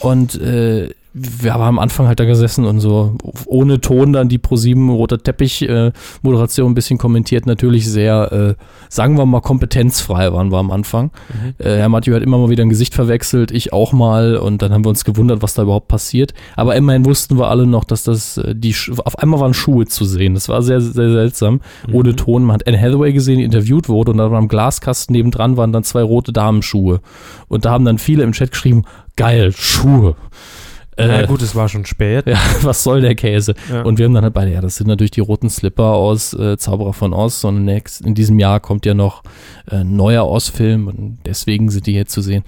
Und 0.00 0.40
äh, 0.40 0.90
wir 1.14 1.54
haben 1.54 1.62
am 1.62 1.78
Anfang 1.78 2.06
halt 2.06 2.20
da 2.20 2.24
gesessen 2.24 2.64
und 2.64 2.80
so 2.80 3.16
ohne 3.46 3.80
Ton 3.80 4.12
dann 4.12 4.28
die 4.28 4.38
Pro7 4.38 4.90
roter 4.90 5.18
Teppich 5.22 5.62
äh, 5.68 5.90
Moderation 6.22 6.70
ein 6.70 6.74
bisschen 6.74 6.98
kommentiert, 6.98 7.46
natürlich 7.46 7.90
sehr, 7.90 8.30
äh, 8.58 8.64
sagen 8.88 9.16
wir 9.16 9.26
mal, 9.26 9.40
kompetenzfrei 9.40 10.32
waren 10.32 10.52
wir 10.52 10.58
am 10.58 10.70
Anfang. 10.70 11.10
Mhm. 11.28 11.54
Äh, 11.64 11.76
Herr 11.78 11.88
Mathieu 11.88 12.14
hat 12.14 12.22
immer 12.22 12.38
mal 12.38 12.50
wieder 12.50 12.62
ein 12.64 12.68
Gesicht 12.68 12.94
verwechselt, 12.94 13.50
ich 13.50 13.72
auch 13.72 13.92
mal 13.92 14.36
und 14.36 14.62
dann 14.62 14.72
haben 14.72 14.84
wir 14.84 14.90
uns 14.90 15.04
gewundert, 15.04 15.42
was 15.42 15.54
da 15.54 15.62
überhaupt 15.62 15.88
passiert. 15.88 16.34
Aber 16.56 16.76
immerhin 16.76 17.04
wussten 17.04 17.38
wir 17.38 17.48
alle 17.48 17.66
noch, 17.66 17.84
dass 17.84 18.04
das 18.04 18.36
äh, 18.36 18.54
die 18.54 18.74
Sch- 18.74 19.00
auf 19.00 19.18
einmal 19.18 19.40
waren 19.40 19.54
Schuhe 19.54 19.86
zu 19.86 20.04
sehen. 20.04 20.34
Das 20.34 20.48
war 20.48 20.62
sehr, 20.62 20.80
sehr 20.80 21.10
seltsam. 21.10 21.60
Ohne 21.92 22.14
Ton. 22.16 22.44
Man 22.44 22.54
hat 22.54 22.66
Anne 22.68 22.80
Hathaway 22.80 23.12
gesehen, 23.12 23.38
die 23.38 23.44
interviewt 23.44 23.88
wurde 23.88 24.12
und 24.12 24.18
da 24.18 24.30
war 24.30 24.38
am 24.38 24.48
Glaskasten 24.48 25.14
nebendran 25.14 25.56
waren 25.56 25.72
dann 25.72 25.84
zwei 25.84 26.02
rote 26.02 26.32
Damenschuhe. 26.32 27.00
Und 27.48 27.64
da 27.64 27.70
haben 27.70 27.84
dann 27.84 27.98
viele 27.98 28.22
im 28.24 28.32
Chat 28.32 28.50
geschrieben, 28.52 28.84
geil, 29.16 29.52
Schuhe. 29.56 30.14
Na 30.98 31.22
Äh, 31.22 31.26
gut, 31.26 31.42
es 31.42 31.54
war 31.54 31.68
schon 31.68 31.86
spät. 31.86 32.26
ja, 32.26 32.38
was 32.62 32.82
soll 32.82 33.00
der 33.00 33.14
Käse? 33.14 33.54
Ja. 33.70 33.82
Und 33.82 33.98
wir 33.98 34.06
haben 34.06 34.14
dann 34.14 34.24
halt 34.24 34.34
beide, 34.34 34.52
ja, 34.52 34.60
das 34.60 34.76
sind 34.76 34.88
natürlich 34.88 35.12
die 35.12 35.20
roten 35.20 35.48
Slipper 35.48 35.92
aus 35.94 36.34
äh, 36.34 36.56
Zauberer 36.58 36.92
von 36.92 37.12
Oz 37.12 37.44
und 37.44 37.64
next, 37.64 38.00
in 38.00 38.14
diesem 38.14 38.38
Jahr 38.38 38.60
kommt 38.60 38.84
ja 38.84 38.94
noch 38.94 39.22
äh, 39.70 39.76
ein 39.76 39.96
neuer 39.96 40.26
Oz-Film 40.28 40.88
und 40.88 41.18
deswegen 41.24 41.70
sind 41.70 41.86
die 41.86 41.92
hier 41.92 42.06
zu 42.06 42.20
sehen. 42.20 42.42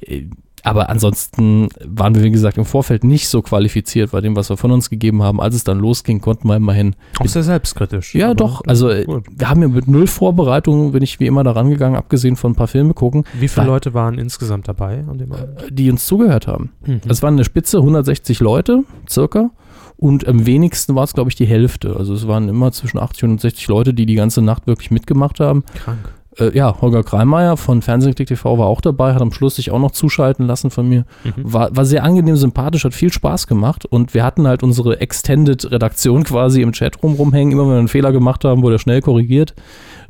Äh, 0.00 0.24
aber 0.66 0.90
ansonsten 0.90 1.68
waren 1.84 2.14
wir, 2.14 2.22
wie 2.22 2.30
gesagt, 2.30 2.58
im 2.58 2.64
Vorfeld 2.64 3.04
nicht 3.04 3.28
so 3.28 3.40
qualifiziert 3.40 4.10
bei 4.10 4.20
dem, 4.20 4.36
was 4.36 4.50
wir 4.50 4.56
von 4.56 4.70
uns 4.72 4.90
gegeben 4.90 5.22
haben. 5.22 5.40
Als 5.40 5.54
es 5.54 5.64
dann 5.64 5.78
losging, 5.78 6.20
konnten 6.20 6.48
wir 6.48 6.56
immerhin 6.56 6.94
Auch 7.20 7.26
sehr 7.26 7.42
selbstkritisch. 7.42 8.14
ja, 8.14 8.34
doch. 8.34 8.62
Also, 8.66 8.90
äh, 8.90 9.04
gut. 9.04 9.24
wir 9.30 9.48
haben 9.48 9.62
ja 9.62 9.68
mit 9.68 9.88
null 9.88 10.06
Vorbereitung, 10.06 10.92
bin 10.92 11.02
ich 11.02 11.20
wie 11.20 11.26
immer 11.26 11.44
da 11.44 11.52
rangegangen, 11.52 11.96
abgesehen 11.96 12.36
von 12.36 12.52
ein 12.52 12.56
paar 12.56 12.66
Filme 12.68 12.94
gucken, 12.94 13.24
Wie 13.38 13.48
viele 13.48 13.66
Weil- 13.66 13.72
Leute 13.74 13.94
waren 13.94 14.18
insgesamt 14.18 14.68
dabei 14.68 15.04
an 15.08 15.18
dem 15.18 15.32
Abend? 15.32 15.66
die 15.70 15.90
uns 15.90 16.04
zugehört 16.06 16.46
haben. 16.46 16.70
Mhm. 16.84 17.00
Es 17.08 17.22
waren 17.22 17.34
eine 17.34 17.44
Spitze, 17.44 17.78
160 17.78 18.40
Leute, 18.40 18.82
circa. 19.08 19.50
Und 19.98 20.28
am 20.28 20.44
wenigsten 20.44 20.94
war 20.94 21.04
es, 21.04 21.14
glaube 21.14 21.30
ich, 21.30 21.36
die 21.36 21.46
Hälfte. 21.46 21.96
Also 21.96 22.12
es 22.12 22.28
waren 22.28 22.50
immer 22.50 22.70
zwischen 22.72 22.98
80 22.98 23.24
und 23.24 23.40
60 23.40 23.66
Leute, 23.68 23.94
die 23.94 24.04
die 24.04 24.14
ganze 24.14 24.42
Nacht 24.42 24.66
wirklich 24.66 24.90
mitgemacht 24.90 25.40
haben. 25.40 25.64
krank. 25.74 26.12
Äh, 26.38 26.56
ja, 26.56 26.80
Holger 26.80 27.02
Kreimeier 27.02 27.56
von 27.56 27.82
Fernsehklick 27.82 28.28
TV 28.28 28.58
war 28.58 28.66
auch 28.66 28.80
dabei, 28.80 29.14
hat 29.14 29.22
am 29.22 29.32
Schluss 29.32 29.56
sich 29.56 29.70
auch 29.70 29.78
noch 29.78 29.90
zuschalten 29.90 30.46
lassen 30.46 30.70
von 30.70 30.88
mir. 30.88 31.04
Mhm. 31.24 31.32
War, 31.52 31.74
war 31.74 31.84
sehr 31.84 32.04
angenehm, 32.04 32.36
sympathisch, 32.36 32.84
hat 32.84 32.94
viel 32.94 33.12
Spaß 33.12 33.46
gemacht. 33.46 33.86
Und 33.86 34.14
wir 34.14 34.24
hatten 34.24 34.46
halt 34.46 34.62
unsere 34.62 35.00
Extended-Redaktion 35.00 36.24
quasi 36.24 36.62
im 36.62 36.72
Chatroom 36.72 37.14
rumhängen. 37.14 37.52
Immer 37.52 37.62
wenn 37.62 37.70
wir 37.72 37.78
einen 37.78 37.88
Fehler 37.88 38.12
gemacht 38.12 38.44
haben, 38.44 38.62
wurde 38.62 38.76
er 38.76 38.80
schnell 38.80 39.00
korrigiert. 39.00 39.54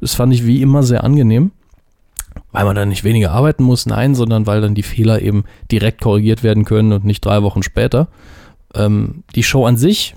Das 0.00 0.14
fand 0.14 0.32
ich 0.32 0.46
wie 0.46 0.62
immer 0.62 0.82
sehr 0.82 1.04
angenehm. 1.04 1.52
Weil 2.52 2.64
man 2.64 2.76
dann 2.76 2.88
nicht 2.88 3.04
weniger 3.04 3.32
arbeiten 3.32 3.64
muss, 3.64 3.86
nein, 3.86 4.14
sondern 4.14 4.46
weil 4.46 4.60
dann 4.60 4.74
die 4.74 4.82
Fehler 4.82 5.22
eben 5.22 5.44
direkt 5.70 6.00
korrigiert 6.00 6.42
werden 6.42 6.64
können 6.64 6.92
und 6.92 7.04
nicht 7.04 7.24
drei 7.24 7.42
Wochen 7.42 7.62
später. 7.62 8.08
Ähm, 8.74 9.24
die 9.34 9.42
Show 9.42 9.66
an 9.66 9.76
sich, 9.76 10.14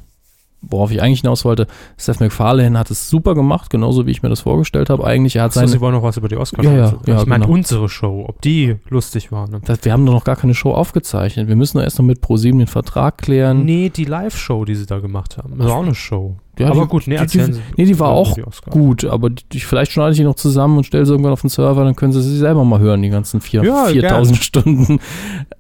worauf 0.62 0.92
ich 0.92 1.02
eigentlich 1.02 1.22
hinaus 1.22 1.46
wollte, 1.46 1.68
Seth 1.98 2.20
MacFarlane 2.20 2.78
hat 2.78 2.92
es 2.92 3.10
super 3.10 3.34
gemacht, 3.36 3.70
genauso 3.70 4.06
wie 4.06 4.12
ich 4.12 4.22
mir 4.24 4.30
das 4.30 4.42
vorgestellt 4.42 4.90
habe. 4.90 5.06
Eigentlich, 5.06 5.36
er 5.38 5.44
hat 5.44 5.50
Achso, 5.52 5.62
seine, 5.62 5.72
Sie 5.72 5.80
wollen 5.82 5.94
noch 5.96 6.04
was 6.04 6.18
über 6.18 6.28
die 6.28 6.36
Oscars 6.38 6.66
Ja, 6.66 6.74
ja, 6.74 6.88
sagen. 6.88 7.00
ja, 7.08 7.20
Ich 7.22 7.26
meine 7.28 7.46
genau. 7.46 7.56
unsere 7.58 7.88
Show, 7.90 8.26
ob 8.28 8.42
die 8.42 8.76
lustig 8.90 9.32
war. 9.32 9.50
Ne? 9.50 9.62
Das, 9.64 9.80
wir 9.84 9.94
haben 9.94 10.06
doch 10.06 10.14
noch 10.14 10.24
gar 10.26 10.36
keine 10.36 10.54
Show 10.54 10.72
aufgezeichnet. 10.74 11.48
Wir 11.48 11.56
müssen 11.56 11.78
doch 11.78 11.84
erst 11.84 11.98
noch 12.00 12.06
mit 12.06 12.22
ProSieben 12.22 12.60
den 12.60 12.68
Vertrag 12.68 13.18
klären. 13.20 13.64
Nee, 13.66 13.90
die 13.90 14.06
Live-Show, 14.06 14.66
die 14.66 14.76
sie 14.76 14.86
da 14.86 15.00
gemacht 15.00 15.38
haben. 15.38 15.58
Das 15.58 15.68
war 15.68 15.76
auch 15.78 15.84
eine 15.84 15.96
Show. 15.96 16.36
Ja, 16.58 16.72
Aber 16.72 16.82
die- 16.82 16.88
gut, 16.90 17.04
nee, 17.08 17.16
die- 17.16 17.22
erzählen 17.22 17.48
die- 17.48 17.54
Sie. 17.54 17.62
nee, 17.78 17.86
die 17.86 18.00
war 18.00 18.10
auch 18.10 18.34
die. 18.34 18.44
Gut, 18.70 19.06
aber 19.06 19.30
die, 19.30 19.62
vielleicht 19.62 19.94
schneide 19.94 20.12
ich 20.12 20.18
die 20.18 20.26
noch 20.26 20.36
zusammen 20.36 20.76
und 20.78 20.84
stelle 20.84 21.06
sie 21.06 21.14
irgendwann 21.14 21.32
auf 21.32 21.40
den 21.42 21.50
Server, 21.50 21.86
dann 21.86 21.96
können 21.96 22.12
sie 22.12 22.22
sie 22.22 22.38
selber 22.38 22.66
mal 22.66 22.80
hören, 22.80 23.02
die 23.02 23.08
ganzen 23.10 23.40
vier- 23.40 23.64
Ja, 23.64 23.86
4000 23.86 24.38
Stunden. 24.44 25.00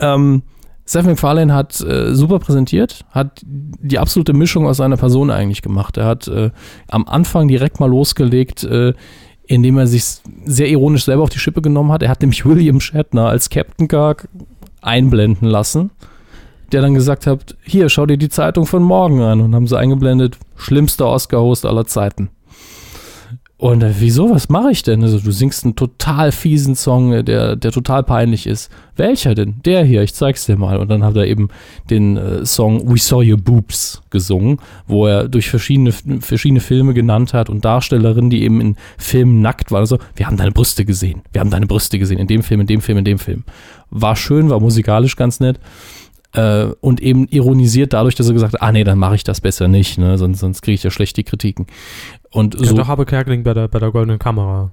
Ähm, 0.02 0.42
Seth 0.90 1.06
MacFarlane 1.06 1.54
hat 1.54 1.80
äh, 1.82 2.16
super 2.16 2.40
präsentiert, 2.40 3.06
hat 3.12 3.44
die 3.46 4.00
absolute 4.00 4.34
Mischung 4.34 4.66
aus 4.66 4.78
seiner 4.78 4.98
Person 4.98 5.30
eigentlich 5.30 5.62
gemacht. 5.62 5.98
Er 5.98 6.06
hat 6.06 6.28
äh, 6.28 6.50
am 6.88 7.06
Anfang 7.08 7.48
direkt 7.48 7.80
mal 7.80 7.92
losgelegt, 7.92 8.64
äh, 8.64 8.94
indem 9.46 9.78
er 9.78 9.86
sich 9.86 10.04
sehr 10.46 10.68
ironisch 10.68 11.06
selber 11.06 11.22
auf 11.22 11.30
die 11.30 11.38
Schippe 11.38 11.62
genommen 11.62 11.92
hat. 11.92 12.02
Er 12.02 12.10
hat 12.10 12.22
nämlich 12.22 12.44
William 12.44 12.80
Shatner 12.80 13.28
als 13.28 13.52
Captain 13.52 13.88
Kirk 13.88 14.30
einblenden 14.82 15.48
lassen, 15.48 15.92
der 16.72 16.82
dann 16.82 16.96
gesagt 16.96 17.28
hat, 17.28 17.56
hier, 17.62 17.88
schau 17.90 18.08
dir 18.08 18.18
die 18.18 18.30
Zeitung 18.30 18.66
von 18.66 18.82
morgen 18.82 19.22
an. 19.22 19.42
Und 19.42 19.54
haben 19.54 19.68
sie 19.68 19.78
eingeblendet, 19.78 20.40
schlimmster 20.56 21.06
Oscar-Host 21.06 21.68
aller 21.68 21.86
Zeiten. 21.86 22.32
Und 23.60 23.84
äh, 23.84 23.94
wieso, 24.00 24.30
was 24.30 24.48
mache 24.48 24.72
ich 24.72 24.84
denn? 24.84 25.04
Also 25.04 25.20
du 25.20 25.32
singst 25.32 25.66
einen 25.66 25.76
total 25.76 26.32
fiesen 26.32 26.76
Song, 26.76 27.12
äh, 27.12 27.26
der, 27.26 27.58
der 27.58 27.74
total 27.74 28.04
peinlich 28.04 28.48
ist. 28.48 28.72
Welcher 28.96 29.36
denn? 29.36 29.56
Der 29.66 29.84
hier, 29.84 30.02
ich 30.02 30.14
zeig's 30.14 30.46
dir 30.46 30.56
mal. 30.56 30.78
Und 30.78 30.88
dann 30.88 31.04
hat 31.04 31.18
er 31.18 31.28
eben 31.28 31.50
den 31.90 32.16
äh, 32.16 32.46
Song 32.46 32.90
We 32.90 32.98
Saw 32.98 33.22
Your 33.22 33.38
Boobs 33.38 34.02
gesungen, 34.12 34.60
wo 34.88 35.08
er 35.08 35.28
durch 35.28 35.50
verschiedene, 35.50 35.92
verschiedene 35.92 36.62
Filme 36.62 36.94
genannt 36.94 37.34
hat 37.34 37.50
und 37.50 37.66
Darstellerinnen, 37.66 38.30
die 38.30 38.44
eben 38.44 38.62
in 38.62 38.78
Filmen 38.98 39.42
nackt 39.42 39.74
waren. 39.74 39.82
Also, 39.82 40.00
wir 40.16 40.26
haben 40.26 40.38
deine 40.38 40.52
Brüste 40.52 40.86
gesehen, 40.86 41.22
wir 41.34 41.42
haben 41.42 41.50
deine 41.50 41.68
Brüste 41.68 42.00
gesehen, 42.00 42.18
in 42.18 42.28
dem 42.28 42.44
Film, 42.44 42.62
in 42.62 42.68
dem 42.68 42.80
Film, 42.80 43.00
in 43.00 43.06
dem 43.06 43.20
Film. 43.20 43.44
War 43.90 44.16
schön, 44.16 44.50
war 44.50 44.62
musikalisch 44.62 45.18
ganz 45.18 45.42
nett. 45.42 45.60
Äh, 46.32 46.68
und 46.80 47.02
eben 47.02 47.28
ironisiert 47.28 47.94
dadurch, 47.94 48.14
dass 48.14 48.28
er 48.28 48.34
gesagt 48.34 48.54
hat, 48.54 48.62
ah 48.62 48.72
nee, 48.72 48.84
dann 48.84 49.00
mache 49.00 49.16
ich 49.16 49.24
das 49.24 49.42
besser 49.42 49.68
nicht, 49.68 49.98
ne? 49.98 50.18
sonst, 50.18 50.40
sonst 50.40 50.62
kriege 50.62 50.76
ich 50.76 50.84
ja 50.84 50.92
schlecht 50.92 51.18
die 51.18 51.24
Kritiken. 51.24 51.66
Und 52.32 52.60
Ja, 52.60 52.66
so, 52.68 52.76
doch 52.76 52.88
habe 52.88 53.06
Kerkeling 53.06 53.44
bei 53.44 53.54
der, 53.54 53.68
bei 53.68 53.80
der 53.80 53.92
goldenen 53.92 54.20
Kamera. 54.20 54.72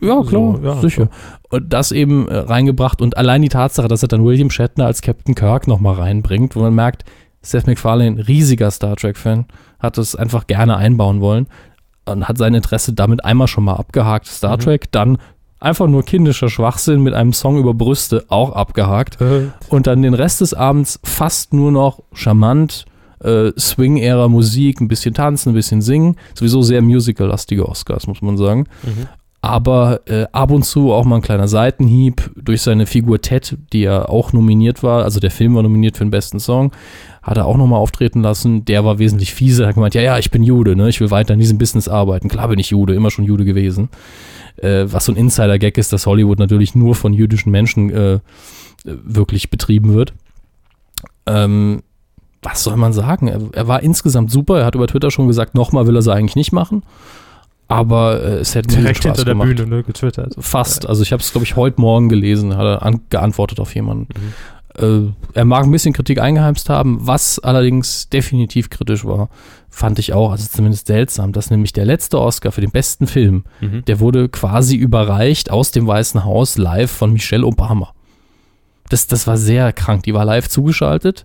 ja, 0.00 0.22
klar, 0.22 0.28
So, 0.30 0.60
ja, 0.62 0.74
sicher. 0.80 1.08
Und 1.50 1.72
das 1.72 1.92
eben 1.92 2.28
äh, 2.28 2.36
reingebracht 2.36 3.00
und 3.00 3.16
allein 3.16 3.42
die 3.42 3.48
Tatsache, 3.48 3.88
dass 3.88 4.02
er 4.02 4.08
dann 4.08 4.24
William 4.24 4.50
Shatner 4.50 4.86
als 4.86 5.00
Captain 5.02 5.34
Kirk 5.34 5.66
nochmal 5.68 5.94
reinbringt, 5.94 6.56
wo 6.56 6.60
man 6.60 6.74
merkt, 6.74 7.04
Seth 7.42 7.66
MacFarlane, 7.66 8.28
riesiger 8.28 8.70
Star 8.70 8.96
Trek-Fan, 8.96 9.46
hat 9.78 9.96
das 9.96 10.14
einfach 10.14 10.46
gerne 10.46 10.76
einbauen 10.76 11.20
wollen 11.22 11.46
und 12.04 12.28
hat 12.28 12.36
sein 12.36 12.52
Interesse 12.54 12.92
damit 12.92 13.24
einmal 13.24 13.46
schon 13.48 13.64
mal 13.64 13.76
abgehakt. 13.76 14.26
Star 14.26 14.56
Mhm. 14.56 14.60
Trek, 14.60 14.92
dann 14.92 15.16
einfach 15.58 15.86
nur 15.86 16.02
kindischer 16.02 16.50
Schwachsinn 16.50 17.02
mit 17.02 17.14
einem 17.14 17.32
Song 17.32 17.56
über 17.58 17.72
Brüste, 17.72 18.24
auch 18.28 18.52
abgehakt. 18.52 19.18
Und 19.68 19.86
dann 19.86 20.02
den 20.02 20.14
Rest 20.14 20.40
des 20.42 20.52
Abends 20.52 21.00
fast 21.02 21.54
nur 21.54 21.70
noch 21.72 22.02
charmant, 22.12 22.84
äh, 23.22 23.52
Swing-Ära 23.58 24.28
Musik, 24.28 24.80
ein 24.80 24.88
bisschen 24.88 25.14
tanzen, 25.14 25.50
ein 25.50 25.54
bisschen 25.54 25.82
singen. 25.82 26.16
Sowieso 26.34 26.62
sehr 26.62 26.82
musical-lastige 26.82 27.68
Oscars, 27.68 28.06
muss 28.06 28.22
man 28.22 28.36
sagen. 28.36 28.66
Mhm. 28.82 29.08
Aber 29.42 30.02
äh, 30.06 30.26
ab 30.32 30.50
und 30.50 30.64
zu 30.64 30.92
auch 30.92 31.06
mal 31.06 31.16
ein 31.16 31.22
kleiner 31.22 31.48
Seitenhieb 31.48 32.30
durch 32.36 32.60
seine 32.60 32.84
Figur 32.84 33.22
Ted, 33.22 33.56
die 33.72 33.80
ja 33.80 34.06
auch 34.06 34.34
nominiert 34.34 34.82
war. 34.82 35.04
Also 35.04 35.18
der 35.18 35.30
Film 35.30 35.54
war 35.54 35.62
nominiert 35.62 35.96
für 35.96 36.04
den 36.04 36.10
besten 36.10 36.40
Song. 36.40 36.72
Hat 37.22 37.38
er 37.38 37.46
auch 37.46 37.56
nochmal 37.56 37.78
auftreten 37.78 38.20
lassen. 38.20 38.66
Der 38.66 38.84
war 38.84 38.98
wesentlich 38.98 39.32
fieser. 39.32 39.66
Hat 39.66 39.76
gemeint, 39.76 39.94
ja, 39.94 40.02
ja, 40.02 40.18
ich 40.18 40.30
bin 40.30 40.42
Jude, 40.42 40.76
ne? 40.76 40.90
Ich 40.90 41.00
will 41.00 41.10
weiter 41.10 41.32
in 41.32 41.40
diesem 41.40 41.56
Business 41.56 41.88
arbeiten. 41.88 42.28
Klar 42.28 42.48
bin 42.48 42.58
ich 42.58 42.70
Jude, 42.70 42.94
immer 42.94 43.10
schon 43.10 43.24
Jude 43.24 43.46
gewesen. 43.46 43.88
Äh, 44.56 44.84
was 44.86 45.06
so 45.06 45.12
ein 45.12 45.16
Insider-Gag 45.16 45.78
ist, 45.78 45.92
dass 45.94 46.04
Hollywood 46.04 46.38
natürlich 46.38 46.74
nur 46.74 46.94
von 46.94 47.14
jüdischen 47.14 47.50
Menschen 47.50 47.90
äh, 47.90 48.12
äh, 48.14 48.18
wirklich 48.84 49.48
betrieben 49.48 49.94
wird. 49.94 50.12
Ähm, 51.26 51.82
was 52.42 52.62
soll 52.64 52.76
man 52.76 52.92
sagen? 52.92 53.28
Er, 53.28 53.40
er 53.52 53.68
war 53.68 53.82
insgesamt 53.82 54.30
super. 54.30 54.60
Er 54.60 54.66
hat 54.66 54.74
über 54.74 54.86
Twitter 54.86 55.10
schon 55.10 55.26
gesagt, 55.28 55.54
nochmal 55.54 55.86
will 55.86 55.96
er 55.96 56.02
sie 56.02 56.12
eigentlich 56.12 56.36
nicht 56.36 56.52
machen. 56.52 56.82
Aber 57.68 58.20
äh, 58.22 58.38
es 58.38 58.54
hätte 58.54 58.74
Direkt 58.74 58.96
Spaß 58.98 59.04
hinter 59.18 59.24
der 59.24 59.34
gemacht. 59.34 59.48
Bühne, 59.56 59.66
ne, 59.68 59.82
getwittert. 59.84 60.34
Fast. 60.38 60.86
Also 60.88 61.02
ich 61.02 61.12
habe 61.12 61.22
es, 61.22 61.30
glaube 61.30 61.44
ich, 61.44 61.54
heute 61.56 61.80
Morgen 61.80 62.08
gelesen, 62.08 62.56
hat 62.56 62.64
er 62.64 62.82
an, 62.82 63.02
geantwortet 63.10 63.60
auf 63.60 63.74
jemanden. 63.74 64.08
Mhm. 64.78 65.14
Äh, 65.34 65.38
er 65.38 65.44
mag 65.44 65.64
ein 65.64 65.70
bisschen 65.70 65.92
Kritik 65.92 66.20
eingeheimst 66.20 66.68
haben, 66.68 66.98
was 67.06 67.38
allerdings 67.38 68.08
definitiv 68.08 68.70
kritisch 68.70 69.04
war, 69.04 69.28
fand 69.68 69.98
ich 69.98 70.12
auch, 70.14 70.30
also 70.32 70.48
zumindest 70.48 70.86
seltsam, 70.88 71.32
dass 71.32 71.50
nämlich 71.50 71.72
der 71.72 71.84
letzte 71.84 72.20
Oscar 72.20 72.50
für 72.52 72.60
den 72.60 72.70
besten 72.70 73.06
Film, 73.06 73.44
Mhm. 73.60 73.84
der 73.84 74.00
wurde 74.00 74.28
quasi 74.28 74.76
überreicht 74.76 75.50
aus 75.50 75.70
dem 75.70 75.86
Weißen 75.86 76.24
Haus 76.24 76.56
live 76.58 76.90
von 76.90 77.12
Michelle 77.12 77.46
Obama. 77.46 77.92
Das, 78.88 79.06
das 79.06 79.26
war 79.28 79.36
sehr 79.36 79.72
krank. 79.72 80.02
Die 80.04 80.14
war 80.14 80.24
live 80.24 80.48
zugeschaltet 80.48 81.24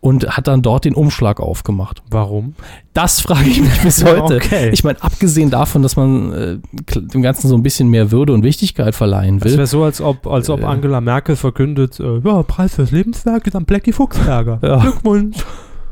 und 0.00 0.36
hat 0.36 0.46
dann 0.46 0.62
dort 0.62 0.84
den 0.84 0.94
Umschlag 0.94 1.40
aufgemacht. 1.40 2.02
Warum? 2.10 2.54
Das 2.94 3.20
frage 3.20 3.48
ich 3.48 3.60
mich 3.60 3.80
bis 3.82 4.04
heute. 4.04 4.36
Okay. 4.36 4.70
Ich 4.72 4.84
meine, 4.84 5.02
abgesehen 5.02 5.50
davon, 5.50 5.82
dass 5.82 5.96
man 5.96 6.32
äh, 6.32 6.58
dem 7.00 7.22
Ganzen 7.22 7.48
so 7.48 7.56
ein 7.56 7.62
bisschen 7.62 7.88
mehr 7.88 8.10
Würde 8.12 8.32
und 8.32 8.42
Wichtigkeit 8.44 8.94
verleihen 8.94 9.42
will. 9.42 9.56
wäre 9.56 9.66
so, 9.66 9.82
als 9.82 10.00
ob, 10.00 10.26
als 10.26 10.48
ob 10.50 10.60
Äh. 10.60 10.64
Angela 10.64 11.00
Merkel 11.00 11.34
verkündet, 11.36 11.98
äh, 11.98 12.18
ja, 12.18 12.42
Preis 12.44 12.76
fürs 12.76 12.90
Lebenswerk 12.92 13.46
ist 13.46 13.56
an 13.56 13.64
Blackie 13.64 13.92
Fuchsberger. 13.92 14.60
Ja. 14.62 14.78
Glückwunsch. 14.78 15.36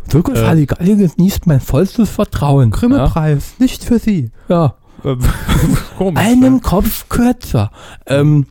Wirklich, 0.09 0.39
Äh. 0.39 0.67
Galli 0.67 0.97
genießt 0.97 1.47
mein 1.49 1.61
vollstes 1.61 2.09
Vertrauen. 2.11 2.71
Grimme-Preis, 2.71 3.55
nicht 3.59 3.83
für 3.83 3.99
Sie. 3.99 4.31
Ja. 4.49 4.75
Äh, 5.05 5.17
Komisch. 5.99 6.23
Einen 6.23 6.55
ne? 6.55 6.61
Kopf 6.61 7.09
kürzer. 7.09 7.71
Ähm, 8.07 8.47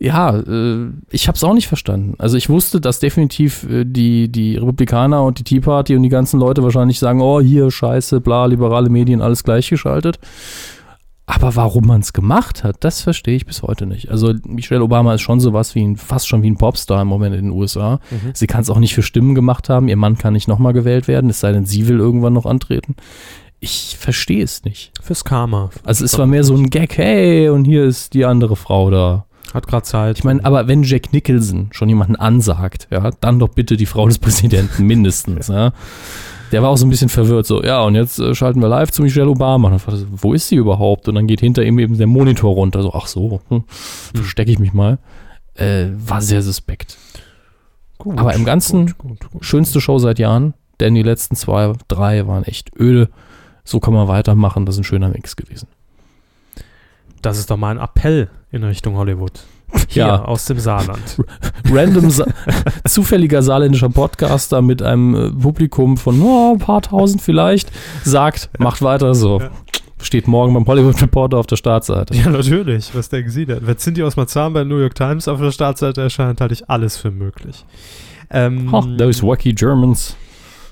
ja, 0.00 0.38
äh, 0.38 0.90
ich 1.10 1.26
habe 1.26 1.36
es 1.36 1.44
auch 1.44 1.54
nicht 1.54 1.66
verstanden. 1.66 2.14
Also 2.18 2.36
ich 2.36 2.48
wusste, 2.48 2.80
dass 2.80 3.00
definitiv 3.00 3.68
äh, 3.68 3.84
die, 3.84 4.30
die 4.30 4.56
Republikaner 4.56 5.24
und 5.24 5.40
die 5.40 5.44
Tea 5.44 5.60
Party 5.60 5.96
und 5.96 6.02
die 6.02 6.08
ganzen 6.08 6.38
Leute 6.38 6.62
wahrscheinlich 6.62 6.98
sagen, 6.98 7.20
oh 7.20 7.40
hier, 7.40 7.70
scheiße, 7.70 8.20
bla, 8.20 8.46
liberale 8.46 8.90
Medien, 8.90 9.20
alles 9.20 9.42
gleichgeschaltet. 9.42 10.18
Aber 11.26 11.56
warum 11.56 11.86
man 11.86 12.00
es 12.00 12.14
gemacht 12.14 12.64
hat, 12.64 12.76
das 12.80 13.02
verstehe 13.02 13.36
ich 13.36 13.44
bis 13.44 13.62
heute 13.62 13.86
nicht. 13.86 14.10
Also 14.10 14.32
Michelle 14.44 14.82
Obama 14.82 15.12
ist 15.14 15.20
schon 15.20 15.40
sowas 15.40 15.74
wie 15.74 15.84
ein, 15.84 15.96
fast 15.96 16.26
schon 16.26 16.42
wie 16.42 16.50
ein 16.50 16.56
Popstar 16.56 17.02
im 17.02 17.08
Moment 17.08 17.34
in 17.34 17.46
den 17.46 17.52
USA. 17.52 18.00
Mhm. 18.10 18.30
Sie 18.32 18.46
kann 18.46 18.62
es 18.62 18.70
auch 18.70 18.78
nicht 18.78 18.94
für 18.94 19.02
Stimmen 19.02 19.34
gemacht 19.34 19.68
haben. 19.68 19.88
Ihr 19.88 19.96
Mann 19.96 20.16
kann 20.16 20.32
nicht 20.32 20.48
nochmal 20.48 20.72
gewählt 20.72 21.06
werden, 21.06 21.28
es 21.28 21.40
sei 21.40 21.52
denn, 21.52 21.66
sie 21.66 21.86
will 21.86 21.98
irgendwann 21.98 22.32
noch 22.32 22.46
antreten. 22.46 22.94
Ich 23.60 23.96
verstehe 23.98 24.42
es 24.42 24.64
nicht. 24.64 24.92
Fürs 25.02 25.24
Karma. 25.24 25.70
Also 25.84 26.04
es 26.04 26.16
war 26.16 26.26
mehr 26.26 26.44
so 26.44 26.54
ein 26.54 26.70
Gag, 26.70 26.96
hey, 26.96 27.50
und 27.50 27.64
hier 27.64 27.84
ist 27.84 28.14
die 28.14 28.24
andere 28.24 28.56
Frau 28.56 28.90
da. 28.90 29.26
Hat 29.54 29.66
gerade 29.66 29.84
Zeit. 29.84 30.18
Ich 30.18 30.24
meine, 30.24 30.44
aber 30.44 30.68
wenn 30.68 30.82
Jack 30.82 31.12
Nicholson 31.12 31.68
schon 31.72 31.88
jemanden 31.88 32.16
ansagt, 32.16 32.88
ja, 32.90 33.10
dann 33.20 33.38
doch 33.38 33.48
bitte 33.48 33.76
die 33.76 33.86
Frau 33.86 34.06
des 34.06 34.18
Präsidenten 34.18 34.86
mindestens, 34.86 35.48
ja. 35.48 35.72
Der 36.52 36.62
war 36.62 36.70
auch 36.70 36.76
so 36.76 36.86
ein 36.86 36.90
bisschen 36.90 37.10
verwirrt, 37.10 37.46
so, 37.46 37.62
ja, 37.62 37.82
und 37.82 37.94
jetzt 37.94 38.18
äh, 38.18 38.34
schalten 38.34 38.60
wir 38.60 38.68
live 38.68 38.90
zu 38.90 39.02
Michelle 39.02 39.28
Obama. 39.28 39.68
Und 39.68 39.86
dann 39.86 40.06
wo 40.12 40.32
ist 40.32 40.48
sie 40.48 40.56
überhaupt? 40.56 41.06
Und 41.08 41.14
dann 41.14 41.26
geht 41.26 41.40
hinter 41.40 41.62
ihm 41.62 41.78
eben 41.78 41.98
der 41.98 42.06
Monitor 42.06 42.54
runter, 42.54 42.82
so, 42.82 42.92
ach 42.94 43.06
so, 43.06 43.40
hm, 43.48 43.64
verstecke 44.14 44.50
ich 44.50 44.58
mich 44.58 44.72
mal. 44.72 44.98
Äh, 45.54 45.88
war 45.92 46.22
sehr 46.22 46.40
suspekt. 46.40 46.96
Gut, 47.98 48.18
aber 48.18 48.34
im 48.34 48.44
Ganzen 48.44 48.94
gut, 48.96 49.18
gut. 49.30 49.44
Schönste 49.44 49.80
Show 49.80 49.98
seit 49.98 50.18
Jahren, 50.18 50.54
denn 50.80 50.94
die 50.94 51.02
letzten 51.02 51.36
zwei, 51.36 51.72
drei 51.88 52.26
waren 52.26 52.44
echt 52.44 52.70
öde. 52.78 53.10
So 53.64 53.80
kann 53.80 53.92
man 53.92 54.08
weitermachen, 54.08 54.64
das 54.64 54.76
ist 54.76 54.80
ein 54.80 54.84
schöner 54.84 55.08
Mix 55.08 55.36
gewesen. 55.36 55.68
Das 57.22 57.38
ist 57.38 57.50
doch 57.50 57.56
mal 57.56 57.70
ein 57.76 57.82
Appell 57.82 58.28
in 58.50 58.64
Richtung 58.64 58.96
Hollywood. 58.96 59.32
Hier 59.88 60.06
Ja. 60.06 60.24
aus 60.24 60.46
dem 60.46 60.58
Saarland. 60.58 61.18
random 61.70 62.10
Sa 62.10 62.26
zufälliger 62.88 63.42
saarländischer 63.42 63.90
Podcaster 63.90 64.62
mit 64.62 64.82
einem 64.82 65.14
äh, 65.14 65.30
Publikum 65.30 65.96
von 65.96 66.20
oh, 66.22 66.52
ein 66.54 66.58
paar 66.58 66.80
tausend 66.82 67.20
vielleicht 67.20 67.70
sagt, 68.04 68.48
macht 68.58 68.80
weiter 68.82 69.14
so. 69.14 69.40
Ja. 69.40 69.50
Steht 70.00 70.28
morgen 70.28 70.54
beim 70.54 70.64
Hollywood 70.64 71.02
Reporter 71.02 71.38
auf 71.38 71.46
der 71.46 71.56
Startseite. 71.56 72.14
Ja, 72.14 72.30
natürlich. 72.30 72.94
Was 72.94 73.08
denken 73.08 73.30
Sie 73.30 73.44
denn? 73.46 73.66
Wenn 73.66 73.76
Cindy 73.78 74.04
aus 74.04 74.16
Marzahn 74.16 74.52
bei 74.52 74.62
New 74.62 74.78
York 74.78 74.94
Times 74.94 75.26
auf 75.26 75.40
der 75.40 75.50
Startseite 75.50 76.02
erscheint, 76.02 76.40
halte 76.40 76.54
ich 76.54 76.70
alles 76.70 76.96
für 76.96 77.10
möglich. 77.10 77.66
Ähm, 78.30 78.70
Ha, 78.70 78.86
those 78.96 79.26
wacky 79.26 79.52
Germans. 79.54 80.14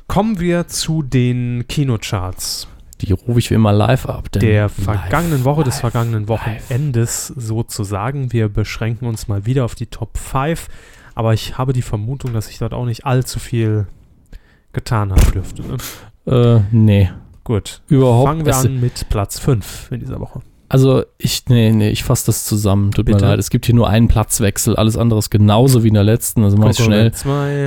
kommen 0.07 0.39
wir 0.39 0.69
zu 0.69 1.03
den 1.03 1.65
Kinocharts 1.69 2.69
Die 3.01 3.13
rufe 3.13 3.39
ich 3.39 3.51
wie 3.51 3.55
immer 3.55 3.73
live 3.73 4.07
ab. 4.07 4.31
der 4.33 4.63
live, 4.63 4.73
vergangenen 4.73 5.45
Woche, 5.45 5.65
des 5.65 5.75
live, 5.75 5.81
vergangenen 5.93 6.27
live. 6.27 6.29
Wochenendes 6.29 7.29
sozusagen. 7.29 8.33
Wir 8.33 8.49
beschränken 8.49 9.07
uns 9.07 9.29
mal 9.29 9.45
wieder 9.47 9.65
auf 9.65 9.75
die 9.75 9.87
Top 9.87 10.17
5, 10.17 10.69
aber 11.15 11.35
ich 11.35 11.59
habe 11.59 11.73
die 11.73 11.83
Vermutung, 11.83 12.33
dass 12.33 12.49
ich 12.49 12.59
dort 12.59 12.73
auch 12.73 12.87
nicht 12.87 13.05
allzu 13.05 13.39
viel 13.39 13.87
getan 14.73 15.11
haben 15.11 15.33
dürfte. 15.33 15.63
Ne? 15.63 15.77
Äh, 16.27 16.61
nee, 16.71 17.11
Gut. 17.45 17.83
überhaupt. 17.89 18.29
Fangen 18.29 18.47
wir 18.47 18.57
an 18.57 18.81
mit 18.81 19.09
Platz 19.09 19.39
5 19.39 19.93
in 19.93 20.01
dieser 20.01 20.21
Woche. 20.21 20.41
Also 20.69 21.05
ich, 21.17 21.45
nee, 21.49 21.71
nee, 21.71 21.91
ich 21.91 22.03
fasse 22.03 22.27
das 22.27 22.45
zusammen. 22.45 22.91
Tut 22.91 23.07
Bitte? 23.07 23.23
mir 23.23 23.31
leid. 23.31 23.39
Es 23.39 23.51
gibt 23.51 23.67
hier 23.67 23.75
nur 23.75 23.89
einen 23.89 24.09
Platzwechsel. 24.09 24.75
Alles 24.75 24.97
andere 24.97 25.21
ist 25.21 25.31
genauso 25.31 25.85
wie 25.85 25.89
in 25.89 25.95
der 25.95 26.03
letzten. 26.03 26.43
Also 26.43 26.57
mach 26.57 26.71
ich 26.71 26.79
schnell. 26.79 27.13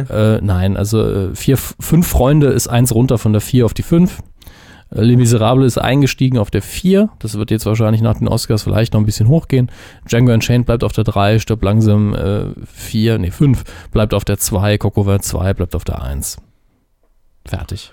Äh, 0.10 0.42
nein, 0.44 0.76
also 0.76 1.02
äh, 1.02 1.36
vier, 1.36 1.56
fünf 1.58 2.08
Freunde 2.08 2.48
ist 2.48 2.68
eins 2.68 2.94
runter 2.94 3.18
von 3.18 3.32
der 3.32 3.42
vier 3.42 3.66
auf 3.66 3.74
die 3.74 3.84
fünf. 3.84 4.22
Les 4.92 5.18
Miserables 5.18 5.68
ist 5.68 5.78
eingestiegen 5.78 6.38
auf 6.38 6.50
der 6.50 6.62
vier. 6.62 7.10
Das 7.20 7.38
wird 7.38 7.52
jetzt 7.52 7.66
wahrscheinlich 7.66 8.02
nach 8.02 8.18
den 8.18 8.28
Oscars 8.28 8.64
vielleicht 8.64 8.94
noch 8.94 9.00
ein 9.00 9.06
bisschen 9.06 9.28
hochgehen. 9.28 9.72
Django 10.08 10.34
Unchained 10.34 10.66
bleibt 10.66 10.84
auf 10.84 10.94
der 10.94 11.04
drei, 11.04 11.38
stirbt 11.38 11.64
langsam 11.64 12.16
äh, 12.16 12.46
vier, 12.66 13.20
nee 13.20 13.32
fünf, 13.32 13.64
bleibt 13.92 14.14
auf 14.14 14.26
der 14.26 14.40
zwei, 14.40 14.78
Coco 14.78 15.04
Vert 15.04 15.24
zwei, 15.24 15.54
bleibt 15.54 15.76
auf 15.76 15.84
der 15.84 16.02
eins. 16.02 16.38
Fertig. 17.46 17.92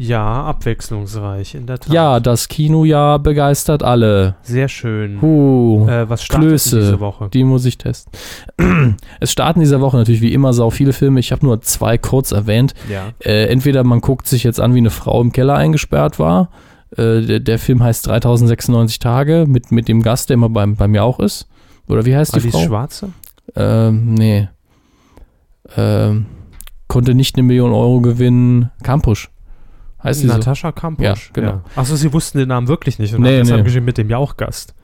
Ja, 0.00 0.44
abwechslungsreich, 0.44 1.54
in 1.54 1.66
der 1.66 1.78
Tat. 1.78 1.92
Ja, 1.92 2.20
das 2.20 2.48
Kinojahr 2.48 3.18
begeistert 3.18 3.82
alle. 3.82 4.36
Sehr 4.40 4.68
schön. 4.68 5.20
Huh. 5.20 5.86
Äh, 5.86 6.08
was 6.08 6.22
startet 6.22 6.48
Klöße. 6.48 6.80
diese 6.80 7.00
Woche? 7.00 7.28
Die 7.30 7.44
muss 7.44 7.66
ich 7.66 7.76
testen. 7.76 8.10
es 9.20 9.30
starten 9.30 9.60
dieser 9.60 9.82
Woche 9.82 9.98
natürlich 9.98 10.22
wie 10.22 10.32
immer 10.32 10.54
sau 10.54 10.70
viele 10.70 10.94
Filme. 10.94 11.20
Ich 11.20 11.32
habe 11.32 11.44
nur 11.44 11.60
zwei 11.60 11.98
kurz 11.98 12.32
erwähnt. 12.32 12.72
Ja. 12.88 13.12
Äh, 13.18 13.48
entweder 13.48 13.84
man 13.84 14.00
guckt 14.00 14.26
sich 14.26 14.42
jetzt 14.42 14.58
an, 14.58 14.74
wie 14.74 14.78
eine 14.78 14.88
Frau 14.88 15.20
im 15.20 15.32
Keller 15.32 15.56
eingesperrt 15.56 16.18
war. 16.18 16.48
Äh, 16.96 17.20
der, 17.20 17.40
der 17.40 17.58
Film 17.58 17.82
heißt 17.82 18.06
3096 18.06 19.00
Tage 19.00 19.44
mit, 19.46 19.70
mit 19.70 19.86
dem 19.86 20.00
Gast, 20.00 20.30
der 20.30 20.34
immer 20.34 20.48
beim, 20.48 20.76
bei 20.76 20.88
mir 20.88 21.04
auch 21.04 21.20
ist. 21.20 21.46
Oder 21.88 22.06
wie 22.06 22.16
heißt 22.16 22.34
die 22.34 22.40
Alice 22.40 22.52
Frau? 22.52 22.64
Schwarze? 22.64 23.10
Ähm, 23.54 24.14
nee. 24.14 24.48
Ähm, 25.76 26.24
konnte 26.88 27.14
nicht 27.14 27.36
eine 27.36 27.42
Million 27.42 27.72
Euro 27.72 28.00
gewinnen. 28.00 28.70
Kampusch. 28.82 29.28
Heißt 30.02 30.20
sie 30.20 30.28
so? 30.28 30.32
Natascha 30.34 30.72
Kampusch. 30.72 31.04
Ja, 31.04 31.14
genau. 31.32 31.60
Achso, 31.76 31.94
sie 31.96 32.12
wussten 32.12 32.38
den 32.38 32.48
Namen 32.48 32.68
wirklich 32.68 32.98
nicht 32.98 33.14
und 33.14 33.22
Nee, 33.22 33.36
haben 33.38 33.42
deshalb 33.44 33.60
nee. 33.60 33.64
geschrieben 33.64 33.86
mit 33.86 33.98
dem 33.98 34.08
Jauchgast. 34.10 34.74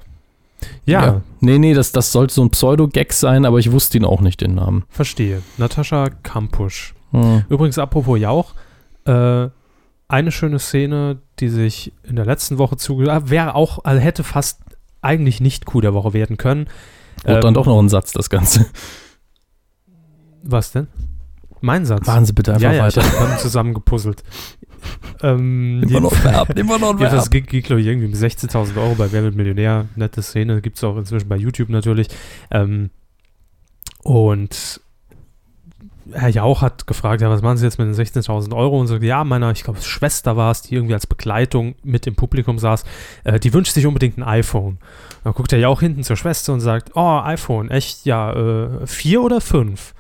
Ja, 0.85 1.05
Ja. 1.07 1.21
Nee, 1.41 1.59
nee, 1.59 1.75
das, 1.75 1.93
das 1.93 2.13
sollte 2.13 2.35
so 2.35 2.43
ein 2.43 2.51
Pseudo-Gag 2.51 3.13
sein, 3.13 3.45
aber 3.45 3.59
ich 3.59 3.73
wusste 3.73 3.99
ihn 3.99 4.05
auch 4.05 4.21
nicht, 4.21 4.41
den 4.41 4.55
Namen. 4.55 4.85
verstehe. 4.89 5.43
Natascha 5.59 6.09
Kampusch. 6.23 6.95
Hm. 7.13 7.45
Übrigens, 7.49 7.79
apropos 7.79 8.19
Jauch, 8.19 8.55
äh, 9.05 9.49
eine 10.09 10.31
schöne 10.33 10.59
Szene, 10.59 11.19
die 11.41 11.49
sich 11.49 11.93
in 12.05 12.17
der 12.17 12.25
letzten 12.27 12.59
Woche 12.59 12.77
zugesagt 12.77 13.31
wäre 13.31 13.55
auch, 13.55 13.85
also 13.85 14.01
hätte 14.01 14.23
fast 14.25 14.61
eigentlich 15.03 15.41
nicht 15.41 15.67
Coup 15.67 15.81
der 15.83 15.95
Woche 15.95 16.13
werden 16.13 16.37
können. 16.37 16.67
Wurde 17.25 17.41
dann 17.41 17.49
Ähm, 17.49 17.55
doch 17.55 17.67
noch 17.67 17.79
ein 17.79 17.89
Satz, 17.89 18.13
das 18.13 18.29
Ganze. 18.31 18.67
Was 20.43 20.73
denn? 20.73 20.87
Mein 21.61 21.87
Satz. 21.87 22.07
Machen 22.07 22.27
Sie 22.27 22.33
bitte 22.33 22.53
einfach 22.55 22.63
ja, 22.63 22.73
ja, 22.73 22.85
weiter. 22.85 23.01
Ich 23.01 23.21
habe 23.21 23.39
zusammen 23.39 23.75
gepuzzelt. 23.75 24.23
ähm, 25.23 25.83
Immer 25.83 26.01
noch 26.01 26.25
Verb, 26.25 26.57
immer 26.59 26.79
noch 26.79 26.91
ein 26.91 26.99
Ja, 26.99 27.11
das 27.11 27.25
Verb. 27.25 27.31
ging, 27.33 27.47
ging 27.47 27.63
glaube 27.63 27.81
ich, 27.81 27.87
irgendwie 27.87 28.07
um 28.07 28.13
16.000 28.13 28.77
Euro 28.77 28.95
bei 28.95 29.11
Wer 29.13 29.23
wird 29.23 29.35
Millionär. 29.35 29.87
Nette 29.97 30.23
Szene. 30.23 30.61
Gibt 30.61 30.77
es 30.77 30.85
auch 30.85 30.97
inzwischen 30.97 31.29
bei 31.29 31.37
YouTube 31.37 31.71
natürlich. 31.71 32.09
Ähm, 32.51 32.91
und 34.03 34.81
Herr 36.13 36.29
Jauch 36.29 36.63
hat 36.63 36.87
gefragt, 36.87 37.21
ja, 37.21 37.31
was 37.31 37.43
machen 37.43 37.57
Sie 37.57 37.65
jetzt 37.65 37.79
mit 37.79 37.89
den 37.89 37.95
16.000 37.95 38.55
Euro? 38.55 38.79
Und 38.79 38.87
so, 38.87 38.97
ja, 38.97 39.25
meiner, 39.25 39.51
ich 39.51 39.65
glaube, 39.65 39.81
Schwester 39.83 40.37
war 40.37 40.53
es, 40.53 40.63
die 40.63 40.75
irgendwie 40.75 40.95
als 40.95 41.07
Begleitung 41.07 41.75
mit 41.83 42.07
im 42.07 42.15
Publikum 42.15 42.59
saß, 42.59 42.85
äh, 43.25 43.41
die 43.41 43.53
wünscht 43.53 43.73
sich 43.73 43.87
unbedingt 43.87 44.19
ein 44.19 44.23
iPhone. 44.23 44.79
Dann 45.25 45.33
guckt 45.33 45.51
der 45.51 45.59
Jauch 45.59 45.81
hinten 45.81 46.05
zur 46.05 46.17
Schwester 46.17 46.53
und 46.53 46.61
sagt, 46.61 46.93
oh, 46.95 47.21
iPhone, 47.25 47.71
echt, 47.71 48.05
ja, 48.05 48.33
äh, 48.33 48.87
vier 48.87 49.23
oder 49.23 49.41
fünf? 49.41 49.95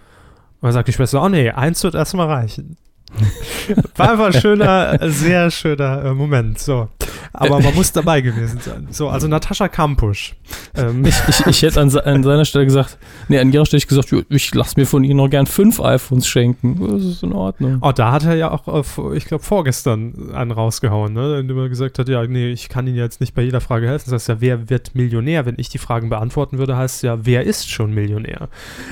Und 0.61 0.69
dann 0.69 0.73
sagt 0.73 0.89
die 0.89 0.93
Schwester, 0.93 1.23
oh 1.23 1.29
nee, 1.29 1.51
eins 1.51 1.83
wird 1.85 1.95
erstmal 1.95 2.29
reichen. 2.29 2.77
War 3.97 4.13
einfach 4.13 4.27
ein 4.27 4.41
schöner, 4.41 4.99
sehr 5.11 5.51
schöner 5.51 6.05
äh, 6.05 6.15
Moment. 6.15 6.59
So. 6.59 6.89
Aber 7.33 7.61
man 7.61 7.75
muss 7.75 7.93
dabei 7.93 8.21
gewesen 8.21 8.61
sein. 8.61 8.89
So, 8.91 9.09
also 9.09 9.29
Natascha 9.29 9.69
Kampusch. 9.69 10.35
Ähm, 10.75 11.05
Ich, 11.05 11.15
ich, 11.29 11.47
ich 11.47 11.63
hätte 11.63 11.81
an, 11.81 11.95
an 11.99 12.23
seiner 12.23 12.45
Stelle 12.45 12.65
gesagt, 12.65 12.99
nee, 13.29 13.39
an 13.39 13.53
ihrer 13.53 13.67
Stelle 13.67 13.81
hätte 13.81 13.95
ich 13.95 14.09
gesagt, 14.09 14.27
ich 14.31 14.55
lasse 14.55 14.79
mir 14.79 14.87
von 14.87 15.05
Ihnen 15.05 15.19
noch 15.19 15.29
gern 15.29 15.47
fünf 15.47 15.81
iPhones 15.81 16.27
schenken. 16.27 16.79
Das 16.81 17.05
ist 17.05 17.23
in 17.23 17.33
Ordnung. 17.33 17.79
oh, 17.81 17.93
da 17.93 18.13
hat 18.13 18.25
er 18.25 18.35
ja 18.35 18.51
auch, 18.51 18.67
äh, 18.67 19.17
ich 19.17 19.27
glaube, 19.27 19.45
vorgestern 19.45 20.33
einen 20.35 20.51
rausgehauen, 20.51 21.13
ne? 21.13 21.39
indem 21.41 21.59
er 21.59 21.69
gesagt 21.69 21.99
hat, 21.99 22.09
ja, 22.09 22.27
nee, 22.27 22.51
ich 22.51 22.69
kann 22.69 22.87
Ihnen 22.87 22.97
jetzt 22.97 23.21
nicht 23.21 23.35
bei 23.35 23.43
jeder 23.43 23.61
Frage 23.61 23.87
helfen. 23.87 24.11
Das 24.11 24.23
heißt 24.23 24.29
ja, 24.29 24.41
wer 24.41 24.71
wird 24.71 24.95
Millionär? 24.95 25.47
Wenn 25.47 25.57
ich 25.59 25.69
die 25.69 25.79
Fragen 25.79 26.09
beantworten 26.09 26.59
würde, 26.59 26.77
heißt 26.77 26.97
es 26.97 27.03
ja, 27.03 27.19
wer 27.25 27.45
ist 27.45 27.69
schon 27.69 27.93
Millionär? 27.93 28.49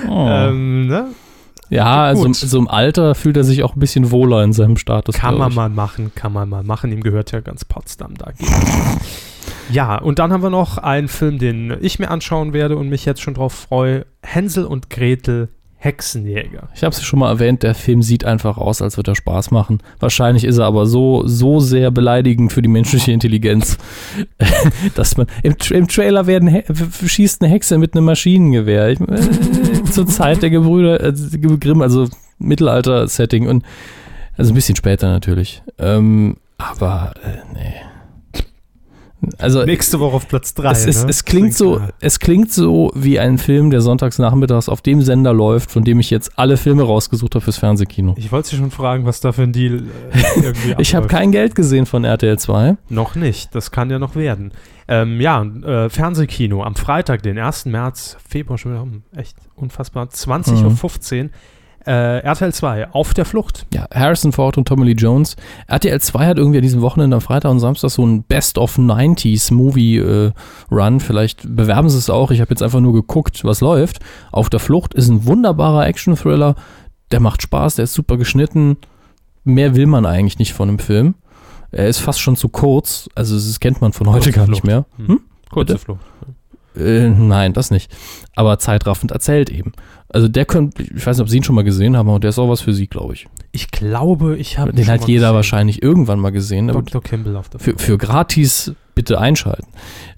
Oh. 0.07 0.27
Ähm, 0.29 0.87
ne? 0.87 1.07
Ja, 1.75 2.03
also 2.03 2.31
so 2.33 2.57
im 2.57 2.67
Alter 2.67 3.15
fühlt 3.15 3.37
er 3.37 3.43
sich 3.43 3.63
auch 3.63 3.75
ein 3.75 3.79
bisschen 3.79 4.11
wohler 4.11 4.43
in 4.43 4.53
seinem 4.53 4.77
Status. 4.77 5.15
Kann 5.15 5.37
man 5.37 5.53
mal 5.53 5.69
machen, 5.69 6.11
kann 6.15 6.33
man 6.33 6.49
mal 6.49 6.63
machen. 6.63 6.91
Ihm 6.91 7.01
gehört 7.01 7.31
ja 7.31 7.41
ganz 7.41 7.65
Potsdam 7.65 8.15
da. 8.15 8.31
Ja, 9.71 9.97
und 9.97 10.19
dann 10.19 10.31
haben 10.31 10.43
wir 10.43 10.49
noch 10.49 10.77
einen 10.77 11.07
Film, 11.07 11.39
den 11.39 11.75
ich 11.81 11.99
mir 11.99 12.11
anschauen 12.11 12.53
werde 12.53 12.77
und 12.77 12.89
mich 12.89 13.05
jetzt 13.05 13.21
schon 13.21 13.33
drauf 13.33 13.53
freue. 13.53 14.05
Hänsel 14.21 14.65
und 14.65 14.89
Gretel, 14.89 15.49
Hexenjäger. 15.85 16.69
Ich 16.75 16.83
habe 16.83 16.93
es 16.93 17.03
schon 17.03 17.19
mal 17.19 17.29
erwähnt, 17.29 17.63
der 17.63 17.75
Film 17.75 18.01
sieht 18.01 18.25
einfach 18.25 18.57
aus, 18.57 18.81
als 18.81 18.97
würde 18.97 19.11
er 19.11 19.15
Spaß 19.15 19.51
machen. 19.51 19.79
Wahrscheinlich 19.99 20.43
ist 20.43 20.57
er 20.57 20.65
aber 20.65 20.87
so, 20.87 21.25
so 21.27 21.59
sehr 21.59 21.91
beleidigend 21.91 22.51
für 22.51 22.61
die 22.61 22.67
menschliche 22.67 23.11
Intelligenz, 23.11 23.77
dass 24.95 25.15
man 25.15 25.27
im, 25.43 25.55
im 25.69 25.87
Trailer 25.87 26.27
werden 26.27 26.63
schießt 27.05 27.41
eine 27.41 27.51
Hexe 27.51 27.77
mit 27.77 27.93
einem 27.93 28.05
Maschinengewehr. 28.05 28.89
Ich, 28.89 28.99
äh, 28.99 29.83
zur 29.91 30.07
Zeit 30.07 30.41
der 30.41 30.49
Gebrüder 30.49 31.01
äh, 31.03 31.13
Grimm, 31.59 31.81
also 31.81 32.09
Mittelalter-Setting 32.39 33.47
und 33.47 33.63
also 34.37 34.51
ein 34.51 34.55
bisschen 34.55 34.75
später 34.75 35.07
natürlich. 35.07 35.61
Ähm, 35.77 36.37
aber 36.57 37.13
äh, 37.23 37.53
nee. 37.53 37.73
Also 39.37 39.63
Nächste 39.65 39.99
Woche 39.99 40.15
auf 40.15 40.27
Platz 40.27 40.53
3. 40.53 40.71
es, 40.71 41.03
ne? 41.03 41.09
es, 41.09 41.25
klingt 41.25 41.53
so, 41.53 41.81
es 41.99 42.19
klingt 42.19 42.51
so 42.51 42.91
wie 42.95 43.19
ein 43.19 43.37
Film, 43.37 43.69
der 43.71 43.81
sonntags 43.81 44.19
nachmittags 44.19 44.69
auf 44.69 44.81
dem 44.81 45.01
Sender 45.01 45.33
läuft, 45.33 45.71
von 45.71 45.83
dem 45.83 45.99
ich 45.99 46.09
jetzt 46.09 46.37
alle 46.37 46.57
Filme 46.57 46.83
rausgesucht 46.83 47.35
habe 47.35 47.43
fürs 47.43 47.57
Fernsehkino. 47.57 48.15
Ich 48.17 48.31
wollte 48.31 48.49
Sie 48.49 48.57
schon 48.57 48.71
fragen, 48.71 49.05
was 49.05 49.19
da 49.19 49.31
für 49.31 49.43
ein 49.43 49.53
Deal 49.53 49.83
äh, 50.11 50.39
irgendwie 50.41 50.75
Ich 50.77 50.95
habe 50.95 51.07
kein 51.07 51.31
Geld 51.31 51.55
gesehen 51.55 51.85
von 51.85 52.03
RTL 52.03 52.37
2. 52.37 52.77
Noch 52.89 53.15
nicht, 53.15 53.53
das 53.55 53.71
kann 53.71 53.89
ja 53.89 53.99
noch 53.99 54.15
werden. 54.15 54.51
Ähm, 54.87 55.19
ja, 55.19 55.43
äh, 55.43 55.89
Fernsehkino 55.89 56.63
am 56.63 56.75
Freitag, 56.75 57.23
den 57.23 57.39
1. 57.39 57.65
März, 57.65 58.17
Februar 58.27 58.57
schon 58.57 58.73
wieder, 58.73 58.81
hm, 58.83 59.03
echt 59.15 59.35
unfassbar, 59.55 60.05
20.15 60.05 61.23
Uhr. 61.23 61.29
Äh, 61.87 62.19
RTL 62.19 62.51
2, 62.51 62.91
auf 62.93 63.13
der 63.13 63.25
Flucht. 63.25 63.67
Ja, 63.73 63.87
Harrison 63.93 64.31
Ford 64.31 64.57
und 64.57 64.67
Tommy 64.67 64.85
Lee 64.85 64.93
Jones. 64.93 65.35
RTL 65.67 66.01
2 66.01 66.25
hat 66.25 66.37
irgendwie 66.37 66.57
an 66.57 66.63
diesem 66.63 66.81
Wochenende 66.81 67.15
am 67.15 67.21
Freitag 67.21 67.51
und 67.51 67.59
Samstag 67.59 67.91
so 67.91 68.05
ein 68.05 68.23
Best 68.23 68.57
of 68.57 68.77
90s 68.77 69.53
Movie 69.53 69.97
äh, 69.97 70.31
Run. 70.71 70.99
Vielleicht 70.99 71.43
bewerben 71.55 71.89
sie 71.89 71.97
es 71.99 72.09
auch. 72.09 72.31
Ich 72.31 72.41
habe 72.41 72.49
jetzt 72.49 72.63
einfach 72.63 72.79
nur 72.79 72.93
geguckt, 72.93 73.43
was 73.43 73.61
läuft. 73.61 73.99
Auf 74.31 74.49
der 74.49 74.59
Flucht 74.59 74.95
ist 74.95 75.09
ein 75.09 75.25
wunderbarer 75.25 75.85
Action-Thriller. 75.85 76.55
Der 77.11 77.19
macht 77.19 77.43
Spaß, 77.43 77.75
der 77.75 77.83
ist 77.83 77.93
super 77.93 78.17
geschnitten. 78.17 78.77
Mehr 79.43 79.75
will 79.75 79.85
man 79.85 80.07
eigentlich 80.07 80.39
nicht 80.39 80.53
von 80.53 80.69
einem 80.69 80.79
Film. 80.79 81.13
Er 81.71 81.87
ist 81.87 81.99
fast 81.99 82.19
schon 82.19 82.35
zu 82.35 82.49
kurz. 82.49 83.09
Also 83.13 83.35
das 83.35 83.59
kennt 83.59 83.79
man 83.81 83.93
von 83.93 84.07
heute 84.07 84.31
Kurze 84.31 84.31
gar 84.31 84.47
nicht 84.47 84.61
Flucht. 84.61 84.65
mehr. 84.65 84.85
Hm. 84.97 85.07
Hm? 85.07 85.19
Kurze 85.51 85.73
Bitte? 85.73 85.85
Flucht. 85.85 86.01
Äh, 86.77 87.09
nein, 87.09 87.53
das 87.53 87.71
nicht. 87.71 87.95
Aber 88.35 88.59
zeitraffend 88.59 89.11
erzählt 89.11 89.49
eben. 89.49 89.71
Also 90.15 90.29
der 90.29 90.45
könnte, 90.45 90.81
ich 90.81 91.05
weiß 91.05 91.17
nicht, 91.17 91.23
ob 91.23 91.29
Sie 91.29 91.35
ihn 91.35 91.43
schon 91.43 91.55
mal 91.55 91.65
gesehen 91.65 91.97
haben, 91.97 92.07
aber 92.07 92.21
der 92.21 92.29
ist 92.29 92.39
auch 92.39 92.47
was 92.47 92.61
für 92.61 92.73
Sie, 92.73 92.87
glaube 92.87 93.15
ich. 93.15 93.27
Ich 93.51 93.69
glaube, 93.69 94.37
ich 94.37 94.57
habe 94.57 94.71
Den 94.71 94.87
hat 94.87 95.09
jeder 95.09 95.33
wahrscheinlich 95.33 95.83
irgendwann 95.83 96.19
mal 96.19 96.31
gesehen. 96.31 96.69
Aber 96.69 96.83
Dr. 96.83 97.03
Kimball 97.03 97.35
auf 97.35 97.49
der 97.49 97.59
für, 97.59 97.77
für 97.77 97.97
gratis 97.97 98.71
bitte 98.95 99.19
einschalten. 99.19 99.67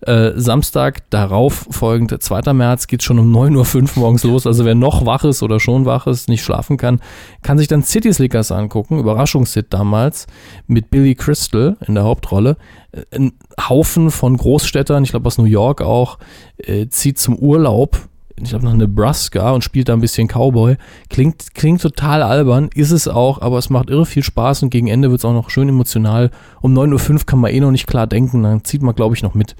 Äh, 0.01 0.33
Samstag 0.35 1.09
darauf 1.09 1.65
folgend, 1.71 2.15
2. 2.21 2.53
März, 2.53 2.85
geht 2.85 3.01
schon 3.01 3.17
um 3.17 3.35
9.05 3.35 3.75
Uhr 3.75 3.89
morgens 3.95 4.23
los. 4.23 4.45
Also 4.45 4.65
wer 4.65 4.75
noch 4.75 5.07
wach 5.07 5.23
ist 5.23 5.41
oder 5.41 5.59
schon 5.59 5.85
wach 5.85 6.05
ist, 6.05 6.29
nicht 6.29 6.43
schlafen 6.43 6.77
kann, 6.77 7.01
kann 7.41 7.57
sich 7.57 7.67
dann 7.67 7.81
City 7.81 8.13
Slickers 8.13 8.51
angucken. 8.51 8.99
Überraschungshit 8.99 9.73
damals 9.73 10.27
mit 10.67 10.91
Billy 10.91 11.15
Crystal 11.15 11.75
in 11.87 11.95
der 11.95 12.03
Hauptrolle. 12.03 12.57
Äh, 12.91 13.01
Ein 13.15 13.33
Haufen 13.67 14.11
von 14.11 14.37
Großstädtern, 14.37 15.03
ich 15.03 15.09
glaube 15.09 15.25
aus 15.25 15.39
New 15.39 15.45
York 15.45 15.81
auch, 15.81 16.19
äh, 16.57 16.87
zieht 16.87 17.17
zum 17.17 17.35
Urlaub 17.35 18.07
ich 18.39 18.49
glaube 18.49 18.65
nach 18.65 18.73
Nebraska 18.73 19.51
und 19.51 19.63
spielt 19.63 19.89
da 19.89 19.93
ein 19.93 20.01
bisschen 20.01 20.27
Cowboy. 20.27 20.77
Klingt, 21.09 21.55
klingt 21.55 21.81
total 21.81 22.21
albern, 22.21 22.69
ist 22.73 22.91
es 22.91 23.07
auch, 23.07 23.41
aber 23.41 23.57
es 23.57 23.69
macht 23.69 23.89
irre 23.89 24.05
viel 24.05 24.23
Spaß 24.23 24.63
und 24.63 24.69
gegen 24.69 24.88
Ende 24.88 25.09
wird 25.09 25.21
es 25.21 25.25
auch 25.25 25.33
noch 25.33 25.49
schön 25.49 25.69
emotional. 25.69 26.29
Um 26.61 26.77
9.05 26.77 27.11
Uhr 27.11 27.25
kann 27.25 27.39
man 27.39 27.51
eh 27.51 27.59
noch 27.59 27.71
nicht 27.71 27.88
klar 27.88 28.05
denken, 28.05 28.43
dann 28.43 28.63
zieht 28.63 28.83
man, 28.83 28.95
glaube 28.95 29.15
ich, 29.15 29.23
noch 29.23 29.33
mit. 29.33 29.55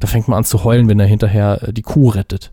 Da 0.00 0.08
fängt 0.08 0.28
man 0.28 0.38
an 0.38 0.44
zu 0.44 0.64
heulen, 0.64 0.88
wenn 0.88 1.00
er 1.00 1.06
hinterher 1.06 1.62
äh, 1.62 1.72
die 1.72 1.82
Kuh 1.82 2.08
rettet. 2.08 2.52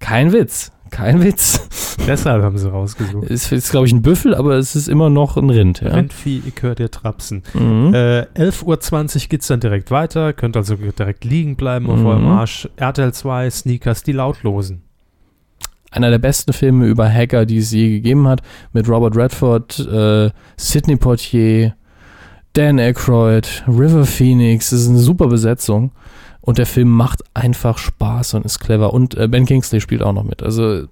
Kein 0.00 0.32
Witz, 0.32 0.72
kein 0.94 1.22
Witz. 1.22 1.96
Deshalb 2.06 2.42
haben 2.42 2.56
sie 2.58 2.70
rausgesucht. 2.70 3.30
Es 3.30 3.50
ist, 3.52 3.70
glaube 3.70 3.86
ich, 3.86 3.92
ein 3.92 4.02
Büffel, 4.02 4.34
aber 4.34 4.54
es 4.54 4.74
ist 4.76 4.88
immer 4.88 5.10
noch 5.10 5.36
ein 5.36 5.50
Rind. 5.50 5.80
Ja? 5.80 5.88
Rindvieh, 5.94 6.42
ich 6.46 6.62
höre 6.62 6.74
dir 6.74 6.90
trapsen. 6.90 7.42
Mhm. 7.54 7.92
Äh, 7.94 8.22
11.20 8.36 9.24
Uhr 9.24 9.28
geht 9.28 9.40
es 9.42 9.48
dann 9.48 9.60
direkt 9.60 9.90
weiter. 9.90 10.32
Könnt 10.32 10.56
also 10.56 10.76
direkt 10.76 11.24
liegen 11.24 11.56
bleiben 11.56 11.90
auf 11.90 11.98
Mhm. 12.00 12.06
eurem 12.06 12.26
Arsch. 12.28 12.68
RTL 12.76 13.12
2, 13.12 13.50
Sneakers, 13.50 14.02
die 14.02 14.12
Lautlosen. 14.12 14.82
einer 15.90 16.10
der 16.10 16.18
besten 16.18 16.52
Filme 16.52 16.86
über 16.86 17.08
Hacker, 17.08 17.46
die 17.46 17.58
es 17.58 17.70
je 17.70 17.88
gegeben 17.88 18.26
hat, 18.26 18.42
mit 18.72 18.88
Robert 18.88 19.16
Redford, 19.16 19.78
äh, 19.78 20.30
Sidney 20.56 20.96
Poitier, 20.96 21.76
Dan 22.54 22.80
Aykroyd, 22.80 23.62
River 23.68 24.04
Phoenix. 24.04 24.70
Das 24.70 24.80
ist 24.80 24.88
eine 24.88 24.98
super 24.98 25.28
Besetzung. 25.28 25.92
Und 26.44 26.58
der 26.58 26.66
Film 26.66 26.90
macht 26.90 27.22
einfach 27.32 27.78
Spaß 27.78 28.34
und 28.34 28.44
ist 28.44 28.58
clever. 28.58 28.92
Und 28.92 29.14
äh, 29.14 29.28
Ben 29.28 29.46
Kingsley 29.46 29.80
spielt 29.80 30.02
auch 30.02 30.12
noch 30.12 30.24
mit. 30.24 30.42
Also, 30.42 30.84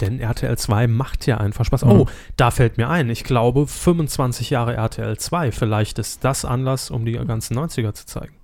Denn 0.00 0.18
RTL 0.18 0.58
2 0.58 0.88
macht 0.88 1.24
ja 1.26 1.38
einfach 1.38 1.64
Spaß. 1.64 1.84
Mhm. 1.84 1.90
Oh, 1.92 2.06
da 2.36 2.50
fällt 2.50 2.78
mir 2.78 2.88
ein. 2.88 3.08
Ich 3.08 3.22
glaube, 3.22 3.68
25 3.68 4.50
Jahre 4.50 4.74
RTL 4.74 5.16
2. 5.16 5.52
Vielleicht 5.52 6.00
ist 6.00 6.24
das 6.24 6.44
Anlass, 6.44 6.90
um 6.90 7.04
die 7.04 7.12
ganzen 7.12 7.56
90er 7.56 7.94
zu 7.94 8.06
zeigen. 8.06 8.34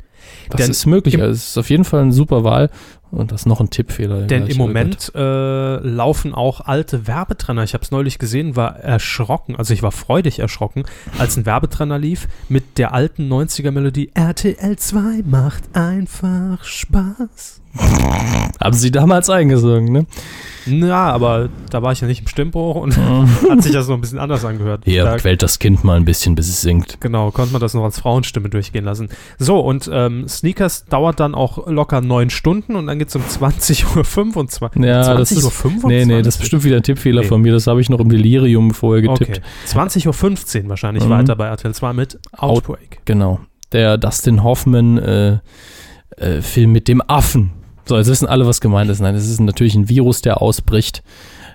das 0.51 0.59
Denn 0.61 0.71
ist 0.71 0.87
möglich. 0.87 1.17
es 1.17 1.49
ist 1.49 1.59
auf 1.59 1.71
jeden 1.71 1.85
Fall 1.85 2.03
eine 2.03 2.13
super 2.13 2.45
Wahl. 2.45 2.71
Und 3.11 3.33
das 3.33 3.43
ist 3.43 3.47
noch 3.47 3.61
ein 3.61 3.71
Tippfehler. 3.71 4.23
Denn 4.27 4.47
im 4.47 4.59
Moment 4.59 5.13
äh, 5.15 5.77
laufen 5.77 6.35
auch 6.35 6.61
alte 6.61 7.07
Werbetrenner. 7.07 7.63
Ich 7.63 7.75
habe 7.75 7.83
es 7.83 7.91
neulich 7.91 8.19
gesehen, 8.19 8.55
war 8.55 8.77
erschrocken, 8.77 9.57
also 9.57 9.73
ich 9.73 9.83
war 9.83 9.93
freudig 9.93 10.41
erschrocken, 10.41 10.85
als 11.19 11.37
ein 11.37 11.47
Werbetrenner 11.47 11.99
lief 11.99 12.29
mit 12.49 12.79
der 12.79 12.93
alten 12.93 13.33
90er-Melodie 13.33 14.11
RTL 14.15 14.77
2 14.77 15.23
macht 15.25 15.75
einfach 15.75 16.65
Spaß. 16.65 17.63
Haben 18.61 18.77
sie 18.77 18.91
damals 18.91 19.31
eingesungen, 19.31 19.93
ne? 19.93 20.07
Na, 20.71 21.13
aber 21.13 21.49
da 21.71 21.81
war 21.81 21.93
ich 21.93 22.01
ja 22.03 22.07
nicht 22.07 22.21
im 22.21 22.27
Stimmbruch 22.29 22.75
und 22.77 22.95
hat 23.49 23.63
sich 23.63 23.73
das 23.73 23.89
noch 23.89 23.95
ein 23.95 24.01
bisschen 24.03 24.19
anders 24.19 24.45
angehört. 24.45 24.83
Hier, 24.85 25.05
Da, 25.05 25.17
quält 25.17 25.43
das 25.43 25.59
Kind 25.61 25.83
mal 25.83 25.97
ein 25.97 26.05
bisschen, 26.05 26.35
bis 26.35 26.49
es 26.51 26.61
singt. 26.61 27.01
genau, 27.01 27.31
konnte 27.31 27.53
man 27.53 27.61
das 27.63 27.73
noch 27.73 27.85
als 27.85 28.01
Frauenstimme 28.01 28.51
durchgehen 28.51 28.85
lassen. 28.85 29.09
So, 29.39 29.61
und 29.61 29.89
ähm, 29.91 30.29
Sneakers 30.29 30.85
dauert 30.85 31.21
dann 31.21 31.35
auch 31.35 31.69
locker 31.69 32.03
neun 32.03 32.29
Stunden 32.29 32.77
und 32.77 32.87
dann 32.87 32.99
geht 32.99 33.09
es 33.09 33.17
um 33.17 33.23
20.25 33.23 34.63
Uhr. 34.79 34.85
Ja, 34.85 35.15
das 35.15 35.33
ist, 35.33 35.47
20.25 35.47 35.87
nee, 35.87 36.05
nee, 36.05 36.23
das 36.23 36.35
ist 36.35 36.41
bestimmt 36.41 36.65
wieder 36.65 36.77
ein 36.77 36.83
Tippfehler 36.83 37.23
Nee. 37.23 37.29
von 37.29 37.41
mir. 37.41 37.53
Das 37.53 37.67
habe 37.67 37.81
ich 37.81 37.89
noch 37.89 38.01
im 38.01 38.11
Delirium 38.11 38.75
vorher 38.75 39.01
getippt. 39.03 39.39
Okay. 39.39 39.41
20.15 39.69 40.65
Uhr 40.65 40.69
wahrscheinlich 40.71 41.05
Mhm. 41.05 41.11
weiter 41.11 41.37
bei 41.37 41.47
RTL 41.47 41.73
2 41.75 41.93
mit 41.95 42.19
Outbreak. 42.37 43.01
Genau. 43.07 43.41
Der 43.73 43.97
Dustin 43.97 44.43
Hoffman 44.43 44.99
äh, 44.99 45.39
äh, 46.17 46.43
Film 46.43 46.73
mit 46.73 46.89
dem 46.89 47.01
Affen. 47.07 47.53
So, 47.89 47.97
jetzt 47.97 48.09
wissen 48.09 48.29
alle, 48.29 48.47
was 48.47 48.61
gemeint 48.61 48.91
ist. 48.91 49.01
Nein, 49.01 49.15
es 49.15 49.29
ist 49.29 49.41
natürlich 49.41 49.75
ein 49.75 49.89
Virus, 49.89 50.21
der 50.21 50.43
ausbricht. 50.43 51.03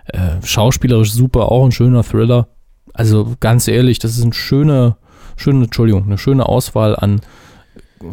Äh, 0.06 0.42
schauspielerisch 0.44 1.12
super, 1.14 1.52
auch 1.52 1.64
ein 1.64 1.72
schöner 1.72 2.04
Thriller. 2.04 2.48
Also 2.94 3.36
ganz 3.40 3.68
ehrlich, 3.68 4.00
das 4.00 4.18
ist 4.18 4.24
ein 4.24 4.34
schöner, 4.34 4.98
schöne, 5.38 5.66
Entschuldigung, 5.66 6.04
eine 6.06 6.18
schöne 6.18 6.48
Auswahl 6.48 6.96
an, 6.96 7.22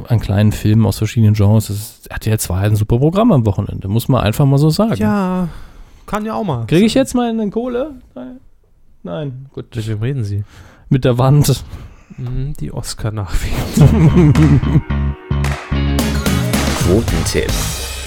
an 0.07 0.21
kleinen 0.21 0.53
Filmen 0.53 0.85
aus 0.87 0.99
verschiedenen 0.99 1.35
Genres. 1.35 1.69
Das 1.69 1.77
ist, 1.77 2.11
RTL 2.11 2.39
2 2.39 2.57
hat 2.57 2.65
ein 2.67 2.77
super 2.77 2.99
Programm 2.99 3.33
am 3.33 3.47
Wochenende, 3.47 3.89
muss 3.89 4.09
man 4.09 4.21
einfach 4.23 4.45
mal 4.45 4.59
so 4.59 4.71
sagen. 4.71 4.97
Ja, 4.97 5.49
kann 6.07 6.25
ja 6.27 6.35
auch 6.35 6.45
mal. 6.45 6.67
Kriege 6.67 6.87
ich 6.87 6.95
jetzt 6.95 7.15
mal 7.15 7.31
eine 7.31 7.51
Kohle? 7.51 7.95
Nein, 9.03 9.47
gut. 9.55 9.75
Mit 9.75 9.89
wem 9.89 10.01
reden 10.01 10.25
Sie? 10.25 10.45
Mit 10.91 11.05
der 11.07 11.17
Wand. 11.19 11.65
Hm, 12.17 12.53
Die 12.61 12.71
Oscar-Nachwehen. 12.71 14.35
Quotentipp. 16.85 17.51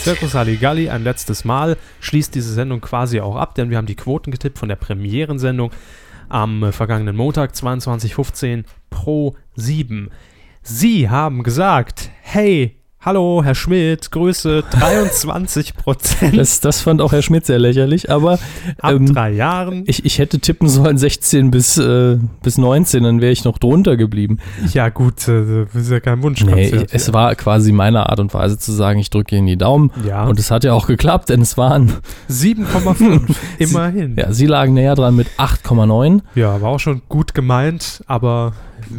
Circus 0.03 0.35
Halligalli 0.35 0.89
ein 0.89 1.05
letztes 1.05 1.45
Mal 1.45 1.77
schließt 2.01 2.35
diese 2.35 2.53
Sendung 2.53 2.81
quasi 2.81 3.21
auch 3.21 3.37
ab, 3.37 3.55
denn 3.55 3.69
wir 3.69 3.77
haben 3.77 3.85
die 3.85 3.95
Quoten 3.95 4.31
getippt 4.31 4.59
von 4.59 4.67
der 4.67 4.75
Premierensendung 4.75 5.71
am 6.27 6.61
äh, 6.61 6.71
vergangenen 6.73 7.15
Montag 7.15 7.53
22.15 7.53 8.65
pro 8.89 9.37
7. 9.55 10.11
Sie 10.61 11.09
haben 11.09 11.43
gesagt, 11.43 12.09
hey, 12.21 12.75
hallo 13.05 13.41
Herr 13.43 13.53
Schmidt, 13.55 14.11
Grüße 14.11 14.63
23 14.69 15.75
Prozent 15.75 16.37
Das, 16.37 16.61
das 16.61 16.81
fand 16.81 17.01
auch 17.01 17.11
Herr 17.11 17.21
Schmidt 17.21 17.45
sehr 17.45 17.59
lächerlich, 17.59 18.09
aber 18.09 18.39
ab 18.79 18.93
ähm, 18.93 19.13
drei 19.13 19.31
Jahren. 19.31 19.83
Ich, 19.87 20.05
ich 20.05 20.19
hätte 20.19 20.39
tippen 20.39 20.69
sollen 20.69 20.97
16 20.97 21.51
bis, 21.51 21.77
äh, 21.77 22.17
bis 22.41 22.57
19, 22.57 23.03
dann 23.03 23.19
wäre 23.21 23.31
ich 23.33 23.43
noch 23.43 23.57
drunter 23.57 23.97
geblieben. 23.97 24.37
Ja 24.73 24.87
gut, 24.89 25.27
äh, 25.27 25.65
das 25.73 25.83
ist 25.83 25.91
ja 25.91 25.99
kein 25.99 26.19
Nee, 26.19 26.23
Wunschkonzert. 26.23 26.73
ich, 26.89 26.93
es 26.93 27.11
war 27.11 27.35
quasi 27.35 27.71
meine 27.73 28.09
Art 28.09 28.19
und 28.21 28.33
Weise 28.33 28.57
zu 28.57 28.71
sagen, 28.71 28.99
ich 28.99 29.09
drücke 29.09 29.35
Ihnen 29.35 29.47
die 29.47 29.57
Daumen. 29.57 29.91
ja, 30.07 30.23
Und 30.23 30.39
es 30.39 30.49
hat 30.49 30.63
ja 30.63 30.73
auch 30.73 30.87
geklappt, 30.87 31.29
denn 31.29 31.41
es 31.41 31.57
waren, 31.57 31.91
7,5, 32.29 33.35
immerhin. 33.59 34.15
ja, 34.17 34.31
Sie 34.31 34.45
lagen 34.45 34.73
näher 34.73 34.95
dran 34.95 35.15
mit 35.15 35.27
8,9. 35.37 36.21
Ja, 36.35 36.61
war 36.61 36.69
auch 36.69 36.79
schon 36.79 37.01
gut 37.09 37.33
gemeint, 37.33 38.03
aber 38.07 38.53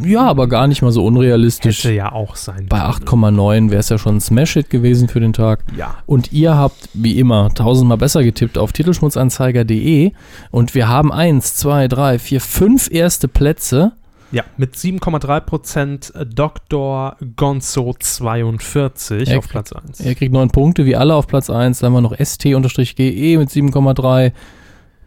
Ja, 0.05 0.23
aber 0.27 0.49
gar 0.49 0.67
nicht 0.67 0.83
mal 0.83 0.93
so 0.93 1.05
unrealistisch. 1.05 1.85
hätte 1.85 1.95
ja 1.95 2.13
auch 2.13 2.37
sein 2.37 2.67
Bei 2.69 2.79
können. 2.79 3.25
8,9 3.25 3.71
wäre 3.71 3.81
es 3.81 3.89
ja 3.89 3.99
schon 3.99 4.17
ein 4.17 4.21
Smash-Hit 4.21 4.71
gewesen 4.71 5.09
für 5.09 5.21
den 5.21 5.33
Tag. 5.33 5.65
Ja. 5.77 5.97
Und 6.07 6.33
ihr 6.33 6.57
habt, 6.57 6.89
wie 6.95 7.19
immer, 7.19 7.53
tausendmal 7.55 7.99
besser 7.99 8.23
getippt 8.23 8.59
auf 8.59 8.73
titelschmutzanzeiger.de. 8.73 10.13
Und 10.51 10.75
wir 10.75 10.89
haben 10.89 11.13
eins, 11.13 11.57
zwei, 11.57 11.89
drei, 11.89 12.19
vier, 12.19 12.41
fünf 12.41 12.91
erste 12.91 13.29
Plätze. 13.29 13.93
Ja, 14.33 14.43
mit 14.57 14.75
7,3% 14.75 16.25
Dr. 16.25 17.17
Gonzo 17.37 17.95
42 17.97 19.29
Er 19.29 19.39
auf 19.39 19.49
Platz 19.49 19.73
1. 19.73 20.01
Er 20.01 20.15
kriegt 20.17 20.33
neun 20.33 20.51
Punkte, 20.51 20.87
wie 20.87 20.97
alle 20.97 21.15
auf 21.15 21.29
Platz 21.29 21.51
1. 21.51 21.79
Dann 21.79 21.95
haben 21.95 22.03
wir 22.03 22.09
noch 22.09 22.19
ST-GE 22.19 23.39
mit 23.39 23.51
7,3. 23.51 24.33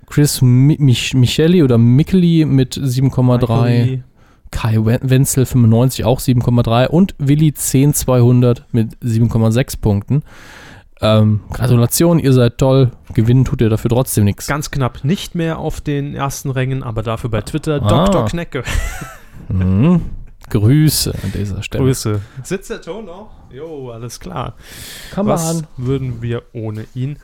Chris 0.10 0.42
Mi 0.42 0.78
Mich 0.80 1.14
Micheli 1.14 1.62
oder 1.62 1.78
Mikkeli 1.78 2.46
mit 2.46 2.76
7,3. 2.78 4.00
Kai 4.52 4.78
Wen- 4.86 5.00
Wenzel 5.02 5.46
95 5.46 6.06
auch 6.06 6.20
7,3. 6.20 6.88
Und 6.88 7.16
Willi 7.20 7.54
10200 7.54 8.66
mit 8.72 8.98
7,6 9.02 9.78
Punkten. 9.78 10.24
Ähm, 11.00 11.42
Gratulation, 11.54 12.18
ihr 12.18 12.34
seid 12.34 12.58
toll. 12.58 12.92
Gewinnen 13.14 13.46
tut 13.46 13.62
ihr 13.62 13.70
dafür 13.70 13.90
trotzdem 13.90 14.24
nichts. 14.24 14.48
Ganz 14.48 14.72
knapp 14.72 15.04
nicht 15.04 15.36
mehr 15.36 15.60
auf 15.60 15.80
den 15.80 16.16
ersten 16.16 16.50
Rängen, 16.50 16.82
aber 16.82 17.04
dafür 17.04 17.30
bei 17.30 17.42
Twitter 17.42 17.82
Ah. 17.84 18.06
Dr. 18.06 18.26
Knecke. 18.26 18.64
Mhm. 19.50 20.02
Grüße 20.50 21.14
an 21.24 21.32
dieser 21.34 21.62
Stelle. 21.64 21.84
Grüße. 21.84 22.22
Sitzt 22.44 22.70
der 22.70 22.82
Ton 22.82 23.06
noch? 23.06 23.32
Jo, 23.52 23.92
alles 23.92 24.20
klar. 24.20 24.56
Kann 25.12 25.26
Was 25.28 25.64
würden 25.78 26.22
wir 26.22 26.44
ohne 26.54 26.86
ihn 26.96 27.18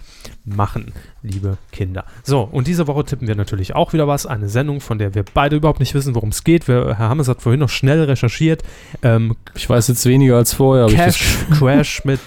machen, 0.45 0.93
liebe 1.21 1.57
Kinder? 1.71 2.05
So, 2.23 2.41
und 2.41 2.67
diese 2.67 2.87
Woche 2.87 3.03
tippen 3.05 3.27
wir 3.27 3.35
natürlich 3.35 3.75
auch 3.75 3.93
wieder 3.93 4.07
was. 4.07 4.25
Eine 4.25 4.49
Sendung, 4.49 4.79
von 4.81 4.97
der 4.99 5.15
wir 5.15 5.23
beide 5.33 5.55
überhaupt 5.57 5.79
nicht 5.79 5.93
wissen, 5.93 6.15
worum 6.15 6.29
es 6.29 6.43
geht. 6.43 6.67
Wir, 6.67 6.95
Herr 6.97 7.09
Hammes 7.09 7.27
hat 7.27 7.41
vorhin 7.41 7.59
noch 7.59 7.69
schnell 7.69 8.03
recherchiert. 8.03 8.63
Ähm, 9.01 9.35
Ich 9.55 9.69
weiß 9.69 9.87
jetzt 9.89 10.05
weniger 10.05 10.37
als 10.37 10.53
vorher. 10.53 10.87
Cash 10.87 11.45
Crash 11.51 12.03
mit 12.05 12.19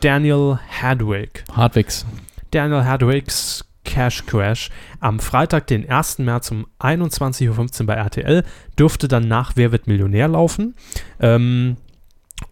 Daniel 0.00 0.58
Hadwick. 0.80 1.44
das- 1.46 1.56
Hardwicks. 1.56 2.06
Daniel 2.50 2.84
Hadwicks 2.84 3.64
Cash 3.88 4.26
Crash 4.26 4.68
am 5.00 5.18
Freitag, 5.18 5.66
den 5.66 5.88
1. 5.88 6.18
März 6.18 6.50
um 6.50 6.66
21.15 6.78 7.80
Uhr 7.80 7.86
bei 7.86 7.94
RTL, 7.94 8.44
dürfte 8.78 9.08
dann 9.08 9.26
nach 9.28 9.52
Wer 9.56 9.72
wird 9.72 9.86
Millionär 9.86 10.28
laufen. 10.28 10.74
Ähm, 11.20 11.76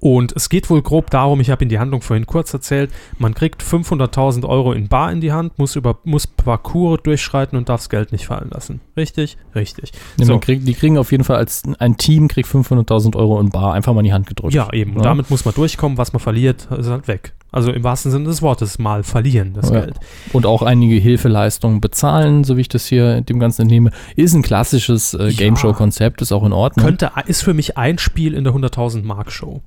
und 0.01 0.33
es 0.35 0.49
geht 0.49 0.69
wohl 0.69 0.83
grob 0.83 1.11
darum, 1.11 1.41
ich 1.41 1.49
habe 1.51 1.63
Ihnen 1.63 1.69
die 1.69 1.79
Handlung 1.79 2.01
vorhin 2.01 2.27
kurz 2.27 2.53
erzählt, 2.53 2.91
man 3.19 3.35
kriegt 3.35 3.63
500.000 3.63 4.45
Euro 4.49 4.73
in 4.73 4.89
Bar 4.89 5.13
in 5.13 5.21
die 5.21 5.31
Hand, 5.31 5.59
muss, 5.61 5.77
über, 5.77 5.99
muss 6.03 6.27
Parcours 6.27 7.01
durchschreiten 7.05 7.57
und 7.57 7.69
darf 7.69 7.83
das 7.83 7.89
Geld 7.89 8.11
nicht 8.11 8.27
fallen 8.27 8.51
lassen. 8.51 8.81
Richtig? 8.97 9.37
Richtig. 9.55 9.93
Ja, 10.19 10.25
So. 10.25 10.33
man 10.33 10.41
kriegt, 10.41 10.67
die 10.67 10.75
kriegen 10.75 10.99
auf 10.99 11.13
jeden 11.13 11.23
Fall 11.23 11.37
als 11.37 11.63
ein 11.79 11.97
Team 11.99 12.27
kriegt 12.27 12.49
500.000 12.49 13.15
Euro 13.15 13.39
in 13.39 13.51
Bar 13.51 13.75
einfach 13.75 13.93
mal 13.95 14.01
in 14.01 14.07
die 14.07 14.13
Hand 14.13 14.27
gedrückt. 14.27 14.55
Ja, 14.55 14.73
eben. 14.73 14.93
Und 14.95 14.99
Ja. 15.05 15.11
damit 15.11 15.31
muss 15.31 15.45
man 15.45 15.55
durchkommen. 15.55 15.99
Was 15.99 16.13
man 16.13 16.19
verliert, 16.19 16.67
ist 16.77 16.89
halt 16.91 17.07
weg. 17.07 17.35
Also 17.57 17.73
im 17.73 17.83
wahrsten 17.83 18.13
Sinne 18.13 18.27
des 18.27 18.43
Wortes 18.43 18.79
mal 18.79 19.03
verlieren, 19.03 19.55
das 19.55 19.71
Ja. 19.71 19.81
Geld. 19.81 19.97
Und 20.35 20.45
auch 20.45 20.61
einige 20.61 20.97
Hilfeleistungen 20.97 21.81
bezahlen, 21.81 22.45
so 22.45 22.59
wie 22.59 22.61
ich 22.61 22.69
das 22.69 22.85
hier 22.85 23.23
dem 23.23 23.41
Ganzen 23.41 23.63
entnehme. 23.63 23.93
Ist 24.15 24.35
ein 24.35 24.43
klassisches 24.43 25.15
äh. 25.15 25.33
Gameshow-Konzept, 25.33 26.21
ist 26.21 26.33
auch 26.33 26.45
in 26.45 26.53
Ordnung. 26.53 26.85
Könnte, 26.85 27.13
ist 27.25 27.43
für 27.43 27.55
mich 27.55 27.79
ein 27.79 27.97
Spiel 27.97 28.35
in 28.35 28.45
der 28.45 28.53
100.000 28.53 29.05
Mark 29.05 29.33
Show. 29.33 29.63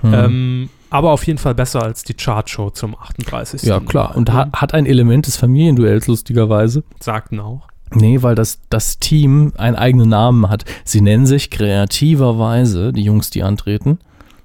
Hm. 0.00 0.14
Ähm, 0.14 0.70
aber 0.88 1.12
auf 1.12 1.26
jeden 1.26 1.38
Fall 1.38 1.54
besser 1.54 1.82
als 1.82 2.02
die 2.02 2.14
Chartshow 2.14 2.70
zum 2.70 2.96
38. 2.96 3.62
ja, 3.64 3.78
klar. 3.78 4.16
Und 4.16 4.28
Mal. 4.32 4.46
hat, 4.46 4.52
hat 4.54 4.72
ein 4.72 4.86
Element 4.86 5.26
des 5.26 5.36
Familienduells, 5.36 6.06
lustigerweise. 6.06 6.82
Sagten 6.98 7.40
auch. 7.40 7.68
Nee, 7.92 8.22
weil 8.22 8.34
das, 8.34 8.60
das 8.70 8.98
Team 9.00 9.52
einen 9.58 9.76
eigenen 9.76 10.08
Namen 10.08 10.48
hat. 10.48 10.64
Sie 10.84 11.02
nennen 11.02 11.26
sich 11.26 11.50
kreativerweise, 11.50 12.94
die 12.94 13.02
Jungs, 13.02 13.28
die 13.28 13.42
antreten. 13.42 13.98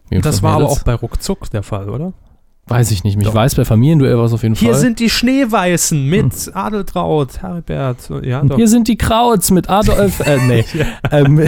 Jedenfalls 0.09 0.35
Das 0.35 0.43
war 0.43 0.55
aber 0.55 0.67
auch 0.67 0.83
bei 0.83 0.95
Ruckzuck 0.95 1.49
der 1.49 1.63
Fall, 1.63 1.89
oder? 1.89 2.11
Weiß 2.69 2.91
ich 2.91 3.03
nicht. 3.03 3.17
Ich 3.17 3.23
Doch. 3.23 3.33
weiß, 3.33 3.55
bei 3.55 3.65
Familienduell 3.65 4.17
war 4.17 4.25
es 4.25 4.33
auf 4.33 4.43
jeden 4.43 4.55
Hier 4.55 4.71
Fall. 4.71 4.79
sind 4.79 4.99
die 4.99 5.09
Schneeweißen 5.09 6.05
mit 6.05 6.51
Adeltraut, 6.53 7.41
Heribert. 7.41 8.09
Ja, 8.23 8.43
doch. 8.43 8.55
Hier 8.57 8.67
sind 8.67 8.87
die 8.87 8.95
Krauts 8.97 9.51
mit 9.51 9.69
Adolf. 9.69 10.19
Äh, 10.19 10.37
nee. 10.47 10.65
ähm, 11.11 11.45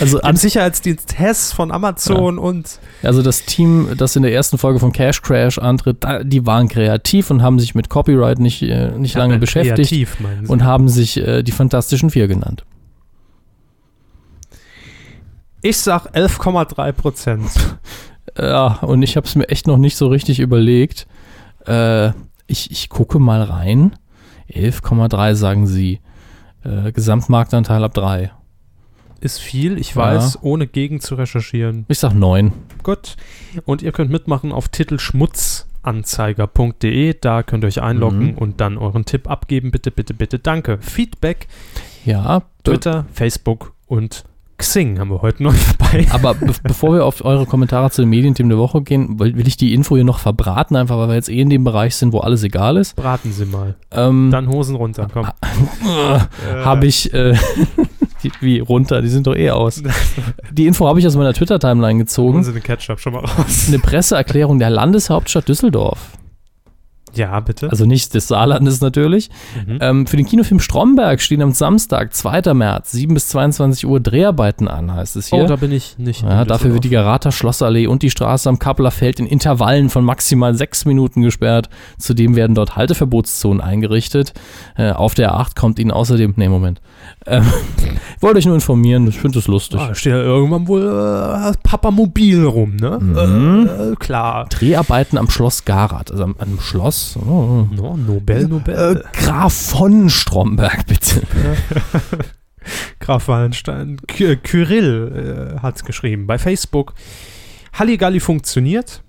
also, 0.00 0.20
Am 0.22 0.36
Sicherheitsdienst 0.36 1.18
Hess 1.18 1.52
von 1.52 1.70
Amazon 1.70 2.38
und 2.38 2.78
also 3.02 3.22
das 3.22 3.44
Team, 3.44 3.88
das 3.96 4.16
in 4.16 4.22
der 4.22 4.32
ersten 4.32 4.58
Folge 4.58 4.80
von 4.80 4.92
Cash 4.92 5.22
Crash 5.22 5.58
antritt, 5.58 6.04
die 6.24 6.44
waren 6.46 6.68
kreativ 6.68 7.30
und 7.30 7.42
haben 7.42 7.58
sich 7.58 7.74
mit 7.74 7.88
Copyright 7.88 8.38
nicht, 8.38 8.62
äh, 8.62 8.90
nicht 8.98 9.14
lange 9.16 9.34
Ja, 9.34 9.38
beschäftigt 9.38 9.76
Kreativ, 9.90 10.20
meinen 10.20 10.46
Sie. 10.46 10.52
und 10.52 10.64
haben 10.64 10.88
sich 10.88 11.16
äh, 11.18 11.42
die 11.42 11.52
Fantastischen 11.52 12.10
Vier 12.10 12.26
genannt. 12.28 12.64
ich 15.62 15.78
sag 15.78 16.06
11,3 16.14 16.92
Prozent. 16.92 17.50
Ja, 18.38 18.78
und 18.82 19.02
ich 19.02 19.16
habe 19.16 19.26
es 19.26 19.34
mir 19.36 19.48
echt 19.48 19.66
noch 19.66 19.76
nicht 19.78 19.96
so 19.96 20.08
richtig 20.08 20.40
überlegt. 20.40 21.06
Äh, 21.66 22.08
ich, 22.46 22.70
ich 22.70 22.88
gucke 22.88 23.18
mal 23.18 23.42
rein. 23.42 23.96
11,3 24.52 25.34
sagen 25.34 25.66
sie. 25.66 26.00
Äh, 26.64 26.92
Gesamtmarktanteil 26.92 27.82
ab 27.84 27.94
3. 27.94 28.30
Ist 29.20 29.38
viel, 29.40 29.78
ich 29.78 29.90
Ja. 29.94 30.02
weiß, 30.02 30.40
ohne 30.42 30.66
gegen 30.66 31.00
zu 31.00 31.14
recherchieren. 31.14 31.86
Ich 31.88 31.98
sag 32.00 32.12
9. 32.12 32.52
Gut. 32.82 33.16
Und 33.64 33.80
ihr 33.82 33.92
könnt 33.92 34.10
mitmachen 34.10 34.52
auf 34.52 34.68
titelschmutzanzeiger.de. 34.68 37.16
Da 37.20 37.42
könnt 37.42 37.64
ihr 37.64 37.68
euch 37.68 37.82
einloggen 37.82 38.32
Mhm. 38.32 38.38
und 38.38 38.60
dann 38.60 38.76
euren 38.78 39.04
Tipp 39.04 39.28
abgeben. 39.30 39.70
Bitte, 39.70 39.90
bitte, 39.90 40.14
bitte. 40.14 40.38
Danke. 40.38 40.78
Feedback, 40.80 41.46
Ja, 42.04 42.42
Twitter, 42.64 43.06
Facebook 43.12 43.72
und 43.86 44.24
Xing 44.58 44.98
haben 44.98 45.10
wir 45.10 45.22
heute 45.22 45.42
noch 45.42 45.54
dabei. 45.78 46.06
Aber 46.10 46.34
be 46.34 46.52
bevor 46.62 46.94
wir 46.94 47.04
auf 47.04 47.24
eure 47.24 47.46
Kommentare 47.46 47.90
zu 47.90 48.02
den 48.02 48.10
Medienthemen 48.10 48.50
der 48.50 48.58
Woche 48.58 48.82
gehen, 48.82 49.18
will, 49.18 49.36
will 49.36 49.48
ich 49.48 49.56
die 49.56 49.74
Info 49.74 49.94
hier 49.96 50.04
noch 50.04 50.18
verbraten, 50.18 50.76
einfach 50.76 50.98
weil 50.98 51.08
wir 51.08 51.14
jetzt 51.14 51.30
eh 51.30 51.40
in 51.40 51.50
dem 51.50 51.64
Bereich 51.64 51.96
sind, 51.96 52.12
wo 52.12 52.20
alles 52.20 52.42
egal 52.42 52.76
ist. 52.76 52.94
Braten 52.96 53.32
Sie 53.32 53.46
mal. 53.46 53.76
Ähm, 53.90 54.28
Dann 54.30 54.48
Hosen 54.48 54.76
runter, 54.76 55.08
komm. 55.12 55.26
habe 56.64 56.86
ich, 56.86 57.12
äh, 57.14 57.34
die, 58.22 58.30
wie 58.40 58.58
runter, 58.58 59.02
die 59.02 59.08
sind 59.08 59.26
doch 59.26 59.34
eh 59.34 59.50
aus. 59.50 59.82
Die 60.52 60.66
Info 60.66 60.86
habe 60.86 61.00
ich 61.00 61.06
aus 61.06 61.16
meiner 61.16 61.32
Twitter-Timeline 61.32 61.94
Holen 61.94 61.98
gezogen. 61.98 62.44
Sie 62.44 62.52
den 62.52 62.62
Ketchup 62.62 63.00
schon 63.00 63.14
mal 63.14 63.24
raus. 63.24 63.64
Eine 63.68 63.78
Presseerklärung 63.78 64.58
der 64.58 64.70
Landeshauptstadt 64.70 65.48
Düsseldorf. 65.48 65.98
Ja, 67.16 67.40
bitte. 67.40 67.70
Also 67.70 67.84
nicht 67.86 68.14
des 68.14 68.28
Saarlandes 68.28 68.80
natürlich. 68.80 69.30
Mhm. 69.66 69.78
Ähm, 69.80 70.06
für 70.06 70.16
den 70.16 70.26
Kinofilm 70.26 70.60
Stromberg 70.60 71.20
stehen 71.20 71.42
am 71.42 71.52
Samstag, 71.52 72.14
2. 72.14 72.54
März, 72.54 72.92
7 72.92 73.14
bis 73.14 73.28
22 73.28 73.86
Uhr 73.86 74.00
Dreharbeiten 74.00 74.68
an, 74.68 74.92
heißt 74.92 75.16
es 75.16 75.28
hier. 75.28 75.44
oh, 75.44 75.46
da 75.46 75.56
bin 75.56 75.72
ich 75.72 75.98
nicht. 75.98 76.22
Ja, 76.22 76.44
dafür 76.44 76.72
wird 76.72 76.84
die. 76.84 76.94
Garater 76.94 77.32
Schlossallee 77.32 77.88
und 77.88 78.02
die 78.02 78.10
Straße 78.10 78.48
am 78.48 78.58
Kappeler 78.60 78.92
Feld 78.92 79.18
in 79.18 79.26
Intervallen 79.26 79.90
von 79.90 80.04
maximal 80.04 80.54
sechs 80.54 80.84
Minuten 80.84 81.22
gesperrt. 81.22 81.68
Zudem 81.98 82.36
werden 82.36 82.54
dort 82.54 82.76
Halteverbotszonen 82.76 83.60
eingerichtet. 83.60 84.32
Äh, 84.76 84.92
auf 84.92 85.14
der 85.14 85.34
8 85.34 85.56
kommt 85.56 85.78
Ihnen 85.78 85.90
außerdem, 85.90 86.34
nee, 86.36 86.48
Moment. 86.48 86.80
Ähm, 87.26 87.44
wollte 88.20 88.38
euch 88.38 88.46
nur 88.46 88.54
informieren, 88.54 89.06
ich 89.08 89.18
finde 89.18 89.38
das 89.38 89.48
lustig. 89.48 89.80
Ah, 89.80 89.94
steht 89.94 90.12
ja 90.12 90.20
irgendwann 90.20 90.68
wohl 90.68 90.82
äh, 90.82 91.52
Papa 91.62 91.90
Mobil 91.90 92.44
rum, 92.44 92.76
ne? 92.76 92.98
Mhm. 93.00 93.68
Äh, 93.92 93.96
klar. 93.96 94.46
Dreharbeiten 94.48 95.18
am 95.18 95.28
Schloss 95.30 95.64
Garat, 95.64 96.10
also 96.10 96.22
am, 96.24 96.36
am 96.38 96.60
Schloss. 96.60 97.03
Oh. 97.16 97.66
No, 97.70 97.96
Nobel, 97.96 98.44
Äh, 98.44 98.48
Nobel. 98.48 99.04
Graf 99.12 99.52
von 99.52 100.08
Stromberg, 100.10 100.86
bitte. 100.88 101.22
Graf 103.00 103.28
Wallenstein. 103.28 103.98
Ky 104.06 104.36
Kyrill 104.36 105.56
äh, 105.56 105.60
hat 105.60 105.76
es 105.76 105.84
geschrieben 105.84 106.26
bei 106.26 106.38
Facebook. 106.38 106.94
Halligalli 107.74 108.20
funktioniert. 108.20 109.02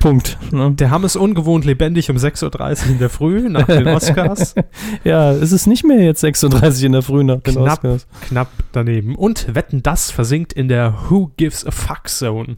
Punkt. 0.00 0.36
Ne? 0.50 0.72
Der 0.72 0.90
Hamm 0.90 1.04
ist 1.04 1.14
ungewohnt 1.14 1.64
lebendig 1.64 2.10
um 2.10 2.16
6.30 2.16 2.84
Uhr 2.86 2.90
in 2.90 2.98
der 2.98 3.08
Früh 3.08 3.48
nach 3.48 3.66
den 3.66 3.86
Oscars. 3.88 4.56
Ja, 5.04 5.30
es 5.30 5.52
ist 5.52 5.68
nicht 5.68 5.84
mehr 5.84 6.02
jetzt 6.02 6.20
36 6.22 6.82
in 6.84 6.92
der 6.92 7.02
Früh 7.02 7.22
nach 7.22 7.40
den 7.40 7.54
Knapp. 7.54 7.84
Oscars. 7.84 8.06
Knapp 8.22 8.48
daneben. 8.72 9.14
Und 9.14 9.54
Wetten, 9.54 9.82
das 9.84 10.10
versinkt 10.10 10.52
in 10.52 10.66
der 10.66 10.94
Who 11.08 11.30
Gives 11.36 11.64
a 11.64 11.70
Fuck 11.70 12.08
Zone. 12.08 12.56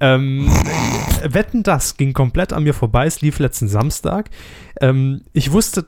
Ähm, 0.00 0.50
Wetten, 1.22 1.62
das 1.62 1.96
ging 1.96 2.12
komplett 2.12 2.52
an 2.52 2.62
mir 2.62 2.74
vorbei. 2.74 3.06
Es 3.06 3.20
lief 3.20 3.38
letzten 3.38 3.68
Samstag. 3.68 4.30
Ähm, 4.80 5.22
ich 5.32 5.52
wusste, 5.52 5.86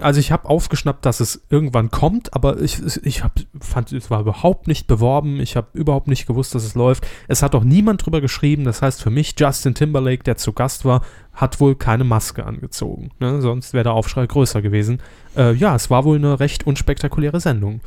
also 0.00 0.20
ich 0.20 0.32
habe 0.32 0.48
aufgeschnappt, 0.48 1.06
dass 1.06 1.20
es 1.20 1.42
irgendwann 1.48 1.90
kommt, 1.90 2.34
aber 2.34 2.60
ich, 2.60 2.80
ich 3.02 3.24
hab, 3.24 3.32
fand, 3.60 3.92
es 3.92 4.10
war 4.10 4.20
überhaupt 4.20 4.68
nicht 4.68 4.86
beworben. 4.86 5.40
Ich 5.40 5.56
habe 5.56 5.68
überhaupt 5.72 6.08
nicht 6.08 6.26
gewusst, 6.26 6.54
dass 6.54 6.64
es 6.64 6.74
läuft. 6.74 7.06
Es 7.28 7.42
hat 7.42 7.54
auch 7.54 7.64
niemand 7.64 8.04
drüber 8.04 8.20
geschrieben. 8.20 8.64
Das 8.64 8.82
heißt 8.82 9.02
für 9.02 9.10
mich, 9.10 9.34
Justin 9.38 9.74
Timberlake, 9.74 10.24
der 10.24 10.36
zu 10.36 10.52
Gast 10.52 10.84
war, 10.84 11.02
hat 11.32 11.60
wohl 11.60 11.74
keine 11.74 12.04
Maske 12.04 12.44
angezogen. 12.44 13.10
Ne? 13.18 13.40
Sonst 13.40 13.72
wäre 13.72 13.84
der 13.84 13.92
Aufschrei 13.92 14.26
größer 14.26 14.62
gewesen. 14.62 15.00
Äh, 15.36 15.52
ja, 15.54 15.74
es 15.74 15.90
war 15.90 16.04
wohl 16.04 16.16
eine 16.16 16.40
recht 16.40 16.66
unspektakuläre 16.66 17.40
Sendung. 17.40 17.80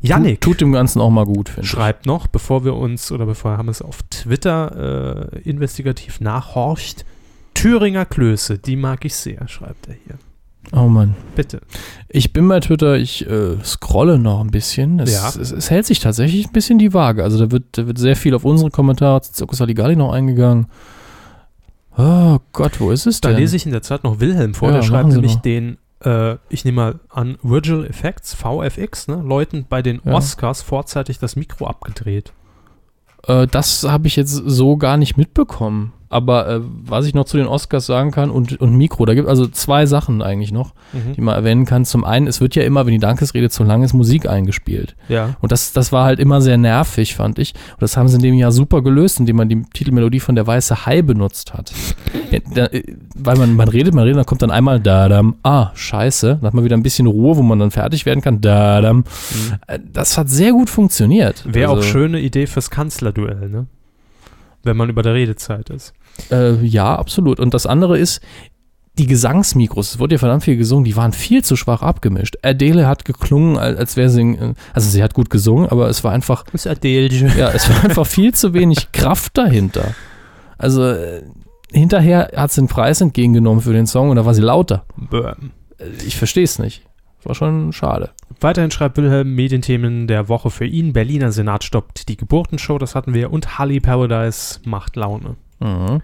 Yannick 0.00 0.40
Tut, 0.40 0.54
tut 0.54 0.60
dem 0.62 0.72
Ganzen 0.72 1.00
auch 1.00 1.10
mal 1.10 1.24
gut, 1.24 1.48
finde 1.48 1.62
ich. 1.62 1.70
schreibt 1.70 2.06
noch, 2.06 2.26
bevor 2.26 2.64
wir 2.64 2.74
uns 2.74 3.10
oder 3.12 3.26
bevor 3.26 3.56
haben 3.56 3.68
es 3.68 3.82
auf 3.82 4.02
Twitter 4.10 5.30
äh, 5.32 5.40
investigativ 5.40 6.20
nachhorcht. 6.20 7.04
Thüringer 7.54 8.04
Klöße, 8.04 8.58
die 8.58 8.76
mag 8.76 9.04
ich 9.04 9.14
sehr, 9.14 9.48
schreibt 9.48 9.88
er 9.88 9.94
hier. 9.94 10.14
Oh 10.72 10.88
Mann. 10.88 11.14
Bitte. 11.36 11.60
Ich 12.08 12.32
bin 12.32 12.48
bei 12.48 12.58
Twitter, 12.60 12.96
ich 12.98 13.24
äh, 13.30 13.56
scrolle 13.64 14.18
noch 14.18 14.40
ein 14.40 14.50
bisschen. 14.50 14.98
Es, 14.98 15.12
Ja. 15.14 15.28
es, 15.28 15.52
es 15.52 15.70
hält 15.70 15.86
sich 15.86 16.00
tatsächlich 16.00 16.46
ein 16.48 16.52
bisschen 16.52 16.78
die 16.78 16.92
Waage. 16.92 17.22
Also 17.22 17.38
da 17.38 17.50
wird, 17.52 17.64
da 17.78 17.86
wird 17.86 17.98
sehr 17.98 18.16
viel 18.16 18.34
auf 18.34 18.44
unsere 18.44 18.70
Kommentare 18.70 19.20
zu 19.22 19.32
Zirkus 19.32 19.58
Saligali 19.58 19.94
noch 19.96 20.12
eingegangen. 20.12 20.66
Oh 21.96 22.38
Gott, 22.52 22.80
wo 22.80 22.90
ist 22.90 23.06
es 23.06 23.20
Da 23.20 23.30
denn? 23.30 23.38
lese 23.38 23.56
ich 23.56 23.64
in 23.64 23.72
der 23.72 23.82
Zeit 23.82 24.04
noch 24.04 24.20
Wilhelm 24.20 24.54
vor, 24.54 24.68
Ja, 24.68 24.76
der 24.76 24.82
schreibt 24.82 25.08
nämlich 25.10 25.34
doch. 25.36 25.42
den, 25.42 25.78
äh, 26.04 26.36
ich 26.48 26.64
nehme 26.64 26.76
mal 26.76 27.00
an, 27.08 27.38
Virtual 27.42 27.84
Effects, 27.86 28.34
VFX, 28.34 29.08
ne? 29.08 29.16
Leuten 29.24 29.66
bei 29.68 29.82
den 29.82 30.00
Ja. 30.04 30.14
Oscars 30.14 30.62
vorzeitig 30.62 31.18
das 31.18 31.36
Mikro 31.36 31.66
abgedreht. 31.66 32.32
Äh, 33.26 33.46
das 33.46 33.84
habe 33.84 34.06
ich 34.06 34.16
jetzt 34.16 34.32
so 34.32 34.76
gar 34.76 34.96
nicht 34.96 35.16
mitbekommen. 35.16 35.92
Aber 36.08 36.48
äh, 36.48 36.60
was 36.62 37.06
ich 37.06 37.14
noch 37.14 37.24
zu 37.24 37.36
den 37.36 37.46
Oscars 37.46 37.86
sagen 37.86 38.10
kann 38.12 38.30
und, 38.30 38.60
und 38.60 38.76
Mikro, 38.76 39.04
da 39.06 39.14
gibt 39.14 39.28
also 39.28 39.46
zwei 39.46 39.86
Sachen 39.86 40.22
eigentlich 40.22 40.52
noch, 40.52 40.72
die 41.16 41.20
man 41.20 41.34
erwähnen 41.34 41.64
kann. 41.64 41.84
Zum 41.84 42.04
einen, 42.04 42.26
es 42.26 42.40
wird 42.40 42.54
ja 42.54 42.62
immer, 42.62 42.86
wenn 42.86 42.92
die 42.92 42.98
Dankesrede 43.00 43.50
zu 43.50 43.64
lang 43.64 43.82
ist, 43.82 43.92
Musik 43.92 44.28
eingespielt. 44.28 44.94
Ja. 45.08 45.36
Und 45.40 45.52
das, 45.52 45.72
das 45.72 45.90
war 45.92 46.04
halt 46.04 46.20
immer 46.20 46.40
sehr 46.40 46.56
nervig, 46.58 47.14
fand 47.16 47.38
ich. 47.38 47.54
Und 47.72 47.82
das 47.82 47.96
haben 47.96 48.08
sie 48.08 48.16
in 48.16 48.22
dem 48.22 48.34
Jahr 48.34 48.52
super 48.52 48.82
gelöst, 48.82 49.18
indem 49.20 49.36
man 49.36 49.48
die 49.48 49.62
Titelmelodie 49.74 50.20
von 50.20 50.34
Der 50.36 50.46
Weiße 50.46 50.86
Hai 50.86 51.02
benutzt 51.02 51.54
hat. 51.54 51.72
Ja, 52.28 52.40
da, 52.54 52.64
äh, 52.66 52.82
weil 53.14 53.36
man, 53.36 53.54
man 53.54 53.68
redet, 53.68 53.94
man 53.94 54.02
redet, 54.02 54.18
dann 54.18 54.26
kommt 54.26 54.42
dann 54.42 54.50
einmal 54.50 54.80
da-dam, 54.80 55.36
ah, 55.44 55.70
scheiße. 55.74 56.38
Dann 56.40 56.46
hat 56.46 56.54
man 56.54 56.64
wieder 56.64 56.76
ein 56.76 56.82
bisschen 56.82 57.06
Ruhe, 57.06 57.36
wo 57.36 57.42
man 57.42 57.60
dann 57.60 57.70
fertig 57.70 58.04
werden 58.04 58.20
kann, 58.20 58.40
da-dam. 58.40 59.04
Äh, 59.68 59.78
Das 59.92 60.18
hat 60.18 60.28
sehr 60.28 60.50
gut 60.50 60.68
funktioniert. 60.68 61.44
Wäre 61.46 61.70
auch 61.70 61.76
Also, 61.76 61.88
schöne 61.88 62.18
Idee 62.20 62.48
fürs 62.48 62.68
Kanzlerduell, 62.70 63.48
ne? 63.48 63.66
Wenn 64.66 64.76
man 64.76 64.88
über 64.88 65.02
der 65.02 65.14
Redezeit 65.14 65.70
ist. 65.70 65.92
Äh, 66.30 66.54
ja, 66.64 66.94
absolut. 66.96 67.40
Und 67.40 67.54
das 67.54 67.66
andere 67.66 67.98
ist, 67.98 68.20
die 68.98 69.06
Gesangsmikros, 69.06 69.90
es 69.90 69.98
wurde 69.98 70.14
ja 70.14 70.18
verdammt 70.18 70.44
viel 70.44 70.56
gesungen, 70.56 70.84
die 70.84 70.96
waren 70.96 71.12
viel 71.12 71.44
zu 71.44 71.54
schwach 71.56 71.82
abgemischt. 71.82 72.36
Adele 72.42 72.86
hat 72.86 73.04
geklungen, 73.04 73.58
als, 73.58 73.96
wäre 73.96 74.08
sie, 74.08 74.22
äh, 74.22 74.54
also 74.72 74.88
sie 74.88 75.02
hat 75.02 75.12
gut 75.14 75.28
gesungen, 75.30 75.68
aber 75.68 75.88
es 75.88 76.02
war 76.02 76.12
einfach 76.12 76.44
Das 76.44 76.64
ist 76.64 76.66
Adele. 76.66 77.08
Ja, 77.36 77.50
es 77.50 77.68
war 77.68 77.84
einfach 77.84 78.06
viel 78.06 78.34
zu 78.34 78.54
wenig 78.54 78.92
Kraft 78.92 79.36
dahinter. 79.36 79.94
Also 80.58 80.84
äh, 80.90 81.22
hinterher 81.72 82.32
hat 82.34 82.52
sie 82.52 82.62
den 82.62 82.68
Preis 82.68 83.00
entgegengenommen 83.00 83.60
für 83.60 83.72
den 83.72 83.86
Song 83.86 84.10
und 84.10 84.16
da 84.16 84.24
war 84.24 84.34
sie 84.34 84.42
lauter. 84.42 84.84
Bäm. 84.96 85.52
Äh, 85.78 85.84
Ich 86.06 86.16
verstehe 86.16 86.44
es 86.44 86.58
nicht. 86.58 86.82
War 87.26 87.34
schon 87.34 87.72
schade. 87.72 88.10
Weiterhin 88.40 88.70
schreibt 88.70 88.98
Wilhelm 88.98 89.34
Medienthemen 89.34 90.06
der 90.06 90.28
Woche 90.28 90.48
für 90.48 90.64
ihn. 90.64 90.92
Berliner 90.92 91.32
Senat 91.32 91.64
stoppt 91.64 92.08
die 92.08 92.16
Geburtenshow, 92.16 92.78
das 92.78 92.94
hatten 92.94 93.14
wir. 93.14 93.32
Und 93.32 93.58
Holly 93.58 93.80
Paradise 93.80 94.60
macht 94.64 94.94
Laune. 94.94 95.34
Mhm. 95.58 96.02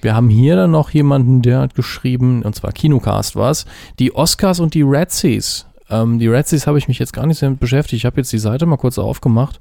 Wir 0.00 0.14
haben 0.14 0.28
hier 0.28 0.54
dann 0.54 0.70
noch 0.70 0.90
jemanden, 0.90 1.42
der 1.42 1.58
hat 1.58 1.74
geschrieben, 1.74 2.42
und 2.42 2.54
zwar 2.54 2.70
Kinocast 2.70 3.34
war 3.34 3.50
es, 3.50 3.66
die 3.98 4.14
Oscars 4.14 4.60
und 4.60 4.74
die 4.74 4.84
Razzies. 4.84 5.66
Ähm, 5.90 6.20
die 6.20 6.28
Razzies 6.28 6.68
habe 6.68 6.78
ich 6.78 6.86
mich 6.86 7.00
jetzt 7.00 7.12
gar 7.12 7.26
nicht 7.26 7.38
sehr 7.38 7.50
mit 7.50 7.58
beschäftigt. 7.58 7.98
Ich 7.98 8.06
habe 8.06 8.18
jetzt 8.18 8.32
die 8.32 8.38
Seite 8.38 8.64
mal 8.64 8.76
kurz 8.76 8.96
aufgemacht, 8.98 9.58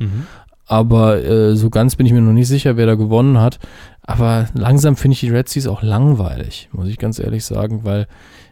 aber 0.67 1.23
äh, 1.23 1.55
so 1.55 1.71
ganz 1.71 1.95
bin 1.95 2.05
ich 2.05 2.13
mir 2.13 2.21
noch 2.21 2.33
nicht 2.33 2.47
sicher, 2.47 2.77
wer 2.77 2.85
da 2.85 2.93
gewonnen 2.93 3.39
hat. 3.39 3.59
Aber 4.03 4.47
langsam 4.53 4.95
finde 4.95 5.13
ich 5.13 5.21
die 5.21 5.31
Razzies 5.31 5.67
auch 5.67 5.81
langweilig, 5.81 6.69
muss 6.71 6.87
ich 6.87 6.99
ganz 6.99 7.17
ehrlich 7.17 7.43
sagen, 7.43 7.83
weil 7.83 8.07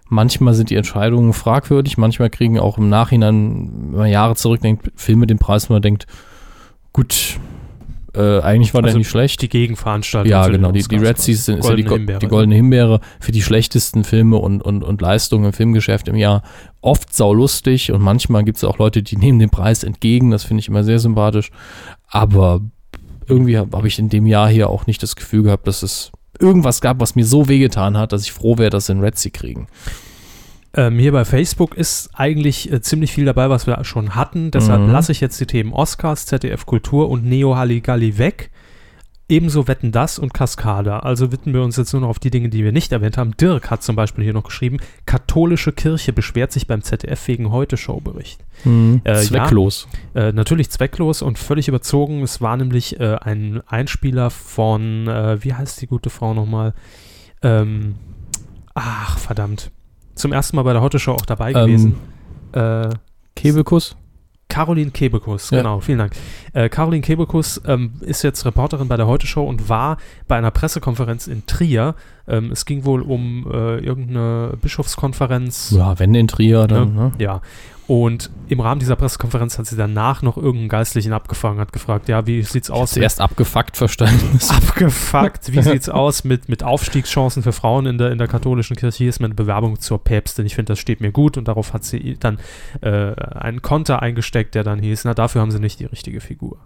manchmal 0.10 0.54
sind 0.54 0.70
die 0.70 0.76
Entscheidungen 0.76 1.34
fragwürdig, 1.34 1.98
manchmal 1.98 2.30
kriegen 2.30 2.60
auch 2.60 2.78
im 2.78 2.90
Nachhinein, 2.90 3.70
wenn 3.92 4.00
man 4.00 4.10
Jahre 4.10 4.36
zurückdenkt, 4.36 4.92
Filme 4.96 5.28
den 5.28 5.38
Preis, 5.38 5.70
wo 5.70 5.74
man 5.74 5.82
denkt, 5.82 6.08
gut, 6.94 7.38
äh, 8.18 8.42
eigentlich 8.42 8.74
war 8.74 8.82
der 8.82 8.90
Also 8.90 8.98
nicht 8.98 9.10
schlecht. 9.10 9.42
Die 9.44 9.50
Gegenveranstaltung. 9.50 10.32
Ja, 10.32 10.48
genau. 10.48 10.72
Die, 10.72 10.82
die 10.82 10.96
Red 10.96 11.20
Seas 11.20 11.46
sind, 11.46 11.64
ja 11.64 11.76
die, 11.76 11.84
Himbeere. 11.88 12.20
die 12.20 12.28
goldene 12.28 12.56
Himbeere 12.56 13.00
für 13.20 13.32
die 13.32 13.44
schlechtesten 13.44 14.04
Filme 14.04 14.38
und, 14.38 14.62
und, 14.64 14.84
und 14.84 15.02
Leistungen 15.02 15.46
im 15.46 15.54
Filmgeschäft 15.54 16.08
im 16.08 16.16
Jahr. 16.16 16.42
Oft 16.82 17.14
saulustig 17.14 17.92
und 17.92 18.02
manchmal 18.02 18.44
gibt 18.44 18.58
es 18.58 18.64
auch 18.64 18.80
Leute, 18.80 19.04
die 19.04 19.18
nehmen 19.18 19.38
den 19.38 19.52
Preis 19.52 19.84
entgegen. 19.84 20.32
Das 20.32 20.46
finde 20.46 20.62
ich 20.62 20.68
immer 20.68 20.84
sehr 20.84 21.00
sympathisch. 21.00 21.52
Aber 22.08 22.62
irgendwie 23.28 23.58
habe 23.58 23.78
hab 23.78 23.86
ich 23.86 24.00
in 24.00 24.10
dem 24.10 24.26
Jahr 24.26 24.50
hier 24.50 24.70
auch 24.70 24.88
nicht 24.88 25.04
das 25.04 25.16
Gefühl 25.16 25.44
gehabt, 25.44 25.68
dass 25.68 25.84
es 25.84 26.12
irgendwas 26.40 26.82
gab, 26.82 27.00
was 27.00 27.16
mir 27.16 27.26
so 27.26 27.48
wehgetan 27.48 27.98
hat, 27.98 28.12
dass 28.12 28.24
ich 28.24 28.32
froh 28.32 28.58
wäre, 28.58 28.70
dass 28.70 28.88
sie 28.88 28.94
einen 28.94 29.02
Red 29.02 29.18
Sea 29.18 29.32
kriegen. 29.32 29.68
Ähm, 30.74 31.00
hier 31.00 31.12
bei 31.12 31.26
Facebook 31.26 31.76
ist 31.76 32.10
eigentlich 32.14 32.72
äh, 32.72 32.82
ziemlich 32.82 33.12
viel 33.12 33.26
dabei, 33.26 33.50
was 33.50 33.66
wir 33.68 33.84
schon 33.84 34.16
hatten. 34.16 34.52
Deshalb 34.52 34.82
Mhm. 34.82 34.92
lasse 34.92 35.12
ich 35.12 35.22
jetzt 35.22 35.40
die 35.40 35.46
Themen 35.48 35.74
Oscars, 35.74 36.26
ZDF 36.26 36.66
Kultur 36.66 37.10
und 37.10 37.26
Neo 37.26 37.56
Halligalli 37.56 38.18
weg. 38.18 38.52
Ebenso 39.30 39.68
wetten 39.68 39.92
das 39.92 40.20
und 40.20 40.34
Cascada. 40.34 41.00
Also 41.00 41.34
widmen 41.34 41.54
wir 41.54 41.62
uns 41.62 41.76
jetzt 41.76 41.92
nur 41.92 42.02
noch 42.02 42.08
auf 42.08 42.20
die 42.20 42.30
Dinge, 42.30 42.48
die 42.48 42.64
wir 42.64 42.72
nicht 42.72 42.94
erwähnt 42.94 43.18
haben. 43.18 43.36
Dirk 43.36 43.70
hat 43.70 43.84
zum 43.84 43.98
Beispiel 43.98 44.24
hier 44.24 44.32
noch 44.34 44.46
geschrieben, 44.46 44.78
katholische 45.06 45.74
Kirche 45.74 46.14
beschwert 46.14 46.54
sich 46.54 46.66
beim 46.66 46.82
ZDF 46.82 47.28
wegen 47.28 47.52
Heute-Show-Bericht. 47.52 48.40
Äh, 49.04 49.16
Zwecklos. 49.16 49.90
Äh, 50.16 50.32
natürlich 50.32 50.70
zwecklos 50.70 51.22
und 51.22 51.38
völlig 51.38 51.68
überzogen. 51.68 52.24
Es 52.24 52.40
war 52.40 52.56
nämlich 52.56 53.02
äh, 53.02 53.16
ein 53.16 53.62
Einspieler 53.68 54.30
von, 54.30 55.08
äh, 55.10 55.44
wie 55.44 55.54
heißt 55.54 55.82
die 55.82 55.88
gute 55.88 56.10
Frau 56.10 56.34
nochmal? 56.34 56.74
Ähm, 57.42 57.96
ach, 58.76 59.18
verdammt. 59.18 59.72
Zum 60.16 60.32
ersten 60.32 60.56
Mal 60.56 60.64
bei 60.64 60.72
der 60.74 60.82
Heute 60.82 61.00
Show 61.00 61.12
auch 61.12 61.26
dabei 61.26 61.52
Ähm, 61.52 61.66
gewesen. 61.66 61.96
Äh, 62.54 62.90
Kebekus? 63.36 63.98
Caroline 64.50 64.92
Kebekus, 64.92 65.50
Ja. 65.52 65.58
genau, 65.60 65.80
vielen 65.82 66.00
Dank. 66.00 66.14
Äh, 66.54 66.70
Caroline 66.70 67.02
Kebekus 67.02 67.62
ähm, 67.66 67.94
ist 68.02 68.24
jetzt 68.24 68.46
Reporterin 68.46 68.88
bei 68.88 68.96
der 68.98 69.06
Heute 69.06 69.28
Show 69.28 69.44
und 69.44 69.70
war 69.70 69.98
bei 70.28 70.38
einer 70.38 70.52
Pressekonferenz 70.52 71.28
in 71.28 71.46
Trier. 71.46 71.96
Ähm, 72.28 72.52
es 72.52 72.66
ging 72.66 72.86
wohl 72.86 73.02
um 73.02 73.46
äh, 73.52 73.80
irgendeine 73.80 74.54
Bischofskonferenz. 74.62 75.72
Ja, 75.76 76.00
wenn 76.00 76.14
in 76.16 76.28
Trier, 76.28 76.68
dann. 76.68 76.96
Ne? 76.96 77.12
Ja. 77.20 77.42
Und 77.88 78.30
im 78.50 78.60
Rahmen 78.60 78.80
dieser 78.80 78.98
Pressekonferenz 78.98 79.58
hat 79.58 79.66
sie 79.66 79.78
danach 79.78 80.22
noch 80.22 80.36
irgendeinen 80.36 80.68
Geistlichen 80.68 81.14
abgefangen, 81.14 81.60
hat 81.60 81.72
gefragt, 81.72 82.10
ja, 82.10 82.28
wie 82.28 82.42
sieht's 82.44 82.70
aus? 82.70 82.92
Zuerst 82.92 83.22
abgefuckt 83.22 83.78
verstanden. 83.78 84.40
abgefuckt. 84.50 85.54
Wie 85.54 85.62
sieht's 85.62 85.88
aus 85.88 86.26
mit, 86.26 86.50
mit 86.50 86.64
Aufstiegschancen 86.64 87.44
für 87.44 87.54
Frauen 87.54 87.86
in 87.86 87.98
der, 87.98 88.12
in 88.12 88.18
der 88.18 88.28
katholischen 88.28 88.76
Kirche? 88.76 88.98
Hier 88.98 89.10
ist 89.10 89.22
meine 89.22 89.36
Bewerbung 89.36 89.80
zur 89.80 90.04
Päpstin. 90.04 90.46
Ich 90.46 90.56
finde, 90.56 90.74
das 90.74 90.80
steht 90.80 91.00
mir 91.00 91.14
gut. 91.14 91.38
Und 91.38 91.48
darauf 91.48 91.74
hat 91.74 91.86
sie 91.86 92.18
dann 92.20 92.40
äh, 92.82 93.14
einen 93.14 93.62
Konter 93.62 94.02
eingesteckt, 94.02 94.54
der 94.56 94.66
dann 94.66 94.80
hieß, 94.80 95.06
na, 95.06 95.14
dafür 95.14 95.40
haben 95.40 95.52
sie 95.52 95.60
nicht 95.60 95.80
die 95.80 95.86
richtige 95.86 96.20
Figur. 96.20 96.58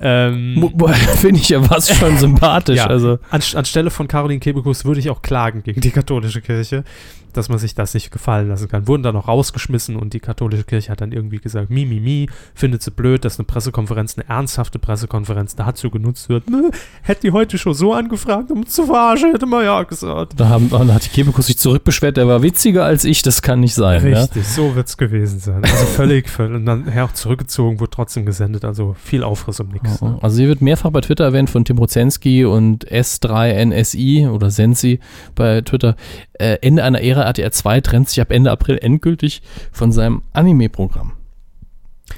Ähm, 0.00 0.72
Finde 1.16 1.40
ich 1.40 1.48
ja 1.48 1.62
fast 1.62 1.94
schon 1.94 2.16
sympathisch. 2.18 2.76
ja, 2.76 2.86
Also, 2.86 3.18
an, 3.30 3.42
anstelle 3.54 3.90
von 3.90 4.08
Caroline 4.08 4.40
Kebekus 4.40 4.84
würde 4.84 5.00
ich 5.00 5.10
auch 5.10 5.22
klagen 5.22 5.62
gegen 5.62 5.80
die 5.80 5.90
katholische 5.90 6.40
Kirche, 6.40 6.84
dass 7.32 7.48
man 7.48 7.58
sich 7.58 7.74
das 7.74 7.94
nicht 7.94 8.10
gefallen 8.10 8.48
lassen 8.48 8.68
kann. 8.68 8.86
Wurden 8.86 9.02
dann 9.02 9.16
auch 9.16 9.28
rausgeschmissen 9.28 9.96
und 9.96 10.12
die 10.14 10.20
katholische 10.20 10.64
Kirche 10.64 10.90
hat 10.90 11.00
dann 11.00 11.12
irgendwie 11.12 11.38
gesagt, 11.38 11.70
mi, 11.70 11.84
mi, 11.84 12.00
mi, 12.00 12.28
findet 12.54 12.82
sie 12.82 12.90
blöd, 12.90 13.24
dass 13.24 13.38
eine 13.38 13.46
Pressekonferenz, 13.46 14.16
eine 14.18 14.28
ernsthafte 14.28 14.78
Pressekonferenz 14.78 15.56
dazu 15.56 15.90
genutzt 15.90 16.28
wird. 16.28 16.48
Nö, 16.50 16.70
hätte 17.02 17.22
die 17.22 17.32
heute 17.32 17.58
schon 17.58 17.74
so 17.74 17.92
angefragt, 17.92 18.50
um 18.50 18.66
zu 18.66 18.86
verarschen, 18.86 19.32
hätte 19.32 19.46
man 19.46 19.64
ja 19.64 19.82
gesagt. 19.82 20.38
da, 20.38 20.48
haben, 20.48 20.70
da 20.70 20.94
hat 20.94 21.04
die 21.04 21.10
Kebekus 21.10 21.46
sich 21.46 21.58
zurückbeschwert, 21.58 22.16
der 22.16 22.28
war 22.28 22.42
witziger 22.42 22.84
als 22.84 23.04
ich, 23.04 23.22
das 23.22 23.42
kann 23.42 23.60
nicht 23.60 23.74
sein. 23.74 24.06
Ja? 24.08 24.22
Richtig, 24.22 24.46
so 24.46 24.74
wird 24.74 24.88
es 24.88 24.96
gewesen 24.96 25.40
sein. 25.40 25.62
Also 25.62 25.86
völlig, 25.86 26.28
völlig. 26.28 26.56
Und 26.56 26.66
dann 26.66 26.88
her 26.88 27.04
auch 27.04 27.12
zurückgezogen, 27.12 27.80
wurde 27.80 27.90
trotzdem 27.90 28.26
gesendet. 28.26 28.64
Also 28.64 28.96
viel 29.02 29.22
Aufriss 29.22 29.60
um 29.60 29.68
nichts. 29.68 30.00
Ne? 30.00 30.18
Also 30.20 30.36
sie 30.36 30.48
wird 30.48 30.60
mehrfach 30.60 30.90
bei 30.90 31.00
Twitter 31.00 31.24
erwähnt 31.24 31.50
von 31.50 31.64
Tim 31.64 31.78
Rozenski 31.78 32.44
und 32.44 32.86
S3NSI 32.86 34.30
oder 34.30 34.50
Sensi 34.50 35.00
bei 35.34 35.60
Twitter. 35.62 35.96
Äh, 36.34 36.58
Ende 36.62 36.84
einer 36.84 37.02
Ära 37.02 37.17
RTR 37.24 37.50
2 37.52 37.80
trennt 37.80 38.08
sich 38.08 38.20
ab 38.20 38.30
Ende 38.30 38.50
April 38.50 38.78
endgültig 38.80 39.42
von 39.72 39.92
seinem 39.92 40.22
Anime-Programm. 40.32 41.12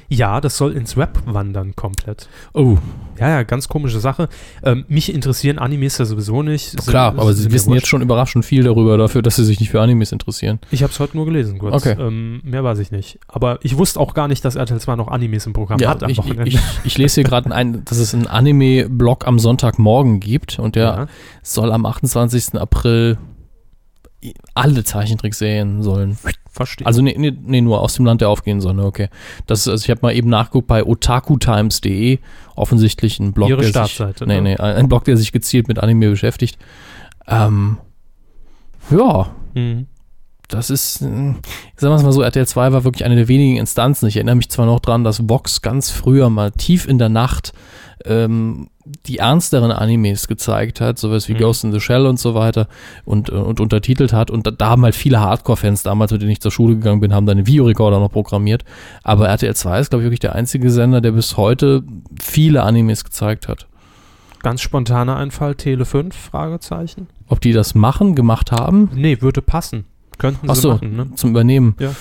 Ja, 0.08 0.40
das 0.40 0.56
soll 0.56 0.72
ins 0.76 0.96
Web 0.96 1.18
wandern 1.26 1.74
komplett. 1.74 2.28
Oh, 2.54 2.78
Ja, 3.18 3.28
ja, 3.28 3.42
ganz 3.42 3.66
komische 3.68 3.98
Sache. 3.98 4.28
Ähm, 4.62 4.84
mich 4.88 5.12
interessieren 5.12 5.58
Animes 5.58 5.98
ja 5.98 6.04
sowieso 6.04 6.42
nicht. 6.44 6.70
Sind- 6.70 6.86
klar, 6.86 7.12
aber 7.18 7.32
sie 7.32 7.42
sind 7.42 7.50
mir 7.50 7.54
wissen 7.56 7.72
jetzt 7.74 7.88
schon 7.88 8.00
überraschend 8.00 8.44
viel 8.44 8.62
darüber, 8.62 8.96
dafür, 8.96 9.20
dass 9.22 9.34
sie 9.36 9.44
sich 9.44 9.58
nicht 9.58 9.70
für 9.70 9.80
Animes 9.80 10.12
interessieren. 10.12 10.60
Ich 10.70 10.84
habe 10.84 10.92
es 10.92 11.00
heute 11.00 11.16
nur 11.16 11.26
gelesen, 11.26 11.58
kurz. 11.58 11.74
Okay. 11.74 11.96
Ähm, 12.00 12.40
mehr 12.44 12.62
weiß 12.62 12.78
ich 12.78 12.92
nicht. 12.92 13.18
Aber 13.26 13.58
ich 13.62 13.78
wusste 13.78 13.98
auch 13.98 14.14
gar 14.14 14.28
nicht, 14.28 14.44
dass 14.44 14.54
RTL 14.54 14.78
2 14.80 14.94
noch 14.94 15.08
Animes 15.08 15.46
im 15.46 15.52
Programm 15.54 15.80
hat 15.84 16.04
am 16.04 16.10
ich, 16.10 16.18
Wochenende. 16.18 16.46
ich, 16.48 16.58
ich 16.84 16.96
lese 16.96 17.16
hier 17.16 17.24
gerade, 17.24 17.52
ein, 17.52 17.84
dass 17.84 17.98
es 17.98 18.14
einen 18.14 18.28
Anime-Blog 18.28 19.26
am 19.26 19.38
Sonntagmorgen 19.40 20.20
gibt 20.20 20.58
und 20.60 20.76
der 20.76 20.84
Ja. 20.84 21.06
soll 21.42 21.72
am 21.72 21.84
28. 21.84 22.54
April 22.60 23.18
alle 24.54 24.84
Zeichentrickserien 24.84 25.82
sollen. 25.82 26.18
Verstehe. 26.50 26.86
Also 26.86 27.00
nee, 27.00 27.14
nee, 27.16 27.32
nee, 27.40 27.60
nur 27.60 27.80
aus 27.80 27.94
dem 27.94 28.04
Land 28.04 28.20
der 28.20 28.28
aufgehen 28.28 28.60
sollen, 28.60 28.80
okay. 28.80 29.08
Das 29.46 29.60
ist, 29.60 29.68
also 29.68 29.84
ich 29.84 29.90
habe 29.90 30.00
mal 30.02 30.14
eben 30.14 30.28
nachgeguckt 30.28 30.66
bei 30.66 30.84
otakutimes.de, 30.84 32.18
offensichtlich 32.56 33.18
ein 33.20 33.32
Blog, 33.32 33.48
Ihre 33.48 33.62
der 33.62 33.68
Startseite, 33.68 34.18
sich, 34.20 34.28
nee, 34.28 34.40
ne? 34.40 34.50
nee, 34.50 34.56
ein 34.56 34.88
Blog, 34.88 35.04
der 35.04 35.16
sich 35.16 35.32
gezielt 35.32 35.68
mit 35.68 35.78
Anime 35.78 36.10
beschäftigt. 36.10 36.58
Ähm, 37.26 37.78
ja, 38.90 39.30
Mhm. 39.54 39.86
das 40.48 40.70
ist, 40.70 40.94
sagen 40.98 41.40
wir 41.76 41.94
es 41.94 42.02
mal 42.02 42.12
so, 42.12 42.22
RTL 42.22 42.46
2 42.46 42.72
war 42.72 42.84
wirklich 42.84 43.04
eine 43.04 43.16
der 43.16 43.28
wenigen 43.28 43.56
Instanzen. 43.56 44.06
Ich 44.08 44.16
erinnere 44.16 44.36
mich 44.36 44.48
zwar 44.50 44.66
noch 44.66 44.80
dran, 44.80 45.04
dass 45.04 45.28
Vox 45.28 45.62
ganz 45.62 45.90
früher 45.90 46.30
mal 46.30 46.50
tief 46.50 46.86
in 46.88 46.98
der 46.98 47.08
Nacht 47.08 47.52
ähm, 48.04 48.68
die 49.06 49.18
ernsteren 49.18 49.70
Animes 49.72 50.28
gezeigt 50.28 50.80
hat, 50.80 50.98
sowas 50.98 51.28
wie 51.28 51.34
Mhm. 51.34 51.38
Ghost 51.38 51.64
in 51.64 51.72
the 51.72 51.80
Shell 51.80 52.06
und 52.06 52.18
so 52.18 52.34
weiter 52.34 52.68
und, 53.04 53.28
äh, 53.28 53.32
und 53.32 53.60
untertitelt 53.60 54.12
hat. 54.12 54.30
Und 54.30 54.46
da, 54.46 54.50
da 54.50 54.68
haben 54.70 54.82
halt 54.84 54.94
viele 54.94 55.20
Hardcore-Fans 55.20 55.82
damals, 55.82 56.12
mit 56.12 56.22
denen 56.22 56.30
ich 56.30 56.40
zur 56.40 56.50
Schule 56.50 56.76
gegangen 56.76 57.00
bin, 57.00 57.14
haben 57.14 57.26
dann 57.26 57.38
den 57.38 57.46
Videorekorder 57.46 57.98
noch 58.00 58.10
programmiert. 58.12 58.64
Aber 59.02 59.28
RTL 59.28 59.54
2 59.54 59.80
ist, 59.80 59.90
glaube 59.90 60.02
ich, 60.02 60.06
wirklich 60.06 60.20
der 60.20 60.34
einzige 60.34 60.70
Sender, 60.70 61.00
der 61.00 61.12
bis 61.12 61.36
heute 61.36 61.82
viele 62.20 62.62
Animes 62.62 63.04
gezeigt 63.04 63.48
hat. 63.48 63.66
Ganz 64.42 64.62
spontaner 64.62 65.16
Einfall, 65.16 65.54
Tele 65.54 65.84
5, 65.84 66.16
Fragezeichen. 66.16 67.08
Ob 67.28 67.40
die 67.40 67.52
das 67.52 67.74
machen, 67.74 68.14
gemacht 68.14 68.52
haben? 68.52 68.90
Nee, 68.94 69.20
würde 69.20 69.42
passen. 69.42 69.84
Könnten 70.20 70.50
Ach 70.50 70.54
sie 70.54 70.60
so, 70.60 70.72
machen, 70.74 70.96
ne? 70.96 71.06
zum 71.16 71.30
Übernehmen. 71.30 71.74
Ja. 71.80 71.92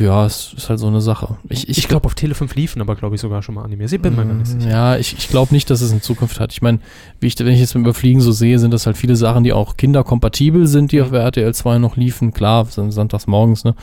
Ja, 0.00 0.26
es 0.26 0.52
ist 0.56 0.68
halt 0.68 0.80
so 0.80 0.88
eine 0.88 1.00
Sache. 1.00 1.38
Ich, 1.48 1.68
Ich, 1.68 1.86
glaube, 1.86 2.06
auf 2.06 2.14
Tele 2.16 2.34
5 2.34 2.54
liefen 2.56 2.82
aber, 2.82 2.96
glaube 2.96 3.14
ich, 3.14 3.20
sogar 3.20 3.40
schon 3.42 3.54
mal 3.54 3.62
Animes. 3.62 3.92
Ich 3.92 4.02
bin 4.02 4.16
mir 4.16 4.24
nicht 4.24 4.48
sicher. 4.48 4.66
Mm, 4.66 4.70
Ja, 4.70 4.96
ich, 4.96 5.16
ich 5.16 5.28
glaube 5.28 5.54
nicht, 5.54 5.70
dass 5.70 5.80
es 5.80 5.92
in 5.92 6.02
Zukunft 6.02 6.40
hat. 6.40 6.52
Ich 6.52 6.60
meine, 6.60 6.80
wie 7.20 7.28
ich, 7.28 7.38
wenn 7.38 7.46
ich 7.46 7.60
jetzt 7.60 7.74
beim 7.74 7.82
Überfliegen 7.82 8.20
so 8.20 8.32
sehe, 8.32 8.58
sind 8.58 8.74
das 8.74 8.86
halt 8.86 8.96
viele 8.96 9.14
Sachen, 9.14 9.44
die 9.44 9.52
auch 9.52 9.76
kinderkompatibel 9.76 10.66
sind, 10.66 10.90
die 10.90 11.00
auf 11.00 11.12
RTL 11.12 11.54
2 11.54 11.78
noch 11.78 11.96
liefen. 11.96 12.32
Klar, 12.32 12.66
sonntags 12.66 13.28
morgens, 13.28 13.62
ne? 13.62 13.76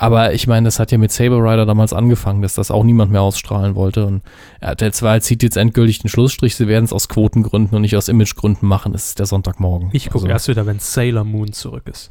Aber 0.00 0.32
ich 0.32 0.46
meine, 0.46 0.64
das 0.64 0.78
hat 0.78 0.92
ja 0.92 0.96
mit 0.96 1.12
Saber 1.12 1.42
Rider 1.42 1.66
damals 1.66 1.92
angefangen, 1.92 2.40
dass 2.40 2.54
das 2.54 2.70
auch 2.70 2.84
niemand 2.84 3.12
mehr 3.12 3.20
ausstrahlen 3.20 3.74
wollte. 3.74 4.06
Und 4.06 4.22
RTL 4.60 4.94
2 4.94 5.20
zieht 5.20 5.42
jetzt 5.42 5.58
endgültig 5.58 5.98
den 5.98 6.08
Schlussstrich. 6.08 6.56
Sie 6.56 6.68
werden 6.68 6.86
es 6.86 6.94
aus 6.94 7.10
Quotengründen 7.10 7.76
und 7.76 7.82
nicht 7.82 7.94
aus 7.94 8.08
Imagegründen 8.08 8.66
machen. 8.66 8.94
Es 8.94 9.08
ist 9.08 9.18
der 9.18 9.26
Sonntagmorgen. 9.26 9.90
Ich 9.92 10.06
gucke 10.06 10.24
Also, 10.24 10.28
erst 10.28 10.48
wieder, 10.48 10.64
wenn 10.64 10.78
Sailor 10.78 11.24
Moon 11.24 11.52
zurück 11.52 11.82
ist. 11.86 12.08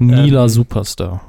Mila 0.00 0.42
ähm, 0.42 0.48
Superstar. 0.48 1.20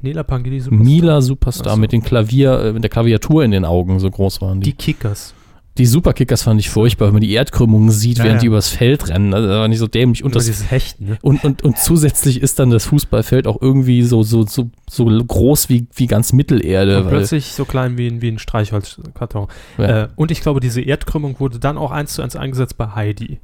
Nela 0.00 0.22
Pangeli 0.22 0.60
Superstar. 0.60 0.82
Mila 0.82 1.20
Superstar 1.20 1.74
so. 1.74 1.78
mit 1.78 1.92
den 1.92 2.02
Klavier, 2.02 2.58
äh, 2.58 2.72
mit 2.72 2.82
der 2.82 2.90
Klaviatur 2.90 3.44
in 3.44 3.50
den 3.50 3.66
Augen, 3.66 4.00
so 4.00 4.10
groß 4.10 4.40
waren 4.40 4.62
die. 4.62 4.70
Die 4.70 4.76
Kickers. 4.76 5.34
Die 5.78 5.86
Superkickers 5.86 6.42
fand 6.42 6.60
ich 6.60 6.68
furchtbar, 6.68 7.06
wenn 7.06 7.14
man 7.14 7.22
die 7.22 7.32
Erdkrümmungen 7.32 7.90
sieht, 7.90 8.18
Ja, 8.18 8.24
während 8.24 8.38
ja. 8.38 8.40
die 8.40 8.46
übers 8.48 8.68
Feld 8.68 9.08
rennen. 9.08 9.32
Also, 9.32 9.48
das 9.48 9.56
war 9.56 9.68
nicht 9.68 9.78
so 9.78 9.86
dämlich. 9.86 10.22
Und, 10.24 10.34
Und 10.34 10.48
das, 10.48 10.70
Hechten, 10.70 11.06
ne? 11.06 11.18
und, 11.22 11.42
und, 11.44 11.62
und 11.62 11.78
zusätzlich 11.78 12.42
ist 12.42 12.58
dann 12.58 12.70
das 12.70 12.84
Fußballfeld 12.86 13.46
auch 13.46 13.62
irgendwie 13.62 14.02
so, 14.02 14.22
so, 14.22 14.44
so, 14.46 14.68
so 14.90 15.04
groß 15.06 15.68
wie, 15.68 15.86
wie 15.94 16.06
ganz 16.06 16.32
Mittelerde. 16.32 17.02
Und 17.04 17.08
plötzlich 17.08 17.46
so 17.52 17.64
klein 17.64 17.96
wie 17.96 18.08
ein, 18.08 18.20
wie 18.20 18.28
ein 18.28 18.38
Streichholzkarton. 18.38 19.46
ja. 19.78 20.02
Äh, 20.04 20.08
und 20.16 20.30
ich 20.30 20.40
glaube, 20.42 20.60
diese 20.60 20.80
Erdkrümmung 20.82 21.38
wurde 21.40 21.58
dann 21.58 21.78
auch 21.78 21.92
eins 21.92 22.14
zu 22.14 22.22
eins 22.22 22.36
eingesetzt 22.36 22.76
bei 22.76 22.88
Heidi. 22.94 23.38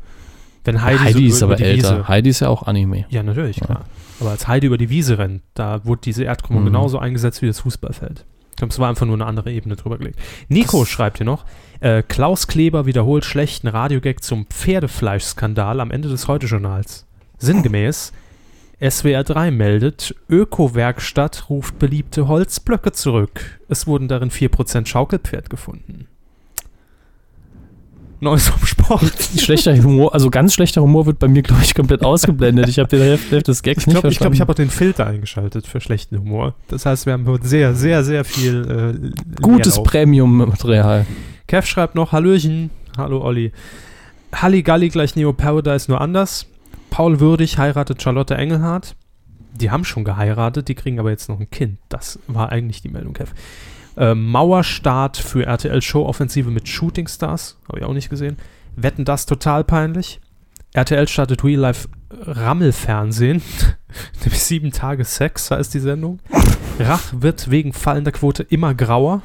Wenn 0.65 0.82
Heidi, 0.82 0.98
Heidi, 0.98 1.31
so 1.31 1.36
ist 1.36 1.43
aber 1.44 1.61
älter. 1.61 1.98
Wiese. 1.98 2.09
Heidi 2.09 2.31
ist 2.31 2.40
ja 2.40 2.48
auch 2.48 2.65
Anime. 2.65 3.05
Ja, 3.09 3.23
natürlich, 3.23 3.61
klar. 3.61 3.85
Aber 4.19 4.31
als 4.31 4.48
Heidi 4.48 4.66
über 4.66 4.78
die 4.78 4.90
Wiese 4.90 5.16
rennt, 5.19 5.43
da 5.55 5.85
wurde 5.85 6.01
diese 6.05 6.24
Erdkrümmung 6.24 6.62
Mhm. 6.65 6.66
genauso 6.66 6.98
eingesetzt 6.98 7.40
wie 7.40 7.47
das 7.47 7.61
Fußballfeld. 7.61 8.24
Ich 8.57 8.59
glaube, 8.59 8.73
es 8.73 8.78
war 8.78 8.89
einfach 8.89 9.05
nur 9.05 9.16
eine 9.16 9.27
andere 9.27 9.53
Ebene 9.53 9.77
drüber 9.77 9.99
gelegt. 9.99 10.19
Nico 10.49 10.81
Das- 10.81 10.89
schreibt 10.89 11.19
hier 11.19 11.27
noch, 11.27 11.45
äh, 11.81 12.03
Klaus 12.03 12.47
Kleber 12.47 12.87
wiederholt 12.87 13.27
schlechten 13.27 13.69
Radiogag 13.69 14.23
zum 14.24 14.47
Pferdefleischskandal 14.47 15.78
am 15.78 15.91
Ende 15.91 16.09
des 16.09 16.27
Heute-Journals. 16.27 17.05
Sinngemäß, 17.37 18.15
SWR 18.81 19.24
3 19.24 19.51
meldet, 19.51 20.15
Öko-Werkstatt 20.31 21.51
ruft 21.51 21.78
beliebte 21.78 22.28
Holzblöcke 22.28 22.93
zurück. 22.93 23.61
Es 23.69 23.87
wurden 23.87 24.09
darin 24.09 24.31
4% 24.31 24.89
Schaukelpferd 24.89 25.51
gefunden. 25.51 26.09
Neues 28.21 28.49
vom 28.49 28.67
Sport. 28.67 29.13
Schlechter 29.39 29.77
Humor, 29.83 30.15
also 30.15 30.31
ganz 30.31 30.55
schlechter 30.55 30.81
Humor 30.81 31.07
wird 31.07 31.19
bei 31.19 31.29
mir, 31.29 31.43
glaube 31.43 31.63
ich, 31.63 31.75
komplett 31.75 32.03
ausgeblendet. 32.03 32.69
Ich 32.69 32.79
habe 32.79 32.89
den 32.89 33.01
Hälfte, 33.01 33.43
des 33.43 33.63
Gags 33.63 33.83
Ich 33.83 33.87
nicht 33.87 33.95
glaube, 33.95 34.09
ich, 34.09 34.19
glaub, 34.19 34.33
ich 34.33 34.39
verstanden. 34.39 34.41
habe 34.41 34.53
auch 34.53 34.55
den 34.55 34.71
Filter 34.71 35.07
eingeschaltet 35.07 35.67
für 35.67 35.81
schlechten 35.81 36.19
Humor. 36.19 36.55
Das 36.69 36.87
heißt, 36.87 37.07
wir 37.07 37.13
haben 37.13 37.27
heute 37.27 37.47
sehr, 37.47 37.75
sehr, 37.75 38.05
sehr 38.05 38.25
viel 38.25 39.13
äh, 39.37 39.43
Gutes. 39.43 39.83
Premium-Material. 39.83 41.07
Kev 41.47 41.67
schreibt 41.67 41.95
noch, 41.95 42.13
Hallöchen. 42.13 42.71
Hallo 42.97 43.23
Olli. 43.23 43.53
Halligalli 44.35 44.89
gleich 44.89 45.15
Neo 45.17 45.33
Paradise, 45.33 45.91
nur 45.91 46.01
anders. 46.01 46.47
Paul 46.91 47.21
Würdig 47.21 47.59
heiratet 47.59 48.03
Charlotte 48.03 48.35
Engelhardt. 48.35 48.97
Die 49.53 49.71
haben 49.71 49.85
schon 49.85 50.05
geheiratet, 50.05 50.69
die 50.69 50.75
kriegen 50.75 50.99
aber 50.99 51.11
jetzt 51.11 51.29
noch 51.29 51.41
ein 51.41 51.51
Kind. 51.51 51.79
Das 51.89 52.19
war 52.27 52.51
eigentlich 52.51 52.83
die 52.83 52.89
Meldung, 52.89 53.13
Kev. 53.13 53.33
Äh, 53.97 54.14
Mauerstart 54.14 55.16
für 55.16 55.47
RTL 55.47 55.81
Show-Offensive 55.81 56.51
mit 56.51 56.68
Shooting 56.68 57.09
Stars. 57.09 57.59
Habe 57.68 57.78
ich 57.81 57.85
auch 57.85 57.94
nicht 57.94 58.10
gesehen. 58.10 58.36
Wetten 58.77 59.05
das 59.05 59.27
total 59.27 59.64
peinlich. 59.64 60.20
RTL 60.74 61.09
startet 61.09 61.43
Real 61.43 61.60
Life 61.60 61.89
Rammelfernsehen. 62.10 63.43
Nämlich 64.20 64.43
sieben 64.43 64.70
Tage 64.73 65.05
Sex 65.05 65.51
heißt 65.51 65.73
die 65.73 65.81
Sendung. 65.81 66.18
Rach 66.78 67.02
wird 67.16 67.51
wegen 67.51 67.73
fallender 67.73 68.12
Quote 68.12 68.43
immer 68.43 68.74
grauer. 68.74 69.23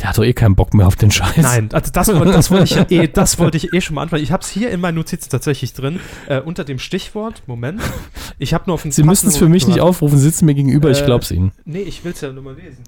Der 0.00 0.10
hat 0.10 0.18
doch 0.18 0.24
eh 0.24 0.34
keinen 0.34 0.54
Bock 0.54 0.74
mehr 0.74 0.86
auf 0.86 0.96
den 0.96 1.10
Scheiß. 1.10 1.38
Nein, 1.38 1.70
also 1.72 1.90
das, 1.90 2.08
das, 2.08 2.50
wollte 2.50 2.64
ich 2.64 2.74
ja 2.74 2.86
eh, 2.90 3.08
das 3.08 3.38
wollte 3.38 3.56
ich 3.56 3.72
eh 3.72 3.80
schon 3.80 3.94
mal 3.94 4.02
anfangen. 4.02 4.22
Ich 4.22 4.32
habe 4.32 4.42
es 4.42 4.50
hier 4.50 4.70
in 4.70 4.80
meinen 4.80 4.96
Notizen 4.96 5.30
tatsächlich 5.30 5.72
drin, 5.72 5.98
äh, 6.28 6.40
unter 6.40 6.64
dem 6.64 6.78
Stichwort, 6.78 7.42
Moment, 7.46 7.80
ich 8.38 8.52
habe 8.52 8.64
nur 8.66 8.74
auf 8.74 8.82
den 8.82 8.92
Sie 8.92 9.02
müssen 9.02 9.28
es 9.28 9.38
für 9.38 9.48
mich 9.48 9.66
nicht 9.66 9.80
aufrufen, 9.80 10.18
sitzen 10.18 10.44
mir 10.44 10.54
gegenüber, 10.54 10.90
ich 10.90 11.00
Äh, 11.00 11.06
glaub's 11.06 11.30
Ihnen. 11.30 11.52
Nee, 11.64 11.80
ich 11.80 12.04
will 12.04 12.12
es 12.12 12.20
ja 12.20 12.30
nur 12.30 12.42
mal 12.42 12.54
lesen. 12.54 12.84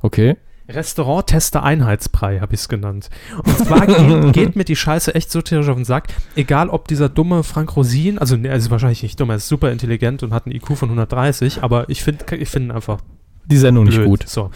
Okay. 0.00 0.36
Restaurant-Tester 0.68 1.62
Einheitsbrei 1.62 2.38
habe 2.40 2.54
ich 2.54 2.60
es 2.60 2.68
genannt. 2.68 3.10
Und 3.44 3.58
zwar 3.58 3.86
geht, 3.86 4.32
geht 4.32 4.56
mir 4.56 4.64
die 4.64 4.76
Scheiße 4.76 5.14
echt 5.14 5.30
so 5.30 5.42
tierisch 5.42 5.68
auf 5.68 5.74
den 5.76 5.84
Sack. 5.84 6.08
Egal, 6.36 6.68
ob 6.68 6.86
dieser 6.88 7.08
dumme 7.08 7.42
Frank 7.42 7.76
Rosin, 7.76 8.18
also 8.18 8.36
ne, 8.36 8.48
er 8.48 8.56
ist 8.56 8.70
wahrscheinlich 8.70 9.02
nicht 9.02 9.18
dumm, 9.18 9.30
er 9.30 9.36
ist 9.36 9.48
super 9.48 9.72
intelligent 9.72 10.22
und 10.22 10.32
hat 10.32 10.46
einen 10.46 10.54
IQ 10.54 10.76
von 10.76 10.88
130, 10.88 11.62
aber 11.62 11.88
ich 11.88 12.02
finde 12.02 12.24
ich 12.36 12.48
find 12.48 12.66
ihn 12.66 12.70
einfach 12.70 13.00
Die 13.46 13.56
Sendung 13.56 13.84
nicht 13.84 13.96
blöd. 13.96 14.06
gut. 14.08 14.28
So. 14.28 14.50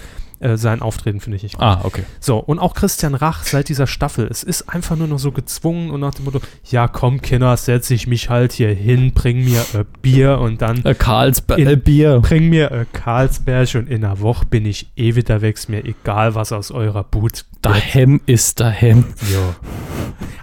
Äh, 0.44 0.56
sein 0.58 0.82
Auftreten 0.82 1.20
finde 1.20 1.36
ich 1.36 1.42
nicht 1.42 1.54
gut. 1.54 1.64
Ah, 1.64 1.80
okay. 1.84 2.02
So, 2.20 2.36
und 2.38 2.58
auch 2.58 2.74
Christian 2.74 3.14
Rach 3.14 3.44
seit 3.44 3.68
dieser 3.70 3.86
Staffel. 3.86 4.26
Es 4.30 4.42
ist 4.42 4.68
einfach 4.68 4.94
nur 4.94 5.08
noch 5.08 5.18
so 5.18 5.32
gezwungen 5.32 5.90
und 5.90 6.00
nach 6.00 6.14
dem 6.14 6.26
Motto, 6.26 6.40
ja 6.70 6.86
komm, 6.86 7.22
Kinder, 7.22 7.56
setz 7.56 7.90
ich 7.90 8.06
mich 8.06 8.28
halt 8.28 8.52
hier 8.52 8.68
hin, 8.74 9.12
bring 9.14 9.42
mir 9.44 9.60
äh, 9.72 9.84
Bier 10.02 10.38
und 10.38 10.60
dann 10.60 10.84
Äh, 10.84 10.94
Karlsberg, 10.94 11.58
äh, 11.58 11.76
Bier. 11.76 12.20
bring 12.20 12.50
mir 12.50 12.70
äh, 12.70 12.84
Karlsberg 12.92 13.74
und 13.74 13.88
in 13.88 14.04
einer 14.04 14.20
Woche 14.20 14.44
bin 14.46 14.66
ich 14.66 14.90
eh 14.96 15.14
wieder 15.14 15.40
weg, 15.40 15.56
ist 15.56 15.68
mir 15.70 15.84
egal, 15.84 16.34
was 16.34 16.52
aus 16.52 16.70
eurer 16.70 17.04
Boot 17.04 17.46
Dahem 17.62 18.20
ist 18.26 18.60
dahem. 18.60 19.04
Ja. 19.32 19.54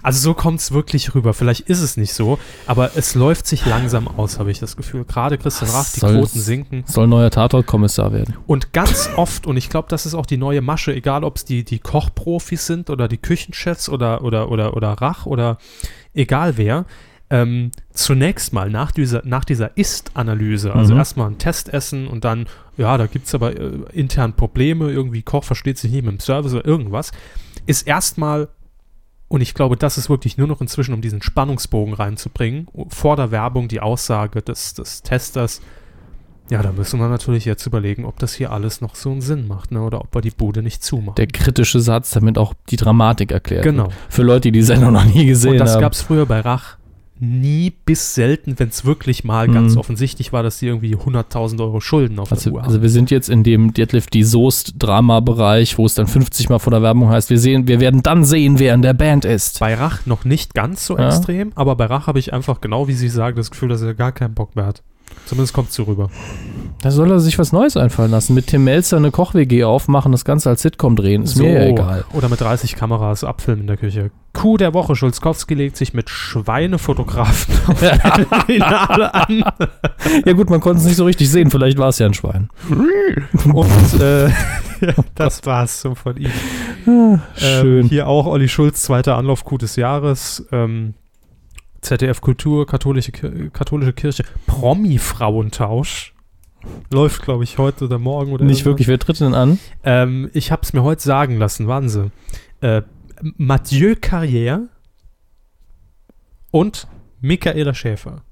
Also 0.02 0.18
so 0.18 0.34
kommt 0.34 0.58
es 0.58 0.72
wirklich 0.72 1.14
rüber. 1.14 1.32
Vielleicht 1.32 1.60
ist 1.68 1.80
es 1.80 1.96
nicht 1.96 2.12
so, 2.12 2.40
aber 2.66 2.96
es 2.96 3.14
läuft 3.14 3.46
sich 3.46 3.64
langsam 3.64 4.08
aus, 4.08 4.40
habe 4.40 4.50
ich 4.50 4.58
das 4.58 4.76
Gefühl. 4.76 5.04
Gerade 5.04 5.38
Christian 5.38 5.70
Rach, 5.70 5.88
die 5.94 6.00
Soll's- 6.00 6.16
Quoten 6.32 6.40
sinken. 6.40 6.82
Soll 6.88 7.06
neuer 7.06 7.30
Tatort-Kommissar 7.30 8.12
werden. 8.12 8.34
Und 8.48 8.72
ganz 8.72 9.08
oft, 9.14 9.46
und 9.46 9.56
ich 9.56 9.68
glaube, 9.70 9.86
das 9.92 10.06
ist 10.06 10.14
auch 10.14 10.26
die 10.26 10.38
neue 10.38 10.62
Masche, 10.62 10.94
egal 10.94 11.22
ob 11.24 11.36
es 11.36 11.44
die, 11.44 11.64
die 11.64 11.78
Kochprofis 11.78 12.66
sind 12.66 12.90
oder 12.90 13.08
die 13.08 13.18
Küchenchefs 13.18 13.88
oder, 13.88 14.22
oder, 14.24 14.50
oder, 14.50 14.76
oder 14.76 14.92
Rach 14.92 15.26
oder 15.26 15.58
egal 16.14 16.56
wer, 16.56 16.86
ähm, 17.30 17.70
zunächst 17.92 18.52
mal 18.52 18.68
nach 18.68 18.92
dieser, 18.92 19.22
nach 19.24 19.44
dieser 19.44 19.76
Ist-Analyse, 19.76 20.74
also 20.74 20.92
Mhm. 20.92 20.98
erstmal 20.98 21.30
ein 21.30 21.38
Testessen 21.38 22.06
und 22.06 22.24
dann, 22.24 22.46
ja, 22.76 22.98
da 22.98 23.06
gibt 23.06 23.26
es 23.26 23.34
aber 23.34 23.58
äh, 23.58 23.70
intern 23.92 24.34
Probleme, 24.34 24.90
irgendwie 24.90 25.22
Koch 25.22 25.44
versteht 25.44 25.78
sich 25.78 25.90
nicht 25.90 26.04
mit 26.04 26.12
dem 26.12 26.20
Service 26.20 26.52
oder 26.52 26.66
irgendwas, 26.66 27.10
ist 27.64 27.86
erstmal, 27.86 28.48
und 29.28 29.40
ich 29.40 29.54
glaube, 29.54 29.78
das 29.78 29.96
ist 29.96 30.10
wirklich 30.10 30.36
nur 30.36 30.46
noch 30.46 30.60
inzwischen, 30.60 30.92
um 30.92 31.00
diesen 31.00 31.22
Spannungsbogen 31.22 31.94
reinzubringen, 31.94 32.68
vor 32.88 33.16
der 33.16 33.30
Werbung 33.30 33.68
die 33.68 33.80
Aussage 33.80 34.42
des, 34.42 34.74
des 34.74 35.02
Testers, 35.02 35.62
ja, 36.50 36.62
da 36.62 36.72
müssen 36.72 37.00
wir 37.00 37.08
natürlich 37.08 37.44
jetzt 37.44 37.66
überlegen, 37.66 38.04
ob 38.04 38.18
das 38.18 38.34
hier 38.34 38.52
alles 38.52 38.80
noch 38.80 38.94
so 38.94 39.10
einen 39.10 39.20
Sinn 39.22 39.46
macht, 39.48 39.70
ne? 39.72 39.80
Oder 39.82 40.00
ob 40.00 40.14
wir 40.14 40.20
die 40.20 40.30
Bude 40.30 40.62
nicht 40.62 40.82
zumachen. 40.84 41.14
Der 41.16 41.26
kritische 41.28 41.80
Satz, 41.80 42.10
damit 42.10 42.36
auch 42.38 42.52
die 42.70 42.76
Dramatik 42.76 43.32
erklärt. 43.32 43.62
Genau. 43.64 43.84
wird. 43.84 43.94
Für 44.08 44.22
Leute, 44.22 44.40
die 44.50 44.52
die 44.52 44.62
Sendung 44.62 44.92
noch 44.92 45.04
nie 45.04 45.24
gesehen 45.26 45.52
Und 45.52 45.58
das 45.58 45.74
haben. 45.74 45.80
gab 45.80 45.92
es 45.92 46.02
früher 46.02 46.26
bei 46.26 46.40
Rach 46.40 46.76
nie 47.24 47.70
bis 47.84 48.16
selten, 48.16 48.58
wenn 48.58 48.70
es 48.70 48.84
wirklich 48.84 49.22
mal 49.22 49.46
Mhm. 49.46 49.52
ganz 49.54 49.76
offensichtlich 49.76 50.32
war, 50.32 50.42
dass 50.42 50.58
die 50.58 50.66
irgendwie 50.66 50.96
100.000 50.96 51.60
Euro 51.60 51.78
Schulden 51.80 52.18
auf 52.18 52.30
der 52.30 52.38
Also, 52.38 52.50
Uhr 52.50 52.58
haben. 52.62 52.66
also 52.66 52.82
wir 52.82 52.88
sind 52.88 53.12
jetzt 53.12 53.28
in 53.30 53.44
dem 53.44 53.72
Deadlift 53.72 54.12
die 54.12 54.24
Soest-Drama-Bereich, 54.24 55.78
wo 55.78 55.86
es 55.86 55.94
dann 55.94 56.08
50 56.08 56.48
Mal 56.48 56.58
vor 56.58 56.72
der 56.72 56.82
Werbung 56.82 57.08
heißt, 57.10 57.30
wir 57.30 57.38
sehen, 57.38 57.68
wir 57.68 57.78
werden 57.80 58.02
dann 58.02 58.24
sehen, 58.24 58.58
wer 58.58 58.74
in 58.74 58.82
der 58.82 58.94
Band 58.94 59.24
ist. 59.24 59.60
bei 59.60 59.74
Rach 59.74 60.04
noch 60.06 60.24
nicht 60.24 60.54
ganz 60.54 60.84
so 60.84 60.98
Ja. 60.98 61.06
extrem, 61.08 61.52
aber 61.54 61.76
bei 61.76 61.86
Rach 61.86 62.08
habe 62.08 62.18
ich 62.18 62.32
einfach 62.32 62.60
genau, 62.60 62.88
wie 62.88 62.92
Sie 62.94 63.08
sagen, 63.08 63.36
das 63.36 63.50
Gefühl, 63.52 63.68
dass 63.68 63.82
er 63.82 63.94
gar 63.94 64.10
keinen 64.12 64.34
Bock 64.34 64.56
mehr 64.56 64.66
hat. 64.66 64.82
Zumindest 65.26 65.54
kommt 65.54 65.70
es 65.70 65.74
so 65.74 65.84
rüber. 65.84 66.10
Da 66.82 66.90
soll 66.90 67.10
er 67.10 67.20
sich 67.20 67.38
was 67.38 67.52
Neues 67.52 67.76
einfallen 67.76 68.10
lassen. 68.10 68.34
Mit 68.34 68.48
Tim 68.48 68.64
Melzer 68.64 68.96
eine 68.96 69.10
Koch-WG 69.10 69.64
aufmachen, 69.64 70.12
das 70.12 70.24
Ganze 70.24 70.50
als 70.50 70.62
Sitcom 70.62 70.96
drehen. 70.96 71.22
Ist 71.22 71.36
mir 71.36 71.52
ja 71.52 71.66
egal. 71.66 72.04
Oder 72.12 72.28
mit 72.28 72.40
30 72.40 72.74
Kameras 72.74 73.22
abfilmen 73.24 73.62
in 73.62 73.66
der 73.68 73.76
Küche. 73.76 74.10
Kuh 74.32 74.56
der 74.56 74.74
Woche. 74.74 74.96
Schulzkowski 74.96 75.54
legt 75.54 75.76
sich 75.76 75.94
mit 75.94 76.10
Schweinefotografen 76.10 77.54
auf 77.66 77.78
Finale 78.46 79.14
an. 79.14 79.44
Ja 80.24 80.32
gut, 80.32 80.50
man 80.50 80.60
konnte 80.60 80.78
es 80.78 80.86
nicht 80.86 80.96
so 80.96 81.04
richtig 81.04 81.30
sehen. 81.30 81.50
Vielleicht 81.50 81.78
war 81.78 81.90
es 81.90 81.98
ja 81.98 82.06
ein 82.06 82.14
Schwein. 82.14 82.48
Und 83.44 84.00
äh, 84.00 84.30
das 85.14 85.44
war's 85.46 85.82
so 85.82 85.94
von 85.94 86.16
ihm. 86.16 86.32
Schön. 86.84 87.20
Ähm, 87.80 87.88
hier 87.88 88.08
auch 88.08 88.26
Olli 88.26 88.48
Schulz, 88.48 88.82
zweiter 88.82 89.16
Anlauf 89.16 89.44
Coup 89.44 89.58
des 89.58 89.76
Jahres. 89.76 90.46
Ähm, 90.50 90.94
ZDF 91.82 92.20
Kultur, 92.20 92.66
katholische, 92.66 93.12
katholische 93.52 93.92
Kirche, 93.92 94.24
Promi-Frauentausch. 94.46 96.14
Läuft, 96.92 97.22
glaube 97.22 97.42
ich, 97.42 97.58
heute 97.58 97.86
oder 97.86 97.98
morgen 97.98 98.32
oder 98.32 98.44
nicht 98.44 98.60
irgendwann. 98.60 98.70
wirklich. 98.72 98.88
Wer 98.88 98.98
tritt 99.00 99.20
denn 99.20 99.34
an? 99.34 99.58
Ähm, 99.82 100.30
ich 100.32 100.52
habe 100.52 100.62
es 100.62 100.72
mir 100.72 100.84
heute 100.84 101.02
sagen 101.02 101.36
lassen, 101.36 101.88
Sie. 101.88 102.10
Äh, 102.60 102.82
Mathieu 103.36 103.94
Carrière 103.94 104.68
und 106.52 106.86
Michaela 107.20 107.74
Schäfer. 107.74 108.22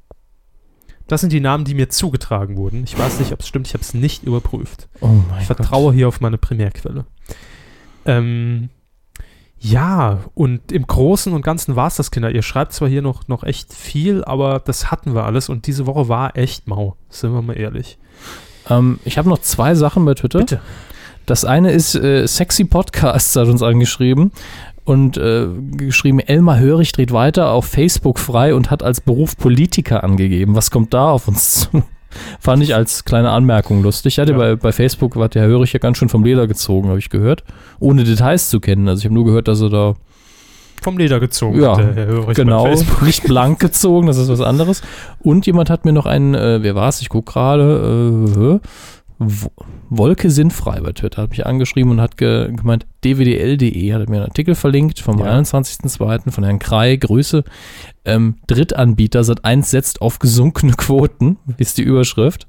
Das 1.08 1.20
sind 1.20 1.32
die 1.32 1.40
Namen, 1.40 1.64
die 1.64 1.74
mir 1.74 1.88
zugetragen 1.88 2.56
wurden. 2.56 2.84
Ich 2.84 2.96
weiß 2.96 3.18
nicht, 3.18 3.32
ob 3.32 3.40
es 3.40 3.48
stimmt, 3.48 3.66
ich 3.66 3.74
habe 3.74 3.82
es 3.82 3.94
nicht 3.94 4.22
überprüft. 4.22 4.88
Oh 5.00 5.08
Ich 5.40 5.46
vertraue 5.46 5.92
hier 5.92 6.06
auf 6.06 6.20
meine 6.20 6.38
Primärquelle. 6.38 7.04
Ähm, 8.04 8.70
ja, 9.62 10.20
und 10.34 10.72
im 10.72 10.86
Großen 10.86 11.34
und 11.34 11.42
Ganzen 11.42 11.76
war 11.76 11.86
es 11.86 11.96
das, 11.96 12.10
Kinder. 12.10 12.30
Ihr 12.30 12.42
schreibt 12.42 12.72
zwar 12.72 12.88
hier 12.88 13.02
noch, 13.02 13.28
noch 13.28 13.44
echt 13.44 13.74
viel, 13.74 14.24
aber 14.24 14.58
das 14.58 14.90
hatten 14.90 15.14
wir 15.14 15.24
alles 15.24 15.50
und 15.50 15.66
diese 15.66 15.86
Woche 15.86 16.08
war 16.08 16.36
echt 16.36 16.66
mau. 16.66 16.96
Sind 17.10 17.34
wir 17.34 17.42
mal 17.42 17.58
ehrlich. 17.58 17.98
Ähm, 18.70 19.00
ich 19.04 19.18
habe 19.18 19.28
noch 19.28 19.38
zwei 19.40 19.74
Sachen 19.74 20.06
bei 20.06 20.14
Twitter. 20.14 20.38
Bitte. 20.38 20.60
Das 21.26 21.44
eine 21.44 21.72
ist, 21.72 21.94
äh, 21.94 22.26
Sexy 22.26 22.64
Podcasts 22.64 23.36
hat 23.36 23.48
uns 23.48 23.62
angeschrieben 23.62 24.32
und 24.84 25.18
äh, 25.18 25.46
geschrieben, 25.72 26.20
Elmar 26.20 26.58
Hörig 26.58 26.92
dreht 26.92 27.12
weiter 27.12 27.50
auf 27.50 27.66
Facebook 27.66 28.18
frei 28.18 28.54
und 28.54 28.70
hat 28.70 28.82
als 28.82 29.02
Beruf 29.02 29.36
Politiker 29.36 30.02
angegeben. 30.02 30.56
Was 30.56 30.70
kommt 30.70 30.94
da 30.94 31.10
auf 31.10 31.28
uns 31.28 31.70
zu? 31.70 31.82
Fand 32.40 32.62
ich 32.62 32.74
als 32.74 33.04
kleine 33.04 33.30
Anmerkung 33.30 33.82
lustig. 33.82 34.14
Ich 34.14 34.18
hatte 34.18 34.32
Ja. 34.32 34.38
bei, 34.38 34.56
bei 34.56 34.72
Facebook, 34.72 35.16
hat 35.16 35.34
der 35.34 35.46
Hörig 35.46 35.72
ja 35.72 35.78
ganz 35.78 35.98
schön 35.98 36.08
vom 36.08 36.24
Leder 36.24 36.46
gezogen, 36.46 36.88
habe 36.88 36.98
ich 36.98 37.10
gehört. 37.10 37.44
Ohne 37.78 38.04
Details 38.04 38.50
zu 38.50 38.60
kennen. 38.60 38.88
Also 38.88 39.00
ich 39.00 39.04
habe 39.06 39.14
nur 39.14 39.24
gehört, 39.24 39.48
dass 39.48 39.60
er 39.60 39.70
da 39.70 39.94
Vom 40.82 40.96
Leder 40.96 41.20
gezogen, 41.20 41.60
Ja, 41.60 41.72
hat 41.76 41.78
der 41.78 41.94
Herr 41.94 42.06
Hörig 42.06 42.26
bei 42.28 42.32
genau, 42.34 42.66
nicht 43.02 43.24
blank 43.24 43.60
gezogen, 43.60 44.06
das 44.06 44.16
ist 44.16 44.28
was 44.30 44.40
anderes. 44.40 44.80
Und 45.20 45.44
jemand 45.46 45.68
hat 45.68 45.84
mir 45.84 45.92
noch 45.92 46.06
einen, 46.06 46.34
äh, 46.34 46.62
wer 46.62 46.74
war 46.74 46.88
es? 46.88 47.00
Ich 47.02 47.10
gucke 47.10 47.32
gerade, 47.32 48.60
äh, 48.62 48.68
Wolke 49.90 50.30
sinnfrei 50.30 50.80
bei 50.80 50.92
Twitter, 50.92 51.22
hat 51.22 51.30
mich 51.30 51.44
angeschrieben 51.46 51.90
und 51.92 52.00
hat 52.00 52.16
ge 52.16 52.50
gemeint, 52.54 52.86
dwdl.de, 53.04 53.92
hat 53.92 54.08
mir 54.08 54.16
einen 54.16 54.24
Artikel 54.26 54.54
verlinkt 54.54 55.00
vom 55.00 55.18
Ja. 55.18 55.26
21.02. 55.38 56.30
von 56.30 56.44
Herrn 56.44 56.58
Krei, 56.58 56.96
Grüße. 56.96 57.44
Ähm, 58.04 58.36
Drittanbieter 58.46 59.22
seit 59.24 59.44
1 59.44 59.70
setzt 59.70 60.00
auf 60.00 60.18
gesunkene 60.20 60.72
Quoten, 60.72 61.36
ist 61.58 61.76
die 61.78 61.82
Überschrift. 61.82 62.46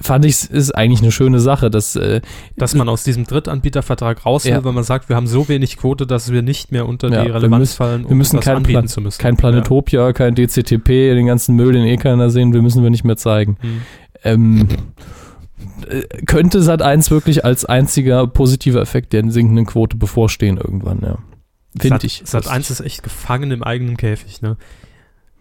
Fand 0.00 0.24
ich, 0.24 0.48
ist 0.48 0.70
eigentlich 0.76 1.02
eine 1.02 1.10
schöne 1.10 1.40
Sache, 1.40 1.70
dass 1.70 1.96
äh, 1.96 2.20
Dass 2.56 2.74
man 2.76 2.88
aus 2.88 3.02
diesem 3.02 3.24
Drittanbietervertrag 3.24 4.24
raus 4.24 4.44
will, 4.44 4.52
Ja. 4.52 4.62
weil 4.64 4.72
man 4.72 4.84
sagt, 4.84 5.08
wir 5.08 5.16
haben 5.16 5.26
so 5.26 5.48
wenig 5.48 5.76
Quote, 5.76 6.06
dass 6.06 6.30
wir 6.32 6.42
nicht 6.42 6.70
mehr 6.70 6.86
unter 6.88 7.08
Ja, 7.10 7.22
die 7.22 7.26
wir 7.28 7.34
Relevanz 7.34 7.60
müssen- 7.60 7.76
fallen, 7.76 8.08
wir 8.08 8.14
müssen 8.14 8.38
kein 8.38 8.56
anbieten 8.58 8.72
Plan- 8.74 8.88
zu 8.88 9.00
müssen. 9.00 9.20
kein 9.20 9.36
Planetopia, 9.36 10.12
kein 10.12 10.36
DCTP, 10.36 11.14
den 11.14 11.26
ganzen 11.26 11.56
Müll, 11.56 11.72
den 11.72 11.84
eh 11.84 11.96
keiner 11.96 12.30
sehen 12.30 12.52
will, 12.52 12.62
müssen 12.62 12.82
wir 12.84 12.90
nicht 12.90 13.04
mehr 13.04 13.16
zeigen. 13.16 13.56
Hm. 13.60 13.80
Ähm, 14.22 14.68
äh, 14.70 14.76
könnte 16.26 16.62
Sat 16.62 16.82
1 16.82 17.10
wirklich 17.10 17.44
als 17.44 17.64
einziger 17.64 18.26
positiver 18.26 18.80
Effekt 18.80 19.12
der 19.12 19.28
sinkenden 19.30 19.66
Quote 19.66 19.96
bevorstehen 19.96 20.56
irgendwann, 20.56 21.00
ja. 21.02 21.18
Finde 21.78 22.06
ich. 22.06 22.22
Sat 22.24 22.48
1 22.48 22.70
ist 22.70 22.80
echt 22.80 23.02
gefangen 23.02 23.50
im 23.50 23.62
eigenen 23.62 23.96
Käfig, 23.96 24.42
ne? 24.42 24.56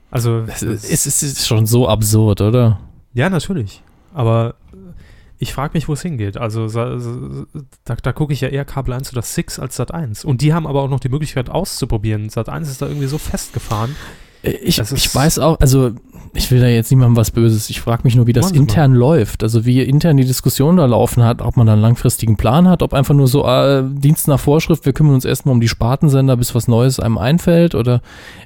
Also, 0.10 0.44
es, 0.48 0.62
es, 0.62 1.06
es 1.06 1.24
ist 1.24 1.48
schon 1.48 1.66
so 1.66 1.88
absurd, 1.88 2.42
oder? 2.42 2.80
ja, 3.14 3.30
natürlich. 3.30 3.82
Aber 4.14 4.56
äh, 4.72 4.78
ich 5.38 5.54
frage 5.54 5.74
mich, 5.74 5.88
wo 5.88 5.94
es 5.94 6.02
hingeht. 6.02 6.38
Also, 6.38 6.68
da, 6.70 7.96
da 7.96 8.14
gucke 8.14 8.34
ich 8.34 8.42
ja 8.42 8.48
eher 8.48 8.66
Kabel 8.66 8.94
1 8.94 9.12
oder 9.12 9.22
6 9.22 9.60
als 9.60 9.76
Sat 9.76 9.94
1. 9.94 10.24
Und 10.24 10.42
die 10.42 10.54
haben 10.54 10.68
aber 10.68 10.82
auch 10.84 10.90
noch 10.90 11.00
die 11.00 11.10
Möglichkeit 11.10 11.50
auszuprobieren. 11.50 12.30
Sat 12.30 12.50
1 12.50 12.70
ist 12.70 12.82
da 12.82 12.88
irgendwie 12.88 13.08
so 13.08 13.18
festgefahren. 13.18 13.96
Ich, 14.64 14.80
ich 14.80 15.16
weiß 15.16 15.40
auch, 15.40 15.60
also 15.60 15.92
ich 16.34 16.52
will 16.52 16.60
da 16.60 16.68
jetzt 16.68 16.92
niemandem 16.92 17.16
was 17.16 17.32
Böses. 17.32 17.70
Ich 17.70 17.82
frage 17.82 18.02
mich 18.04 18.16
nur, 18.16 18.28
wie 18.28 18.34
das 18.34 18.50
Sie 18.50 18.56
mal. 18.56 18.62
intern 18.62 18.94
läuft. 18.94 19.44
Also 19.44 19.66
wie 19.66 19.82
intern 19.82 20.18
die 20.18 20.26
Diskussion 20.26 20.78
da 20.78 20.86
laufen 20.86 21.24
hat, 21.24 21.42
ob 21.42 21.58
man 21.58 21.68
da 21.68 21.74
einen 21.74 21.82
langfristigen 21.82 22.38
Plan 22.38 22.68
hat, 22.68 22.84
ob 22.84 22.94
einfach 22.94 23.16
nur 23.16 23.28
so 23.28 23.46
äh, 23.46 23.84
Dienst 23.84 24.28
nach 24.28 24.40
Vorschrift, 24.40 24.86
wir 24.86 24.94
kümmern 24.94 25.16
uns 25.16 25.26
erstmal 25.26 25.54
um 25.54 25.62
die 25.62 25.68
Spartensender, 25.68 26.38
bis 26.38 26.54
was 26.54 26.68
Neues 26.68 27.00
einem 27.00 27.18
einfällt. 27.18 27.76
Oder 27.76 28.02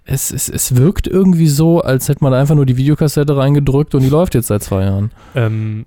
es, 0.05 0.31
es, 0.31 0.47
es 0.47 0.75
wirkt 0.75 1.07
irgendwie 1.07 1.47
so, 1.47 1.81
als 1.81 2.07
hätte 2.07 2.23
man 2.23 2.33
einfach 2.33 2.55
nur 2.55 2.65
die 2.65 2.77
Videokassette 2.77 3.35
reingedrückt 3.35 3.93
und 3.93 4.01
die 4.01 4.09
läuft 4.09 4.35
jetzt 4.35 4.47
seit 4.47 4.63
zwei 4.63 4.85
Jahren. 4.85 5.11
Ähm, 5.35 5.85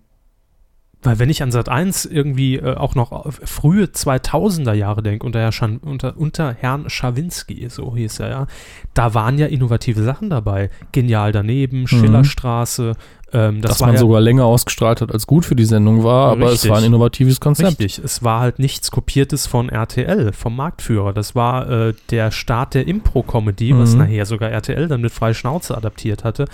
weil 1.04 1.18
wenn 1.18 1.30
ich 1.30 1.42
an 1.42 1.52
Sat 1.52 1.68
1 1.68 2.06
irgendwie 2.06 2.56
äh, 2.56 2.74
auch 2.74 2.94
noch 2.94 3.30
frühe 3.44 3.84
2000er 3.84 4.72
Jahre 4.72 5.02
denke, 5.02 5.24
unter, 5.24 5.38
Herr 5.40 5.52
Schan- 5.52 5.78
unter, 5.80 6.16
unter 6.16 6.52
Herrn 6.52 6.90
Schawinski, 6.90 7.68
so 7.68 7.94
hieß 7.94 8.20
er 8.20 8.28
ja, 8.30 8.46
da 8.94 9.14
waren 9.14 9.38
ja 9.38 9.46
innovative 9.46 10.02
Sachen 10.02 10.30
dabei. 10.30 10.70
Genial 10.92 11.30
daneben, 11.32 11.86
Schillerstraße. 11.86 12.94
Ähm, 13.34 13.60
das 13.60 13.72
Dass 13.72 13.80
man 13.80 13.92
ja, 13.94 13.98
sogar 13.98 14.20
länger 14.20 14.44
ausgestrahlt 14.44 15.00
hat, 15.00 15.12
als 15.12 15.26
gut 15.26 15.44
für 15.44 15.56
die 15.56 15.64
Sendung 15.64 16.04
war, 16.04 16.30
aber 16.30 16.52
es 16.52 16.68
war 16.68 16.78
ein 16.78 16.84
innovatives 16.84 17.40
Konzept. 17.40 17.80
Richtig, 17.80 17.98
es 17.98 18.22
war 18.22 18.40
halt 18.40 18.58
nichts 18.60 18.90
Kopiertes 18.92 19.46
von 19.48 19.68
RTL, 19.68 20.32
vom 20.32 20.54
Marktführer. 20.54 21.12
Das 21.12 21.34
war 21.34 21.68
äh, 21.68 21.94
der 22.10 22.30
Start 22.30 22.74
der 22.74 22.86
Impro-Comedy, 22.86 23.76
was 23.76 23.92
Mhm. 23.92 23.98
nachher 23.98 24.24
sogar 24.26 24.50
RTL 24.50 24.86
dann 24.88 25.00
mit 25.00 25.12
freie 25.12 25.34
Schnauze 25.34 25.76
adaptiert 25.76 26.22
hatte. 26.24 26.44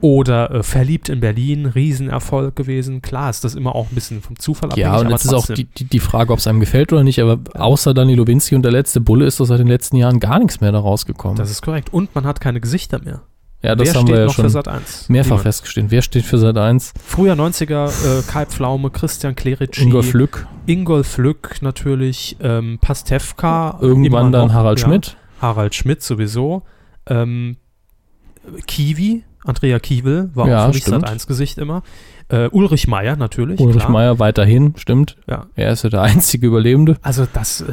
Oder 0.00 0.50
äh, 0.50 0.62
Verliebt 0.64 1.08
in 1.10 1.20
Berlin, 1.20 1.66
Riesenerfolg 1.66 2.56
gewesen. 2.56 3.02
Klar 3.02 3.30
ist 3.30 3.44
das 3.44 3.54
immer 3.54 3.76
auch 3.76 3.88
ein 3.90 3.94
bisschen 3.94 4.20
vom 4.20 4.36
Zufall 4.36 4.70
abhängig, 4.70 4.84
Ja, 4.92 4.98
und 4.98 5.10
jetzt 5.10 5.24
ist 5.26 5.32
auch 5.34 5.46
die, 5.46 5.64
die, 5.64 5.84
die 5.84 6.00
Frage, 6.00 6.32
ob 6.32 6.40
es 6.40 6.46
einem 6.48 6.58
gefällt 6.58 6.92
oder 6.92 7.04
nicht, 7.04 7.20
aber 7.20 7.38
außer 7.54 7.94
Dani 7.94 8.14
Lowinski 8.16 8.56
und 8.56 8.62
der 8.62 8.72
letzte 8.72 9.00
Bulle 9.00 9.26
ist 9.26 9.38
doch 9.38 9.44
seit 9.44 9.60
den 9.60 9.68
letzten 9.68 9.96
Jahren 9.96 10.18
gar 10.18 10.40
nichts 10.40 10.60
mehr 10.60 10.72
da 10.72 10.80
rausgekommen. 10.80 11.36
Das 11.36 11.50
ist 11.50 11.62
korrekt. 11.62 11.92
Und 11.92 12.12
man 12.16 12.24
hat 12.24 12.40
keine 12.40 12.60
Gesichter 12.60 13.00
mehr. 13.04 13.20
Ja, 13.62 13.76
das 13.76 13.88
Wer 13.88 13.94
haben 13.94 14.06
steht 14.06 14.14
wir 14.14 14.20
ja 14.20 14.26
noch 14.26 14.34
schon 14.34 14.44
für 14.44 14.50
Sat 14.50 14.68
1? 14.68 15.08
mehrfach 15.08 15.40
festgestellt. 15.40 15.86
Wer 15.90 16.02
steht 16.02 16.24
für 16.24 16.38
Sat 16.38 16.58
1? 16.58 16.94
Früher 17.04 17.34
90er, 17.34 18.18
äh, 18.18 18.22
Kai 18.22 18.46
Pflaume, 18.46 18.90
Christian 18.90 19.36
Klerici, 19.36 19.82
Ingolf 19.84 20.12
Lück. 20.14 20.46
Ingolf 20.66 21.16
Lück 21.18 21.56
natürlich, 21.62 22.36
ähm, 22.40 22.78
Pastewka. 22.80 23.78
Irgendwann 23.80 24.32
dann 24.32 24.48
noch, 24.48 24.54
Harald 24.54 24.80
ja. 24.80 24.86
Schmidt. 24.86 25.16
Harald 25.40 25.74
Schmidt 25.76 26.02
sowieso. 26.02 26.62
Ähm, 27.06 27.56
Kiwi, 28.66 29.22
Andrea 29.44 29.78
Kiewel, 29.78 30.30
war 30.34 30.48
Ja, 30.48 30.66
auch 30.68 30.74
für. 30.74 30.80
Sat 30.80 31.04
1 31.08 31.26
Gesicht 31.28 31.58
immer. 31.58 31.82
Äh, 32.28 32.48
Ulrich 32.48 32.88
Meier 32.88 33.14
natürlich. 33.16 33.60
Ulrich. 33.60 33.88
Meier 33.88 34.18
weiterhin, 34.18 34.74
stimmt. 34.76 35.18
Ja. 35.28 35.46
Er 35.54 35.70
ist 35.72 35.84
ja 35.84 35.90
der 35.90 36.02
einzige 36.02 36.48
Überlebende. 36.48 36.96
Also 37.02 37.26
das, 37.32 37.60
äh, 37.60 37.66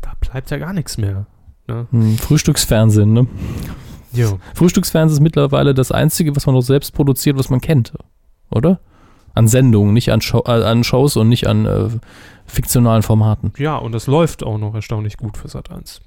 da 0.00 0.12
bleibt 0.20 0.50
ja 0.50 0.56
gar 0.58 0.72
nichts 0.72 0.96
mehr. 0.96 1.26
Ne? 1.66 1.86
Hm, 1.90 2.16
Frühstücksfernsehen, 2.18 3.12
ne? 3.12 3.26
Jo. 4.14 4.38
Frühstücksfernsehen 4.54 5.16
ist 5.18 5.22
mittlerweile 5.22 5.74
das 5.74 5.92
einzige, 5.92 6.34
was 6.36 6.46
man 6.46 6.54
noch 6.54 6.62
selbst 6.62 6.92
produziert, 6.94 7.36
was 7.38 7.50
man 7.50 7.60
kennt. 7.60 7.92
Oder? 8.50 8.80
An 9.36 9.48
Sendungen, 9.48 9.92
nicht 9.94 10.12
an, 10.12 10.20
Show, 10.20 10.42
äh, 10.46 10.50
an 10.62 10.84
Shows 10.84 11.16
und 11.16 11.28
nicht 11.28 11.48
an 11.48 11.66
äh, 11.66 11.88
fiktionalen 12.46 13.02
Formaten. 13.02 13.52
Ja, 13.58 13.76
und 13.76 13.90
das 13.92 14.06
läuft 14.06 14.44
auch 14.44 14.58
noch 14.58 14.74
erstaunlich 14.76 15.16
gut 15.16 15.36
für 15.36 15.48
Sat 15.48 15.72
1. 15.72 16.02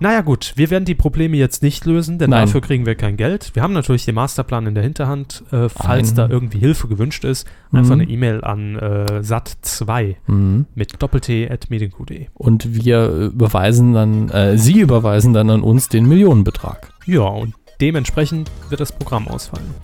Naja, 0.00 0.22
gut, 0.22 0.54
wir 0.56 0.68
werden 0.70 0.84
die 0.84 0.96
Probleme 0.96 1.36
jetzt 1.36 1.62
nicht 1.62 1.84
lösen, 1.86 2.18
denn 2.18 2.30
Nein. 2.30 2.46
dafür 2.46 2.60
kriegen 2.60 2.84
wir 2.84 2.96
kein 2.96 3.16
Geld. 3.16 3.52
Wir 3.54 3.62
haben 3.62 3.72
natürlich 3.74 4.04
den 4.04 4.16
Masterplan 4.16 4.66
in 4.66 4.74
der 4.74 4.82
Hinterhand. 4.82 5.44
Äh, 5.52 5.68
falls 5.68 6.10
Ein- 6.10 6.16
da 6.16 6.28
irgendwie 6.28 6.58
Hilfe 6.58 6.88
gewünscht 6.88 7.24
ist, 7.24 7.46
einfach 7.70 7.94
Mhm. 7.94 8.00
eine 8.00 8.10
E-Mail 8.10 8.42
an 8.42 8.74
äh, 8.76 9.20
sat2 9.22 10.16
Mhm. 10.26 10.66
mit 10.74 11.00
doppelt-t.medienq.de. 11.00 12.26
Und 12.34 12.84
wir 12.84 13.08
überweisen 13.08 13.92
dann, 13.92 14.28
äh, 14.30 14.58
Sie 14.58 14.80
überweisen 14.80 15.32
dann 15.34 15.50
an 15.50 15.62
uns 15.62 15.88
den 15.88 16.06
Millionenbetrag. 16.08 16.91
Ja, 17.06 17.22
und 17.22 17.54
dementsprechend 17.80 18.50
wird 18.68 18.80
das 18.80 18.92
Programm 18.92 19.28
ausfallen. 19.28 19.74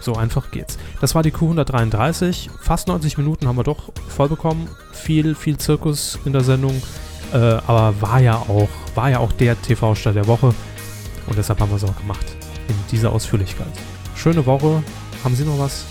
So 0.00 0.14
einfach 0.14 0.50
geht's. 0.50 0.78
Das 1.00 1.14
war 1.14 1.22
die 1.22 1.32
Q133. 1.32 2.50
Fast 2.60 2.88
90 2.88 3.18
Minuten 3.18 3.46
haben 3.46 3.56
wir 3.56 3.62
doch 3.62 3.92
voll 4.08 4.28
bekommen. 4.28 4.68
Viel, 4.92 5.34
viel 5.34 5.56
Zirkus 5.58 6.18
in 6.24 6.32
der 6.32 6.42
Sendung. 6.42 6.82
Äh, 7.32 7.36
aber 7.36 7.94
war 8.00 8.20
ja 8.20 8.34
auch, 8.36 8.68
war 8.94 9.10
ja 9.10 9.18
auch 9.20 9.32
der 9.32 9.60
TV-Start 9.62 10.16
der 10.16 10.26
Woche. 10.26 10.54
Und 11.26 11.38
deshalb 11.38 11.60
haben 11.60 11.70
wir 11.70 11.76
es 11.76 11.84
auch 11.84 11.96
gemacht. 11.96 12.26
In 12.68 12.74
dieser 12.90 13.12
Ausführlichkeit. 13.12 13.68
Schöne 14.16 14.44
Woche. 14.44 14.82
Haben 15.22 15.36
Sie 15.36 15.44
noch 15.44 15.58
was? 15.58 15.84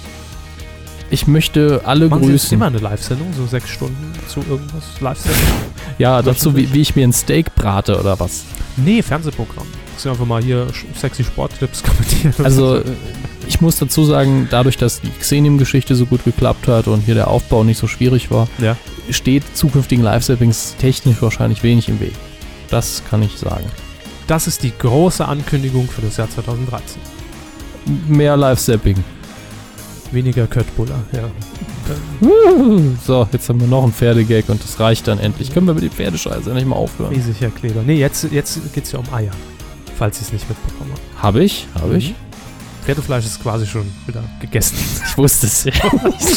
Ich 1.10 1.28
möchte 1.28 1.82
alle 1.86 2.08
Machen 2.08 2.24
Sie 2.24 2.32
grüßen. 2.32 2.54
immer 2.56 2.68
eine 2.68 2.78
Live-Sendung? 2.80 3.34
So 3.34 3.46
sechs 3.46 3.70
Stunden 3.70 4.14
zu 4.28 4.42
irgendwas? 4.42 4.84
Live-Sendung? 5.00 5.42
Ja, 5.98 6.22
dazu, 6.22 6.56
wie, 6.56 6.72
wie 6.74 6.82
ich 6.82 6.96
mir 6.96 7.06
ein 7.08 7.14
Steak 7.14 7.56
brate 7.56 7.98
oder 8.00 8.20
was. 8.20 8.44
nee, 8.78 9.02
Fernsehprogramm. 9.02 9.68
Sie 10.02 10.10
einfach 10.10 10.26
mal 10.26 10.44
hier 10.44 10.68
sexy 10.96 11.24
Sporttipps 11.24 11.84
kommentieren. 11.84 12.34
Also, 12.44 12.82
ich 13.48 13.60
muss 13.62 13.78
dazu 13.78 14.06
sagen, 14.06 14.48
dadurch, 14.52 14.78
dass 14.78 15.02
die 15.02 15.10
Xenium-Geschichte 15.20 15.96
so 15.96 16.06
gut 16.06 16.24
geklappt 16.24 16.68
hat 16.68 16.88
und 16.88 17.02
hier 17.02 17.16
der 17.16 17.28
Aufbau 17.30 17.64
nicht 17.64 17.78
so 17.78 17.88
schwierig 17.88 18.32
war, 18.32 18.48
Ja. 18.60 18.78
steht 19.10 19.44
zukünftigen 19.56 20.04
Live-Sappings 20.04 20.76
technisch 20.80 21.22
wahrscheinlich 21.22 21.64
wenig 21.64 21.90
im 21.90 22.00
Weg. 22.00 22.14
Das 22.70 23.04
kann 23.10 23.22
ich 23.22 23.38
sagen. 23.38 23.66
Das 24.28 24.48
ist 24.48 24.64
die 24.64 24.72
große 24.78 25.28
Ankündigung 25.28 25.88
für 25.90 26.02
das 26.02 26.18
Jahr 26.18 26.30
2013. 26.30 27.02
Mehr 28.08 28.38
Live-Sapping. 28.38 29.04
Weniger 30.12 30.46
Köttbuller, 30.48 31.04
ja. 31.14 31.30
So, 33.06 33.28
jetzt 33.32 33.50
haben 33.50 33.60
wir 33.60 33.68
noch 33.68 33.84
einen 33.84 33.94
Pferdegag 33.94 34.48
und 34.50 34.64
das 34.64 34.80
reicht 34.80 35.08
dann 35.08 35.20
endlich. 35.20 35.54
Können 35.54 35.68
wir 35.68 35.74
mit 35.74 35.84
dem 35.84 35.92
Pferdescheiße 35.92 36.50
endlich 36.50 36.66
mal 36.66 36.76
aufhören? 36.76 37.14
Riesig, 37.14 37.38
Herr 37.40 37.50
Kleber. 37.50 37.82
Nee, 37.86 37.96
jetzt, 37.98 38.28
jetzt 38.32 38.60
geht 38.74 38.86
es 38.86 38.92
ja 38.92 39.00
um 39.00 39.06
Eier. 39.14 39.32
Falls 40.02 40.18
Sie 40.18 40.26
es 40.26 40.34
nicht 40.34 40.50
mitbekommen 40.50 40.94
haben. 40.94 41.22
Habe 41.22 41.44
ich, 41.44 41.68
habe 41.76 41.96
ich. 41.96 42.16
Pferdefleisch 42.84 43.24
ist 43.24 43.40
quasi 43.40 43.68
schon 43.68 43.86
wieder 44.08 44.24
gegessen. 44.40 44.76
Ich 45.08 45.16
wusste 45.16 45.46
es. 45.46 45.66
Ich 45.68 45.80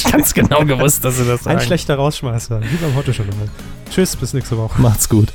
hab 0.05 0.13
ganz 0.13 0.35
genau 0.35 0.67
gewusst, 0.67 1.03
dass 1.03 1.17
du 1.17 1.25
das 1.25 1.47
Ein 1.47 1.55
sagst. 1.55 1.67
schlechter 1.69 1.95
Rausschmeißer. 1.95 2.61
Wie 2.61 2.77
beim 2.77 2.95
Heute 2.95 3.15
schon 3.15 3.27
mal. 3.29 3.49
Tschüss, 3.91 4.17
bis 4.17 4.35
nächste 4.35 4.59
Woche. 4.59 4.79
Macht's 4.83 5.09
gut. 5.09 5.33